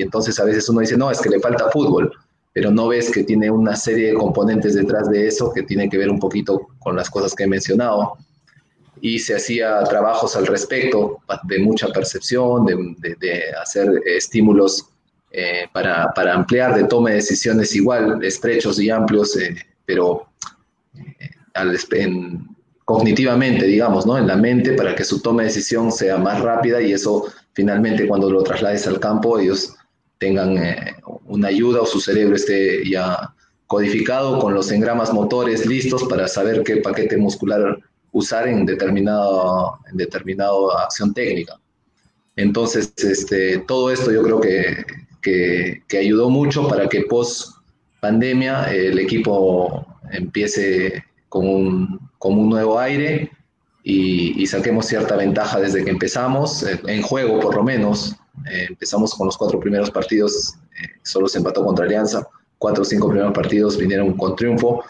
entonces 0.00 0.38
a 0.38 0.44
veces 0.44 0.68
uno 0.68 0.80
dice, 0.80 0.96
no, 0.96 1.10
es 1.10 1.20
que 1.20 1.30
le 1.30 1.40
falta 1.40 1.70
fútbol, 1.70 2.12
pero 2.52 2.70
no 2.70 2.88
ves 2.88 3.10
que 3.10 3.24
tiene 3.24 3.50
una 3.50 3.76
serie 3.76 4.08
de 4.08 4.14
componentes 4.14 4.74
detrás 4.74 5.08
de 5.08 5.26
eso 5.26 5.52
que 5.52 5.62
tiene 5.62 5.88
que 5.88 5.98
ver 5.98 6.10
un 6.10 6.18
poquito 6.18 6.68
con 6.78 6.96
las 6.96 7.10
cosas 7.10 7.34
que 7.34 7.44
he 7.44 7.48
mencionado 7.48 8.16
y 9.00 9.18
se 9.18 9.34
hacía 9.34 9.82
trabajos 9.84 10.34
al 10.34 10.46
respecto 10.46 11.18
de 11.42 11.58
mucha 11.58 11.88
percepción, 11.88 12.64
de, 12.64 13.42
hacer 13.60 14.00
estímulos 14.06 14.88
eh, 15.30 15.66
para, 15.72 16.10
ampliar, 16.32 16.74
de 16.74 16.84
toma 16.84 17.10
de 17.10 17.16
decisiones 17.16 17.74
igual, 17.74 18.24
estrechos 18.24 18.80
y 18.80 18.88
amplios, 18.88 19.36
eh, 19.36 19.56
pero 19.84 20.28
eh, 21.54 22.08
cognitivamente, 22.84 23.66
digamos, 23.66 24.06
¿no? 24.06 24.18
en 24.18 24.26
la 24.26 24.36
mente, 24.36 24.72
para 24.72 24.94
que 24.94 25.04
su 25.04 25.20
toma 25.20 25.42
de 25.42 25.48
decisión 25.48 25.90
sea 25.90 26.18
más 26.18 26.40
rápida 26.40 26.82
y 26.82 26.92
eso 26.92 27.26
finalmente 27.52 28.06
cuando 28.06 28.30
lo 28.30 28.42
traslades 28.42 28.86
al 28.86 29.00
campo 29.00 29.38
ellos 29.38 29.74
tengan 30.18 30.58
una 31.26 31.48
ayuda 31.48 31.82
o 31.82 31.86
su 31.86 32.00
cerebro 32.00 32.36
esté 32.36 32.88
ya 32.88 33.34
codificado 33.66 34.38
con 34.38 34.54
los 34.54 34.70
engramas 34.70 35.12
motores 35.12 35.66
listos 35.66 36.04
para 36.04 36.28
saber 36.28 36.62
qué 36.62 36.76
paquete 36.78 37.16
muscular 37.16 37.78
usar 38.12 38.46
en 38.46 38.64
determinado, 38.64 39.78
en 39.90 39.96
determinado 39.96 40.76
acción 40.78 41.12
técnica. 41.12 41.58
Entonces, 42.36 42.92
este, 42.98 43.58
todo 43.58 43.90
esto 43.90 44.12
yo 44.12 44.22
creo 44.22 44.40
que, 44.40 44.84
que, 45.88 45.98
ayudó 45.98 46.30
mucho 46.30 46.68
para 46.68 46.88
que 46.88 47.02
post 47.02 47.56
pandemia 48.00 48.72
el 48.72 48.98
equipo 48.98 49.86
empiece 50.12 51.02
con 51.34 51.48
un, 51.48 52.10
con 52.18 52.38
un 52.38 52.48
nuevo 52.48 52.78
aire 52.78 53.28
y, 53.82 54.46
saquemos 54.46 54.86
cierta 54.86 55.16
ventaja 55.16 55.58
desde 55.58 55.84
que 55.84 55.90
empezamos, 55.90 56.62
eh, 56.62 56.80
en 56.86 57.02
juego 57.02 57.40
por 57.40 57.56
lo 57.56 57.64
menos. 57.64 58.14
Eh, 58.48 58.66
empezamos 58.68 59.12
con 59.14 59.26
los 59.26 59.36
cuatro 59.36 59.58
primeros 59.58 59.90
partidos, 59.90 60.54
eh, 60.80 60.86
solo 61.02 61.26
se 61.26 61.38
empató 61.38 61.64
contra 61.64 61.86
Alianza, 61.86 62.24
cuatro 62.56 62.82
o 62.82 62.84
cinco 62.84 63.08
primeros 63.08 63.32
partidos 63.32 63.76
vinieron 63.76 64.16
con 64.16 64.36
triunfo 64.36 64.84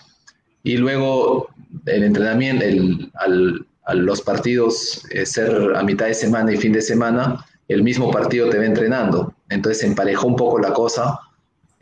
y 0.63 0.77
luego 0.77 1.49
el 1.87 2.03
entrenamiento, 2.03 2.63
el, 2.63 3.11
al, 3.15 3.67
los 3.95 4.21
partidos 4.21 5.03
eh, 5.13 5.25
ser 5.25 5.75
a 5.75 5.83
mitad 5.83 6.07
de 6.07 6.15
semana 6.15 6.53
y 6.53 6.59
fin 6.59 6.75
de 6.75 6.83
semana, 6.83 7.43
el 7.69 7.83
mismo 7.83 8.11
partido 8.11 8.51
te 8.51 8.59
va 8.59 8.67
entrenando. 8.67 9.33
Entonces 9.49 9.83
emparejó 9.83 10.27
un 10.27 10.37
poco 10.37 10.59
la 10.59 10.75
cosa 10.75 11.19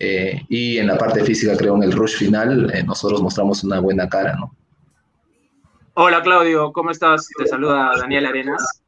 eh, 0.03 0.45
y 0.49 0.79
en 0.79 0.89
la 0.89 0.99
parte 0.99 1.23
física, 1.25 1.57
creo, 1.57 1.77
en 1.77 1.85
el 1.85 1.93
rush 1.93 2.17
final, 2.17 2.73
eh, 2.75 2.83
nosotros 2.83 3.23
mostramos 3.23 3.63
una 3.63 3.79
buena 3.79 4.09
cara, 4.09 4.35
¿no? 4.35 4.53
Hola 5.95 6.23
Claudio, 6.23 6.73
¿cómo 6.73 6.91
estás? 6.91 7.29
Te 7.39 7.47
saluda 7.47 7.93
Daniel 7.97 8.27
Arenas. 8.27 8.83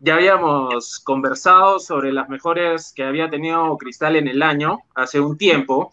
Ya 0.00 0.14
habíamos 0.14 1.00
conversado 1.00 1.78
sobre 1.78 2.12
las 2.12 2.30
mejores 2.30 2.92
que 2.96 3.04
había 3.04 3.28
tenido 3.28 3.76
Cristal 3.76 4.16
en 4.16 4.28
el 4.28 4.42
año, 4.42 4.78
hace 4.94 5.20
un 5.20 5.36
tiempo, 5.36 5.92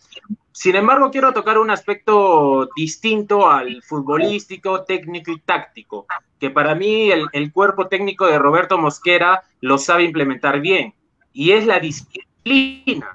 sin 0.58 0.76
embargo, 0.76 1.12
quiero 1.12 1.34
tocar 1.34 1.60
un 1.60 1.70
aspecto 1.70 2.68
distinto 2.76 3.48
al 3.48 3.84
futbolístico, 3.84 4.86
técnico 4.86 5.32
y 5.32 5.40
táctico, 5.40 6.08
que 6.40 6.50
para 6.50 6.74
mí 6.74 7.12
el, 7.12 7.52
cuerpo 7.52 7.88
técnico 7.90 8.26
de 8.26 8.40
Roberto 8.40 8.76
Mosquera 8.80 9.44
lo 9.62 9.78
sabe 9.78 10.06
implementar 10.06 10.60
bien, 10.60 10.96
y 11.32 11.52
es 11.52 11.68
la 11.68 11.80
disciplina. 11.80 13.08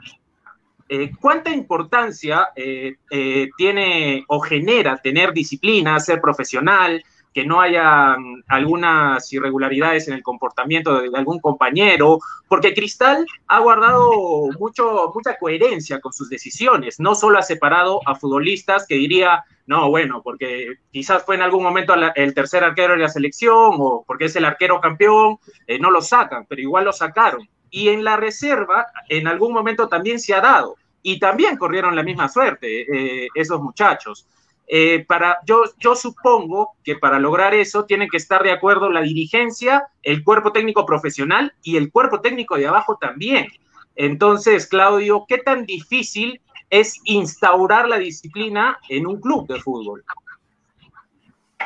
Eh, 0.95 1.11
¿Cuánta 1.19 1.49
importancia 1.49 2.49
eh, 2.55 2.97
eh, 3.11 3.49
tiene 3.57 4.27
o 4.29 4.41
genera 4.41 4.99
tener 4.99 5.33
disciplina, 5.33 5.99
ser 5.99 6.21
profesional, 6.21 7.03
que 7.33 7.47
no 7.47 7.63
haya 7.63 8.15
mm, 8.19 8.43
algunas 8.49 9.33
irregularidades 9.33 10.07
en 10.09 10.13
el 10.13 10.23
comportamiento 10.23 11.01
de 11.01 11.09
algún 11.17 11.41
compañero, 11.41 12.19
porque 12.47 12.75
Cristal 12.75 13.25
ha 13.47 13.59
guardado 13.61 14.51
mucho, 14.59 15.11
mucha 15.15 15.39
coherencia 15.39 15.99
con 15.99 16.13
sus 16.13 16.29
decisiones, 16.29 17.01
no 17.01 17.15
solo 17.15 17.39
ha 17.39 17.43
separado 17.43 18.01
a 18.05 18.15
futbolistas 18.15 18.87
que 18.87 18.97
diría, 18.97 19.45
no, 19.67 19.89
bueno, 19.89 20.21
porque 20.23 20.75
quizás 20.91 21.25
fue 21.25 21.37
en 21.37 21.43
algún 21.43 21.63
momento 21.63 21.95
el 21.95 22.35
tercer 22.35 22.65
arquero 22.65 22.93
de 22.93 22.99
la 22.99 23.09
selección 23.09 23.77
o 23.79 24.05
porque 24.07 24.27
es 24.27 24.37
el 24.37 24.45
arquero 24.45 24.79
campeón, 24.79 25.39
eh, 25.67 25.79
no 25.79 25.91
lo 25.91 26.03
sacan, 26.03 26.45
pero 26.47 26.61
igual 26.61 26.85
lo 26.85 26.93
sacaron. 26.93 27.49
Y 27.71 27.89
en 27.89 28.05
la 28.05 28.19
reserva, 28.19 28.89
en 29.09 29.27
algún 29.27 29.55
momento 29.55 29.89
también 29.89 30.21
se 30.21 30.35
ha 30.35 30.43
dado, 30.43 30.77
y 31.03 31.19
también 31.19 31.57
corrieron 31.57 31.97
la 31.97 32.03
misma 32.03 32.29
suerte 32.29 32.83
eh, 32.83 33.29
esos 33.35 33.61
muchachos. 33.61 34.27
Eh, 34.67 35.05
para, 35.07 35.39
yo, 35.45 35.65
yo 35.79 35.95
supongo 35.95 36.77
que 36.83 36.97
para 36.97 37.19
lograr 37.19 37.53
eso 37.53 37.85
tienen 37.85 38.09
que 38.09 38.17
estar 38.17 38.43
de 38.43 38.53
acuerdo 38.53 38.91
la 38.91 39.03
dirigencia, 39.03 39.89
el 40.03 40.25
cuerpo 40.25 40.53
técnico 40.53 40.87
profesional 40.87 41.53
y 41.63 41.77
el 41.77 41.91
cuerpo 41.91 42.21
técnico 42.21 42.57
de 42.57 42.69
abajo 42.69 42.97
también. 43.01 43.49
Entonces, 43.97 44.67
Claudio, 44.67 45.27
¿qué 45.29 45.39
tan 45.39 45.67
difícil 45.67 46.41
es 46.71 46.99
instaurar 47.05 47.89
la 47.89 47.99
disciplina 47.99 48.79
en 48.89 49.07
un 49.07 49.21
club 49.21 49.47
de 49.47 49.61
fútbol? 49.61 50.05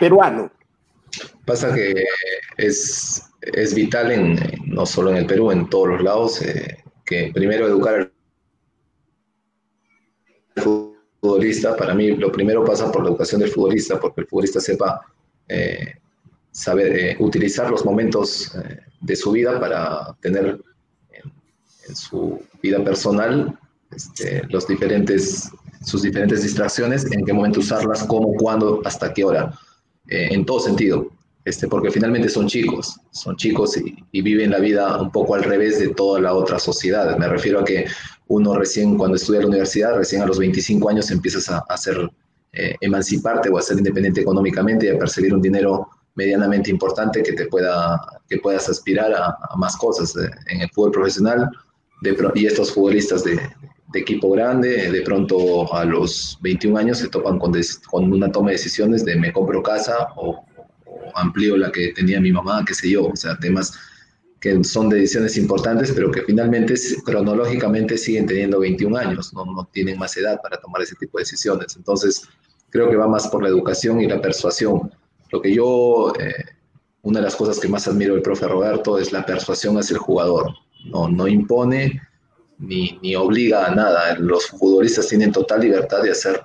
Peruano. 0.00 0.50
Pasa 1.44 1.72
que 1.72 1.94
es, 2.56 3.30
es 3.40 3.74
vital, 3.74 4.10
en, 4.10 4.36
no 4.66 4.84
solo 4.84 5.10
en 5.10 5.18
el 5.18 5.26
Perú, 5.26 5.52
en 5.52 5.70
todos 5.70 5.88
los 5.88 6.02
lados, 6.02 6.42
eh, 6.42 6.82
que 7.04 7.30
primero 7.32 7.68
educar 7.68 7.94
al 7.94 8.12
futbolista, 10.62 11.76
para 11.76 11.94
mí 11.94 12.12
lo 12.16 12.30
primero 12.32 12.64
pasa 12.64 12.90
por 12.90 13.02
la 13.02 13.10
educación 13.10 13.40
del 13.40 13.50
futbolista, 13.50 13.98
porque 14.00 14.22
el 14.22 14.26
futbolista 14.26 14.60
sepa 14.60 15.00
eh, 15.48 15.94
saber 16.50 16.98
eh, 16.98 17.16
utilizar 17.20 17.70
los 17.70 17.84
momentos 17.84 18.54
eh, 18.54 18.80
de 19.00 19.16
su 19.16 19.32
vida 19.32 19.60
para 19.60 20.14
tener 20.20 20.60
en, 21.12 21.94
su 21.94 22.42
vida 22.62 22.82
personal 22.82 23.56
este, 23.94 24.42
los 24.48 24.66
diferentes, 24.66 25.50
sus 25.84 26.02
diferentes 26.02 26.42
distracciones, 26.42 27.10
en 27.12 27.24
qué 27.24 27.32
momento 27.32 27.60
usarlas, 27.60 28.02
cómo, 28.04 28.32
cuándo, 28.34 28.80
hasta 28.84 29.12
qué 29.12 29.24
hora, 29.24 29.56
en 30.08 30.44
todo 30.44 30.60
sentido. 30.60 31.10
Este, 31.46 31.68
porque 31.68 31.92
finalmente 31.92 32.28
son 32.28 32.48
chicos, 32.48 32.98
son 33.12 33.36
chicos 33.36 33.76
y, 33.76 33.94
y, 34.10 34.20
viven 34.20 34.50
la 34.50 34.58
vida 34.58 35.00
un 35.00 35.12
poco 35.12 35.36
al 35.36 35.44
revés 35.44 35.78
de 35.78 35.90
toda 35.94 36.20
la 36.20 36.34
otra 36.34 36.58
sociedad. 36.58 37.16
Me 37.18 37.28
refiero 37.28 37.60
a 37.60 37.64
que 37.64 37.86
uno 38.26 38.56
recién 38.56 38.98
cuando 38.98 39.16
estudia 39.16 39.42
la 39.42 39.46
universidad, 39.46 39.94
recién 39.94 40.22
a 40.22 40.26
los 40.26 40.40
25 40.40 40.88
años 40.88 41.08
empiezas 41.12 41.48
a, 41.48 41.58
hacer 41.68 42.10
eh, 42.52 42.74
emanciparte 42.80 43.48
o 43.48 43.58
a 43.58 43.62
ser 43.62 43.78
independiente 43.78 44.22
económicamente 44.22 44.86
y 44.86 44.88
a 44.88 44.98
percibir 44.98 45.32
un 45.32 45.40
dinero 45.40 45.88
medianamente 46.16 46.68
importante 46.68 47.22
que 47.22 47.34
te 47.34 47.46
pueda 47.46 48.00
que 48.28 48.38
puedas 48.38 48.68
aspirar 48.68 49.12
a, 49.14 49.38
más 49.56 49.76
cosas 49.76 50.16
eh, 50.16 50.28
en 50.48 50.62
el 50.62 50.70
fútbol 50.70 50.90
profesional 50.90 51.48
de, 52.02 52.16
y 52.34 52.46
estos 52.46 52.72
futbolistas 52.72 53.22
de, 53.22 53.36
de, 53.92 54.00
equipo 54.00 54.30
grande 54.30 54.90
de 54.90 55.02
pronto 55.02 55.72
a 55.72 55.84
los 55.84 56.38
21 56.40 56.76
años 56.76 56.98
se 56.98 57.08
topan 57.08 57.38
con, 57.38 57.52
con 57.88 58.12
una 58.12 58.32
toma 58.32 58.48
de 58.48 58.56
decisiones 58.56 59.04
de 59.04 59.14
me 59.14 59.32
compro 59.32 59.62
casa 59.62 60.08
o 60.16 60.44
amplío 61.16 61.56
la 61.56 61.72
que 61.72 61.92
tenía 61.92 62.20
mi 62.20 62.32
mamá 62.32 62.64
qué 62.66 62.74
sé 62.74 62.90
yo 62.90 63.06
o 63.06 63.16
sea 63.16 63.36
temas 63.38 63.72
que 64.40 64.62
son 64.64 64.88
decisiones 64.88 65.36
importantes, 65.38 65.92
pero 65.92 66.10
que 66.10 66.22
finalmente 66.22 66.74
cronológicamente 67.04 67.96
siguen 67.96 68.26
teniendo 68.26 68.60
21 68.60 68.96
años, 68.96 69.32
no, 69.32 69.44
no 69.44 69.68
tienen 69.72 69.98
más 69.98 70.16
edad 70.16 70.40
para 70.42 70.58
tomar 70.58 70.82
ese 70.82 70.94
tipo 70.96 71.18
de 71.18 71.22
decisiones. 71.22 71.74
Entonces, 71.76 72.28
creo 72.70 72.90
que 72.90 72.96
va 72.96 73.08
más 73.08 73.28
por 73.28 73.42
la 73.42 73.48
educación 73.48 74.00
y 74.00 74.06
la 74.06 74.20
persuasión. 74.20 74.92
Lo 75.30 75.40
que 75.40 75.54
yo, 75.54 76.12
eh, 76.20 76.44
una 77.02 77.20
de 77.20 77.24
las 77.24 77.36
cosas 77.36 77.58
que 77.58 77.68
más 77.68 77.88
admiro 77.88 78.14
del 78.14 78.22
profe 78.22 78.46
Roberto 78.46 78.98
es 78.98 79.12
la 79.12 79.24
persuasión 79.24 79.78
hacia 79.78 79.94
el 79.94 80.00
jugador. 80.00 80.54
No, 80.84 81.08
no 81.08 81.26
impone 81.26 82.00
ni, 82.58 82.98
ni 83.02 83.16
obliga 83.16 83.66
a 83.66 83.74
nada. 83.74 84.18
Los 84.18 84.46
futbolistas 84.46 85.08
tienen 85.08 85.32
total 85.32 85.60
libertad 85.60 86.02
de 86.02 86.10
hacer 86.10 86.42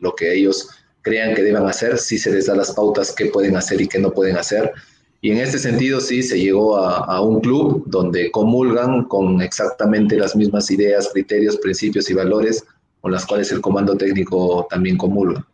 lo 0.00 0.14
que 0.14 0.34
ellos 0.34 0.68
crean 1.08 1.34
que 1.34 1.42
deben 1.42 1.66
hacer, 1.66 1.98
si 1.98 2.18
se 2.18 2.30
les 2.30 2.46
da 2.46 2.54
las 2.54 2.72
pautas 2.72 3.12
qué 3.12 3.26
pueden 3.26 3.56
hacer 3.56 3.80
y 3.80 3.88
qué 3.88 3.98
no 3.98 4.12
pueden 4.12 4.36
hacer 4.36 4.72
y 5.20 5.32
en 5.32 5.38
este 5.38 5.58
sentido 5.58 6.00
sí 6.00 6.22
se 6.22 6.38
llegó 6.38 6.76
a, 6.76 7.20
un 7.20 7.40
club 7.40 7.82
donde 7.86 8.30
comulgan 8.30 9.04
con 9.04 9.42
exactamente 9.42 10.16
las 10.16 10.36
mismas 10.36 10.70
ideas, 10.70 11.10
criterios, 11.12 11.56
principios 11.56 12.08
y 12.08 12.14
valores 12.14 12.64
con 13.00 13.10
las 13.10 13.26
cuales 13.26 13.50
el 13.50 13.60
comando 13.60 13.96
técnico 13.96 14.66
también 14.70 14.96
comulga. 14.96 15.44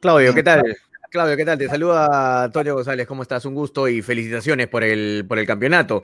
Claudio, 0.00 0.34
¿qué 0.34 0.42
tal? 0.42 0.76
Claudio, 1.10 1.36
¿qué 1.36 1.44
tal? 1.44 1.58
Te 1.58 1.68
saluda 1.68 2.44
Antonio 2.44 2.74
González, 2.74 3.06
¿cómo 3.06 3.22
estás? 3.22 3.44
Un 3.44 3.54
gusto 3.54 3.88
y 3.88 4.02
felicitaciones 4.02 4.66
por 4.66 4.82
el, 4.82 5.24
por 5.28 5.38
el 5.38 5.46
campeonato. 5.46 6.02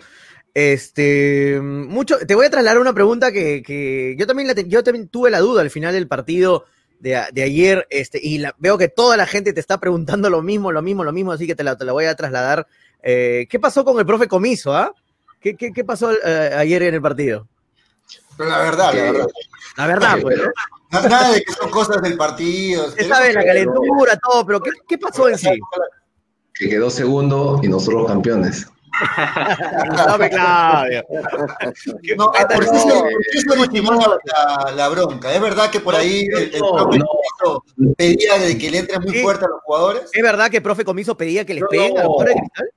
Este, 0.54 1.60
mucho, 1.60 2.18
te 2.18 2.34
voy 2.36 2.46
a 2.46 2.50
trasladar 2.50 2.78
una 2.78 2.92
pregunta 2.92 3.32
que, 3.32 4.14
yo, 4.16 4.26
también 4.26 4.54
yo 4.68 4.84
también 4.84 5.08
tuve 5.08 5.30
la 5.30 5.40
duda 5.40 5.62
al 5.62 5.70
final 5.70 5.94
del 5.94 6.06
partido 6.06 6.66
de, 7.02 7.42
ayer, 7.42 7.86
este, 7.90 8.20
y 8.22 8.40
veo 8.58 8.78
que 8.78 8.88
toda 8.88 9.16
la 9.16 9.26
gente 9.26 9.52
te 9.52 9.58
está 9.58 9.80
preguntando 9.80 10.30
lo 10.30 10.40
mismo, 10.40 10.70
lo 10.70 10.82
mismo, 10.82 11.02
lo 11.02 11.12
mismo, 11.12 11.32
así 11.32 11.48
que 11.48 11.56
te 11.56 11.64
la, 11.64 11.76
te 11.76 11.84
la 11.84 11.92
voy 11.92 12.04
a 12.04 12.14
trasladar. 12.14 12.66
Eh, 13.02 13.48
¿Qué 13.50 13.58
pasó 13.58 13.84
con 13.84 13.98
el 13.98 14.06
profe 14.06 14.28
Comiso? 14.28 14.72
Ah? 14.74 14.92
¿Qué, 15.40 15.56
qué, 15.56 15.72
qué, 15.72 15.84
pasó 15.84 16.12
eh, 16.12 16.54
ayer 16.56 16.84
en 16.84 16.94
el 16.94 17.02
partido? 17.02 17.48
la 18.38 18.58
verdad, 18.58 18.94
la 18.94 19.02
verdad. 19.02 19.26
La 19.76 19.86
verdad, 19.86 20.18
pues. 20.22 20.40
Nada 20.90 21.32
de 21.32 21.42
que 21.42 21.52
son 21.52 21.70
cosas 21.70 22.02
del 22.02 22.16
partido. 22.16 22.86
Usted 22.86 23.08
sabe, 23.08 23.32
la 23.32 23.44
calentura, 23.44 24.16
todo, 24.18 24.46
pero 24.46 24.60
¿qué, 24.60 24.70
qué 24.86 24.98
pasó 24.98 25.28
en 25.28 25.38
sí? 25.38 25.48
Que 26.54 26.68
quedó 26.68 26.88
segundo 26.88 27.60
y 27.64 27.68
nosotros 27.68 28.06
campeones. 28.06 28.68
no, 30.09 30.19
Claudio. 30.28 31.05
No, 32.16 32.32
por 32.32 32.64
eso, 32.64 33.06
la, 34.24 34.73
la, 34.73 34.89
bronca. 34.89 35.35
Es 35.35 35.40
verdad 35.40 35.70
que 35.70 35.81
por 35.81 35.94
ahí 35.94 36.27
el, 36.27 36.51
profe 36.51 36.98
Comiso 37.01 37.64
pedía 37.97 38.39
de 38.39 38.59
que 38.59 38.70
le 38.70 38.78
entre 38.78 39.01
muy 39.01 39.14
fuerte 39.20 39.44
a 39.44 39.48
los 39.48 39.60
jugadores. 39.62 40.10
Es 40.12 40.23
verdad 40.23 40.51
que 40.51 40.59
el 40.59 40.62
profe 40.62 40.85
Comiso 40.85 41.16
pedía 41.16 41.44
que 41.44 41.55
les 41.55 41.64
peguen 41.70 41.98
a 41.98 42.02
los 42.02 42.12
jugadores 42.12 42.35
de 42.35 42.40
cristal. 42.40 42.69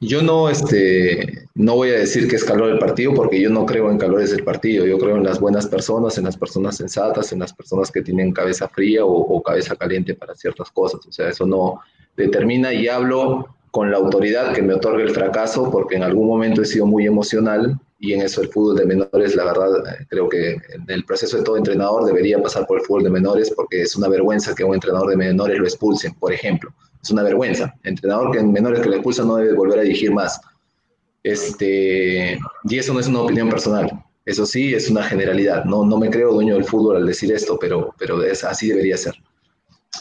Yo 0.00 0.20
no, 0.22 0.50
este, 0.50 1.46
no 1.54 1.76
voy 1.76 1.90
a 1.90 1.98
decir 1.98 2.28
que 2.28 2.36
es 2.36 2.44
calor 2.44 2.70
el 2.70 2.78
partido 2.78 3.14
porque 3.14 3.40
yo 3.40 3.48
no 3.48 3.64
creo 3.64 3.90
en 3.90 3.96
calores 3.96 4.30
del 4.30 4.44
partido. 4.44 4.84
Yo 4.86 4.98
creo 4.98 5.16
en 5.16 5.24
las 5.24 5.40
buenas 5.40 5.66
personas, 5.66 6.18
en 6.18 6.24
las 6.24 6.36
personas 6.36 6.76
sensatas, 6.76 7.32
en 7.32 7.38
las 7.38 7.52
personas 7.52 7.90
que 7.90 8.02
tienen 8.02 8.32
cabeza 8.32 8.68
fría 8.68 9.04
o, 9.04 9.12
o 9.12 9.42
cabeza 9.42 9.76
caliente 9.76 10.14
para 10.14 10.34
ciertas 10.34 10.70
cosas. 10.70 11.06
O 11.06 11.12
sea, 11.12 11.28
eso 11.28 11.46
no 11.46 11.80
determina 12.16 12.72
y 12.72 12.88
hablo 12.88 13.48
con 13.74 13.90
la 13.90 13.96
autoridad 13.96 14.54
que 14.54 14.62
me 14.62 14.74
otorga 14.74 15.02
el 15.02 15.10
fracaso 15.10 15.68
porque 15.68 15.96
en 15.96 16.04
algún 16.04 16.28
momento 16.28 16.62
he 16.62 16.64
sido 16.64 16.86
muy 16.86 17.06
emocional 17.06 17.76
y 17.98 18.12
en 18.12 18.22
eso 18.22 18.40
el 18.40 18.48
fútbol 18.48 18.76
de 18.76 18.86
menores, 18.86 19.34
la 19.34 19.46
verdad, 19.46 19.68
eh, 19.88 20.06
creo 20.08 20.28
que 20.28 20.52
en 20.52 20.84
el 20.86 21.04
proceso 21.04 21.38
de 21.38 21.42
todo 21.42 21.56
entrenador 21.56 22.04
debería 22.04 22.40
pasar 22.40 22.68
por 22.68 22.78
el 22.78 22.84
fútbol 22.84 23.02
de 23.02 23.10
menores 23.10 23.50
porque 23.50 23.82
es 23.82 23.96
una 23.96 24.06
vergüenza 24.08 24.54
que 24.54 24.62
un 24.62 24.74
entrenador 24.74 25.08
de 25.08 25.16
menores 25.16 25.58
lo 25.58 25.64
expulsen, 25.64 26.14
por 26.14 26.32
ejemplo 26.32 26.72
es 27.02 27.10
una 27.10 27.24
vergüenza. 27.24 27.74
entrenador 27.82 28.30
que 28.30 28.38
en 28.38 28.52
menores 28.52 28.80
que 28.80 28.90
le 28.90 28.96
expulsa 28.96 29.24
no 29.24 29.36
debe 29.36 29.54
volver 29.54 29.80
a 29.80 29.82
dirigir 29.82 30.12
más. 30.12 30.40
Este, 31.24 32.38
y 32.68 32.78
eso 32.78 32.94
no 32.94 33.00
es 33.00 33.08
una 33.08 33.22
opinión 33.22 33.50
personal. 33.50 33.90
Eso 34.24 34.46
sí, 34.46 34.72
es 34.72 34.88
una 34.88 35.02
generalidad. 35.02 35.64
No, 35.64 35.84
no 35.84 35.98
me 35.98 36.10
creo 36.10 36.32
dueño 36.32 36.54
del 36.54 36.64
fútbol 36.64 36.96
al 36.96 37.06
decir 37.06 37.32
esto, 37.32 37.58
pero, 37.60 37.92
pero 37.98 38.22
es, 38.22 38.44
así 38.44 38.68
debería 38.68 38.96
ser. 38.96 39.14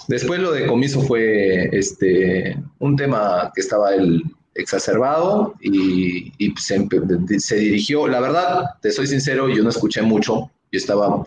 Después 0.08 0.40
lo 0.40 0.52
de 0.52 0.68
Comiso 0.68 1.02
fue 1.02 1.70
este, 1.72 2.58
un 2.80 2.96
tema 2.96 3.52
que 3.54 3.62
estaba 3.62 3.94
el 3.94 4.24
exacerbado 4.56 5.56
y, 5.62 6.32
y 6.38 6.54
se, 6.58 6.88
se, 7.40 7.56
dirigió, 7.56 8.08
la 8.08 8.20
verdad, 8.20 8.66
te 8.82 8.92
soy 8.92 9.08
sincero, 9.08 9.50
yo 9.50 9.64
no 9.64 9.70
escuché 9.70 10.02
mucho, 10.02 10.52
yo 10.72 10.78
estaba 10.78 11.26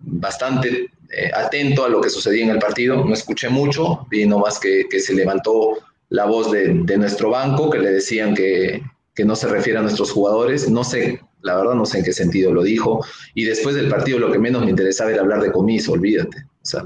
bastante 0.00 0.90
eh, 1.12 1.30
atento 1.34 1.84
a 1.84 1.88
lo 1.88 2.00
que 2.00 2.10
sucedía 2.10 2.44
en 2.44 2.50
el 2.50 2.58
partido, 2.58 3.04
no 3.04 3.14
escuché 3.14 3.48
mucho, 3.48 4.06
vi 4.10 4.26
nomás 4.26 4.58
que, 4.58 4.84
que 4.90 5.00
se 5.00 5.14
levantó 5.14 5.78
la 6.10 6.24
voz 6.26 6.50
de, 6.50 6.74
de, 6.84 6.98
nuestro 6.98 7.30
banco, 7.30 7.70
que 7.70 7.78
le 7.78 7.92
decían 7.92 8.34
que, 8.34 8.82
que 9.14 9.24
no 9.24 9.36
se 9.36 9.48
refiere 9.48 9.78
a 9.78 9.82
nuestros 9.82 10.10
jugadores, 10.10 10.68
no 10.68 10.84
sé, 10.84 11.20
la 11.42 11.56
verdad 11.56 11.74
no 11.74 11.86
sé 11.86 11.98
en 11.98 12.04
qué 12.04 12.12
sentido 12.12 12.52
lo 12.52 12.62
dijo, 12.62 13.04
y 13.34 13.44
después 13.44 13.74
del 13.74 13.88
partido 13.88 14.18
lo 14.18 14.30
que 14.30 14.38
menos 14.38 14.64
me 14.64 14.70
interesaba 14.70 15.10
era 15.10 15.22
hablar 15.22 15.40
de 15.40 15.52
comiso, 15.52 15.92
olvídate, 15.92 16.38
o 16.62 16.66
sea, 16.66 16.84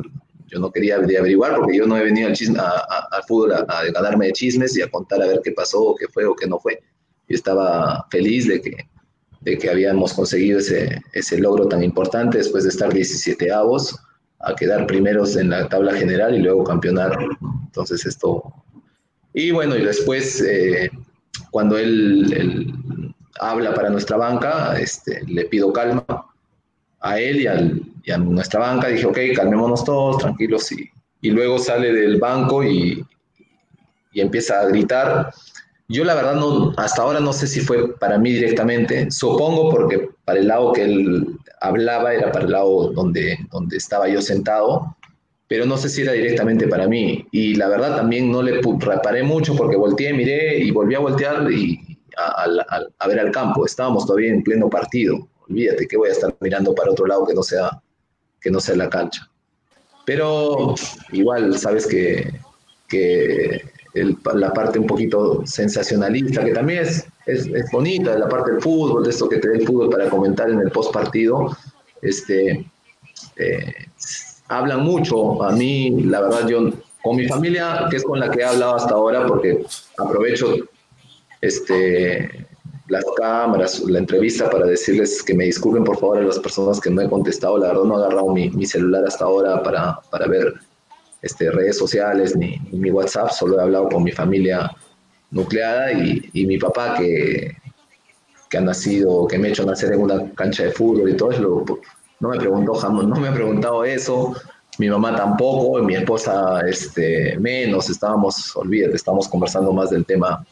yo 0.55 0.61
no 0.61 0.71
quería 0.71 0.97
averiguar 0.97 1.57
porque 1.57 1.77
yo 1.77 1.87
no 1.87 1.99
he 1.99 2.05
venido 2.05 2.29
al, 2.29 2.35
chisme, 2.35 2.59
al 2.61 3.23
fútbol 3.25 3.53
a, 3.53 3.59
a, 3.69 3.85
ganarme 3.91 4.27
de 4.27 4.33
chismes 4.33 4.77
y 4.77 4.83
a 4.83 4.89
contar 4.89 5.21
a 5.21 5.27
ver 5.27 5.41
qué 5.43 5.51
pasó, 5.51 5.83
o 5.83 5.95
qué 5.97 6.07
fue 6.07 6.25
o 6.25 6.35
qué 6.35 6.47
no 6.47 6.61
fue. 6.61 6.81
Y 7.27 7.35
estaba 7.35 8.07
feliz 8.11 8.47
de 8.47 8.61
que, 8.61 8.77
de 9.41 9.59
que 9.59 9.69
habíamos 9.69 10.13
conseguido 10.15 10.61
ese, 10.61 11.03
ese 11.13 11.39
logro 11.39 11.67
tan 11.67 11.83
importante 11.83 12.39
después 12.39 12.63
de 12.63 12.71
estar 12.71 12.93
17 12.93 13.53
avos 13.53 13.99
a 14.41 14.55
quedar 14.55 14.87
primeros 14.87 15.37
en 15.37 15.51
la 15.51 15.69
tabla 15.69 15.95
general 15.95 16.35
y 16.37 16.39
luego 16.39 16.65
campeonar. 16.65 17.19
Entonces 17.67 18.07
esto... 18.07 18.43
Y 19.33 19.51
bueno, 19.51 19.77
y 19.77 19.85
después, 19.85 20.41
eh, 20.43 20.89
cuando 21.51 21.77
él, 21.77 23.13
habla 23.41 23.75
para 23.75 23.91
nuestra 23.91 24.17
banca, 24.17 24.79
este, 24.79 25.23
le 25.27 25.47
pido 25.47 25.73
calma 25.73 26.05
a 27.01 27.19
él 27.19 27.41
y, 27.41 27.49
a 28.11 28.19
nuestra 28.19 28.61
banca. 28.61 28.89
Dije, 28.89 29.07
ok, 29.07 29.19
calmémonos 29.37 29.85
todos, 29.85 30.19
tranquilos. 30.19 30.71
Y, 30.73 30.91
y 31.21 31.31
luego 31.31 31.59
sale 31.59 31.93
del 31.93 32.19
banco 32.19 32.63
y, 32.63 33.05
y 34.13 34.21
empieza 34.21 34.61
a 34.61 34.67
gritar. 34.67 35.33
Yo 35.89 36.05
la 36.05 36.15
verdad 36.15 36.37
no, 36.37 36.73
hasta 36.79 37.03
ahora 37.03 37.21
no 37.21 37.33
sé 37.33 37.47
si 37.47 37.61
fue 37.61 37.97
para 37.99 38.17
mí 38.17 38.33
directamente, 38.33 39.11
supongo 39.11 39.71
porque 39.71 40.09
para 40.25 40.39
el 40.39 40.49
lado 40.49 40.73
que 40.73 40.85
él 40.85 41.39
hablaba 41.61 42.15
era 42.15 42.33
para 42.33 42.47
el 42.47 42.53
lado 42.53 42.93
donde, 42.93 43.39
donde 43.51 43.77
estaba 43.77 44.09
yo 44.09 44.23
sentado, 44.23 44.97
pero 45.47 45.67
no 45.67 45.77
sé 45.77 45.91
si 45.91 46.01
era 46.03 46.13
directamente 46.13 46.69
para 46.69 46.89
mí. 46.89 47.27
Y 47.33 47.55
la 47.57 47.69
verdad 47.69 47.97
también 47.97 48.33
no 48.33 48.43
le 48.43 48.63
reparé 48.63 49.23
mucho 49.23 49.55
porque 49.55 49.77
volteé, 49.77 50.15
miré 50.15 50.59
y 50.59 50.71
volví 50.71 50.95
a 50.95 51.01
voltear 51.01 51.51
y 51.53 51.79
a, 52.17 53.07
ver 53.07 53.21
al 53.21 53.31
campo. 53.31 53.67
Estábamos 53.67 54.07
todavía 54.07 54.33
en 54.33 54.43
pleno 54.43 54.71
partido. 54.71 55.29
Olvídate 55.49 55.87
que 55.87 55.99
voy 55.99 56.09
a 56.09 56.13
estar 56.13 56.35
mirando 56.41 56.75
para 56.75 56.93
otro 56.93 57.07
lado 57.07 57.27
que 57.27 57.35
no 57.35 57.43
sea, 57.43 57.83
que 58.45 58.51
no 58.51 58.61
sea 58.61 58.77
la 58.77 58.91
cancha. 58.91 59.29
Pero 60.05 60.75
igual, 61.13 61.59
sabes 61.59 61.87
que, 61.87 62.31
que 62.89 63.65
la 64.35 64.53
parte 64.53 64.79
un 64.79 64.87
poquito 64.87 65.43
sensacionalista, 65.47 66.45
que 66.45 66.53
también 66.53 66.81
es, 66.81 67.07
es, 67.27 67.71
bonita, 67.73 68.19
la 68.19 68.29
parte 68.29 68.53
del 68.53 68.61
fútbol, 68.61 69.03
de 69.03 69.11
esto 69.11 69.31
que 69.31 69.39
te 69.39 69.49
da 69.49 69.55
el 69.55 69.67
fútbol 69.67 69.89
para 69.89 70.11
comentar 70.11 70.51
en 70.51 70.61
el 70.61 70.71
post 70.71 70.93
partido, 70.93 71.57
este, 72.03 72.71
eh, 73.37 73.75
hablan 74.49 74.83
mucho. 74.83 75.43
A 75.43 75.53
mí, 75.53 76.03
la 76.03 76.21
verdad, 76.21 76.47
yo 76.47 76.71
con 77.03 77.17
mi 77.17 77.27
familia, 77.27 77.87
que 77.89 77.97
es 77.97 78.05
con 78.05 78.21
la 78.21 78.31
que 78.31 78.41
he 78.41 78.45
hablado 78.45 78.75
hasta 78.75 78.95
ahora, 78.95 79.27
porque 79.27 79.65
aprovecho 79.97 80.55
este, 81.41 82.47
las 82.89 83.05
cámaras, 83.17 83.81
la 83.81 83.99
entrevista 83.99 84.51
para 84.51 84.67
decirles 84.67 85.23
que 85.23 85.35
me 85.35 85.45
disculpen 85.45 85.85
por 85.85 85.99
favor 85.99 86.19
a 86.19 86.23
las 86.23 86.39
personas 86.39 86.81
que 86.81 86.91
no 86.91 87.01
he 87.01 87.09
contestado. 87.09 87.59
La 87.59 87.69
verdad 87.69 87.85
no 87.85 87.99
he 87.99 88.05
agarrado 88.05 88.29
mi, 88.33 88.51
mi 88.51 88.67
celular 88.67 89.05
hasta 89.07 89.25
ahora 89.25 89.63
para, 89.63 89.99
para 90.11 90.27
ver 90.27 90.55
este, 91.23 91.51
redes 91.51 91.79
sociales 91.79 92.37
ni, 92.37 92.59
mi 92.73 92.91
WhatsApp, 92.91 93.31
solo 93.31 93.59
he 93.59 93.63
hablado 93.63 93.89
con 93.89 94.03
mi 94.03 94.13
familia 94.13 94.71
nucleada 95.31 95.93
y, 95.93 96.29
y, 96.35 96.47
mi 96.47 96.59
papá 96.59 96.97
que, 96.99 97.57
que 98.51 98.59
ha 98.59 98.61
nacido, 98.61 99.27
que 99.27 99.39
me 99.39 99.49
ha 99.49 99.51
hecho 99.51 99.65
nacer 99.65 99.95
en 99.95 100.03
una 100.03 100.31
cancha 100.33 100.65
de 100.65 100.71
fútbol 100.71 101.09
y 101.09 101.17
todo 101.17 101.33
eso, 101.33 101.65
no 102.21 102.29
me 102.29 102.39
preguntó 102.39 102.75
jamás, 102.75 103.07
no 103.07 103.17
me 103.17 103.29
ha 103.29 103.35
preguntado 103.35 103.85
eso, 103.85 104.35
mi 104.79 104.89
mamá 104.89 105.17
tampoco, 105.17 105.83
mi 105.83 105.95
esposa 105.95 106.61
este, 106.69 107.39
menos, 107.39 107.89
estábamos, 107.89 108.55
olvídate, 108.55 108.97
estábamos 108.97 109.27
conversando 109.29 109.73
más 109.73 109.91
del 109.91 110.05
tema 110.05 110.45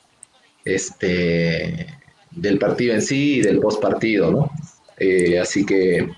este, 0.64 1.86
del 2.34 2.59
partido 2.59 2.94
en 2.94 3.02
sí 3.02 3.36
y 3.36 3.42
del 3.42 3.60
post 3.60 3.80
partido, 3.80 4.30
¿no? 4.30 4.50
Eh, 4.98 5.38
así 5.38 5.64
que 5.66 6.09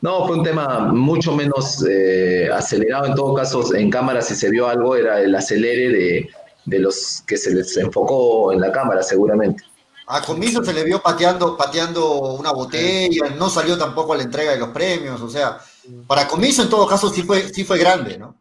no, 0.00 0.26
fue 0.26 0.38
un 0.38 0.44
tema 0.44 0.92
mucho 0.92 1.34
menos 1.34 1.84
eh, 1.88 2.48
acelerado. 2.52 3.06
En 3.06 3.14
todo 3.14 3.34
caso, 3.34 3.74
en 3.74 3.90
cámara, 3.90 4.22
si 4.22 4.34
se 4.34 4.50
vio 4.50 4.66
algo, 4.66 4.96
era 4.96 5.20
el 5.20 5.34
acelere 5.34 5.90
de, 5.90 6.30
de, 6.64 6.78
los 6.78 7.22
que 7.26 7.36
se 7.36 7.54
les 7.54 7.76
enfocó 7.76 8.52
en 8.52 8.60
la 8.60 8.72
cámara, 8.72 9.02
seguramente. 9.02 9.64
A 10.06 10.22
Comiso 10.22 10.64
se 10.64 10.72
le 10.72 10.82
vio 10.84 11.02
pateando, 11.02 11.56
pateando 11.56 12.32
una 12.32 12.50
botella, 12.52 13.30
no 13.38 13.48
salió 13.48 13.78
tampoco 13.78 14.14
a 14.14 14.16
la 14.16 14.22
entrega 14.22 14.52
de 14.52 14.58
los 14.58 14.70
premios. 14.70 15.20
O 15.20 15.28
sea, 15.28 15.58
para 16.06 16.26
Comiso, 16.26 16.62
en 16.62 16.70
todo 16.70 16.86
caso, 16.86 17.10
sí 17.10 17.22
fue, 17.22 17.48
sí 17.52 17.64
fue 17.64 17.78
grande, 17.78 18.18
¿no? 18.18 18.34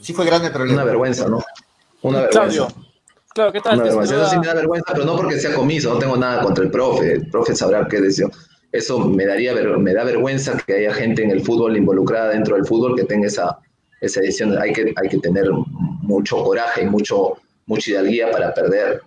Sí 0.00 0.12
fue 0.12 0.24
grande 0.24 0.48
el 0.48 0.52
problema. 0.52 0.82
Una 0.82 0.84
vergüenza, 0.84 1.28
¿no? 1.28 1.42
Una 2.02 2.22
vergüenza. 2.22 2.68
Claro, 3.34 3.52
¿qué 3.52 3.60
tal? 3.60 3.74
Una 3.74 3.84
vergüenza. 3.84 4.14
Eso 4.14 4.30
sí 4.30 4.38
me 4.38 4.46
da 4.46 4.54
vergüenza, 4.54 4.92
pero 4.92 5.04
no 5.04 5.16
porque 5.16 5.38
sea 5.38 5.54
Comiso, 5.54 5.92
no 5.92 5.98
tengo 5.98 6.16
nada 6.16 6.42
contra 6.42 6.64
el 6.64 6.70
profe. 6.70 7.12
El 7.12 7.30
profe 7.30 7.54
sabrá 7.54 7.86
qué 7.88 8.00
decisión 8.00 8.30
eso 8.74 8.98
me, 8.98 9.24
daría, 9.24 9.54
me 9.54 9.94
da 9.94 10.02
vergüenza 10.02 10.56
que 10.66 10.74
haya 10.74 10.92
gente 10.92 11.22
en 11.22 11.30
el 11.30 11.42
fútbol 11.42 11.76
involucrada 11.76 12.30
dentro 12.30 12.56
del 12.56 12.66
fútbol 12.66 12.96
que 12.96 13.04
tenga 13.04 13.28
esa, 13.28 13.56
esa 14.00 14.20
edición. 14.20 14.58
Hay 14.58 14.72
que, 14.72 14.92
hay 14.96 15.08
que 15.08 15.18
tener 15.18 15.48
mucho 16.02 16.42
coraje 16.42 16.82
y 16.82 16.86
mucho, 16.86 17.34
mucha 17.66 17.92
hidalguía 17.92 18.32
para 18.32 18.52
perder. 18.52 19.00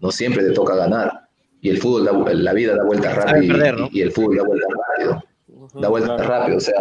No 0.00 0.10
siempre 0.10 0.42
te 0.42 0.50
toca 0.50 0.74
ganar. 0.74 1.28
Y 1.60 1.70
el 1.70 1.78
fútbol, 1.78 2.44
la 2.44 2.52
vida 2.52 2.74
da 2.74 2.82
vueltas 2.82 3.14
rápido 3.14 3.88
y, 3.92 4.00
el 4.00 4.10
fútbol 4.10 4.38
da 4.38 4.42
vueltas 4.42 4.70
rápido. 4.88 5.24
Da 5.80 5.88
vueltas 5.88 6.26
rápido. 6.26 6.56
O 6.56 6.60
sea, 6.60 6.74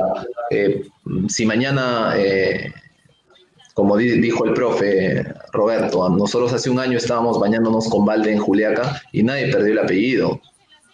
eh, 0.49 0.83
si 1.27 1.45
mañana, 1.45 2.15
eh, 2.17 2.73
como 3.75 3.97
dijo 3.97 4.45
el 4.45 4.53
profe 4.53 5.33
Roberto, 5.51 6.07
nosotros 6.09 6.53
hace 6.53 6.69
un 6.69 6.79
año 6.79 6.97
estábamos 6.97 7.41
bañándonos 7.41 7.89
con 7.89 8.05
balde 8.05 8.31
en 8.31 8.39
Juliaca 8.39 9.01
y 9.11 9.21
nadie 9.21 9.51
perdió 9.51 9.73
el 9.73 9.79
apellido 9.79 10.39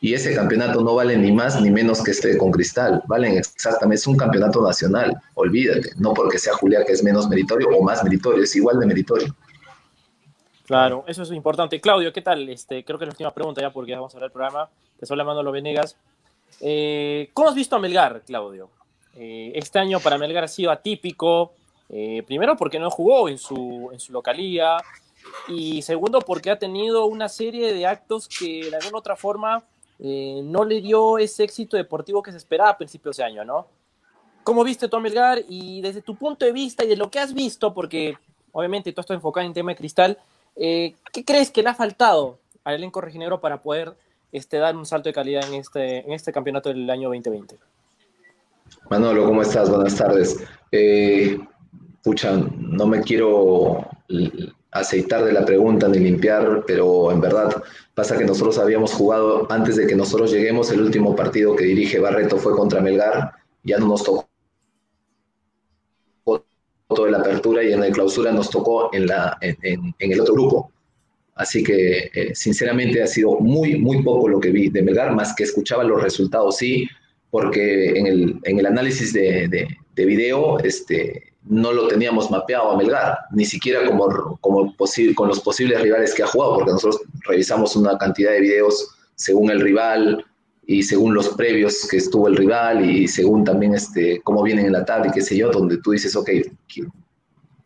y 0.02 0.16
ese 0.16 0.34
campeonato 0.34 0.82
no 0.82 0.96
vale 0.96 1.16
ni 1.16 1.32
más 1.32 1.62
ni 1.62 1.70
menos 1.70 2.04
que 2.04 2.10
este 2.10 2.36
con 2.40 2.50
Cristal, 2.50 3.04
valen 3.06 3.38
exactamente, 3.38 3.98
es 3.98 4.08
un 4.08 4.18
campeonato 4.18 4.64
nacional, 4.64 5.16
olvídate, 5.36 5.92
no 5.98 6.16
porque 6.16 6.40
sea 6.40 6.56
Julia 6.56 6.84
que 6.84 6.94
es 6.94 7.04
menos 7.04 7.30
meritorio 7.30 7.70
o 7.70 7.84
más 7.84 8.04
meritorio, 8.04 8.44
es 8.44 8.56
igual 8.56 8.80
de 8.80 8.88
meritorio. 8.88 9.36
Claro, 10.66 11.04
eso 11.06 11.22
es 11.22 11.32
importante. 11.32 11.80
Claudio, 11.80 12.12
¿qué 12.12 12.24
tal? 12.24 12.50
Este, 12.50 12.84
creo 12.84 12.98
que 12.98 13.06
es 13.06 13.10
la 13.10 13.14
última 13.14 13.32
pregunta 13.32 13.62
ya 13.62 13.70
porque 13.70 13.94
vamos 13.94 14.16
a 14.16 14.18
ver 14.18 14.26
el 14.26 14.32
programa. 14.32 14.70
Te 14.98 15.06
estoy 15.06 15.18
llamando 15.20 15.52
Venegas. 15.52 15.98
Eh, 16.62 17.30
¿Cómo 17.34 17.50
has 17.50 17.56
visto 17.56 17.76
a 17.76 17.80
Melgar, 17.80 18.24
Claudio? 18.26 18.70
Eh, 19.16 19.52
este 19.54 19.78
año 19.78 20.00
para 20.00 20.18
Melgar 20.18 20.46
ha 20.46 20.48
sido 20.48 20.72
atípico, 20.72 21.54
eh, 21.94 22.24
primero 22.26 22.56
porque 22.56 22.80
no 22.80 22.90
jugó 22.90 23.28
en 23.28 23.38
su, 23.38 23.90
en 23.92 24.00
su 24.00 24.14
localía 24.14 24.78
y 25.50 25.82
segundo 25.82 26.22
porque 26.22 26.50
ha 26.50 26.58
tenido 26.58 27.06
una 27.06 27.28
serie 27.28 27.74
de 27.74 27.86
actos 27.86 28.30
que 28.30 28.70
de 28.70 28.76
alguna 28.78 28.98
otra 28.98 29.18
forma 29.18 29.64
eh, 30.00 30.40
no 30.44 30.64
le 30.64 30.80
dio 30.80 31.18
ese 31.18 31.44
éxito 31.44 31.76
deportivo 31.76 32.24
que 32.24 32.32
se 32.32 32.38
esperaba 32.38 32.70
a 32.70 32.78
principios 32.78 33.18
de 33.18 33.26
año, 33.26 33.44
¿no? 33.44 33.68
¿Cómo 34.44 34.64
viste 34.64 34.88
tú 34.88 34.96
a 34.96 35.00
Melgar 35.02 35.44
y 35.50 35.82
desde 35.82 36.02
tu 36.02 36.16
punto 36.16 36.46
de 36.46 36.54
vista 36.54 36.86
y 36.86 36.88
de 36.88 36.96
lo 36.96 37.12
que 37.12 37.20
has 37.20 37.34
visto, 37.34 37.74
porque 37.74 38.18
obviamente 38.54 38.94
todo 38.94 39.02
esto 39.02 39.14
enfocado 39.14 39.46
en 39.46 39.54
tema 39.54 39.72
de 39.72 39.78
cristal, 39.78 40.18
¿qué 40.56 41.26
crees 41.26 41.52
que 41.52 41.62
le 41.62 41.70
ha 41.70 41.76
faltado 41.76 42.40
al 42.64 42.76
elenco 42.76 43.02
reginegro 43.02 43.42
para 43.42 43.62
poder 43.62 43.94
este, 44.32 44.58
dar 44.58 44.76
un 44.76 44.86
salto 44.86 45.10
de 45.10 45.14
calidad 45.14 45.48
en 45.48 45.56
este, 45.56 46.00
en 46.00 46.14
este 46.14 46.32
campeonato 46.32 46.70
del 46.70 46.90
año 46.90 47.10
2020? 47.10 47.60
Manolo, 48.90 49.26
¿cómo 49.26 49.42
estás? 49.42 49.70
Buenas 49.70 49.96
tardes. 49.96 50.44
Eh, 50.72 51.38
pucha, 52.04 52.38
no 52.58 52.88
me 52.88 53.02
quiero 53.02 53.88
aceitar 54.72 55.24
de 55.24 55.34
la 55.34 55.46
pregunta 55.46 55.88
ni 55.88 56.00
limpiar, 56.00 56.64
pero 56.66 57.12
en 57.12 57.22
verdad 57.22 57.62
pasa 57.94 58.18
que 58.18 58.26
nosotros 58.26 58.58
habíamos 58.58 58.94
jugado 58.94 59.52
antes 59.52 59.76
de 59.76 59.88
que 59.88 59.96
nosotros 59.96 60.32
lleguemos, 60.32 60.72
el 60.72 60.82
último 60.82 61.16
partido 61.16 61.56
que 61.56 61.66
dirige 61.66 62.00
Barreto 62.00 62.38
fue 62.38 62.56
contra 62.56 62.82
Melgar, 62.82 63.32
ya 63.64 63.78
no 63.78 63.88
nos 63.88 64.04
tocó 64.04 64.28
de 67.06 67.12
la 67.12 67.20
apertura 67.20 67.64
y 67.64 67.72
en 67.72 67.80
la 67.80 67.92
clausura 67.92 68.32
nos 68.32 68.50
tocó 68.50 68.94
en, 68.94 69.08
la, 69.08 69.38
en 69.42 69.94
el 70.00 70.20
otro 70.20 70.34
grupo. 70.34 70.72
Así 71.36 71.64
que, 71.64 72.12
eh, 72.14 72.36
sinceramente, 72.36 73.02
ha 73.02 73.08
sido 73.08 73.40
muy, 73.40 73.80
muy 73.80 74.04
poco 74.04 74.28
lo 74.28 74.40
que 74.40 74.52
vi 74.52 74.70
de 74.70 74.82
Melgar, 74.82 75.16
más 75.16 75.34
que 75.34 75.44
escuchaba 75.44 75.84
los 75.84 76.02
resultados, 76.02 76.58
sí, 76.58 76.88
porque 77.30 77.98
en 77.98 78.06
el, 78.06 78.40
en 78.44 78.60
el 78.60 78.66
análisis 78.66 79.14
de, 79.14 79.48
de, 79.48 80.06
video 80.06 80.60
este, 80.60 81.31
no 81.44 81.72
lo 81.72 81.88
teníamos 81.88 82.30
mapeado 82.30 82.72
a 82.72 82.78
Melgar, 82.78 83.18
ni 83.32 83.46
siquiera 83.46 83.86
como, 83.86 84.38
como 84.42 84.76
con 85.16 85.28
los 85.28 85.40
posibles 85.40 85.82
rivales 85.82 86.14
que 86.14 86.24
ha 86.24 86.28
jugado, 86.28 86.56
porque 86.56 86.72
nosotros 86.72 87.02
revisamos 87.28 87.76
una 87.76 87.98
cantidad 87.98 88.32
de 88.32 88.42
videos 88.42 88.96
según 89.16 89.50
el 89.50 89.62
rival 89.62 90.26
y 90.66 90.84
según 90.84 91.14
los 91.14 91.30
previos 91.30 91.88
que 91.90 91.98
estuvo 91.98 92.28
el 92.28 92.36
rival 92.36 92.90
y 92.90 93.08
según 93.08 93.44
también 93.44 93.74
este, 93.74 94.22
cómo 94.22 94.44
vienen 94.44 94.68
en 94.68 94.74
la 94.74 94.86
tabla 94.86 95.08
y 95.08 95.12
qué 95.12 95.22
sé 95.22 95.36
yo, 95.36 95.52
donde 95.52 95.78
tú 95.78 95.92
dices, 95.92 96.16
ok, 96.16 96.30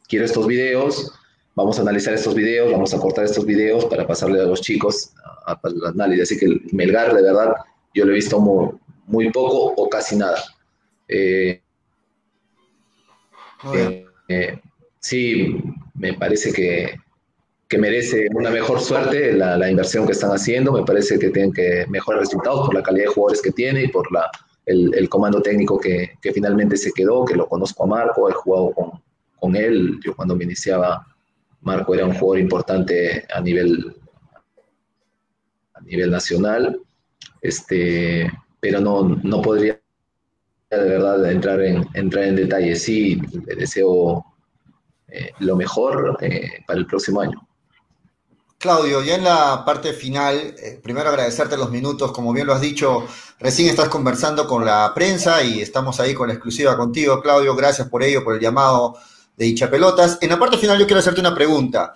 quiero 0.08 0.26
estos 0.26 0.48
videos, 0.48 1.12
vamos 1.56 1.78
a 1.78 1.82
analizar 1.82 2.14
estos 2.14 2.36
videos, 2.36 2.72
vamos 2.72 2.94
a 2.94 3.00
cortar 3.00 3.26
estos 3.26 3.46
videos 3.46 3.86
para 3.86 4.08
pasarle 4.08 4.42
a 4.42 4.46
los 4.46 4.62
chicos 4.62 5.12
a, 5.46 5.60
el 5.64 5.86
análisis. 5.86 6.24
Así 6.24 6.40
que 6.40 6.46
el 6.46 6.62
Melgar, 6.72 7.14
de 7.14 7.22
verdad, 7.22 7.56
yo 7.94 8.06
lo 8.06 8.12
he 8.12 8.16
visto 8.16 8.40
muy, 8.40 9.32
poco 9.32 9.74
o 9.76 9.90
casi 9.90 10.16
nada. 10.16 10.38
Eh, 11.08 11.62
eh, 13.74 14.60
sí, 15.00 15.58
me 15.96 16.14
parece 16.14 16.52
que, 16.52 17.00
merece 17.78 18.28
una 18.34 18.52
mejor 18.52 18.80
suerte 18.80 19.34
la, 19.34 19.70
inversión 19.70 20.06
que 20.06 20.14
están 20.14 20.32
haciendo. 20.32 20.72
Me 20.72 20.86
parece 20.86 21.20
que 21.20 21.30
tienen 21.30 21.52
que 21.52 21.86
mejorar 21.90 22.22
resultados 22.22 22.68
por 22.68 22.74
la 22.74 22.82
calidad 22.82 23.08
de 23.08 23.14
jugadores 23.14 23.42
que 23.42 23.52
tiene 23.52 23.84
y 23.84 23.88
por 23.90 24.10
la, 24.14 24.32
el, 24.66 25.10
comando 25.10 25.42
técnico 25.42 25.78
que, 25.78 26.12
finalmente 26.22 26.78
se 26.78 26.94
quedó, 26.94 27.26
que 27.26 27.36
lo 27.36 27.48
conozco 27.48 27.84
a 27.84 27.88
Marco, 27.88 28.30
he 28.30 28.34
jugado 28.34 28.72
con, 28.72 28.92
con 29.40 29.56
él. 29.58 30.00
Yo 30.06 30.16
cuando 30.16 30.38
me 30.38 30.46
iniciaba 30.46 31.06
Marco 31.62 31.94
era 31.96 32.06
un 32.06 32.14
jugador 32.14 32.40
importante 32.40 33.26
a 33.34 33.42
nivel, 33.42 33.94
a 35.74 35.82
nivel 35.82 36.12
nacional, 36.12 36.80
este, 37.42 38.32
pero 38.60 38.80
no, 38.80 39.20
no 39.22 39.42
podría 39.42 39.80
de 40.78 40.90
verdad 40.90 41.32
entrar 41.32 41.62
en, 41.62 41.88
entrar 41.94 42.26
en 42.26 42.36
detalle. 42.36 42.76
Sí, 42.76 43.20
le 43.46 43.56
deseo 43.56 44.26
eh, 45.16 45.32
lo 45.40 45.56
mejor 45.56 46.18
eh, 46.22 46.64
para 46.68 46.80
el 46.80 46.86
próximo 46.86 47.22
año. 47.22 47.48
Claudio, 48.58 49.02
ya 49.04 49.16
en 49.16 49.24
la 49.24 49.64
parte 49.66 49.94
final, 49.94 50.56
eh, 50.58 50.80
primero 50.82 51.10
agradecerte 51.10 51.56
los 51.56 51.70
minutos, 51.70 52.12
como 52.12 52.34
bien 52.34 52.48
lo 52.48 52.54
has 52.54 52.62
dicho, 52.62 53.06
recién 53.40 53.70
estás 53.70 53.88
conversando 53.88 54.48
con 54.48 54.66
la 54.66 54.92
prensa 54.94 55.42
y 55.44 55.62
estamos 55.62 56.00
ahí 56.00 56.14
con 56.14 56.28
la 56.28 56.34
exclusiva 56.34 56.76
contigo, 56.76 57.22
Claudio, 57.22 57.56
gracias 57.56 57.88
por 57.88 58.04
ello, 58.04 58.24
por 58.24 58.36
el 58.36 58.42
llamado 58.42 58.98
de 59.38 59.48
hinchapelotas. 59.48 60.18
En 60.22 60.30
la 60.30 60.40
parte 60.40 60.58
final 60.58 60.80
yo 60.80 60.86
quiero 60.86 61.00
hacerte 61.00 61.22
una 61.22 61.36
pregunta. 61.36 61.94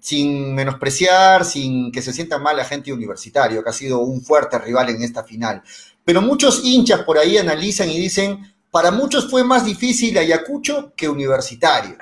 Sin 0.00 0.54
menospreciar, 0.54 1.44
sin 1.44 1.90
que 1.90 2.02
se 2.02 2.12
sienta 2.12 2.38
mal 2.38 2.56
la 2.56 2.64
gente 2.64 2.92
universitario, 2.92 3.64
que 3.64 3.70
ha 3.70 3.72
sido 3.72 3.98
un 3.98 4.22
fuerte 4.22 4.58
rival 4.58 4.90
en 4.90 5.02
esta 5.02 5.24
final. 5.24 5.62
Pero 6.06 6.22
muchos 6.22 6.64
hinchas 6.64 7.02
por 7.02 7.18
ahí 7.18 7.36
analizan 7.36 7.90
y 7.90 7.98
dicen, 7.98 8.54
para 8.70 8.92
muchos 8.92 9.28
fue 9.28 9.42
más 9.42 9.64
difícil 9.64 10.16
Ayacucho 10.16 10.92
que 10.96 11.08
universitario. 11.08 11.96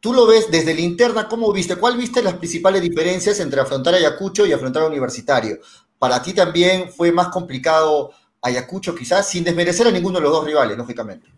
Tú 0.00 0.12
lo 0.12 0.26
ves 0.26 0.50
desde 0.50 0.74
la 0.74 0.80
interna, 0.80 1.28
¿cómo 1.28 1.52
viste? 1.52 1.76
¿Cuál 1.76 1.96
viste 1.96 2.20
las 2.24 2.34
principales 2.34 2.82
diferencias 2.82 3.38
entre 3.38 3.60
afrontar 3.60 3.94
Ayacucho 3.94 4.44
y 4.44 4.52
afrontar 4.52 4.82
Universitario? 4.82 5.58
Para 5.96 6.20
ti 6.20 6.32
también 6.32 6.90
fue 6.90 7.12
más 7.12 7.28
complicado 7.28 8.10
Ayacucho, 8.42 8.96
quizás, 8.96 9.28
sin 9.28 9.44
desmerecer 9.44 9.86
a 9.86 9.92
ninguno 9.92 10.18
de 10.18 10.24
los 10.24 10.32
dos 10.32 10.44
rivales, 10.44 10.76
lógicamente. 10.76 11.28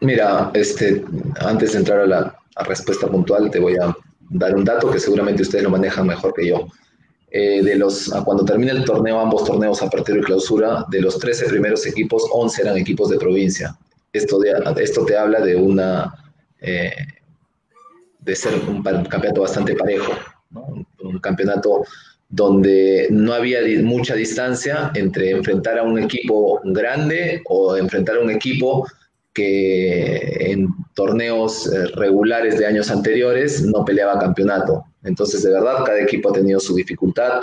Mira, 0.00 0.50
este, 0.54 1.04
antes 1.40 1.72
de 1.72 1.78
entrar 1.78 2.00
a 2.00 2.06
la 2.06 2.38
respuesta 2.56 3.06
puntual, 3.06 3.50
te 3.50 3.60
voy 3.60 3.76
a 3.76 3.94
dar 4.30 4.54
un 4.54 4.64
dato 4.64 4.90
que 4.90 4.98
seguramente 4.98 5.42
ustedes 5.42 5.64
lo 5.64 5.70
manejan 5.70 6.06
mejor 6.06 6.32
que 6.32 6.48
yo. 6.48 6.66
Eh, 7.36 7.64
de 7.64 7.74
los, 7.74 8.14
cuando 8.24 8.44
termina 8.44 8.70
el 8.70 8.84
torneo, 8.84 9.18
ambos 9.18 9.44
torneos 9.44 9.82
a 9.82 9.90
partir 9.90 10.14
de 10.14 10.20
clausura, 10.20 10.86
de 10.88 11.00
los 11.00 11.18
13 11.18 11.46
primeros 11.46 11.84
equipos, 11.84 12.22
11 12.30 12.62
eran 12.62 12.76
equipos 12.76 13.10
de 13.10 13.18
provincia. 13.18 13.76
Esto, 14.12 14.38
esto 14.76 15.04
te 15.04 15.16
habla 15.16 15.40
de 15.40 15.56
una 15.56 16.14
eh, 16.60 16.92
de 18.20 18.36
ser 18.36 18.54
un, 18.68 18.84
campeonato 18.84 19.40
bastante 19.40 19.74
parejo, 19.74 20.12
un 20.52 21.18
campeonato 21.18 21.82
donde 22.28 23.08
no 23.10 23.32
había 23.32 23.58
mucha 23.82 24.14
distancia 24.14 24.92
entre 24.94 25.30
enfrentar 25.30 25.80
a 25.80 25.82
un 25.82 25.98
equipo 25.98 26.60
grande 26.62 27.42
o 27.46 27.76
enfrentar 27.76 28.18
a 28.18 28.20
un 28.20 28.30
equipo 28.30 28.86
que 29.34 30.52
en 30.52 30.68
torneos 30.94 31.66
eh, 31.66 31.86
regulares 31.96 32.56
de 32.56 32.66
años 32.66 32.90
anteriores 32.90 33.62
no 33.62 33.84
peleaba 33.84 34.18
campeonato. 34.18 34.84
Entonces, 35.02 35.42
de 35.42 35.50
verdad, 35.50 35.84
cada 35.84 36.00
equipo 36.00 36.30
ha 36.30 36.32
tenido 36.32 36.60
su 36.60 36.74
dificultad. 36.74 37.42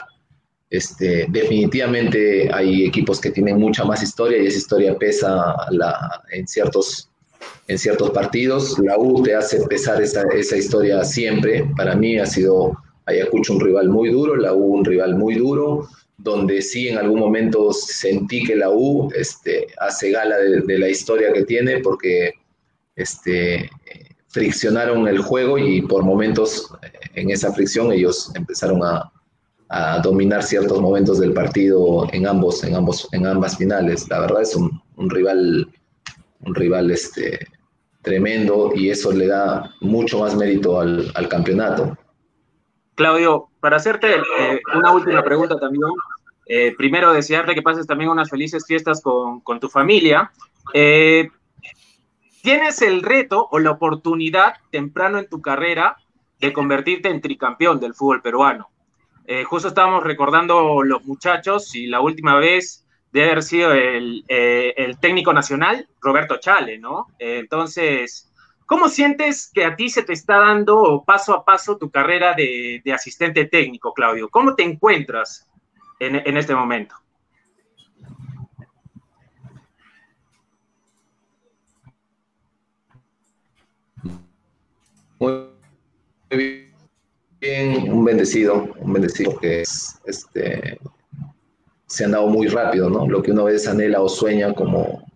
Este, 0.69 1.27
definitivamente 1.30 2.49
hay 2.53 2.85
equipos 2.85 3.19
que 3.19 3.31
tienen 3.31 3.59
mucha 3.59 3.84
más 3.84 4.01
historia 4.01 4.41
y 4.41 4.47
esa 4.47 4.57
historia 4.57 4.97
pesa 4.97 5.53
en, 6.31 6.47
ciertos, 6.47 7.09
en 7.68 7.77
ciertos 7.77 8.11
partidos. 8.11 8.80
La 8.80 8.97
U 8.97 9.22
te 9.22 9.35
hace 9.35 9.61
pesar 9.68 10.01
esa, 10.01 10.23
esa 10.34 10.55
historia 10.55 11.03
siempre. 11.03 11.69
Para 11.76 11.95
mí 11.95 12.18
ha 12.18 12.26
sido 12.26 12.72
Ayacucho 13.05 13.53
un 13.53 13.59
rival 13.59 13.89
muy 13.89 14.09
duro, 14.09 14.38
la 14.38 14.53
U 14.53 14.76
un 14.76 14.85
rival 14.85 15.15
muy 15.15 15.35
duro 15.35 15.89
donde 16.23 16.61
sí 16.61 16.88
en 16.88 16.98
algún 16.98 17.19
momento 17.19 17.73
sentí 17.73 18.43
que 18.43 18.56
la 18.56 18.69
U 18.69 19.11
este, 19.15 19.68
hace 19.80 20.11
gala 20.11 20.38
de, 20.38 20.80
la 20.80 20.89
historia 20.89 21.34
que 21.34 21.43
tiene 21.43 21.80
porque 21.80 22.34
este, 22.95 23.69
friccionaron 24.30 25.07
el 25.07 25.19
juego 25.19 25.57
y 25.57 25.81
por 25.81 26.03
momentos 26.03 26.72
en 27.15 27.31
esa 27.31 27.52
fricción 27.53 27.91
ellos 27.91 28.31
empezaron 28.35 28.81
a, 28.84 29.11
dominar 30.03 30.43
ciertos 30.43 30.81
momentos 30.81 31.18
del 31.18 31.31
partido 31.31 32.06
en 32.11 32.27
ambos, 32.27 32.61
en 32.65 32.76
ambos, 32.76 33.07
en 33.14 33.26
ambas 33.26 33.56
finales. 33.56 34.06
La 34.10 34.19
verdad 34.19 34.41
es 34.41 34.53
un, 34.53 34.81
rival, 35.10 35.65
un 36.41 36.56
rival 36.56 36.91
este, 36.91 37.39
tremendo 38.02 38.73
y 38.76 38.89
eso 38.89 39.14
le 39.14 39.27
da 39.27 39.73
mucho 39.80 40.19
más 40.19 40.35
mérito 40.35 40.77
al, 40.77 41.30
campeonato. 41.30 41.98
Claudio, 42.95 43.48
para 43.61 43.77
hacerte 43.77 44.15
eh, 44.15 44.59
una 44.75 44.91
última 44.91 45.23
pregunta 45.23 45.57
también, 45.57 45.83
eh, 46.47 46.73
primero, 46.75 47.13
desearte 47.13 47.53
que 47.55 47.61
pases 47.61 47.88
también 47.88 48.09
unas 48.09 48.29
felices 48.29 48.65
fiestas 48.67 49.01
con, 49.01 49.59
tu 49.59 49.69
familia. 49.69 50.31
Eh, 50.73 51.29
tienes 52.41 52.81
el 52.81 53.03
reto 53.03 53.47
o 53.51 53.59
la 53.59 53.71
oportunidad 53.71 54.55
temprano 54.71 55.19
en 55.19 55.29
tu 55.29 55.41
carrera 55.41 55.95
de 56.39 56.51
convertirte 56.51 57.09
en 57.09 57.21
tricampeón 57.21 57.79
del 57.79 57.93
fútbol 57.93 58.21
peruano. 58.21 58.69
Justo 59.45 59.69
estábamos 59.69 60.03
recordando 60.03 60.83
los 60.83 61.05
muchachos 61.05 61.73
y 61.73 61.88
la 61.88 62.01
última 62.01 62.35
vez 62.35 62.85
de 63.13 63.23
haber 63.23 63.43
sido 63.43 63.71
el, 63.71 64.25
técnico 64.99 65.31
nacional, 65.31 65.88
Roberto 66.01 66.38
Chale, 66.38 66.79
¿no? 66.79 67.07
entonces, 67.17 68.30
¿cómo 68.72 68.88
sientes 68.88 69.52
que 69.53 69.65
a 69.65 69.76
ti 69.76 69.89
se 69.89 70.02
te 70.02 70.14
está 70.14 70.38
dando 70.38 71.03
paso 71.06 71.34
a 71.34 71.43
paso 71.43 71.77
tu 71.77 71.91
carrera 71.91 72.34
de, 72.34 72.81
asistente 72.93 73.43
técnico, 73.43 73.93
Claudio? 73.93 74.30
¿Cómo 74.30 74.56
te 74.56 74.64
encuentras 74.64 75.45
en, 75.99 76.38
este 76.38 76.56
momento. 76.56 76.95
Muy 85.19 85.49
bien, 87.41 87.91
un 87.91 88.06
bendecido, 88.06 88.73
un 88.77 88.93
bendecido 88.93 89.38
que 89.38 89.61
es 89.61 89.99
este 90.06 90.80
se 91.88 92.06
han 92.06 92.11
dado 92.11 92.27
muy 92.27 92.48
rápido, 92.48 92.89
¿no? 92.89 93.06
Lo 93.06 93.22
que 93.22 93.31
uno 93.31 93.41
a 93.41 93.45
veces 93.52 93.68
anhela 93.68 94.02
o 94.02 94.07
sueña 94.07 94.53
como, 94.53 95.10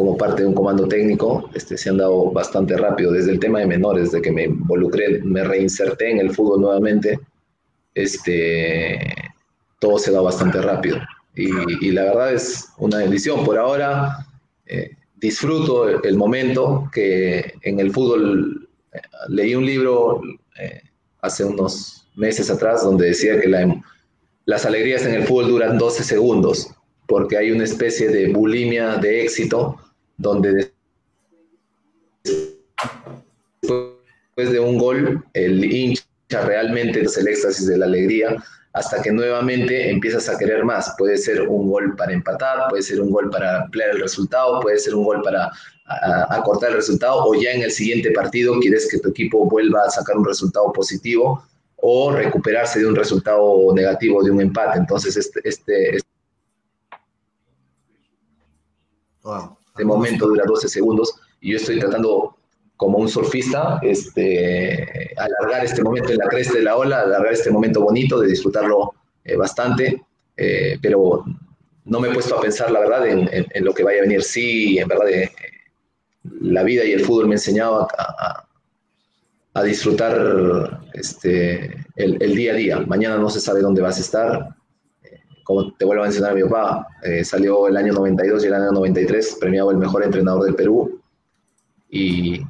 como 0.00 0.16
parte 0.16 0.40
de 0.40 0.48
un 0.48 0.54
comando 0.54 0.88
técnico, 0.88 1.50
este, 1.52 1.76
se 1.76 1.90
han 1.90 1.98
dado 1.98 2.30
bastante 2.32 2.74
rápido. 2.74 3.12
Desde 3.12 3.32
el 3.32 3.38
tema 3.38 3.58
de 3.58 3.66
menores, 3.66 4.04
desde 4.04 4.22
que 4.22 4.32
me 4.32 4.44
involucré, 4.44 5.20
me 5.22 5.44
reinserté 5.44 6.10
en 6.10 6.20
el 6.20 6.34
fútbol 6.34 6.62
nuevamente, 6.62 7.20
este, 7.94 8.98
todo 9.78 9.98
se 9.98 10.10
da 10.10 10.22
bastante 10.22 10.62
rápido. 10.62 10.96
Y, 11.34 11.90
la 11.90 12.04
verdad 12.04 12.32
es 12.32 12.68
una 12.78 12.96
bendición. 12.96 13.44
Por 13.44 13.58
ahora 13.58 14.26
eh, 14.64 14.92
disfruto 15.16 16.02
el, 16.02 16.16
momento 16.16 16.88
que 16.94 17.52
en 17.60 17.78
el 17.78 17.92
fútbol 17.92 18.70
eh, 18.94 19.00
leí 19.28 19.54
un 19.54 19.66
libro 19.66 20.22
eh, 20.58 20.80
hace 21.20 21.44
unos 21.44 22.08
meses 22.16 22.50
atrás 22.50 22.84
donde 22.84 23.08
decía 23.08 23.38
que 23.38 23.48
las 24.46 24.64
alegrías 24.64 25.04
en 25.04 25.12
el 25.12 25.24
fútbol 25.24 25.48
duran 25.48 25.76
12 25.76 26.04
segundos 26.04 26.74
porque 27.06 27.36
hay 27.36 27.50
una 27.50 27.64
especie 27.64 28.08
de 28.08 28.32
bulimia 28.32 28.96
de 28.96 29.22
éxito 29.24 29.76
donde 30.20 30.70
después 33.62 34.52
de 34.52 34.60
un 34.60 34.78
gol 34.78 35.24
el 35.32 35.64
hincha 35.64 36.04
realmente 36.44 37.00
es 37.02 37.16
el 37.16 37.28
éxtasis 37.28 37.66
de 37.66 37.78
la 37.78 37.86
alegría 37.86 38.36
hasta 38.72 39.02
que 39.02 39.10
nuevamente 39.10 39.90
empiezas 39.90 40.28
a 40.28 40.38
querer 40.38 40.64
más. 40.64 40.94
Puede 40.96 41.16
ser 41.16 41.48
un 41.48 41.70
gol 41.70 41.96
para 41.96 42.12
empatar, 42.12 42.68
puede 42.68 42.82
ser 42.82 43.00
un 43.00 43.10
gol 43.10 43.30
para 43.30 43.62
ampliar 43.62 43.90
el 43.90 44.00
resultado, 44.00 44.60
puede 44.60 44.78
ser 44.78 44.94
un 44.94 45.04
gol 45.04 45.22
para 45.22 45.50
acortar 46.28 46.70
el 46.70 46.76
resultado, 46.76 47.24
o 47.24 47.34
ya 47.34 47.50
en 47.50 47.62
el 47.62 47.72
siguiente 47.72 48.12
partido 48.12 48.60
quieres 48.60 48.88
que 48.88 48.98
tu 49.00 49.08
equipo 49.08 49.48
vuelva 49.48 49.82
a 49.86 49.90
sacar 49.90 50.16
un 50.16 50.24
resultado 50.24 50.72
positivo 50.72 51.42
o 51.78 52.12
recuperarse 52.12 52.78
de 52.78 52.86
un 52.86 52.94
resultado 52.94 53.74
negativo, 53.74 54.22
de 54.22 54.30
un 54.30 54.40
empate. 54.40 54.78
Entonces, 54.78 55.16
este, 55.16 55.40
este, 55.44 55.96
este, 55.96 56.09
este 59.80 59.86
momento 59.86 60.26
dura 60.26 60.44
12 60.46 60.68
segundos 60.68 61.14
y 61.40 61.52
yo 61.52 61.56
estoy 61.56 61.78
tratando 61.78 62.36
como 62.76 62.98
un 62.98 63.08
surfista, 63.08 63.78
este, 63.80 65.14
alargar 65.16 65.64
este 65.64 65.82
momento 65.82 66.10
en 66.12 66.18
la 66.18 66.26
cresta 66.26 66.58
de 66.58 66.64
la 66.64 66.76
ola, 66.76 67.00
alargar 67.00 67.32
este 67.32 67.50
momento 67.50 67.80
bonito, 67.80 68.20
de 68.20 68.28
disfrutarlo 68.28 68.92
eh, 69.24 69.36
bastante, 69.36 70.04
eh, 70.36 70.78
pero 70.82 71.24
no 71.86 71.98
me 71.98 72.08
he 72.08 72.12
puesto 72.12 72.36
a 72.36 72.42
pensar, 72.42 72.70
la 72.70 72.80
verdad, 72.80 73.06
en, 73.06 73.64
lo 73.64 73.72
que 73.72 73.84
vaya 73.84 74.00
a 74.00 74.02
venir. 74.02 74.22
Sí, 74.22 74.78
en 74.78 74.86
verdad, 74.86 75.08
eh, 75.08 75.32
la 76.42 76.62
vida 76.62 76.84
y 76.84 76.92
el 76.92 77.00
fútbol 77.00 77.28
me 77.28 77.36
enseñaba 77.36 77.88
a, 77.96 78.46
a, 79.54 79.62
disfrutar 79.62 80.80
este, 80.92 81.86
el, 81.96 82.34
día 82.34 82.52
a 82.52 82.56
día. 82.56 82.78
Mañana 82.80 83.16
no 83.16 83.30
se 83.30 83.40
sabe 83.40 83.62
dónde 83.62 83.80
vas 83.80 83.96
a 83.96 84.02
estar. 84.02 84.56
Como 85.50 85.72
te 85.72 85.84
vuelvo 85.84 86.04
a 86.04 86.06
mencionar, 86.06 86.36
mi 86.36 86.44
papá 86.44 86.86
salió 87.24 87.66
el 87.66 87.76
año 87.76 87.92
92 87.92 88.44
y 88.44 88.46
el 88.46 88.54
año 88.54 88.70
93 88.70 89.38
premiado 89.40 89.72
el 89.72 89.78
mejor 89.78 90.04
entrenador 90.04 90.44
del 90.44 90.54
Perú 90.54 91.00
y, 91.88 92.40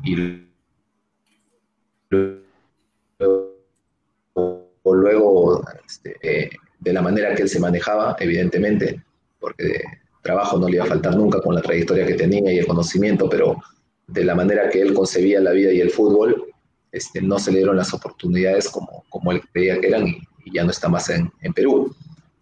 luego, 4.85 5.65
este, 5.87 6.17
eh, 6.21 6.51
de 6.79 6.93
la 6.93 7.01
manera 7.01 7.35
que 7.35 7.41
él 7.41 7.49
se 7.49 7.59
manejaba, 7.59 8.17
evidentemente, 8.21 9.03
porque 9.39 9.81
trabajo 10.21 10.59
no 10.59 10.69
le 10.69 10.75
iba 10.75 10.85
a 10.85 10.89
faltar 10.89 11.17
nunca 11.17 11.41
con 11.41 11.55
la 11.55 11.63
trayectoria 11.63 12.05
que 12.05 12.17
tenía 12.17 12.53
y 12.53 12.59
el 12.59 12.67
conocimiento, 12.67 13.31
pero 13.31 13.57
de 14.09 14.25
la 14.25 14.35
manera 14.35 14.69
que 14.69 14.83
él 14.83 14.93
concebía 14.93 15.41
la 15.41 15.53
vida 15.53 15.73
y 15.73 15.81
el 15.81 15.91
fútbol, 15.91 16.53
este, 16.93 17.23
no 17.23 17.39
se 17.39 17.51
le 17.51 17.61
dieron 17.61 17.79
las 17.79 17.95
oportunidades 17.95 18.69
como, 18.69 19.07
como 19.09 19.33
él 19.33 19.41
creía 19.55 19.81
que 19.81 19.87
eran 19.87 20.07
y, 20.07 20.21
ya 20.53 20.65
no 20.65 20.71
está 20.71 20.91
más 20.91 21.09
en, 21.09 21.33
en, 21.41 21.55
Perú. 21.55 21.95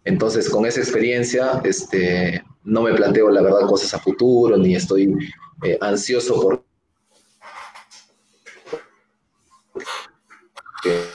Entonces, 0.05 0.49
con 0.49 0.65
esa 0.65 0.79
experiencia, 0.79 1.61
este, 1.63 2.43
no 2.63 2.81
me 2.81 2.93
planteo 2.93 3.29
la 3.29 3.41
verdad 3.41 3.67
cosas 3.67 3.93
a 3.93 3.99
futuro, 3.99 4.57
ni 4.57 4.75
estoy 4.75 5.13
eh, 5.63 5.77
ansioso 5.81 6.41
por 6.41 6.63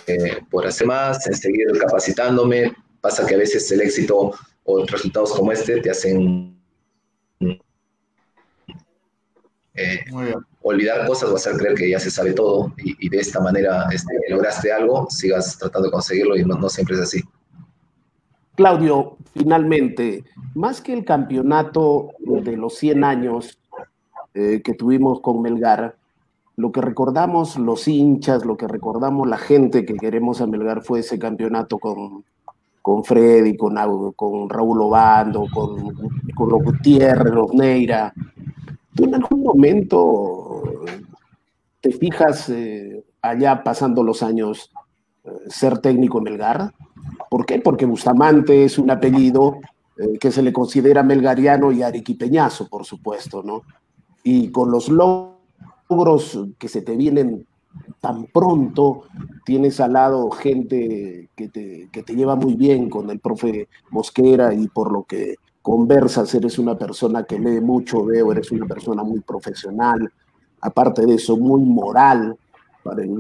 Eh, 0.06 0.40
por 0.51 0.66
hacer 0.66 0.86
más, 0.86 1.27
en 1.27 1.35
seguir 1.35 1.66
capacitándome. 1.78 2.74
Pasa 3.01 3.27
que 3.27 3.35
a 3.35 3.39
veces 3.39 3.70
el 3.73 3.81
éxito 3.81 4.32
o 4.65 4.86
resultados 4.86 5.32
como 5.32 5.52
este 5.52 5.81
te 5.81 5.90
hacen 5.90 6.59
eh, 9.74 10.05
olvidar 10.62 11.06
cosas 11.06 11.31
o 11.31 11.36
hacer 11.36 11.56
creer 11.56 11.74
que 11.74 11.90
ya 11.90 11.98
se 11.98 12.11
sabe 12.11 12.32
todo 12.32 12.73
y, 12.78 13.09
de 13.09 13.19
esta 13.19 13.40
manera 13.40 13.89
este, 13.93 14.15
lograste 14.31 14.73
algo, 14.73 15.09
sigas 15.11 15.59
tratando 15.59 15.89
de 15.89 15.93
conseguirlo 15.93 16.36
y 16.36 16.44
no, 16.44 16.69
siempre 16.69 16.97
es 16.97 17.02
así. 17.02 17.23
Claudio, 18.55 19.16
finalmente, 19.35 20.24
más 20.55 20.81
que 20.81 20.93
el 20.93 21.05
campeonato 21.05 22.10
de 22.20 22.56
los 22.56 22.74
100 22.78 23.02
años 23.02 23.59
eh, 24.35 24.62
que 24.62 24.74
tuvimos 24.74 25.20
con 25.20 25.43
Melgar, 25.43 25.97
lo 26.56 26.70
que 26.70 26.81
recordamos 26.81 27.59
los 27.59 27.89
hinchas, 27.89 28.44
lo 28.44 28.56
que 28.56 28.68
recordamos 28.68 29.26
la 29.28 29.39
gente 29.39 29.85
que 29.85 29.97
queremos 29.97 30.40
a 30.40 30.47
Melgar 30.47 30.82
fue 30.82 31.01
ese 31.01 31.18
campeonato 31.18 31.78
con, 31.78 32.24
con 32.81 33.02
Freddy, 33.02 33.56
con, 33.56 33.74
con 34.12 34.48
Raúl 34.48 34.82
Obando, 34.82 35.47
con, 35.52 35.93
con 36.36 36.48
los 36.48 36.62
Gutiérrez, 36.62 37.35
los 37.35 37.52
Neira. 37.55 38.14
¿Tú 38.94 39.05
en 39.05 39.16
algún 39.16 39.43
momento 39.43 40.62
te 41.81 41.90
fijas 41.90 42.48
eh, 42.51 43.05
allá 43.20 43.64
pasando 43.64 44.05
los 44.05 44.22
años 44.22 44.70
eh, 45.24 45.31
ser 45.48 45.78
técnico 45.78 46.18
en 46.18 46.24
Melgar? 46.24 46.72
¿Por 47.35 47.47
qué? 47.47 47.59
Porque 47.59 47.85
Bustamante 47.85 48.65
es 48.65 48.78
un 48.78 48.93
apellido 48.93 49.59
eh, 49.97 50.20
que 50.20 50.31
se 50.31 50.40
le 50.40 50.52
considera 50.52 51.02
melgariano 51.02 51.73
y 51.73 51.82
arequipeñazo, 51.82 52.69
por 52.69 52.85
supuesto, 52.85 53.43
¿no? 53.43 53.62
Y 54.23 54.52
con 54.52 54.70
los 54.70 54.89
logros 54.89 56.39
que 56.56 56.69
se 56.69 56.82
te 56.82 56.94
vienen 56.94 57.44
tan 58.01 58.27
pronto, 58.27 59.06
tienes 59.44 59.81
al 59.81 59.94
lado 59.94 60.31
gente 60.31 61.28
que 61.35 61.48
te, 61.48 61.89
que 61.90 62.05
te 62.05 62.15
lleva 62.15 62.36
muy 62.36 62.55
bien 62.55 62.89
con 62.89 63.11
el 63.11 63.19
profe 63.19 63.66
Mosquera 63.90 64.55
y 64.55 64.69
por 64.69 64.93
lo 64.93 65.02
que 65.02 65.35
conversas, 65.61 66.32
eres 66.36 66.61
una 66.61 66.78
persona 66.78 67.24
que 67.24 67.40
lee 67.40 67.61
mucho, 67.61 68.05
veo, 68.05 68.31
eres 68.31 68.52
una 68.52 68.66
persona 68.66 69.02
muy 69.02 69.19
profesional, 69.19 70.09
aparte 70.61 71.05
de 71.05 71.15
eso, 71.15 71.36
muy 71.36 71.65
moral 71.65 72.39
para 72.85 73.02
el, 73.02 73.12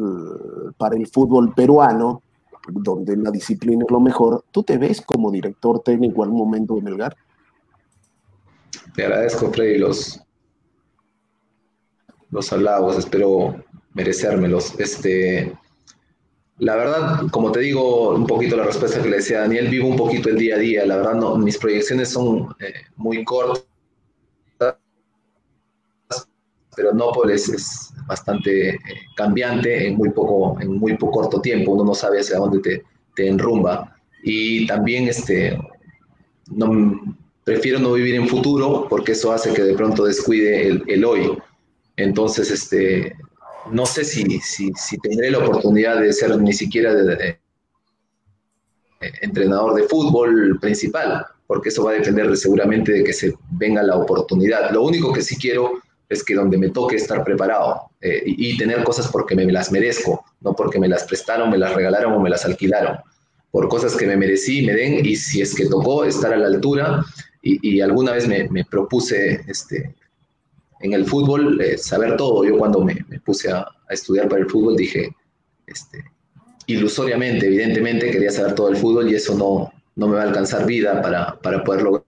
para 0.78 0.94
el 0.94 1.08
fútbol 1.08 1.52
peruano, 1.52 2.22
donde 2.68 3.16
la 3.16 3.30
disciplina 3.30 3.84
es 3.84 3.90
lo 3.90 4.00
mejor. 4.00 4.44
¿Tú 4.50 4.62
te 4.62 4.78
ves 4.78 5.00
como 5.00 5.30
director 5.30 5.80
técnico 5.82 6.24
al 6.24 6.30
momento 6.30 6.74
de 6.74 6.82
Melgar? 6.82 7.16
Te 8.94 9.04
agradezco, 9.04 9.50
Freddy, 9.50 9.78
los, 9.78 10.20
los 12.30 12.52
halagos, 12.52 12.98
espero 12.98 13.64
merecérmelos. 13.92 14.78
Este, 14.78 15.56
la 16.58 16.76
verdad, 16.76 17.22
como 17.30 17.50
te 17.50 17.60
digo, 17.60 18.14
un 18.14 18.26
poquito 18.26 18.56
la 18.56 18.64
respuesta 18.64 19.02
que 19.02 19.08
le 19.08 19.16
decía 19.16 19.40
Daniel, 19.40 19.68
vivo 19.68 19.88
un 19.88 19.96
poquito 19.96 20.28
el 20.28 20.38
día 20.38 20.54
a 20.54 20.58
día. 20.58 20.86
La 20.86 20.96
verdad, 20.96 21.14
no, 21.14 21.36
mis 21.36 21.58
proyecciones 21.58 22.10
son 22.10 22.54
eh, 22.60 22.74
muy 22.96 23.24
cortas, 23.24 23.63
pero 26.76 26.92
no 26.92 27.12
es, 27.30 27.92
bastante 28.06 28.70
eh, 28.70 28.78
cambiante 29.16 29.88
en 29.88 29.96
muy, 29.96 30.10
poco, 30.10 30.60
en 30.60 30.72
muy 30.78 30.96
poco 30.96 31.20
corto 31.20 31.40
tiempo. 31.40 31.72
Uno 31.72 31.84
no 31.84 31.94
sabe 31.94 32.20
hacia 32.20 32.38
dónde 32.38 32.60
te, 32.60 32.84
te 33.14 33.28
enrumba. 33.28 33.96
Y 34.22 34.66
también 34.66 35.08
este, 35.08 35.58
prefiero 37.44 37.78
no 37.78 37.92
vivir 37.92 38.14
en 38.14 38.28
futuro 38.28 38.86
porque 38.88 39.12
eso 39.12 39.32
hace 39.32 39.52
que 39.52 39.62
de 39.62 39.74
pronto 39.74 40.04
descuide 40.04 40.66
el, 40.66 40.82
el 40.86 41.04
hoy. 41.04 41.36
Entonces, 41.96 42.50
este, 42.50 43.16
no 43.70 43.86
sé 43.86 44.04
si, 44.04 44.40
si, 44.40 44.72
tendré 44.98 45.30
la 45.30 45.38
oportunidad 45.38 46.00
de 46.00 46.12
ser 46.12 46.36
ni 46.38 46.52
siquiera 46.52 46.94
de, 46.94 47.38
entrenador 49.20 49.74
de 49.74 49.84
fútbol 49.84 50.58
principal, 50.60 51.26
porque 51.46 51.68
eso 51.68 51.84
va 51.84 51.92
a 51.92 51.94
depender 51.94 52.36
seguramente 52.36 52.92
de 52.92 53.04
que 53.04 53.12
se 53.12 53.34
venga 53.50 53.82
la 53.82 53.96
oportunidad. 53.96 54.70
Lo 54.70 54.82
único 54.82 55.12
que 55.12 55.22
sí 55.22 55.36
quiero 55.36 55.82
es 56.14 56.24
que 56.24 56.34
donde 56.34 56.56
me 56.58 56.70
toque 56.70 56.96
estar 56.96 57.22
preparado 57.24 57.90
eh, 58.00 58.22
y, 58.24 58.56
tener 58.56 58.82
cosas 58.84 59.08
porque 59.08 59.34
me 59.34 59.44
las 59.46 59.70
merezco, 59.70 60.24
no 60.40 60.54
porque 60.54 60.78
me 60.78 60.88
las 60.88 61.04
prestaron, 61.04 61.50
me 61.50 61.58
las 61.58 61.74
regalaron 61.74 62.14
o 62.14 62.20
me 62.20 62.30
las 62.30 62.44
alquilaron, 62.44 62.98
por 63.50 63.68
cosas 63.68 63.94
que 63.96 64.06
me 64.06 64.16
merecí, 64.16 64.64
me 64.64 64.74
den 64.74 65.04
y 65.04 65.16
si 65.16 65.42
es 65.42 65.54
que 65.54 65.66
tocó 65.66 66.04
estar 66.04 66.32
a 66.32 66.36
la 66.36 66.46
altura 66.46 67.04
y, 67.42 67.80
alguna 67.82 68.12
vez 68.12 68.26
me, 68.26 68.48
me 68.48 68.64
propuse 68.64 69.42
este, 69.46 69.94
en 70.84 70.92
el 70.92 71.06
fútbol 71.06 71.60
eh, 71.60 71.78
saber 71.78 72.16
todo. 72.16 72.44
Yo 72.44 72.58
cuando 72.58 72.84
me, 72.84 72.94
puse 73.24 73.50
a, 73.50 73.66
estudiar 73.88 74.28
para 74.28 74.42
el 74.42 74.50
fútbol 74.50 74.76
dije, 74.76 75.14
este, 75.66 76.04
ilusoriamente, 76.66 77.46
evidentemente, 77.46 78.10
quería 78.10 78.30
saber 78.30 78.54
todo 78.54 78.68
el 78.68 78.76
fútbol 78.76 79.10
y 79.10 79.14
eso 79.14 79.36
no, 79.36 79.72
no 79.96 80.08
me 80.08 80.16
va 80.16 80.22
a 80.22 80.26
alcanzar 80.26 80.66
vida 80.66 81.00
para, 81.00 81.38
para 81.40 81.64
poder 81.64 81.82
lograr. 81.82 82.03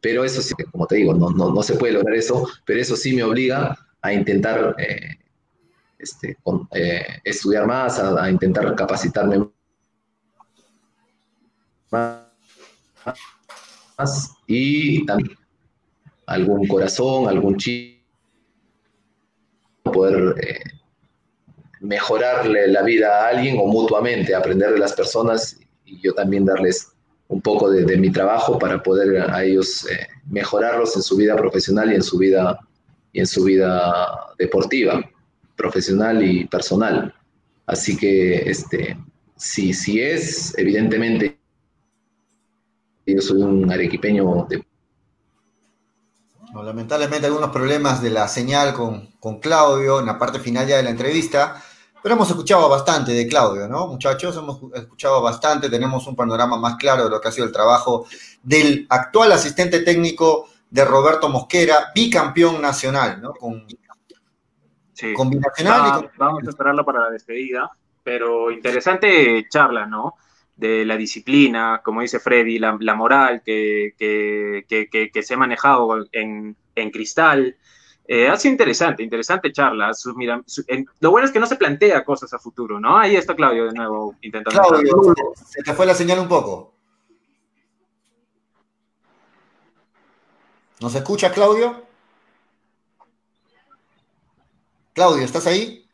Pero 0.00 0.24
eso 0.24 0.40
sí, 0.40 0.54
como 0.70 0.86
te 0.86 0.96
digo, 0.96 1.14
no, 1.14 1.30
no, 1.30 1.52
no, 1.52 1.62
se 1.62 1.74
puede 1.74 1.94
lograr 1.94 2.14
eso, 2.14 2.48
pero 2.64 2.80
eso 2.80 2.96
sí 2.96 3.14
me 3.14 3.22
obliga 3.22 3.76
a 4.02 4.12
intentar 4.12 4.74
eh, 4.78 5.18
este, 5.98 6.36
eh, 6.72 7.06
estudiar 7.24 7.66
más, 7.66 7.98
a, 7.98 8.30
intentar 8.30 8.74
capacitarme 8.74 9.50
y 14.46 15.04
también 15.04 15.36
algún 16.26 16.66
corazón, 16.66 17.28
algún 17.28 17.56
chico, 17.56 18.00
poder 19.82 20.34
eh, 20.42 20.60
mejorarle 21.80 22.68
la 22.68 22.82
vida 22.82 23.08
a 23.08 23.28
alguien 23.28 23.58
o 23.58 23.66
mutuamente, 23.66 24.34
aprender 24.34 24.72
de 24.72 24.78
las 24.78 24.92
personas 24.92 25.58
y 25.84 26.00
yo 26.00 26.14
también 26.14 26.44
darles 26.44 26.92
un 27.30 27.40
poco 27.40 27.70
de, 27.70 27.96
mi 27.96 28.10
trabajo 28.10 28.58
para 28.58 28.82
poder 28.82 29.30
a 29.30 29.44
ellos 29.44 29.86
eh, 29.88 30.08
mejorarlos 30.28 30.96
en 30.96 31.02
su 31.02 31.16
vida 31.16 31.36
profesional 31.36 31.92
y 31.92 31.94
en 31.94 32.02
su 32.02 32.18
vida, 32.18 32.58
y 33.12 33.20
en 33.20 33.26
su 33.26 33.44
vida 33.44 34.04
deportiva, 34.36 35.00
profesional 35.56 36.24
y 36.24 36.44
personal. 36.46 37.14
Así 37.66 37.96
que 37.96 38.50
este, 38.50 38.98
si, 39.36 39.72
si 39.72 40.00
es, 40.00 40.58
evidentemente, 40.58 41.38
yo 43.06 43.22
soy 43.22 43.42
un 43.42 43.70
arequipeño 43.70 44.46
de... 44.48 44.64
lamentablemente 46.52 47.26
algunos 47.26 47.50
problemas 47.50 48.02
de 48.02 48.10
la 48.10 48.26
señal 48.26 48.74
con, 48.74 49.06
con 49.20 49.38
Claudio 49.38 50.00
en 50.00 50.06
la 50.06 50.18
parte 50.18 50.40
final 50.40 50.66
ya 50.66 50.78
de 50.78 50.82
la 50.82 50.90
entrevista. 50.90 51.62
Pero 52.02 52.14
hemos 52.14 52.30
escuchado 52.30 52.68
bastante 52.68 53.12
de 53.12 53.26
Claudio, 53.26 53.68
¿no? 53.68 53.86
Muchachos, 53.86 54.36
hemos 54.36 54.60
escuchado 54.74 55.20
bastante, 55.20 55.68
tenemos 55.68 56.06
un 56.06 56.16
panorama 56.16 56.56
más 56.56 56.76
claro 56.76 57.04
de 57.04 57.10
lo 57.10 57.20
que 57.20 57.28
ha 57.28 57.32
sido 57.32 57.46
el 57.46 57.52
trabajo 57.52 58.06
del 58.42 58.86
actual 58.88 59.32
asistente 59.32 59.80
técnico 59.80 60.48
de 60.70 60.84
Roberto 60.84 61.28
Mosquera, 61.28 61.90
bicampeón 61.94 62.62
nacional, 62.62 63.20
¿no? 63.20 63.32
Con, 63.34 63.66
sí. 64.94 65.12
Combinacional. 65.12 66.10
Vamos 66.16 66.46
a 66.46 66.50
esperarlo 66.50 66.84
para 66.84 67.00
la 67.00 67.10
despedida, 67.10 67.70
pero 68.02 68.50
interesante 68.50 69.46
charla, 69.50 69.84
¿no? 69.86 70.14
De 70.56 70.84
la 70.84 70.96
disciplina, 70.96 71.80
como 71.84 72.00
dice 72.00 72.20
Freddy, 72.20 72.58
la, 72.58 72.94
moral 72.94 73.42
que, 73.44 73.94
que, 73.98 75.22
se 75.22 75.34
ha 75.34 75.36
manejado 75.36 76.06
en, 76.12 76.56
en 76.74 76.90
Cristal, 76.90 77.56
eh, 78.12 78.26
ha 78.26 78.36
sido 78.36 78.50
interesante, 78.50 79.04
interesante 79.04 79.52
charla. 79.52 79.92
lo 80.98 81.10
bueno 81.12 81.26
es 81.28 81.32
que 81.32 81.38
no 81.38 81.46
se 81.46 81.54
plantea 81.54 82.04
cosas 82.04 82.34
a 82.34 82.40
futuro, 82.40 82.80
¿no? 82.80 82.98
Ahí 82.98 83.14
está 83.14 83.36
Claudio 83.36 83.66
de 83.66 83.72
nuevo 83.72 84.16
intentando. 84.20 84.60
Claudio, 84.60 85.14
se 85.46 85.62
te 85.62 85.72
fue 85.74 85.86
la 85.86 85.94
señal 85.94 86.18
un 86.18 86.26
poco. 86.26 86.74
¿Nos 90.80 90.92
escucha, 90.92 91.30
Claudio? 91.30 91.84
Claudio, 94.92 95.24
¿estás 95.24 95.46
ahí? 95.46 95.86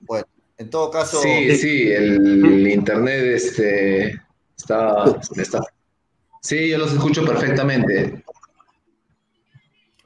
Bueno, 0.00 0.26
en 0.56 0.70
todo 0.70 0.90
caso. 0.90 1.20
Sí, 1.20 1.54
sí, 1.54 1.92
el, 1.92 2.66
internet 2.66 3.24
este, 3.26 4.22
está, 4.56 5.20
está. 5.36 5.60
Sí, 6.40 6.70
yo 6.70 6.78
los 6.78 6.94
escucho 6.94 7.26
perfectamente. 7.26 8.24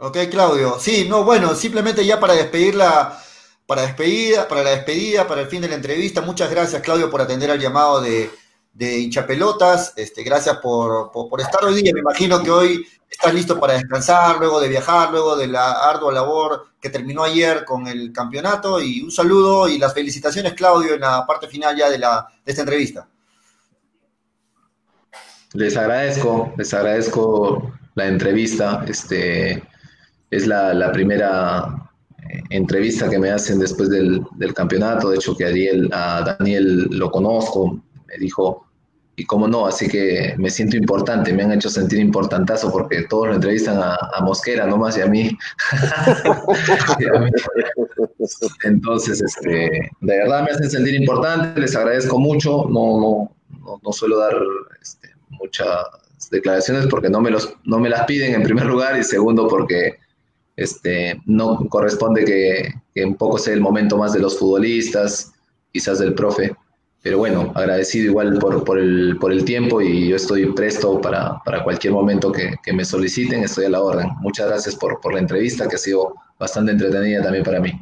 Ok, 0.04 0.18
Claudio. 0.32 0.80
Sí, 0.80 1.06
no, 1.08 1.22
bueno, 1.22 1.54
simplemente 1.54 2.04
ya 2.04 2.18
para 2.18 2.34
despedirla, 2.34 3.22
para 3.68 3.82
despedida, 3.82 4.48
para 4.48 4.64
la 4.64 4.70
despedida, 4.70 5.28
para 5.28 5.42
el 5.42 5.46
fin 5.46 5.62
de 5.62 5.68
la 5.68 5.76
entrevista. 5.76 6.20
Muchas 6.20 6.50
gracias, 6.50 6.82
Claudio, 6.82 7.08
por 7.08 7.20
atender 7.20 7.52
al 7.52 7.60
llamado 7.60 8.00
de, 8.00 8.28
de 8.72 8.98
hinchapelotas. 8.98 9.92
Este, 9.94 10.24
gracias 10.24 10.56
por, 10.56 11.12
estar 11.38 11.64
hoy 11.64 11.80
día. 11.80 11.92
Me 11.94 12.00
imagino 12.00 12.42
que 12.42 12.50
hoy 12.50 12.84
estás 13.08 13.32
listo 13.32 13.60
para 13.60 13.74
descansar, 13.74 14.38
luego 14.38 14.60
de 14.60 14.70
viajar, 14.70 15.12
luego 15.12 15.36
de 15.36 15.46
la 15.46 15.70
ardua 15.70 16.12
labor 16.12 16.66
que 16.80 16.90
terminó 16.90 17.22
ayer 17.22 17.64
con 17.64 17.86
el 17.86 18.12
campeonato. 18.12 18.80
Y 18.80 19.02
un 19.02 19.12
saludo 19.12 19.68
y 19.68 19.78
las 19.78 19.94
felicitaciones, 19.94 20.54
Claudio, 20.54 20.94
en 20.94 21.00
la 21.02 21.24
parte 21.24 21.46
final 21.46 21.76
ya 21.76 21.88
de, 21.88 21.98
la, 21.98 22.26
de 22.44 22.50
esta 22.50 22.62
entrevista. 22.62 23.06
Les 25.52 25.76
agradezco, 25.76 26.52
les 26.56 26.74
agradezco 26.74 27.70
la 27.94 28.08
entrevista. 28.08 28.84
Este, 28.88 29.62
es 30.32 30.46
la, 30.46 30.90
primera 30.92 31.88
eh, 32.28 32.42
entrevista 32.50 33.08
que 33.08 33.18
me 33.18 33.30
hacen 33.30 33.60
después 33.60 33.90
del, 33.90 34.24
campeonato. 34.54 35.10
De 35.10 35.16
hecho, 35.16 35.36
que 35.36 35.44
a, 35.44 36.18
a 36.18 36.36
Daniel 36.38 36.88
lo 36.90 37.10
conozco, 37.10 37.80
me 38.08 38.16
dijo, 38.18 38.66
y 39.14 39.26
cómo 39.26 39.46
no, 39.46 39.66
así 39.66 39.88
que 39.88 40.34
me 40.38 40.48
siento 40.48 40.76
importante, 40.76 41.34
me 41.34 41.42
han 41.42 41.52
hecho 41.52 41.68
sentir 41.68 41.98
importantazo 41.98 42.72
porque 42.72 43.02
todos 43.02 43.28
lo 43.28 43.34
entrevistan 43.34 43.78
a, 43.78 43.98
Mosquera 44.22 44.66
nomás 44.66 44.96
y 44.98 45.02
a 45.02 45.06
mí. 45.06 45.36
Entonces, 48.64 49.20
este, 49.20 49.90
de 50.00 50.18
verdad 50.18 50.44
me 50.44 50.52
hacen 50.52 50.70
sentir 50.70 50.94
importante, 50.94 51.60
les 51.60 51.76
agradezco 51.76 52.18
mucho, 52.18 52.66
no, 52.70 53.28
no, 53.60 53.80
no, 53.82 53.92
suelo 53.92 54.18
dar 54.18 54.34
este, 54.80 55.10
muchas 55.28 55.68
declaraciones 56.30 56.86
porque 56.86 57.10
no 57.10 57.20
me, 57.20 57.30
los, 57.30 57.54
no 57.64 57.78
me 57.78 57.90
las 57.90 58.06
piden 58.06 58.34
en 58.34 58.42
primer 58.42 58.64
lugar 58.64 58.98
y 58.98 59.04
segundo 59.04 59.46
porque 59.46 59.98
este, 60.62 61.20
no 61.26 61.66
corresponde 61.68 62.24
que, 62.24 63.04
un 63.04 63.16
poco 63.16 63.38
sea 63.38 63.54
el 63.54 63.60
momento 63.60 63.96
más 63.96 64.12
de 64.12 64.20
los 64.20 64.38
futbolistas, 64.38 65.32
quizás 65.72 65.98
del 65.98 66.14
profe, 66.14 66.54
pero 67.02 67.18
bueno, 67.18 67.50
agradecido 67.54 68.06
igual 68.06 68.38
por, 68.38 68.78
el, 68.78 69.16
por 69.20 69.32
el 69.32 69.44
tiempo 69.44 69.80
y 69.80 70.08
yo 70.08 70.16
estoy 70.16 70.52
presto 70.52 71.00
para, 71.00 71.40
cualquier 71.64 71.92
momento 71.92 72.30
que, 72.30 72.72
me 72.72 72.84
soliciten, 72.84 73.42
estoy 73.42 73.64
a 73.64 73.70
la 73.70 73.80
orden. 73.80 74.08
Muchas 74.20 74.46
gracias 74.46 74.76
por, 74.76 75.00
por 75.00 75.14
la 75.14 75.18
entrevista, 75.18 75.68
que 75.68 75.76
ha 75.76 75.78
sido 75.78 76.14
bastante 76.38 76.72
entretenida 76.72 77.22
también 77.22 77.44
para 77.44 77.58
mí. 77.60 77.72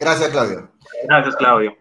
Gracias, 0.00 0.30
Claudio. 0.30 0.68
Gracias, 1.04 1.36
Claudio. 1.36 1.76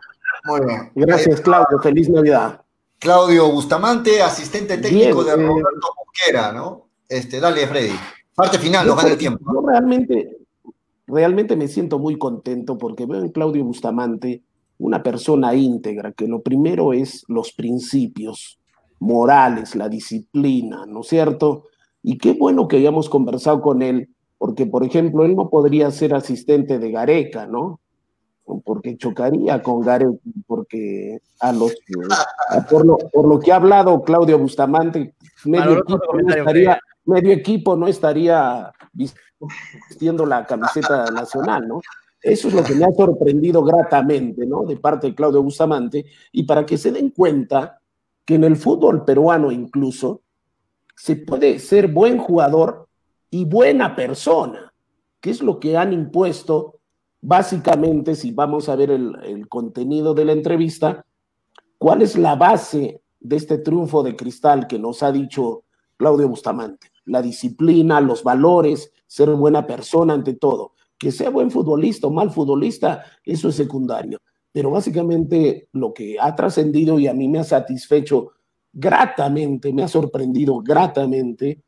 Muy 0.46 0.66
bien. 0.66 0.92
Gracias, 0.94 1.42
Claudio. 1.42 1.80
Feliz 1.82 2.10
Navidad. 2.10 2.62
Claudio 3.00 3.50
Bustamante, 3.50 4.22
asistente 4.22 4.78
técnico 4.78 5.24
de 5.24 5.32
eh, 5.32 5.36
Roberto 5.38 5.88
Mosquera, 5.98 6.52
¿no? 6.52 6.90
Este, 7.08 7.40
dale, 7.40 7.66
Freddy. 7.66 7.98
Parte 8.40 8.58
final, 8.58 8.88
lo 8.88 8.96
gana 8.96 9.10
el 9.10 9.18
tiempo. 9.18 9.44
Yo 9.54 9.68
realmente, 9.68 10.38
realmente 11.08 11.58
me 11.58 11.68
siento 11.68 12.00
muy 12.00 12.18
contento 12.18 12.78
porque 12.78 13.06
veo 13.06 13.22
en 13.22 13.30
Claudio 13.30 13.66
Bustamante 13.66 14.44
una 14.78 15.04
persona 15.04 15.54
íntegra, 15.56 16.14
que 16.14 16.26
lo 16.26 16.42
primero 16.42 16.94
es 16.94 17.26
los 17.28 17.52
principios 17.52 18.58
morales, 19.00 19.76
la 19.76 19.90
disciplina, 19.90 20.86
¿no 20.86 21.02
es 21.02 21.08
cierto? 21.08 21.66
Y 22.02 22.18
qué 22.18 22.32
bueno 22.32 22.70
que 22.70 22.78
hayamos 22.78 23.10
conversado 23.10 23.62
con 23.62 23.82
él, 23.82 24.08
porque, 24.38 24.66
por 24.66 24.86
ejemplo, 24.86 25.26
él 25.26 25.36
no 25.36 25.50
podría 25.50 25.92
ser 25.92 26.14
asistente 26.14 26.80
de 26.80 26.92
Gareca, 26.92 27.46
¿no? 27.46 27.82
Porque 28.64 28.96
chocaría 28.96 29.62
con 29.62 29.82
Gareca, 29.82 30.18
porque 30.48 31.20
a 31.42 31.52
los, 31.52 31.76
por, 32.70 32.86
lo, 32.86 32.98
por 32.98 33.28
lo 33.28 33.38
que 33.38 33.52
ha 33.52 33.58
hablado 33.58 34.02
Claudio 34.02 34.40
Bustamante, 34.40 35.14
medio 35.44 35.84
estaría, 36.30 36.80
medio 37.10 37.34
equipo 37.34 37.76
no 37.76 37.88
estaría 37.88 38.72
vistiendo 38.94 40.26
la 40.26 40.46
camiseta 40.46 41.06
nacional, 41.12 41.68
¿no? 41.68 41.82
Eso 42.22 42.50
es 42.50 42.54
lo 42.54 42.64
que 42.64 42.76
me 42.76 42.86
ha 42.86 42.92
sorprendido 42.92 43.64
gratamente, 43.64 44.46
¿no? 44.46 44.64
De 44.64 44.78
parte 44.78 45.08
de 45.08 45.16
Claudio 45.16 45.42
Bustamante, 45.42 46.06
y 46.32 46.44
para 46.44 46.66
que 46.66 46.78
se 46.78 46.92
den 46.92 47.10
cuenta 47.10 47.82
que 48.26 48.36
en 48.36 48.44
el 48.44 48.58
fútbol 48.58 49.06
peruano 49.06 49.52
incluso 49.52 50.22
se 50.96 51.16
puede 51.16 51.60
ser 51.60 51.88
buen 51.88 52.18
jugador 52.18 52.88
y 53.32 53.46
buena 53.46 53.96
persona, 53.96 54.74
que 55.22 55.32
es 55.32 55.42
lo 55.42 55.60
que 55.60 55.78
han 55.78 55.94
impuesto 55.94 56.80
básicamente, 57.22 58.16
si 58.16 58.32
vamos 58.32 58.70
a 58.70 58.76
ver 58.76 58.92
el, 58.92 59.16
el 59.24 59.48
contenido 59.48 60.14
de 60.14 60.26
la 60.26 60.34
entrevista, 60.34 61.06
cuál 61.78 62.02
es 62.02 62.18
la 62.18 62.36
base 62.36 63.02
de 63.20 63.36
este 63.36 63.58
triunfo 63.58 64.04
de 64.04 64.16
cristal 64.16 64.68
que 64.68 64.80
nos 64.80 65.04
ha 65.04 65.12
dicho 65.12 65.64
Claudio 65.98 66.30
Bustamante 66.30 66.88
la 67.10 67.22
disciplina, 67.22 68.00
los 68.00 68.24
valores, 68.24 68.94
ser 69.08 69.32
buena 69.32 69.66
persona 69.66 70.14
ante 70.14 70.36
todo. 70.36 70.74
Que 70.98 71.12
sea 71.12 71.30
buen 71.30 71.50
futbolista 71.50 72.08
o 72.08 72.12
mal 72.12 72.30
futbolista, 72.30 73.04
eso 73.24 73.50
es 73.50 73.56
secundario. 73.56 74.20
Pero 74.52 74.72
básicamente 74.72 75.70
lo 75.74 75.94
que 75.94 76.18
ha 76.20 76.36
trascendido 76.36 77.00
y 77.00 77.08
a 77.08 77.14
mí 77.14 77.28
me 77.28 77.40
ha 77.40 77.44
satisfecho 77.44 78.32
gratamente, 78.72 79.74
me 79.74 79.84
ha 79.84 79.88
sorprendido 79.88 80.60
gratamente, 80.60 81.64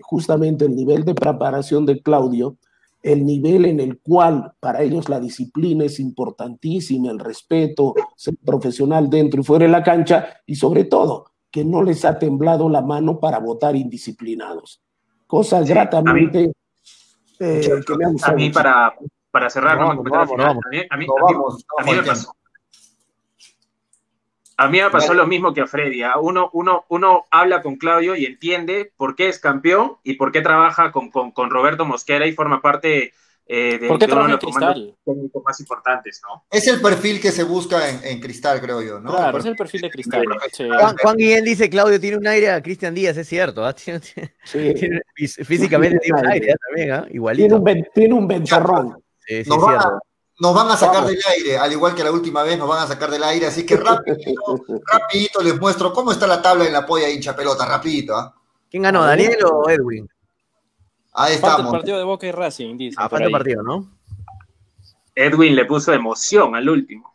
justamente 0.00 0.64
el 0.64 0.74
nivel 0.74 1.04
de 1.04 1.14
preparación 1.14 1.84
de 1.84 2.00
Claudio, 2.00 2.56
el 3.02 3.24
nivel 3.24 3.66
en 3.66 3.80
el 3.80 4.00
cual 4.00 4.54
para 4.58 4.82
ellos 4.82 5.08
la 5.08 5.20
disciplina 5.20 5.84
es 5.84 6.00
importantísima, 6.00 7.10
el 7.10 7.18
respeto, 7.18 7.94
ser 8.16 8.36
profesional 8.44 9.08
dentro 9.10 9.40
y 9.40 9.44
fuera 9.44 9.66
de 9.66 9.70
la 9.70 9.82
cancha 9.82 10.26
y 10.46 10.54
sobre 10.54 10.84
todo 10.84 11.26
que 11.50 11.64
no 11.64 11.82
les 11.82 12.04
ha 12.04 12.18
temblado 12.18 12.68
la 12.68 12.82
mano 12.82 13.20
para 13.20 13.38
votar 13.38 13.76
indisciplinados 13.76 14.82
cosas 15.26 15.68
gratamente 15.68 16.52
eh, 17.38 17.82
que 17.86 17.96
me 17.96 18.04
han 18.04 18.12
gustado. 18.12 18.32
A 18.32 18.36
mí, 18.36 18.50
para, 18.50 18.94
para 19.30 19.50
cerrar, 19.50 19.78
no, 19.78 19.94
no, 19.94 20.20
a 20.20 20.24
mí, 20.70 20.82
a 20.88 20.96
mí, 20.96 21.06
me 21.94 22.02
pasó. 22.02 22.34
A 24.58 24.68
mí 24.68 24.80
me 24.80 24.90
pasó 24.90 25.12
lo 25.12 25.26
mismo 25.26 25.52
que 25.52 25.60
a 25.60 25.66
Freddy. 25.66 26.02
¿ah? 26.02 26.18
Uno, 26.18 26.48
uno, 26.54 26.86
uno 26.88 27.26
habla 27.30 27.60
con 27.60 27.76
Claudio 27.76 28.16
y 28.16 28.24
entiende 28.24 28.90
por 28.96 29.14
qué 29.14 29.28
es 29.28 29.38
campeón 29.38 29.96
y 30.02 30.14
por 30.14 30.32
qué 30.32 30.40
trabaja 30.40 30.92
con, 30.92 31.10
con, 31.10 31.30
con 31.32 31.50
Roberto 31.50 31.84
Mosquera 31.84 32.26
y 32.26 32.32
forma 32.32 32.62
parte 32.62 33.12
eh, 33.48 33.78
de, 33.78 33.86
¿Por 33.88 33.98
qué 33.98 34.06
de 34.08 34.12
uno 34.12 34.26
los 34.28 34.40
comandos 34.40 34.94
técnicos 35.04 35.42
más 35.44 35.60
importantes, 35.60 36.20
¿no? 36.28 36.44
Es 36.50 36.66
el 36.66 36.80
perfil 36.80 37.20
que 37.20 37.30
se 37.30 37.44
busca 37.44 37.88
en, 37.88 38.00
en 38.04 38.20
Cristal, 38.20 38.60
creo 38.60 38.82
yo, 38.82 38.98
¿no? 38.98 39.12
Claro, 39.14 39.38
es 39.38 39.44
el 39.44 39.54
perfil 39.56 39.82
de 39.82 39.90
Cristal. 39.90 40.24
sí. 40.52 40.68
Juan, 40.68 40.96
Juan 41.00 41.16
Guillén 41.16 41.44
dice, 41.44 41.70
Claudio 41.70 42.00
tiene 42.00 42.16
un 42.16 42.26
aire 42.26 42.50
a 42.50 42.60
Cristian 42.62 42.92
Díaz, 42.94 43.16
es 43.16 43.28
cierto. 43.28 43.64
¿ah? 43.64 43.72
Tiene- 43.84 44.00
Sí, 44.44 44.74
tiene- 44.74 45.00
físicamente 45.14 45.98
tiene 46.00 46.20
un 46.20 46.26
aire 46.26 46.52
¿ah? 46.52 46.56
también, 46.66 46.90
¿ah? 46.92 47.00
tiene 47.02 47.14
igualito. 47.16 47.56
un, 47.56 47.64
ven- 47.64 47.88
tiene 47.94 48.14
un 48.14 48.26
ventarrón. 48.26 49.02
Sí, 49.26 49.44
sí, 49.44 49.50
Nos 49.50 49.60
van, 49.62 49.76
a, 49.76 49.98
nos 50.40 50.54
van 50.54 50.68
a 50.70 50.76
sacar 50.76 50.94
Vamos. 51.04 51.10
del 51.12 51.20
aire, 51.36 51.56
al 51.58 51.70
igual 51.72 51.94
que 51.94 52.02
la 52.04 52.10
última 52.12 52.42
vez 52.42 52.58
nos 52.58 52.68
van 52.68 52.82
a 52.82 52.86
sacar 52.88 53.10
del 53.10 53.22
aire, 53.22 53.46
así 53.46 53.64
que 53.64 53.76
rapidito, 53.76 54.64
rapidito 54.92 55.42
les 55.42 55.58
muestro 55.60 55.92
cómo 55.92 56.10
está 56.12 56.26
la 56.26 56.42
tabla 56.42 56.66
en 56.66 56.72
la 56.72 56.84
polla 56.84 57.08
hincha 57.08 57.34
pelota, 57.36 57.64
rapidito, 57.64 58.14
¿ah? 58.16 58.34
¿Quién 58.68 58.82
ganó. 58.82 59.04
Daniel 59.04 59.36
o 59.50 59.70
Edwin? 59.70 60.08
Ahí 61.18 61.32
Falta 61.38 61.46
el 61.46 61.52
estamos. 61.52 61.72
partido 61.72 61.98
de 61.98 62.04
Boca 62.04 62.26
y 62.26 62.30
Racing, 62.32 62.76
dice. 62.76 62.96
Ah, 63.00 63.08
falta 63.08 63.24
el 63.26 63.32
partido, 63.32 63.62
¿no? 63.62 63.90
Edwin 65.14 65.56
le 65.56 65.64
puso 65.64 65.92
emoción 65.94 66.54
al 66.54 66.68
último. 66.68 67.14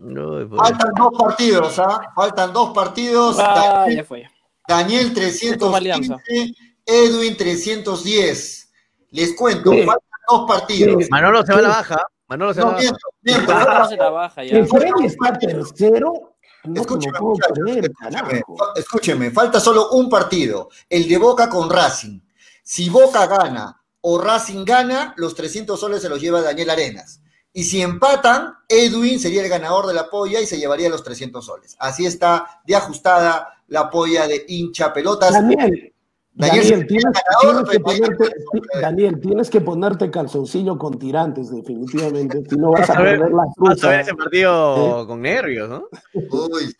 No, 0.00 0.48
pues, 0.48 0.60
Faltan 0.60 0.92
dos 0.96 1.12
partidos, 1.18 1.78
¿ah? 1.80 2.00
Faltan 2.14 2.52
dos 2.52 2.72
partidos. 2.72 3.36
Ah, 3.38 3.80
Daniel, 3.80 3.96
ya 3.96 4.04
fue. 4.04 4.30
Daniel 4.66 5.12
Toma 5.58 5.76
alianza. 5.78 6.16
315, 6.24 6.76
Edwin 6.86 7.36
310. 7.36 8.72
Les 9.10 9.34
cuento, 9.34 9.70
Sí. 9.72 9.82
faltan 9.82 10.20
dos 10.30 10.48
partidos. 10.48 11.04
Sí. 11.04 11.10
Manolo 11.10 11.44
se 11.44 11.52
va 11.52 11.58
a 11.58 11.62
la 11.62 11.68
baja. 11.68 12.06
Manolo 12.28 12.54
se 12.54 12.62
va 12.62 12.68
a 12.68 12.72
la 12.72 12.76
baja. 12.78 12.82
miento, 12.90 13.08
miento. 13.22 13.52
No 13.78 13.88
se 13.88 13.96
la 13.96 14.10
baja 14.10 14.44
ya. 14.44 14.56
El 14.56 14.66
Freddy 14.66 15.06
está 15.06 15.32
tercero. 15.38 16.36
No 16.64 16.80
Escúcheme, 16.80 17.18
puedo 17.18 17.36
creer, 17.36 17.84
escúcheme, 17.86 18.42
escúcheme, 18.76 19.30
falta 19.30 19.60
solo 19.60 19.90
un 19.90 20.08
partido, 20.08 20.68
el 20.88 21.08
de 21.08 21.16
Boca 21.16 21.48
con 21.48 21.70
Racing. 21.70 22.20
Si 22.62 22.88
Boca 22.90 23.26
gana 23.26 23.80
o 24.00 24.20
Racing 24.20 24.64
gana, 24.64 25.14
los 25.16 25.34
300 25.34 25.78
soles 25.78 26.02
se 26.02 26.08
los 26.08 26.20
lleva 26.20 26.42
Daniel 26.42 26.70
Arenas. 26.70 27.20
Y 27.52 27.64
si 27.64 27.80
empatan, 27.80 28.54
Edwin 28.68 29.18
sería 29.18 29.42
el 29.42 29.48
ganador 29.48 29.86
de 29.86 29.94
la 29.94 30.10
polla 30.10 30.40
y 30.40 30.46
se 30.46 30.58
llevaría 30.58 30.88
los 30.88 31.02
300 31.02 31.44
soles. 31.44 31.76
Así 31.78 32.06
está 32.06 32.60
de 32.64 32.76
ajustada 32.76 33.62
la 33.68 33.90
polla 33.90 34.26
de 34.26 34.44
hincha 34.48 34.92
pelotas. 34.92 35.32
Daniel, 35.32 35.92
Daniel 36.38 36.86
tienes, 36.86 37.04
ganador, 37.04 37.68
tienes 37.68 37.70
que 37.70 37.80
ponerte, 37.80 38.80
Daniel, 38.80 39.20
tienes 39.20 39.50
que 39.50 39.60
ponerte 39.60 40.10
calzoncillo 40.10 40.78
con 40.78 40.98
tirantes, 40.98 41.50
definitivamente. 41.50 42.42
Si 42.48 42.56
no 42.56 42.70
vas 42.70 42.88
a 42.90 43.00
ver- 43.00 43.18
perder 43.18 43.32
la 43.34 43.44
Vas 43.56 43.84
a 43.84 43.88
ver 43.90 44.00
ese 44.00 44.14
partido 44.14 45.04
con 45.06 45.20
nervios, 45.20 45.68
¿no? 45.68 45.84
Uy, 46.14 46.74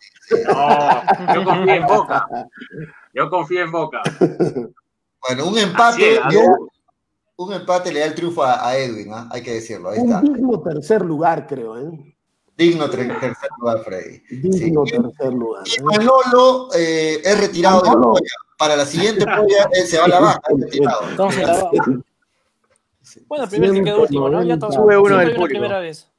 No, 0.47 1.33
yo 1.35 1.43
confío 1.43 1.73
en 1.73 1.85
Boca. 1.87 2.27
Yo 3.13 3.29
confío 3.29 3.61
en 3.63 3.71
Boca. 3.71 4.01
bueno, 5.27 5.47
un 5.47 5.57
empate, 5.57 6.15
es, 6.15 6.25
le 6.31 6.35
da- 6.43 6.57
un 7.37 7.53
empate 7.53 7.91
le 7.91 7.99
da 7.99 8.05
el 8.05 8.15
triunfo 8.15 8.43
a, 8.43 8.65
a 8.67 8.77
Edwin, 8.77 9.11
¿ah? 9.13 9.27
hay 9.31 9.41
que 9.43 9.53
decirlo. 9.55 9.89
Ahí 9.89 9.99
está. 9.99 10.19
Un 10.19 10.33
digno 10.33 10.61
tercer 10.61 11.03
lugar, 11.03 11.45
creo, 11.47 11.77
¿eh? 11.77 12.15
Digno 12.55 12.89
ter- 12.89 13.07
tercer 13.19 13.49
lugar, 13.59 13.79
Freddy. 13.83 14.21
Digno 14.41 14.85
Sí. 14.85 14.91
tercer 14.91 15.33
lugar. 15.33 15.63
Y 15.67 15.79
¿eh? 15.79 15.83
Manolo 15.83 16.67
eh, 16.75 17.21
es 17.23 17.39
retirado 17.39 17.81
de 17.81 17.87
la 17.87 17.93
Manolo. 17.95 18.11
polla. 18.13 18.31
Para 18.59 18.75
la 18.75 18.85
siguiente 18.85 19.25
polla, 19.25 19.69
él 19.71 19.87
se 19.87 19.97
va 19.97 20.05
a 20.05 20.07
la 20.09 20.19
baja. 20.19 20.41
Entonces 20.49 21.47
la 21.47 21.53
baja. 21.63 21.71
Bueno, 23.27 23.43
el 23.45 23.49
primero 23.49 23.73
que 23.73 23.83
quedó 23.83 24.01
último, 24.01 24.29
¿no? 24.29 24.43
Ya 24.43 24.59
todo- 24.59 24.71
Sube 24.71 24.97
uno 24.97 25.17
del 25.17 25.35
público. 25.35 25.65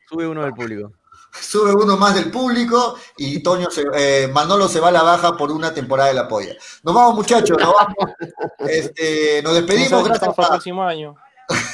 Sube 0.08 0.26
uno 0.26 0.42
del 0.42 0.54
público. 0.54 0.92
Sube 1.32 1.72
uno 1.72 1.96
más 1.96 2.14
del 2.16 2.30
público 2.32 2.96
y 3.16 3.40
Toño 3.40 3.70
se- 3.70 3.84
eh, 3.94 4.26
Manolo 4.32 4.66
se 4.66 4.80
va 4.80 4.88
a 4.88 4.92
la 4.92 5.02
baja 5.04 5.36
por 5.36 5.52
una 5.52 5.72
temporada 5.72 6.08
de 6.08 6.14
la 6.16 6.26
polla. 6.26 6.54
Nos 6.82 6.92
vamos, 6.94 7.14
muchachos, 7.14 7.56
nos 7.60 7.72
vamos. 7.72 7.94
Este, 8.58 9.40
nos 9.42 9.54
despedimos, 9.54 9.90
Nosotros 9.92 10.08
gracias 10.18 10.34
para 10.34 10.48
el 10.48 10.52
próximo 10.54 10.82
año. 10.82 11.14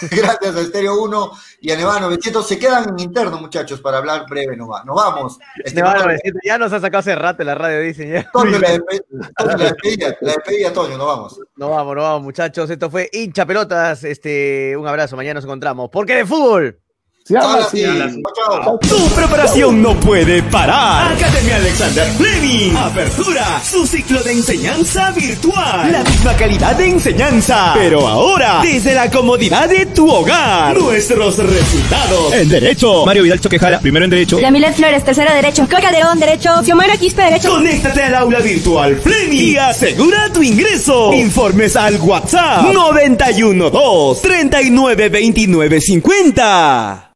gracias 0.11 0.57
a 0.57 0.61
Estéreo 0.61 1.03
1 1.03 1.31
y 1.61 1.71
a 1.73 1.77
Nevada 1.77 2.01
900. 2.01 2.47
Se 2.47 2.59
quedan 2.59 2.89
en 2.91 2.99
interno, 3.01 3.39
muchachos, 3.41 3.81
para 3.81 3.99
hablar 3.99 4.27
breve 4.29 4.57
nomás. 4.57 4.85
Nos 4.85 4.97
vamos. 4.97 5.39
Este, 5.65 5.77
Nevada 5.77 5.95
Toño, 5.99 6.07
900, 6.09 6.43
ya 6.45 6.59
nos 6.59 6.73
ha 6.73 6.81
sacado 6.81 6.99
hace 7.01 7.15
rato 7.15 7.45
la 7.45 7.55
radio, 7.55 7.81
dicen 7.81 8.13
ya. 8.13 8.31
Toño, 8.33 8.59
la, 8.59 8.69
despe- 8.77 9.05
Toño, 9.37 9.57
la 9.57 9.65
despedida, 9.65 10.17
la 10.21 10.33
despedida, 10.33 10.73
Toño, 10.73 10.97
nos 10.99 11.07
vamos. 11.07 11.41
No 11.57 11.71
vamos, 11.71 11.97
no 11.97 12.03
vamos, 12.03 12.23
muchachos. 12.23 12.69
Esto 12.71 12.91
fue 12.91 13.09
hincha 13.13 13.47
pelotas. 13.47 14.05
Este, 14.05 14.77
un 14.77 14.87
abrazo. 14.87 15.17
Mañana 15.17 15.35
nos 15.35 15.45
encontramos. 15.45 15.89
Porque 15.91 16.15
de 16.15 16.27
fútbol. 16.27 16.81
Se 17.27 17.37
habla 17.37 17.55
Ahora 17.55 17.67
así. 17.67 18.89
Tu 18.89 19.09
preparación 19.17 19.83
no 19.83 19.99
puede 19.99 20.45
parar. 20.45 21.13
Academia 21.13 21.57
Alexander 21.57 22.07
Fleming. 22.17 22.77
Apertura. 22.77 23.61
Su 23.65 23.85
ciclo 23.85 24.23
de 24.23 24.31
enseñanza 24.31 25.11
virtual. 25.11 25.91
La 25.91 26.05
misma 26.05 26.37
calidad 26.37 26.77
de 26.77 26.87
enseñanza. 26.87 27.73
Pero 27.75 28.07
ahora, 28.07 28.61
desde 28.63 28.95
la 28.95 29.11
comodidad 29.11 29.69
de 29.69 29.87
tu 29.87 30.09
hogar. 30.09 30.79
Nuestros 30.79 31.39
resultados. 31.39 32.33
En 32.33 32.49
Derecho. 32.49 33.05
Mario 33.05 33.25
Vidal 33.25 33.41
Choquejara, 33.41 33.81
primero 33.81 34.05
en 34.05 34.11
Derecho. 34.13 34.39
Yamilet 34.39 34.77
Flores, 34.77 35.05
tercero 35.05 35.35
derecho. 35.35 35.63
Coca 35.63 35.81
Calderón, 35.81 36.21
derecho. 36.21 36.63
Xiomara 36.63 36.97
Quispe, 36.97 37.23
derecho. 37.23 37.51
Conéctate 37.51 38.05
al 38.05 38.15
aula 38.15 38.39
virtual 38.39 39.01
Fleming 39.03 39.43
y 39.43 39.57
asegura 39.57 40.33
tu 40.33 40.45
ingreso. 40.45 41.13
Informes 41.13 41.75
al 41.75 41.97
WhatsApp 42.01 42.73
912 42.73 44.23
39 44.23 45.09
29 45.09 45.81
50. 45.81 47.16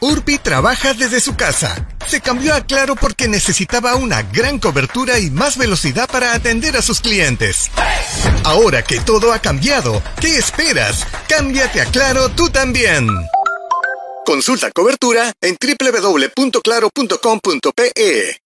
Urbi 0.00 0.38
trabaja 0.38 0.94
desde 0.94 1.20
su 1.20 1.36
casa. 1.36 1.86
Se 2.06 2.20
cambió 2.20 2.54
a 2.54 2.60
Claro 2.60 2.96
porque 2.96 3.28
necesitaba 3.28 3.94
una 3.96 4.22
gran 4.22 4.58
cobertura 4.58 5.18
y 5.18 5.30
más 5.30 5.56
velocidad 5.56 6.08
para 6.08 6.34
atender 6.34 6.76
a 6.76 6.82
sus 6.82 7.00
clientes. 7.00 7.70
Ahora 8.44 8.82
que 8.82 9.00
todo 9.00 9.32
ha 9.32 9.38
cambiado, 9.40 10.02
¿qué 10.20 10.36
esperas? 10.38 11.06
Cámbiate 11.28 11.80
a 11.80 11.86
Claro 11.86 12.28
tú 12.30 12.50
también. 12.50 13.08
Consulta 14.24 14.70
cobertura 14.70 15.32
en 15.40 15.56
www.claro.com.pe. 15.60 18.45